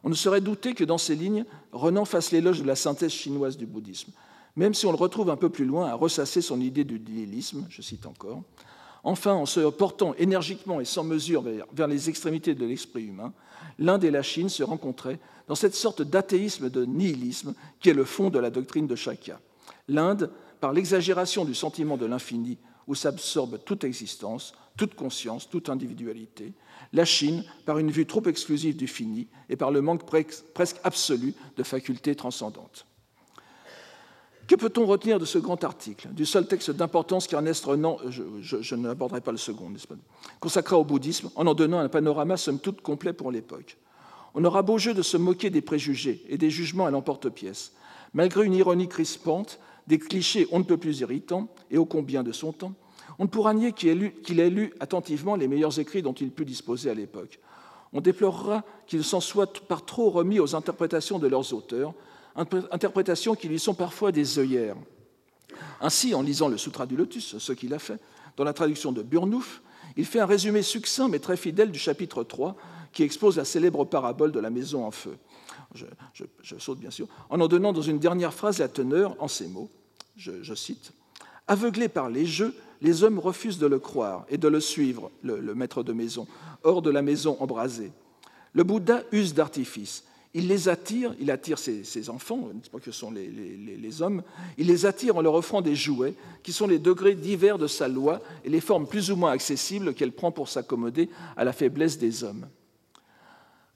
On 0.06 0.10
ne 0.10 0.14
saurait 0.14 0.40
douter 0.40 0.76
que 0.76 0.84
dans 0.84 1.00
ces 1.00 1.16
lignes, 1.16 1.46
Renan 1.72 2.06
fasse 2.06 2.32
l'éloge 2.32 2.62
de 2.62 2.68
la 2.68 2.76
synthèse 2.76 3.12
chinoise 3.12 3.58
du 3.58 3.66
bouddhisme, 3.66 4.12
même 4.56 4.76
si 4.76 4.86
on 4.86 4.92
le 4.92 4.98
retrouve 4.98 5.32
un 5.32 5.36
peu 5.36 5.50
plus 5.50 5.66
loin 5.66 5.88
à 5.88 5.96
ressasser 5.96 6.42
son 6.42 6.62
idée 6.62 6.84
du 6.84 7.00
nihilisme, 7.00 7.66
je 7.70 7.82
cite 7.82 8.06
encore. 8.06 8.44
Enfin, 9.04 9.34
en 9.34 9.48
se 9.48 9.60
portant 9.72 10.14
énergiquement 10.14 10.80
et 10.80 10.86
sans 10.86 11.04
mesure 11.04 11.44
vers 11.74 11.88
les 11.88 12.08
extrémités 12.08 12.54
de 12.54 12.66
l'esprit 12.68 13.06
humain, 13.06 13.34
l'Inde 13.80 14.04
et 14.04 14.12
la 14.12 14.22
Chine 14.22 14.48
se 14.48 14.62
rencontraient 14.62 15.20
dans 15.48 15.56
cette 15.56 15.76
sorte 15.76 16.04
d'athéisme 16.04 16.70
de 16.70 16.86
nihilisme 16.86 17.56
qui 17.80 17.90
est 17.90 17.94
le 17.94 18.06
fond 18.06 18.30
de 18.30 18.40
la 18.40 18.52
doctrine 18.52 18.86
de 18.86 18.96
Shakya. 18.96 19.40
L'Inde, 19.88 20.30
par 20.62 20.72
l'exagération 20.72 21.46
du 21.46 21.56
sentiment 21.56 21.98
de 21.98 22.06
l'infini, 22.06 22.60
où 22.86 22.94
s'absorbe 22.94 23.58
toute 23.66 23.84
existence, 23.84 24.54
toute 24.78 24.96
conscience, 24.96 25.50
toute 25.50 25.70
individualité, 25.70 26.54
la 26.94 27.06
Chine 27.06 27.44
par 27.66 27.78
une 27.78 27.92
vue 27.92 28.06
trop 28.06 28.24
exclusive 28.24 28.76
du 28.76 28.88
fini 28.88 29.28
et 29.50 29.56
par 29.56 29.72
le 29.72 29.82
manque 29.82 30.06
presque 30.06 30.78
absolu 30.84 31.34
de 31.58 31.64
facultés 31.64 32.16
transcendantes. 32.16 32.86
Que 34.48 34.56
peut-on 34.56 34.86
retenir 34.86 35.20
de 35.20 35.26
ce 35.26 35.40
grand 35.40 35.64
article, 35.64 36.10
du 36.10 36.26
seul 36.26 36.48
texte 36.48 36.70
d'importance 36.70 37.26
qu'Ernest 37.26 37.66
Renan, 37.66 37.98
je, 38.10 38.76
n'aborderai 38.76 39.22
pas 39.22 39.32
le 39.32 39.38
second, 39.38 39.72
pas, 39.90 39.96
consacra 40.40 40.78
au 40.78 40.84
bouddhisme, 40.84 41.32
en 41.36 41.48
en 41.48 41.56
donnant 41.56 41.80
un 41.80 41.90
panorama 41.90 42.38
somme 42.38 42.60
toute 42.60 42.82
complet 42.82 43.14
pour 43.14 43.32
l'époque 43.32 43.78
On 44.36 44.46
aura 44.46 44.62
beau 44.62 44.78
jeu 44.78 44.94
de 44.94 45.02
se 45.02 45.18
moquer 45.18 45.50
des 45.50 45.62
préjugés 45.62 46.24
et 46.30 46.38
des 46.38 46.52
jugements 46.52 46.86
à 46.86 46.92
l'emporte-pièce, 46.92 47.74
malgré 48.14 48.46
une 48.46 48.54
ironie 48.54 48.88
crispante, 48.88 49.60
des 49.88 49.98
clichés 49.98 50.48
on 50.52 50.60
ne 50.60 50.64
peut 50.64 50.78
plus 50.78 51.00
irritants 51.00 51.48
et 51.72 51.80
ô 51.80 51.86
combien 51.86 52.22
de 52.22 52.32
son 52.32 52.52
temps, 52.54 52.76
on 53.20 53.24
ne 53.24 53.30
pourra 53.30 53.54
nier 53.54 53.72
qu'il 53.72 54.40
ait, 54.40 54.50
lu 54.50 54.74
attentivement 54.80 55.36
les 55.36 55.48
meilleurs 55.48 55.80
écrits 55.80 56.02
dont 56.02 56.14
il 56.14 56.32
put 56.32 56.46
disposer 56.46 56.90
à 56.90 56.94
l'époque. 56.94 57.40
On 57.94 58.02
déplorera 58.02 58.64
qu'il 58.88 59.04
s'en 59.04 59.22
soit 59.22 59.66
par 59.68 59.86
trop 59.86 60.10
remis 60.10 60.40
aux 60.40 60.56
interprétations 60.56 61.20
de 61.20 61.28
leurs 61.28 61.54
auteurs, 61.54 61.94
interprétations 62.36 63.36
qui 63.36 63.48
lui 63.48 63.60
sont 63.60 63.74
parfois 63.74 64.12
des 64.12 64.38
œillères. 64.38 64.76
Ainsi, 65.80 66.14
en 66.14 66.22
lisant 66.22 66.50
le 66.50 66.58
Sutra 66.58 66.86
du 66.86 66.98
Lotus, 66.98 67.38
ce 67.38 67.54
qu'il 67.54 67.74
a 67.74 67.80
fait, 67.80 68.00
dans 68.36 68.44
la 68.44 68.54
traduction 68.54 68.92
de 68.92 69.02
Burnouf, 69.02 69.62
il 69.96 70.06
fait 70.06 70.20
un 70.20 70.26
résumé 70.26 70.62
succinct 70.62 71.08
mais 71.08 71.20
très 71.20 71.38
fidèle 71.38 71.72
du 71.72 71.80
chapitre 71.80 72.24
3 72.24 72.56
qui 72.92 73.04
expose 73.04 73.38
la 73.38 73.46
célèbre 73.46 73.86
parabole 73.86 74.32
de 74.32 74.40
la 74.40 74.50
maison 74.50 74.86
en 74.86 74.92
feu. 74.92 75.18
Je, 75.74 76.58
saute 76.58 76.80
bien 76.80 76.92
sûr, 76.92 77.08
en 77.30 77.40
en 77.40 77.48
donnant 77.48 77.74
dans 77.74 77.82
une 77.82 78.00
dernière 78.00 78.34
phrase 78.34 78.60
la 78.60 78.68
teneur 78.68 79.16
en 79.20 79.28
ces 79.28 79.48
mots. 79.48 79.70
Je, 80.16 80.56
cite 80.56 80.94
Aveuglés 81.48 81.90
par 81.90 82.10
les 82.10 82.26
jeux, 82.26 82.56
les 82.82 83.04
hommes 83.04 83.20
refusent 83.20 83.60
de 83.60 83.68
le 83.68 83.80
croire 83.80 84.26
et 84.30 84.38
de 84.38 84.48
le 84.48 84.60
suivre, 84.60 85.12
le, 85.24 85.56
maître 85.56 85.84
de 85.84 85.94
maison, 85.94 86.28
hors 86.64 86.82
de 86.82 86.90
la 86.90 87.02
maison 87.02 87.38
embrasée. 87.40 87.92
Le 88.54 88.64
Bouddha 88.64 89.04
use 89.12 89.34
d'artifices. 89.34 90.04
Il 90.34 90.50
les 90.50 90.68
attire, 90.68 91.16
il 91.20 91.32
attire 91.32 91.58
ses, 91.58 92.10
enfants, 92.10 92.50
pas 92.70 92.80
que 92.80 92.92
sont 92.92 93.10
les, 93.10 93.30
les, 93.30 94.02
hommes, 94.02 94.22
il 94.58 94.68
les 94.68 94.86
attire 94.86 95.16
en 95.16 95.22
leur 95.22 95.34
offrant 95.34 95.62
des 95.62 95.78
jouets 95.78 96.14
qui 96.44 96.52
sont 96.52 96.68
les 96.68 96.78
degrés 96.78 97.16
divers 97.16 97.58
de 97.58 97.68
sa 97.68 97.88
loi 97.88 98.22
et 98.44 98.50
les 98.50 98.60
formes 98.60 98.86
plus 98.86 99.12
ou 99.12 99.16
moins 99.16 99.32
accessibles 99.32 99.94
qu'elle 99.94 100.12
prend 100.12 100.32
pour 100.32 100.50
s'accommoder 100.50 101.10
à 101.38 101.46
la 101.46 101.54
faiblesse 101.54 101.98
des 101.98 102.26
hommes. 102.26 102.48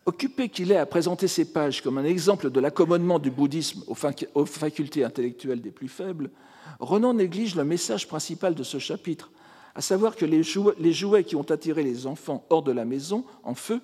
Occupé 0.06 0.50
qu'il 0.50 0.74
est 0.74 0.78
à 0.78 0.86
présenter 0.86 1.30
ces 1.30 1.46
pages 1.46 1.82
comme 1.82 1.98
un 1.98 2.04
exemple 2.04 2.50
de 2.50 2.60
l'accommodement 2.60 3.20
du 3.20 3.32
bouddhisme 3.32 3.84
aux 3.88 4.46
facultés 4.46 5.06
intellectuelles 5.06 5.62
des 5.62 5.72
plus 5.72 5.88
faibles, 5.88 6.30
Renan 6.80 7.14
néglige 7.14 7.56
le 7.56 7.64
message 7.64 8.08
principal 8.08 8.56
de 8.56 8.64
ce 8.64 8.80
chapitre, 8.80 9.32
à 9.76 9.82
savoir 9.82 10.16
que 10.16 10.26
les 10.26 10.44
jouets, 10.44 11.24
qui 11.24 11.36
ont 11.36 11.50
attiré 11.50 11.84
les 11.84 12.08
enfants 12.08 12.46
hors 12.50 12.64
de 12.64 12.72
la 12.72 12.86
maison, 12.86 13.24
en 13.44 13.56
feu, 13.56 13.82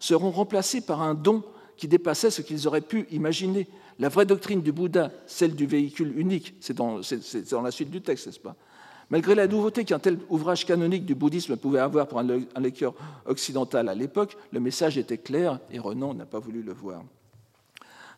seront 0.00 0.30
remplacés 0.30 0.80
par 0.80 1.02
un 1.02 1.14
don 1.14 1.42
qui 1.76 1.88
dépassait 1.88 2.30
ce 2.30 2.42
qu'ils 2.42 2.66
auraient 2.66 2.80
pu 2.80 3.06
imaginer. 3.10 3.66
La 3.98 4.08
vraie 4.08 4.26
doctrine 4.26 4.62
du 4.62 4.72
Bouddha, 4.72 5.10
celle 5.26 5.54
du 5.54 5.66
véhicule 5.66 6.18
unique, 6.18 6.54
c'est 6.60 6.74
dans, 6.74 7.00
dans, 7.50 7.62
la 7.62 7.70
suite 7.70 7.90
du 7.90 8.00
texte, 8.00 8.26
n'est-ce 8.26 8.40
pas? 8.40 8.56
Malgré 9.10 9.34
la 9.34 9.46
nouveauté 9.46 9.84
qu'un 9.84 9.98
tel 9.98 10.18
ouvrage 10.30 10.64
canonique 10.64 11.04
du 11.04 11.14
bouddhisme 11.14 11.56
pouvait 11.56 11.78
avoir 11.78 12.08
pour 12.08 12.20
un 12.20 12.60
lecteur 12.60 12.94
occidental 13.26 13.88
à 13.88 13.94
l'époque, 13.94 14.36
le 14.50 14.60
message 14.60 14.96
était 14.96 15.18
clair 15.18 15.60
et 15.70 15.78
Renan 15.78 16.14
n'a 16.14 16.24
pas 16.24 16.38
voulu 16.38 16.62
le 16.62 16.72
voir. 16.72 17.04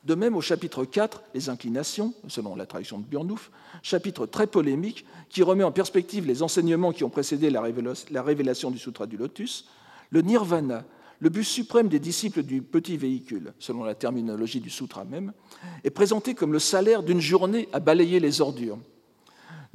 De 0.07 0.15
même, 0.15 0.37
au 0.37 0.41
chapitre 0.41 0.85
4, 0.85 1.25
les 1.35 1.49
inclinations, 1.49 2.15
selon 2.29 2.55
la 2.55 2.65
tradition 2.65 2.99
de 2.99 3.05
Burnouf, 3.05 3.51
chapitre 3.83 4.25
très 4.25 4.47
polémique 4.47 5.05
qui 5.29 5.43
remet 5.43 5.65
en 5.65 5.73
perspective 5.73 6.27
les 6.27 6.45
enseignements 6.45 6.93
qui 6.93 7.03
ont 7.03 7.11
précédé 7.11 7.51
la 7.51 8.23
révélation 8.23 8.71
du 8.71 8.79
Sutra 8.79 9.07
du 9.07 9.17
Lotus, 9.17 9.69
le 10.11 10.23
nirvana, 10.23 10.85
le 11.19 11.29
but 11.29 11.43
suprême 11.43 11.89
des 11.89 11.99
disciples 11.99 12.45
du 12.45 12.63
petit 12.63 12.97
véhicule, 12.97 13.53
selon 13.59 13.83
la 13.83 13.97
terminologie 13.97 14.61
du 14.61 14.71
Sutra 14.71 15.05
même, 15.05 15.33
est 15.83 15.91
présenté 15.91 16.35
comme 16.35 16.53
le 16.53 16.61
salaire 16.61 17.03
d'une 17.03 17.21
journée 17.21 17.69
à 17.73 17.81
balayer 17.81 18.21
les 18.21 18.41
ordures. 18.41 18.79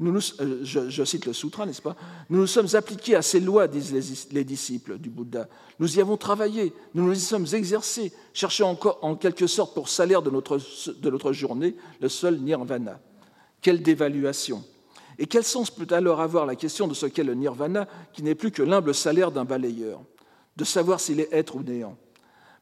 Euh, 0.02 0.60
je, 0.64 1.03
cite 1.03 1.26
le 1.26 1.34
sutra, 1.34 1.65
n'est-ce 1.65 1.82
pas? 1.82 1.95
Nous 2.30 2.40
nous 2.40 2.48
sommes 2.48 2.68
appliqués 2.73 3.15
à 3.15 3.22
ces 3.22 3.40
lois, 3.40 3.68
disent 3.68 3.94
les, 4.32 4.44
disciples 4.44 4.98
du 4.98 5.10
Bouddha. 5.10 5.48
Nous 5.80 5.98
y 5.98 6.02
avons 6.02 6.18
travaillé, 6.18 6.73
nous 6.95 7.06
nous 7.06 7.14
y 7.14 7.19
sommes 7.19 7.45
exercés, 7.53 8.11
cherchant 8.34 8.72
encore, 8.72 8.99
en 9.02 9.15
quelque 9.15 9.48
sorte 9.48 9.73
pour 9.73 9.90
salaire 9.90 10.22
de 10.22 10.32
notre, 10.32 10.60
de 10.91 11.10
notre 11.10 11.34
journée 11.34 11.76
le 11.99 12.10
seul 12.10 12.40
nirvana. 12.40 12.99
Quelle 13.61 13.84
dévaluation 13.84 14.64
Et 15.19 15.28
quel 15.28 15.44
sens 15.44 15.69
peut 15.69 15.94
alors 15.94 16.19
avoir 16.19 16.48
la 16.48 16.56
question 16.56 16.88
de 16.88 16.95
ce 16.95 17.06
qu'est 17.06 17.23
le 17.23 17.36
nirvana, 17.36 17.88
qui 18.14 18.23
n'est 18.23 18.36
plus 18.36 18.52
que 18.52 18.64
l'humble 18.64 18.95
salaire 18.95 19.32
d'un 19.32 19.45
balayeur? 19.45 20.02
De 20.57 20.64
savoir 20.64 20.99
s'il 20.99 21.19
est 21.19 21.32
être 21.32 21.56
ou 21.56 21.61
néant 21.61 21.95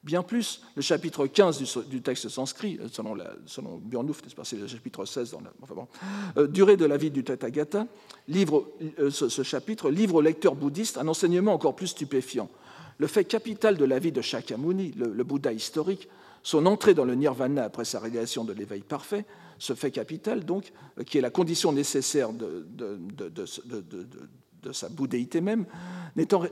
Bien 0.02 0.24
plus, 0.24 0.62
le 0.76 0.82
chapitre 0.82 1.28
15 1.28 1.84
du, 1.90 2.02
texte 2.02 2.30
sanskrit, 2.30 2.80
euh, 2.80 2.88
selon, 2.90 3.16
la, 3.16 3.34
c'est 3.46 4.58
le 4.58 4.68
chapitre 4.68 5.04
16, 5.04 5.32
dans 5.32 5.42
la, 5.42 5.52
enfin 5.62 5.76
bon, 5.76 5.88
euh, 6.38 6.48
durée 6.48 6.78
de 6.78 6.86
la 6.86 6.96
vie 6.96 7.12
du 7.12 7.26
Tathagata, 7.26 7.86
euh, 8.34 9.10
ce, 9.10 9.44
chapitre 9.44 9.90
livre 9.90 10.16
au 10.16 10.22
lecteur 10.22 10.56
bouddhiste 10.56 10.98
un 10.98 11.08
enseignement 11.10 11.54
encore 11.54 11.76
plus 11.76 11.88
stupéfiant. 11.88 12.50
Le 12.98 13.08
fait 13.08 13.26
capital 13.26 13.76
de 13.76 13.84
la 13.84 14.00
vie 14.00 14.14
de 14.14 14.22
Shakyamuni, 14.22 14.94
le, 14.96 15.24
Bouddha 15.26 15.52
historique, 15.52 16.08
son 16.44 16.66
entrée 16.66 16.94
dans 16.94 17.06
le 17.06 17.16
nirvana 17.16 17.66
après 17.66 17.84
sa 17.84 18.00
réalisation 18.00 18.46
de 18.46 18.54
l'éveil 18.54 18.82
parfait, 18.82 19.26
ce 19.58 19.74
fait 19.74 19.92
capital, 19.92 20.46
donc, 20.46 20.72
qui 21.06 21.18
est 21.18 21.22
la 21.22 21.30
condition 21.30 21.74
nécessaire 21.74 22.32
de, 22.32 22.66
de 24.64 24.72
sa 24.72 24.90
bouddhéité 24.90 25.42
même, 25.42 25.66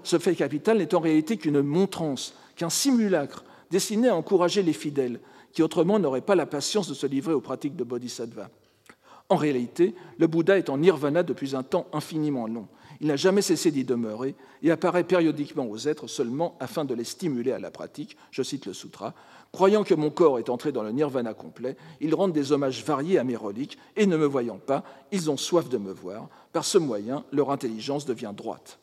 ce 0.03 0.19
fait 0.19 0.35
capital 0.35 0.77
n'est 0.77 0.95
en 0.95 0.99
réalité 0.99 1.37
qu'une 1.37 1.61
montrance 1.61 2.33
qu'un 2.57 2.69
simulacre 2.69 3.45
destiné 3.71 4.09
à 4.09 4.15
encourager 4.15 4.63
les 4.63 4.73
fidèles, 4.73 5.21
qui 5.53 5.63
autrement 5.63 5.99
n'auraient 5.99 6.21
pas 6.21 6.35
la 6.35 6.45
patience 6.45 6.89
de 6.89 6.93
se 6.93 7.07
livrer 7.07 7.33
aux 7.33 7.41
pratiques 7.41 7.75
de 7.75 7.83
bodhisattva. 7.83 8.49
En 9.29 9.35
réalité, 9.35 9.93
le 10.19 10.27
Bouddha 10.27 10.57
est 10.57 10.69
en 10.69 10.77
nirvana 10.77 11.23
depuis 11.23 11.55
un 11.55 11.63
temps 11.63 11.87
infiniment 11.93 12.47
long. 12.47 12.67
Il 13.01 13.07
n'a 13.07 13.15
jamais 13.15 13.41
cessé 13.41 13.71
d'y 13.71 13.83
demeurer 13.83 14.35
et 14.63 14.71
apparaît 14.71 15.03
périodiquement 15.03 15.67
aux 15.69 15.77
êtres 15.77 16.07
seulement 16.07 16.55
afin 16.59 16.85
de 16.85 16.95
les 16.95 17.03
stimuler 17.03 17.51
à 17.51 17.59
la 17.59 17.69
pratique. 17.69 18.17
Je 18.31 18.41
cite 18.41 18.65
le 18.65 18.73
sutra. 18.73 19.13
Croyant 19.51 19.83
que 19.83 19.93
mon 19.93 20.09
corps 20.09 20.39
est 20.39 20.49
entré 20.49 20.71
dans 20.71 20.81
le 20.81 20.91
nirvana 20.91 21.33
complet, 21.33 21.77
ils 22.01 22.15
rendent 22.15 22.33
des 22.33 22.51
hommages 22.51 22.83
variés 22.83 23.19
à 23.19 23.23
mes 23.23 23.35
reliques 23.35 23.77
et 23.95 24.07
ne 24.07 24.17
me 24.17 24.25
voyant 24.25 24.57
pas, 24.57 24.83
ils 25.11 25.29
ont 25.29 25.37
soif 25.37 25.69
de 25.69 25.77
me 25.77 25.91
voir. 25.91 26.29
Par 26.53 26.65
ce 26.65 26.77
moyen, 26.77 27.23
leur 27.31 27.51
intelligence 27.51 28.05
devient 28.05 28.33
droite. 28.35 28.79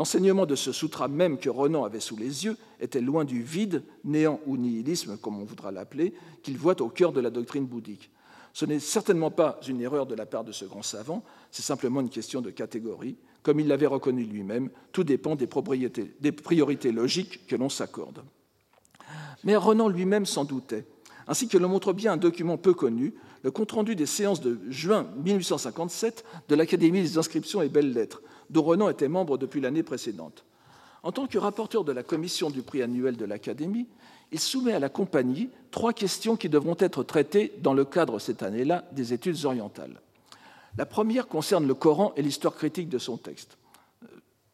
L'enseignement 0.00 0.46
de 0.46 0.56
ce 0.56 0.72
sutra 0.72 1.08
même 1.08 1.36
que 1.36 1.50
Renan 1.50 1.84
avait 1.84 2.00
sous 2.00 2.16
les 2.16 2.46
yeux 2.46 2.56
était 2.80 3.02
loin 3.02 3.26
du 3.26 3.42
vide, 3.42 3.82
néant 4.02 4.40
ou 4.46 4.56
nihilisme, 4.56 5.18
comme 5.18 5.38
on 5.38 5.44
voudra 5.44 5.70
l'appeler, 5.72 6.14
qu'il 6.42 6.56
voit 6.56 6.80
au 6.80 6.88
cœur 6.88 7.12
de 7.12 7.20
la 7.20 7.28
doctrine 7.28 7.66
bouddhique. 7.66 8.10
Ce 8.54 8.64
n'est 8.64 8.78
certainement 8.78 9.30
pas 9.30 9.60
une 9.68 9.82
erreur 9.82 10.06
de 10.06 10.14
la 10.14 10.24
part 10.24 10.42
de 10.42 10.52
ce 10.52 10.64
grand 10.64 10.80
savant, 10.80 11.22
c'est 11.50 11.60
simplement 11.60 12.00
une 12.00 12.08
question 12.08 12.40
de 12.40 12.48
catégorie. 12.48 13.18
Comme 13.42 13.60
il 13.60 13.68
l'avait 13.68 13.84
reconnu 13.84 14.24
lui-même, 14.24 14.70
tout 14.92 15.04
dépend 15.04 15.36
des, 15.36 15.46
des 16.18 16.32
priorités 16.32 16.92
logiques 16.92 17.46
que 17.46 17.56
l'on 17.56 17.68
s'accorde. 17.68 18.22
Mais 19.44 19.54
Renan 19.54 19.88
lui-même 19.88 20.24
s'en 20.24 20.46
doutait, 20.46 20.86
ainsi 21.28 21.46
que 21.46 21.58
le 21.58 21.66
montre 21.66 21.92
bien 21.92 22.14
un 22.14 22.16
document 22.16 22.56
peu 22.56 22.72
connu, 22.72 23.12
le 23.42 23.50
compte-rendu 23.50 23.94
des 23.96 24.06
séances 24.06 24.40
de 24.40 24.60
juin 24.70 25.06
1857 25.22 26.24
de 26.48 26.54
l'Académie 26.54 27.02
des 27.02 27.18
inscriptions 27.18 27.60
et 27.60 27.68
belles-lettres, 27.68 28.22
dont 28.50 28.62
Renan 28.62 28.88
était 28.90 29.08
membre 29.08 29.38
depuis 29.38 29.60
l'année 29.60 29.82
précédente. 29.82 30.44
En 31.02 31.12
tant 31.12 31.26
que 31.26 31.38
rapporteur 31.38 31.84
de 31.84 31.92
la 31.92 32.02
commission 32.02 32.50
du 32.50 32.62
prix 32.62 32.82
annuel 32.82 33.16
de 33.16 33.24
l'Académie, 33.24 33.86
il 34.32 34.40
soumet 34.40 34.74
à 34.74 34.78
la 34.78 34.88
compagnie 34.88 35.48
trois 35.70 35.92
questions 35.92 36.36
qui 36.36 36.48
devront 36.48 36.76
être 36.78 37.02
traitées 37.02 37.52
dans 37.62 37.74
le 37.74 37.84
cadre 37.84 38.18
cette 38.18 38.42
année-là 38.42 38.84
des 38.92 39.12
études 39.12 39.44
orientales. 39.44 40.00
La 40.76 40.86
première 40.86 41.26
concerne 41.26 41.66
le 41.66 41.74
Coran 41.74 42.12
et 42.16 42.22
l'histoire 42.22 42.54
critique 42.54 42.88
de 42.88 42.98
son 42.98 43.16
texte. 43.16 43.58
Euh, 44.04 44.06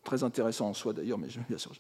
très 0.05 0.23
intéressant 0.23 0.69
en 0.69 0.75
soi 0.75 0.93
d'ailleurs, 0.93 1.19
mais 1.19 1.29
je, 1.29 1.41
bien 1.49 1.59
sûr. 1.59 1.73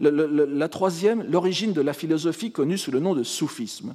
la 0.00 0.68
troisième, 0.68 1.22
l'origine 1.22 1.72
de 1.72 1.80
la 1.80 1.94
philosophie 1.94 2.52
connue 2.52 2.76
sous 2.76 2.90
le 2.90 3.00
nom 3.00 3.14
de 3.14 3.22
soufisme. 3.22 3.94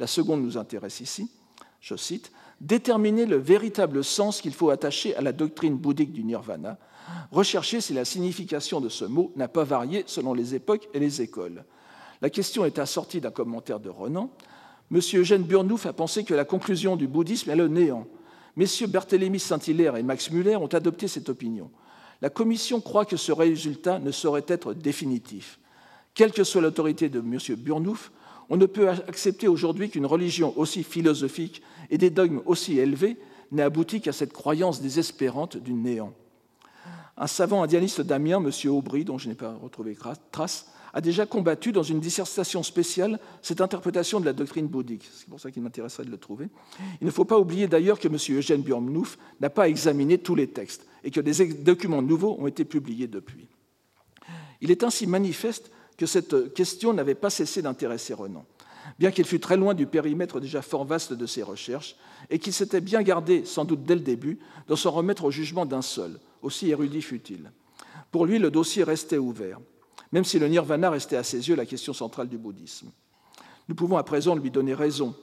La 0.00 0.06
seconde 0.06 0.42
nous 0.42 0.56
intéresse 0.56 1.00
ici. 1.00 1.30
Je 1.80 1.94
cite 1.94 2.32
Déterminer 2.60 3.24
le 3.24 3.36
véritable 3.36 4.02
sens 4.02 4.40
qu'il 4.40 4.52
faut 4.52 4.70
attacher 4.70 5.14
à 5.16 5.20
la 5.20 5.32
doctrine 5.32 5.76
bouddhique 5.76 6.12
du 6.12 6.24
nirvana, 6.24 6.76
rechercher 7.30 7.80
si 7.80 7.94
la 7.94 8.04
signification 8.04 8.80
de 8.80 8.88
ce 8.88 9.04
mot 9.04 9.32
n'a 9.36 9.48
pas 9.48 9.64
varié 9.64 10.02
selon 10.06 10.34
les 10.34 10.54
époques 10.54 10.88
et 10.92 10.98
les 10.98 11.22
écoles. 11.22 11.64
La 12.20 12.30
question 12.30 12.64
est 12.64 12.80
assortie 12.80 13.20
d'un 13.20 13.30
commentaire 13.30 13.78
de 13.78 13.88
Renan. 13.88 14.30
Monsieur 14.90 15.20
Eugène 15.20 15.44
Burnouf 15.44 15.86
a 15.86 15.92
pensé 15.92 16.24
que 16.24 16.34
la 16.34 16.44
conclusion 16.44 16.96
du 16.96 17.06
bouddhisme 17.06 17.50
est 17.50 17.56
le 17.56 17.68
néant. 17.68 18.08
Messieurs 18.56 18.88
Barthélemy 18.88 19.38
Saint-Hilaire 19.38 19.96
et 19.96 20.02
Max 20.02 20.32
Muller 20.32 20.56
ont 20.56 20.66
adopté 20.66 21.06
cette 21.06 21.28
opinion. 21.28 21.70
La 22.20 22.30
Commission 22.30 22.80
croit 22.80 23.04
que 23.04 23.16
ce 23.16 23.30
résultat 23.30 24.00
ne 24.00 24.10
saurait 24.10 24.46
être 24.48 24.74
définitif. 24.74 25.60
Quelle 26.14 26.32
que 26.32 26.42
soit 26.42 26.62
l'autorité 26.62 27.08
de 27.08 27.20
M. 27.20 27.38
Burnouf, 27.56 28.10
on 28.50 28.56
ne 28.56 28.66
peut 28.66 28.88
accepter 28.88 29.48
aujourd'hui 29.48 29.90
qu'une 29.90 30.06
religion 30.06 30.52
aussi 30.56 30.82
philosophique 30.82 31.62
et 31.90 31.98
des 31.98 32.10
dogmes 32.10 32.42
aussi 32.46 32.78
élevés 32.78 33.16
n'aient 33.52 33.62
abouti 33.62 34.00
qu'à 34.00 34.12
cette 34.12 34.32
croyance 34.32 34.80
désespérante 34.80 35.56
du 35.56 35.72
néant. 35.72 36.12
Un 37.16 37.26
savant 37.26 37.62
indianiste 37.62 38.00
d'Amiens, 38.00 38.42
M. 38.42 38.70
Aubry, 38.70 39.04
dont 39.04 39.18
je 39.18 39.28
n'ai 39.28 39.34
pas 39.34 39.52
retrouvé 39.54 39.96
trace, 40.30 40.70
a 40.92 41.00
déjà 41.00 41.26
combattu 41.26 41.72
dans 41.72 41.82
une 41.82 42.00
dissertation 42.00 42.62
spéciale 42.62 43.18
cette 43.42 43.60
interprétation 43.60 44.20
de 44.20 44.24
la 44.24 44.32
doctrine 44.32 44.66
bouddhique. 44.66 45.08
C'est 45.12 45.28
pour 45.28 45.40
ça 45.40 45.50
qu'il 45.50 45.62
m'intéresserait 45.62 46.04
de 46.04 46.10
le 46.10 46.16
trouver. 46.16 46.48
Il 47.00 47.06
ne 47.06 47.10
faut 47.10 47.24
pas 47.24 47.38
oublier 47.38 47.66
d'ailleurs 47.66 47.98
que 47.98 48.08
M. 48.08 48.16
Eugène 48.38 48.62
Burmnouf 48.62 49.18
n'a 49.40 49.50
pas 49.50 49.68
examiné 49.68 50.18
tous 50.18 50.34
les 50.34 50.46
textes 50.46 50.86
et 51.04 51.10
que 51.10 51.20
des 51.20 51.52
documents 51.54 52.02
nouveaux 52.02 52.36
ont 52.38 52.46
été 52.46 52.64
publiés 52.64 53.06
depuis. 53.06 53.48
Il 54.60 54.70
est 54.70 54.82
ainsi 54.82 55.06
manifeste 55.06 55.70
que 55.98 56.06
cette 56.06 56.54
question 56.54 56.94
n'avait 56.94 57.14
pas 57.14 57.28
cessé 57.28 57.60
d'intéresser 57.60 58.14
Renan, 58.14 58.46
bien 58.98 59.10
qu'il 59.10 59.26
fût 59.26 59.40
très 59.40 59.58
loin 59.58 59.74
du 59.74 59.86
périmètre 59.86 60.40
déjà 60.40 60.62
fort 60.62 60.86
vaste 60.86 61.12
de 61.12 61.26
ses 61.26 61.42
recherches, 61.42 61.96
et 62.30 62.38
qu'il 62.38 62.54
s'était 62.54 62.80
bien 62.80 63.02
gardé, 63.02 63.44
sans 63.44 63.66
doute 63.66 63.84
dès 63.84 63.96
le 63.96 64.00
début, 64.00 64.38
de 64.66 64.74
s'en 64.74 64.92
remettre 64.92 65.24
au 65.24 65.30
jugement 65.30 65.66
d'un 65.66 65.82
seul, 65.82 66.18
aussi 66.40 66.70
érudit 66.70 67.02
fut-il. 67.02 67.52
Pour 68.10 68.24
lui, 68.24 68.38
le 68.38 68.50
dossier 68.50 68.82
restait 68.82 69.18
ouvert 69.18 69.60
même 70.12 70.24
si 70.24 70.38
le 70.38 70.48
nirvana 70.48 70.90
restait 70.90 71.16
à 71.16 71.22
ses 71.22 71.48
yeux 71.48 71.56
la 71.56 71.66
question 71.66 71.92
centrale 71.92 72.28
du 72.28 72.38
bouddhisme. 72.38 72.90
Nous 73.68 73.74
pouvons 73.74 73.96
à 73.96 74.02
présent 74.02 74.34
lui 74.34 74.50
donner 74.50 74.74
raison. 74.74 75.14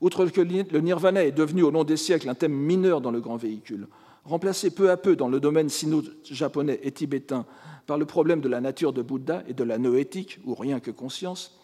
Outre 0.00 0.26
que 0.26 0.42
le 0.42 0.80
nirvana 0.80 1.24
est 1.24 1.32
devenu 1.32 1.62
au 1.62 1.70
long 1.70 1.84
des 1.84 1.96
siècles 1.96 2.28
un 2.28 2.34
thème 2.34 2.52
mineur 2.52 3.00
dans 3.00 3.10
le 3.10 3.20
grand 3.20 3.36
véhicule, 3.36 3.88
remplacé 4.24 4.70
peu 4.70 4.90
à 4.90 4.98
peu 4.98 5.16
dans 5.16 5.28
le 5.28 5.40
domaine 5.40 5.70
sino-japonais 5.70 6.80
et 6.82 6.92
tibétain 6.92 7.46
par 7.86 7.98
le 7.98 8.06
problème 8.06 8.40
de 8.40 8.48
la 8.48 8.60
nature 8.60 8.92
de 8.92 9.02
Bouddha 9.02 9.42
et 9.48 9.54
de 9.54 9.64
la 9.64 9.78
noétique, 9.78 10.40
ou 10.44 10.54
rien 10.54 10.80
que 10.80 10.90
conscience, 10.90 11.58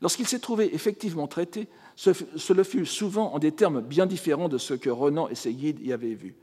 lorsqu'il 0.00 0.26
s'est 0.26 0.38
trouvé 0.38 0.74
effectivement 0.74 1.26
traité, 1.26 1.68
ce 1.96 2.52
le 2.52 2.64
fut 2.64 2.86
souvent 2.86 3.34
en 3.34 3.38
des 3.38 3.52
termes 3.52 3.80
bien 3.80 4.06
différents 4.06 4.48
de 4.48 4.58
ce 4.58 4.74
que 4.74 4.90
Renan 4.90 5.28
et 5.28 5.34
ses 5.34 5.52
guides 5.52 5.80
y 5.80 5.92
avaient 5.92 6.14
vu. 6.14 6.34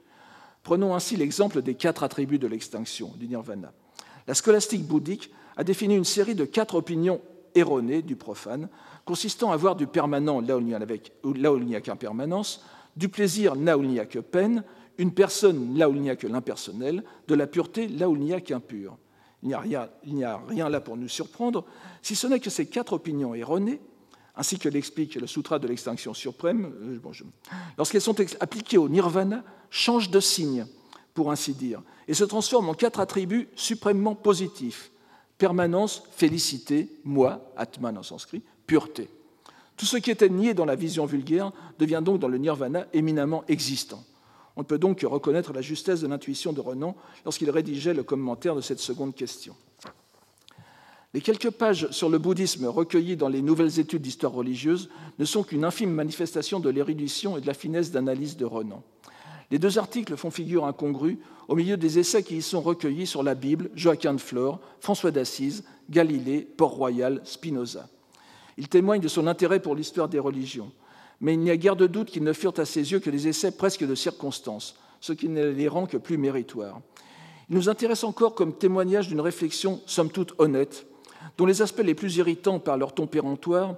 Prenons 0.64 0.96
ainsi 0.96 1.16
l'exemple 1.16 1.62
des 1.62 1.76
quatre 1.76 2.04
attributs 2.04 2.40
de 2.40 2.48
l'extinction, 2.48 3.14
du 3.18 3.28
nirvana. 3.28 3.74
La 4.28 4.34
scolastique 4.34 4.86
bouddhique 4.86 5.32
a 5.56 5.64
défini 5.64 5.96
une 5.96 6.04
série 6.04 6.36
de 6.36 6.46
quatre 6.46 6.76
opinions 6.76 7.22
erronées 7.56 8.02
du 8.02 8.16
profane, 8.16 8.70
consistant 9.06 9.52
à 9.52 9.58
voir 9.58 9.76
du 9.76 9.88
permanent 9.88 10.42
là 10.42 10.58
où 10.58 10.60
il 10.60 10.66
n'y 10.66 11.76
a, 11.76 11.82
qu'impermanence, 11.82 12.64
du 12.98 13.10
plaisir 13.10 13.56
là 13.56 13.78
où 13.78 13.84
il 13.84 13.90
n'y 13.90 14.00
a 14.00 14.06
que 14.06 14.20
peine, 14.20 14.64
une 14.98 15.14
personne 15.14 15.78
là 15.78 15.90
où 15.90 15.96
il 15.96 16.02
n'y 16.02 16.10
a 16.10 16.16
que 16.16 16.28
l'impersonnel, 16.28 17.04
de 17.28 17.36
la 17.36 17.48
pureté 17.48 17.88
là 17.88 18.10
où 18.10 18.16
il 18.16 18.24
n'y 18.24 18.34
a 18.34 18.42
qu'impur. 18.42 18.98
Il 19.44 19.50
n'y 19.50 20.24
a, 20.24 20.42
rien, 20.48 20.70
là 20.70 20.82
pour 20.82 20.98
nous 20.98 21.08
surprendre, 21.08 21.66
si 22.02 22.16
ce 22.16 22.28
n'est 22.28 22.40
que 22.40 22.50
ces 22.50 22.66
quatre 22.66 22.94
opinions 22.94 23.36
erronées, 23.36 23.80
ainsi 24.36 24.60
que 24.60 24.70
l'explique 24.70 25.16
le 25.16 25.28
Sutra 25.28 25.60
de 25.60 25.68
l'extinction 25.68 26.14
suprême, 26.14 26.72
euh, 26.82 27.00
lorsqu'elles 27.78 28.02
sont 28.02 28.20
appliquées 28.40 28.78
au 28.78 28.90
nirvana, 28.90 29.44
changent 29.70 30.10
de 30.10 30.20
signe, 30.20 30.66
pour 31.14 31.32
ainsi 31.32 31.54
dire, 31.54 31.82
et 32.08 32.14
se 32.14 32.24
transforment 32.24 32.70
en 32.70 32.74
quatre 32.74 33.00
attributs 33.00 33.48
suprêmement 33.56 34.16
positifs 34.16 34.92
permanence, 35.38 36.04
félicité, 36.12 36.90
moi, 37.04 37.52
Atman 37.56 37.98
en 37.98 38.04
sanskrit, 38.04 38.42
pureté. 38.66 39.10
Tout 39.76 39.86
ce 39.86 39.98
qui 39.98 40.10
était 40.10 40.30
nié 40.30 40.54
dans 40.54 40.66
la 40.66 40.76
vision 40.76 41.06
vulgaire 41.06 41.52
devient 41.78 42.02
donc 42.04 42.20
dans 42.20 42.28
le 42.28 42.38
nirvana 42.38 42.88
éminemment 42.94 43.44
existant. 43.48 44.04
On 44.58 44.62
ne 44.62 44.66
peut 44.66 44.80
donc 44.80 44.98
que 44.98 45.06
reconnaître 45.06 45.54
la 45.54 45.62
justesse 45.62 46.02
de 46.02 46.08
l'intuition 46.08 46.52
de 46.52 46.60
Renan 46.60 46.96
lorsqu'il 47.26 47.52
rédigeait 47.52 47.94
le 47.94 48.02
commentaire 48.02 48.56
de 48.56 48.62
cette 48.62 48.80
seconde 48.80 49.14
question. 49.14 49.56
Les 51.14 51.22
quelques 51.22 51.52
pages 51.52 51.90
sur 51.92 52.10
le 52.10 52.18
bouddhisme 52.18 52.66
recueillies 52.66 53.16
dans 53.16 53.30
les 53.30 53.44
nouvelles 53.44 53.80
études 53.80 54.02
d'histoire 54.02 54.34
religieuse 54.34 54.90
ne 55.20 55.26
sont 55.26 55.44
qu'une 55.44 55.64
infime 55.64 55.92
manifestation 55.92 56.60
de 56.60 56.72
l'érudition 56.72 57.38
et 57.38 57.42
de 57.42 57.48
la 57.48 57.54
finesse 57.54 57.92
d'analyse 57.92 58.36
de 58.36 58.46
Renan. 58.46 58.82
Les 59.52 59.60
deux 59.60 59.78
articles 59.78 60.18
font 60.18 60.32
figure 60.32 60.66
incongrue 60.66 61.20
au 61.48 61.56
milieu 61.56 61.78
des 61.78 62.00
essais 62.00 62.24
qui 62.24 62.38
y 62.38 62.42
sont 62.42 62.60
recueillis 62.60 63.08
sur 63.08 63.22
la 63.22 63.36
Bible, 63.36 63.70
Joachim 63.76 64.16
de 64.16 64.20
Flore, 64.20 64.60
François 64.80 65.12
d'Assise, 65.12 65.64
Galilée, 65.90 66.42
Port-Royal, 66.42 67.22
Spinoza. 67.24 67.88
Ils 68.58 68.70
témoignent 68.70 69.02
de 69.02 69.08
son 69.08 69.28
intérêt 69.28 69.62
pour 69.62 69.76
l'histoire 69.76 70.10
des 70.10 70.20
religions, 70.20 70.72
mais 71.22 71.34
il 71.34 71.40
n'y 71.40 71.52
a 71.52 71.58
guère 71.58 71.76
de 71.76 71.88
doute 71.88 72.10
qu'ils 72.10 72.24
ne 72.24 72.34
furent 72.34 72.60
à 72.60 72.66
ses 72.66 72.92
yeux 72.92 73.00
que 73.00 73.10
des 73.10 73.28
essais 73.28 73.52
presque 73.52 73.86
de 73.86 73.96
circonstance, 73.96 74.76
ce 75.02 75.14
qui 75.14 75.30
ne 75.30 75.50
les 75.50 75.68
rend 75.68 75.86
que 75.86 75.98
plus 75.98 76.18
méritoires. 76.18 76.82
Ils 77.50 77.56
nous 77.56 77.70
intéressent 77.70 78.10
encore 78.10 78.36
comme 78.36 78.54
témoignage 78.54 79.08
d'une 79.08 79.22
réflexion 79.22 79.82
somme 79.86 80.12
toute 80.12 80.34
honnête, 80.38 80.86
dont 81.38 81.46
les 81.46 81.62
aspects 81.62 81.84
les 81.84 81.96
plus 81.96 82.18
irritants 82.18 82.60
par 82.60 82.78
leur 82.78 82.94
ton 82.94 83.08
péremptoire 83.08 83.76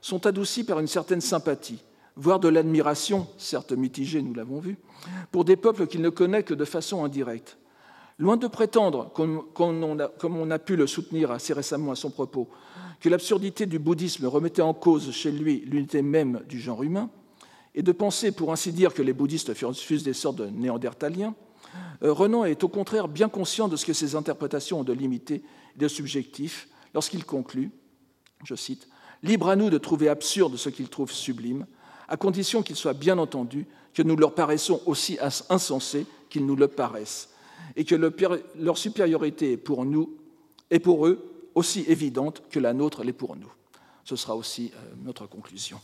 sont 0.00 0.26
adoucis 0.26 0.64
par 0.64 0.78
une 0.78 0.86
certaine 0.86 1.20
sympathie, 1.20 1.82
voire 2.16 2.40
de 2.40 2.48
l'admiration, 2.48 3.26
certes 3.38 3.72
mitigée, 3.72 4.22
nous 4.22 4.34
l'avons 4.34 4.60
vu, 4.60 4.76
pour 5.32 5.44
des 5.44 5.56
peuples 5.56 5.86
qu'il 5.86 6.02
ne 6.02 6.10
connaît 6.10 6.42
que 6.42 6.54
de 6.54 6.64
façon 6.64 7.04
indirecte. 7.04 7.58
Loin 8.18 8.36
de 8.36 8.46
prétendre, 8.46 9.12
comme 9.12 9.82
on 9.84 10.50
a 10.50 10.58
pu 10.58 10.76
le 10.76 10.86
soutenir 10.86 11.30
assez 11.30 11.52
récemment 11.52 11.92
à 11.92 11.96
son 11.96 12.10
propos, 12.10 12.48
que 13.00 13.08
l'absurdité 13.08 13.66
du 13.66 13.78
bouddhisme 13.78 14.26
remettait 14.26 14.62
en 14.62 14.72
cause 14.72 15.10
chez 15.12 15.30
lui 15.30 15.62
l'unité 15.66 16.00
même 16.02 16.40
du 16.48 16.58
genre 16.58 16.82
humain, 16.82 17.10
et 17.74 17.82
de 17.82 17.92
penser, 17.92 18.32
pour 18.32 18.52
ainsi 18.52 18.72
dire, 18.72 18.94
que 18.94 19.02
les 19.02 19.12
bouddhistes 19.12 19.52
fussent 19.52 20.02
des 20.02 20.14
sortes 20.14 20.36
de 20.36 20.46
néandertaliens, 20.46 21.34
euh, 22.02 22.12
Renan 22.12 22.44
est 22.44 22.64
au 22.64 22.68
contraire 22.68 23.08
bien 23.08 23.28
conscient 23.28 23.68
de 23.68 23.76
ce 23.76 23.84
que 23.84 23.92
ces 23.92 24.14
interprétations 24.14 24.80
ont 24.80 24.84
de 24.84 24.92
limité 24.92 25.42
et 25.74 25.78
de 25.78 25.88
subjectif 25.88 26.68
lorsqu'il 26.94 27.24
conclut, 27.24 27.70
je 28.44 28.54
cite, 28.54 28.88
Libre 29.22 29.48
à 29.48 29.56
nous 29.56 29.70
de 29.70 29.78
trouver 29.78 30.08
absurde 30.08 30.56
ce 30.56 30.68
qu'ils 30.68 30.88
trouvent 30.88 31.12
sublime, 31.12 31.66
à 32.08 32.16
condition 32.16 32.62
qu'il 32.62 32.76
soit 32.76 32.92
bien 32.92 33.18
entendu 33.18 33.66
que 33.94 34.02
nous 34.02 34.16
leur 34.16 34.34
paraissons 34.34 34.80
aussi 34.86 35.18
insensés 35.48 36.06
qu'ils 36.28 36.46
nous 36.46 36.56
le 36.56 36.68
paraissent, 36.68 37.30
et 37.76 37.84
que 37.84 37.94
leur 38.58 38.78
supériorité 38.78 39.52
est 39.52 39.56
pour 39.56 39.84
nous 39.84 40.16
et 40.70 40.80
pour 40.80 41.06
eux 41.06 41.50
aussi 41.54 41.84
évidente 41.88 42.42
que 42.50 42.58
la 42.58 42.72
nôtre 42.72 43.04
l'est 43.04 43.12
pour 43.12 43.36
nous. 43.36 43.52
Ce 44.04 44.16
sera 44.16 44.34
aussi 44.36 44.72
euh, 44.74 44.94
notre 45.04 45.26
conclusion. 45.26 45.80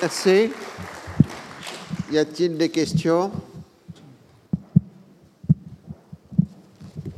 Merci. 0.00 0.50
Y 2.10 2.18
a-t-il 2.18 2.56
des 2.56 2.68
questions? 2.70 3.30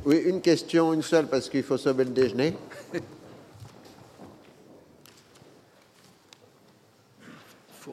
Oui, 0.05 0.23
une 0.25 0.41
question, 0.41 0.95
une 0.95 1.03
seule, 1.03 1.29
parce 1.29 1.49
qu'il 1.51 1.63
faut 1.63 1.77
sauver 1.77 2.05
le 2.05 2.11
déjeuner. 2.11 2.55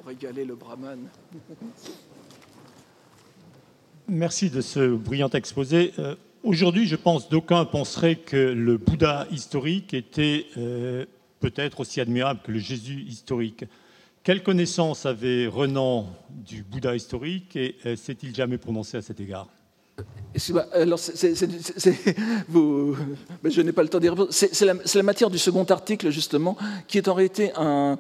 Régaler 0.06 0.46
le 0.46 0.56
brahman. 0.56 1.00
Merci 4.08 4.52
de 4.52 4.62
ce 4.62 4.96
brillant 4.96 5.30
exposé. 5.30 5.94
Euh, 5.98 6.16
aujourd'hui, 6.44 6.86
je 6.86 6.96
pense 6.96 7.28
d'aucuns 7.28 7.66
penseraient 7.66 8.18
que 8.18 8.38
le 8.38 8.78
Bouddha 8.78 9.28
historique 9.32 9.96
était 9.96 10.46
euh, 10.58 11.06
peut-être 11.40 11.80
aussi 11.80 12.02
admirable 12.02 12.42
que 12.44 12.52
le 12.52 12.60
Jésus 12.60 13.02
historique. 13.02 13.66
Quelle 14.22 14.44
connaissance 14.44 15.08
avait 15.08 15.48
Renan 15.48 16.08
du 16.30 16.62
Bouddha 16.62 16.96
historique 16.96 17.56
et 17.56 17.76
euh, 17.86 17.96
s'est-il 17.96 18.36
jamais 18.36 18.60
prononcé 18.60 18.98
à 18.98 19.02
cet 19.02 19.20
égard? 19.20 19.48
Alors 20.74 21.00
vous, 22.50 22.96
mais 23.44 23.52
je 23.52 23.62
n'ai 23.62 23.72
pas 23.72 23.84
le 23.84 23.90
temps 23.90 24.00
d'y 24.00 24.10
répondre. 24.10 24.30
C'est 24.32 24.66
la, 24.96 25.04
matière 25.04 25.30
du 25.30 25.38
second 25.38 25.64
article, 25.64 26.10
justement, 26.10 26.58
qui 26.88 26.98
est 26.98 27.08
en 27.08 27.14
réalité 27.14 27.52
un, 27.56 27.98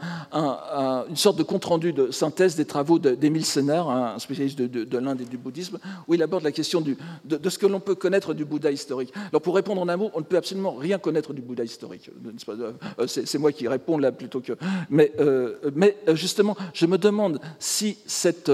une 1.09 1.15
sorte 1.15 1.37
de 1.37 1.43
compte-rendu 1.43 1.93
de 1.93 2.11
synthèse 2.11 2.55
des 2.55 2.65
travaux 2.65 2.99
d'Émile 2.99 3.45
Sénard, 3.45 3.89
un 3.89 4.19
spécialiste 4.19 4.59
de, 4.59 4.97
l'Inde 4.97 5.21
et 5.21 5.25
du 5.25 5.37
bouddhisme, 5.37 5.79
où 6.07 6.13
il 6.13 6.23
aborde 6.23 6.43
la 6.43 6.51
question 6.51 6.81
de, 6.81 7.49
ce 7.49 7.57
que 7.57 7.67
l'on 7.67 7.79
peut 7.79 7.95
connaître 7.95 8.33
du 8.33 8.45
Bouddha 8.45 8.71
historique. 8.71 9.13
Alors, 9.29 9.41
pour 9.41 9.55
répondre 9.55 9.81
en 9.81 9.87
un 9.87 9.97
mot, 9.97 10.11
on 10.13 10.19
ne 10.19 10.25
peut 10.25 10.37
absolument 10.37 10.73
rien 10.73 10.97
connaître 10.97 11.33
du 11.33 11.41
Bouddha 11.41 11.63
historique. 11.63 12.09
Euh, 12.49 13.07
c'est 13.07 13.37
moi 13.37 13.51
qui 13.51 13.67
réponds 13.67 13.97
là 13.97 14.11
plutôt 14.11 14.41
que. 14.41 14.53
Mais, 14.89 15.11
euh, 15.19 15.55
mais 15.73 15.97
euh, 16.07 16.15
justement, 16.15 16.55
je 16.73 16.85
me 16.85 16.97
demande 16.97 17.39
si 17.59 17.97
cette 18.05 18.51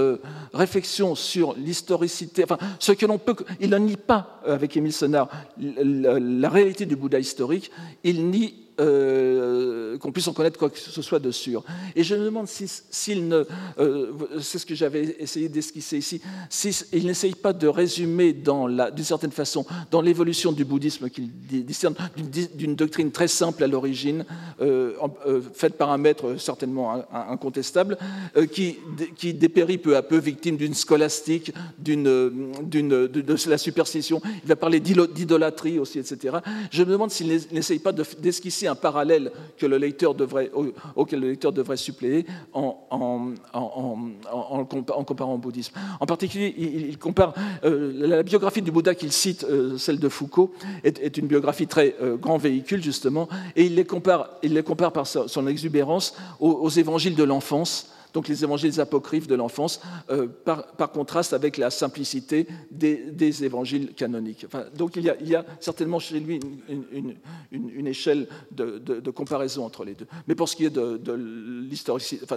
réflexion 0.54 1.16
sur 1.16 1.56
l'historicité, 1.56 2.44
enfin, 2.44 2.58
ce 2.80 2.92
que 2.92 3.06
l'on 3.06 3.18
peut 3.18 3.31
il 3.60 3.70
ne 3.70 3.78
nie 3.78 3.98
pas, 3.98 4.42
euh, 4.48 4.56
avec 4.56 4.76
Émile 4.78 4.94
Senard, 4.94 5.30
la, 5.58 6.50
réalité 6.50 6.86
du 6.86 6.96
Bouddha 6.96 7.20
historique, 7.20 7.72
il 8.04 8.30
nie 8.30 8.54
euh, 8.82 9.98
qu'on 10.00 10.12
puisse 10.12 10.28
en 10.28 10.34
connaître 10.34 10.58
quoi 10.58 10.70
que 10.70 10.80
ce 10.80 11.02
soit 11.02 11.20
de 11.20 11.30
sûr. 11.30 11.64
Et 11.96 12.04
je 12.04 12.16
me 12.16 12.26
demande 12.26 12.48
s'il 12.48 13.28
ne, 13.28 13.44
euh, 13.78 14.12
c'est 14.40 14.58
ce 14.58 14.66
que 14.66 14.74
j'avais 14.74 15.18
essayé 15.20 15.50
d'esquisser 15.50 15.98
ici, 15.98 16.22
s'il 16.50 17.06
n'essaye 17.06 17.36
pas 17.36 17.54
de 17.54 17.68
résumer 17.68 18.34
d'une 18.34 19.04
certaine 19.04 19.32
façon 19.32 19.66
dans 19.92 20.02
l'évolution 20.02 20.52
du 20.52 20.66
bouddhisme 20.66 21.10
qu'il 21.10 21.30
discerne 21.66 21.94
d'une 22.56 22.76
doctrine 22.76 23.12
très 23.12 23.28
simple 23.28 23.64
à 23.64 23.68
l'origine, 23.68 24.26
euh, 24.62 24.94
faite 25.54 25.78
par 25.78 25.92
un 25.92 25.98
maître 25.98 26.38
certainement 26.38 27.04
incontestable, 27.14 27.98
qui, 28.52 28.78
qui 29.16 29.34
dépérit 29.34 29.78
peu 29.78 29.96
à 29.96 30.02
peu 30.02 30.18
victime 30.18 30.58
d'une 30.58 30.74
scolastique, 30.74 31.54
d'une, 31.78 32.04
de, 32.04 33.08
de, 33.08 33.50
la 33.50 33.58
superstition. 33.58 34.22
Il 34.44 34.48
va 34.48 34.56
parler 34.56 34.80
d'idolâtrie 34.80 35.78
aussi, 35.78 36.00
etc. 36.00 36.38
Je 36.72 36.84
me 36.84 36.92
demande 36.92 37.12
s'il 37.12 37.28
n'essaye 37.52 37.80
pas 37.80 37.92
d'esquisser 37.92 38.71
un 38.72 38.76
parallèle 38.76 39.32
que 39.58 39.66
le 39.66 39.78
lecteur 39.78 40.16
devrait, 40.16 40.52
auquel 40.96 41.20
le 41.20 41.30
lecteur 41.30 41.52
devrait 41.52 41.78
suppléer 41.78 42.26
en, 42.54 42.78
en, 42.90 43.34
en, 43.54 45.04
comparant 45.04 45.36
au 45.36 45.38
bouddhisme. 45.38 45.74
En 46.00 46.06
particulier, 46.06 46.54
il, 46.58 46.98
compare 46.98 47.34
euh, 47.64 47.92
la 48.08 48.24
biographie 48.24 48.62
du 48.62 48.72
Bouddha 48.72 48.96
qu'il 48.96 49.12
cite, 49.12 49.44
euh, 49.44 49.78
celle 49.78 50.00
de 50.00 50.10
Foucault, 50.10 50.54
est, 50.84 51.18
une 51.18 51.28
biographie 51.28 51.68
très 51.68 51.96
euh, 52.02 52.16
grand 52.16 52.38
véhicule, 52.38 52.82
justement, 52.82 53.28
et 53.56 53.66
il 53.66 53.76
les 53.76 53.86
compare, 53.86 54.30
il 54.44 54.54
les 54.54 54.64
compare 54.64 54.92
par 54.92 55.08
son 55.08 55.48
exubérance 55.48 56.16
aux 56.40 56.70
évangiles 56.70 57.16
de 57.16 57.24
l'enfance 57.24 57.92
donc 58.14 58.28
les 58.28 58.44
évangiles 58.44 58.80
apocryphes 58.80 59.28
de 59.28 59.36
l'enfance, 59.36 59.82
euh, 60.10 60.28
par, 60.28 60.92
contraste 60.92 61.34
avec 61.34 61.58
la 61.58 61.70
simplicité 61.70 62.48
des, 62.70 63.44
évangiles 63.44 63.94
canoniques. 63.94 64.46
donc 64.76 64.96
il 64.96 65.04
y, 65.04 65.36
a, 65.36 65.46
certainement 65.60 66.00
chez 66.00 66.20
lui 66.20 66.40
une, 67.52 67.88
échelle 67.88 68.28
de, 68.52 69.12
comparaison 69.12 69.66
entre 69.66 69.86
les 69.86 69.96
deux. 69.96 70.08
Mais 70.28 70.36
pour 70.36 70.50
ce 70.50 70.56
qui 70.56 70.66
est 70.66 70.70
de, 70.70 71.14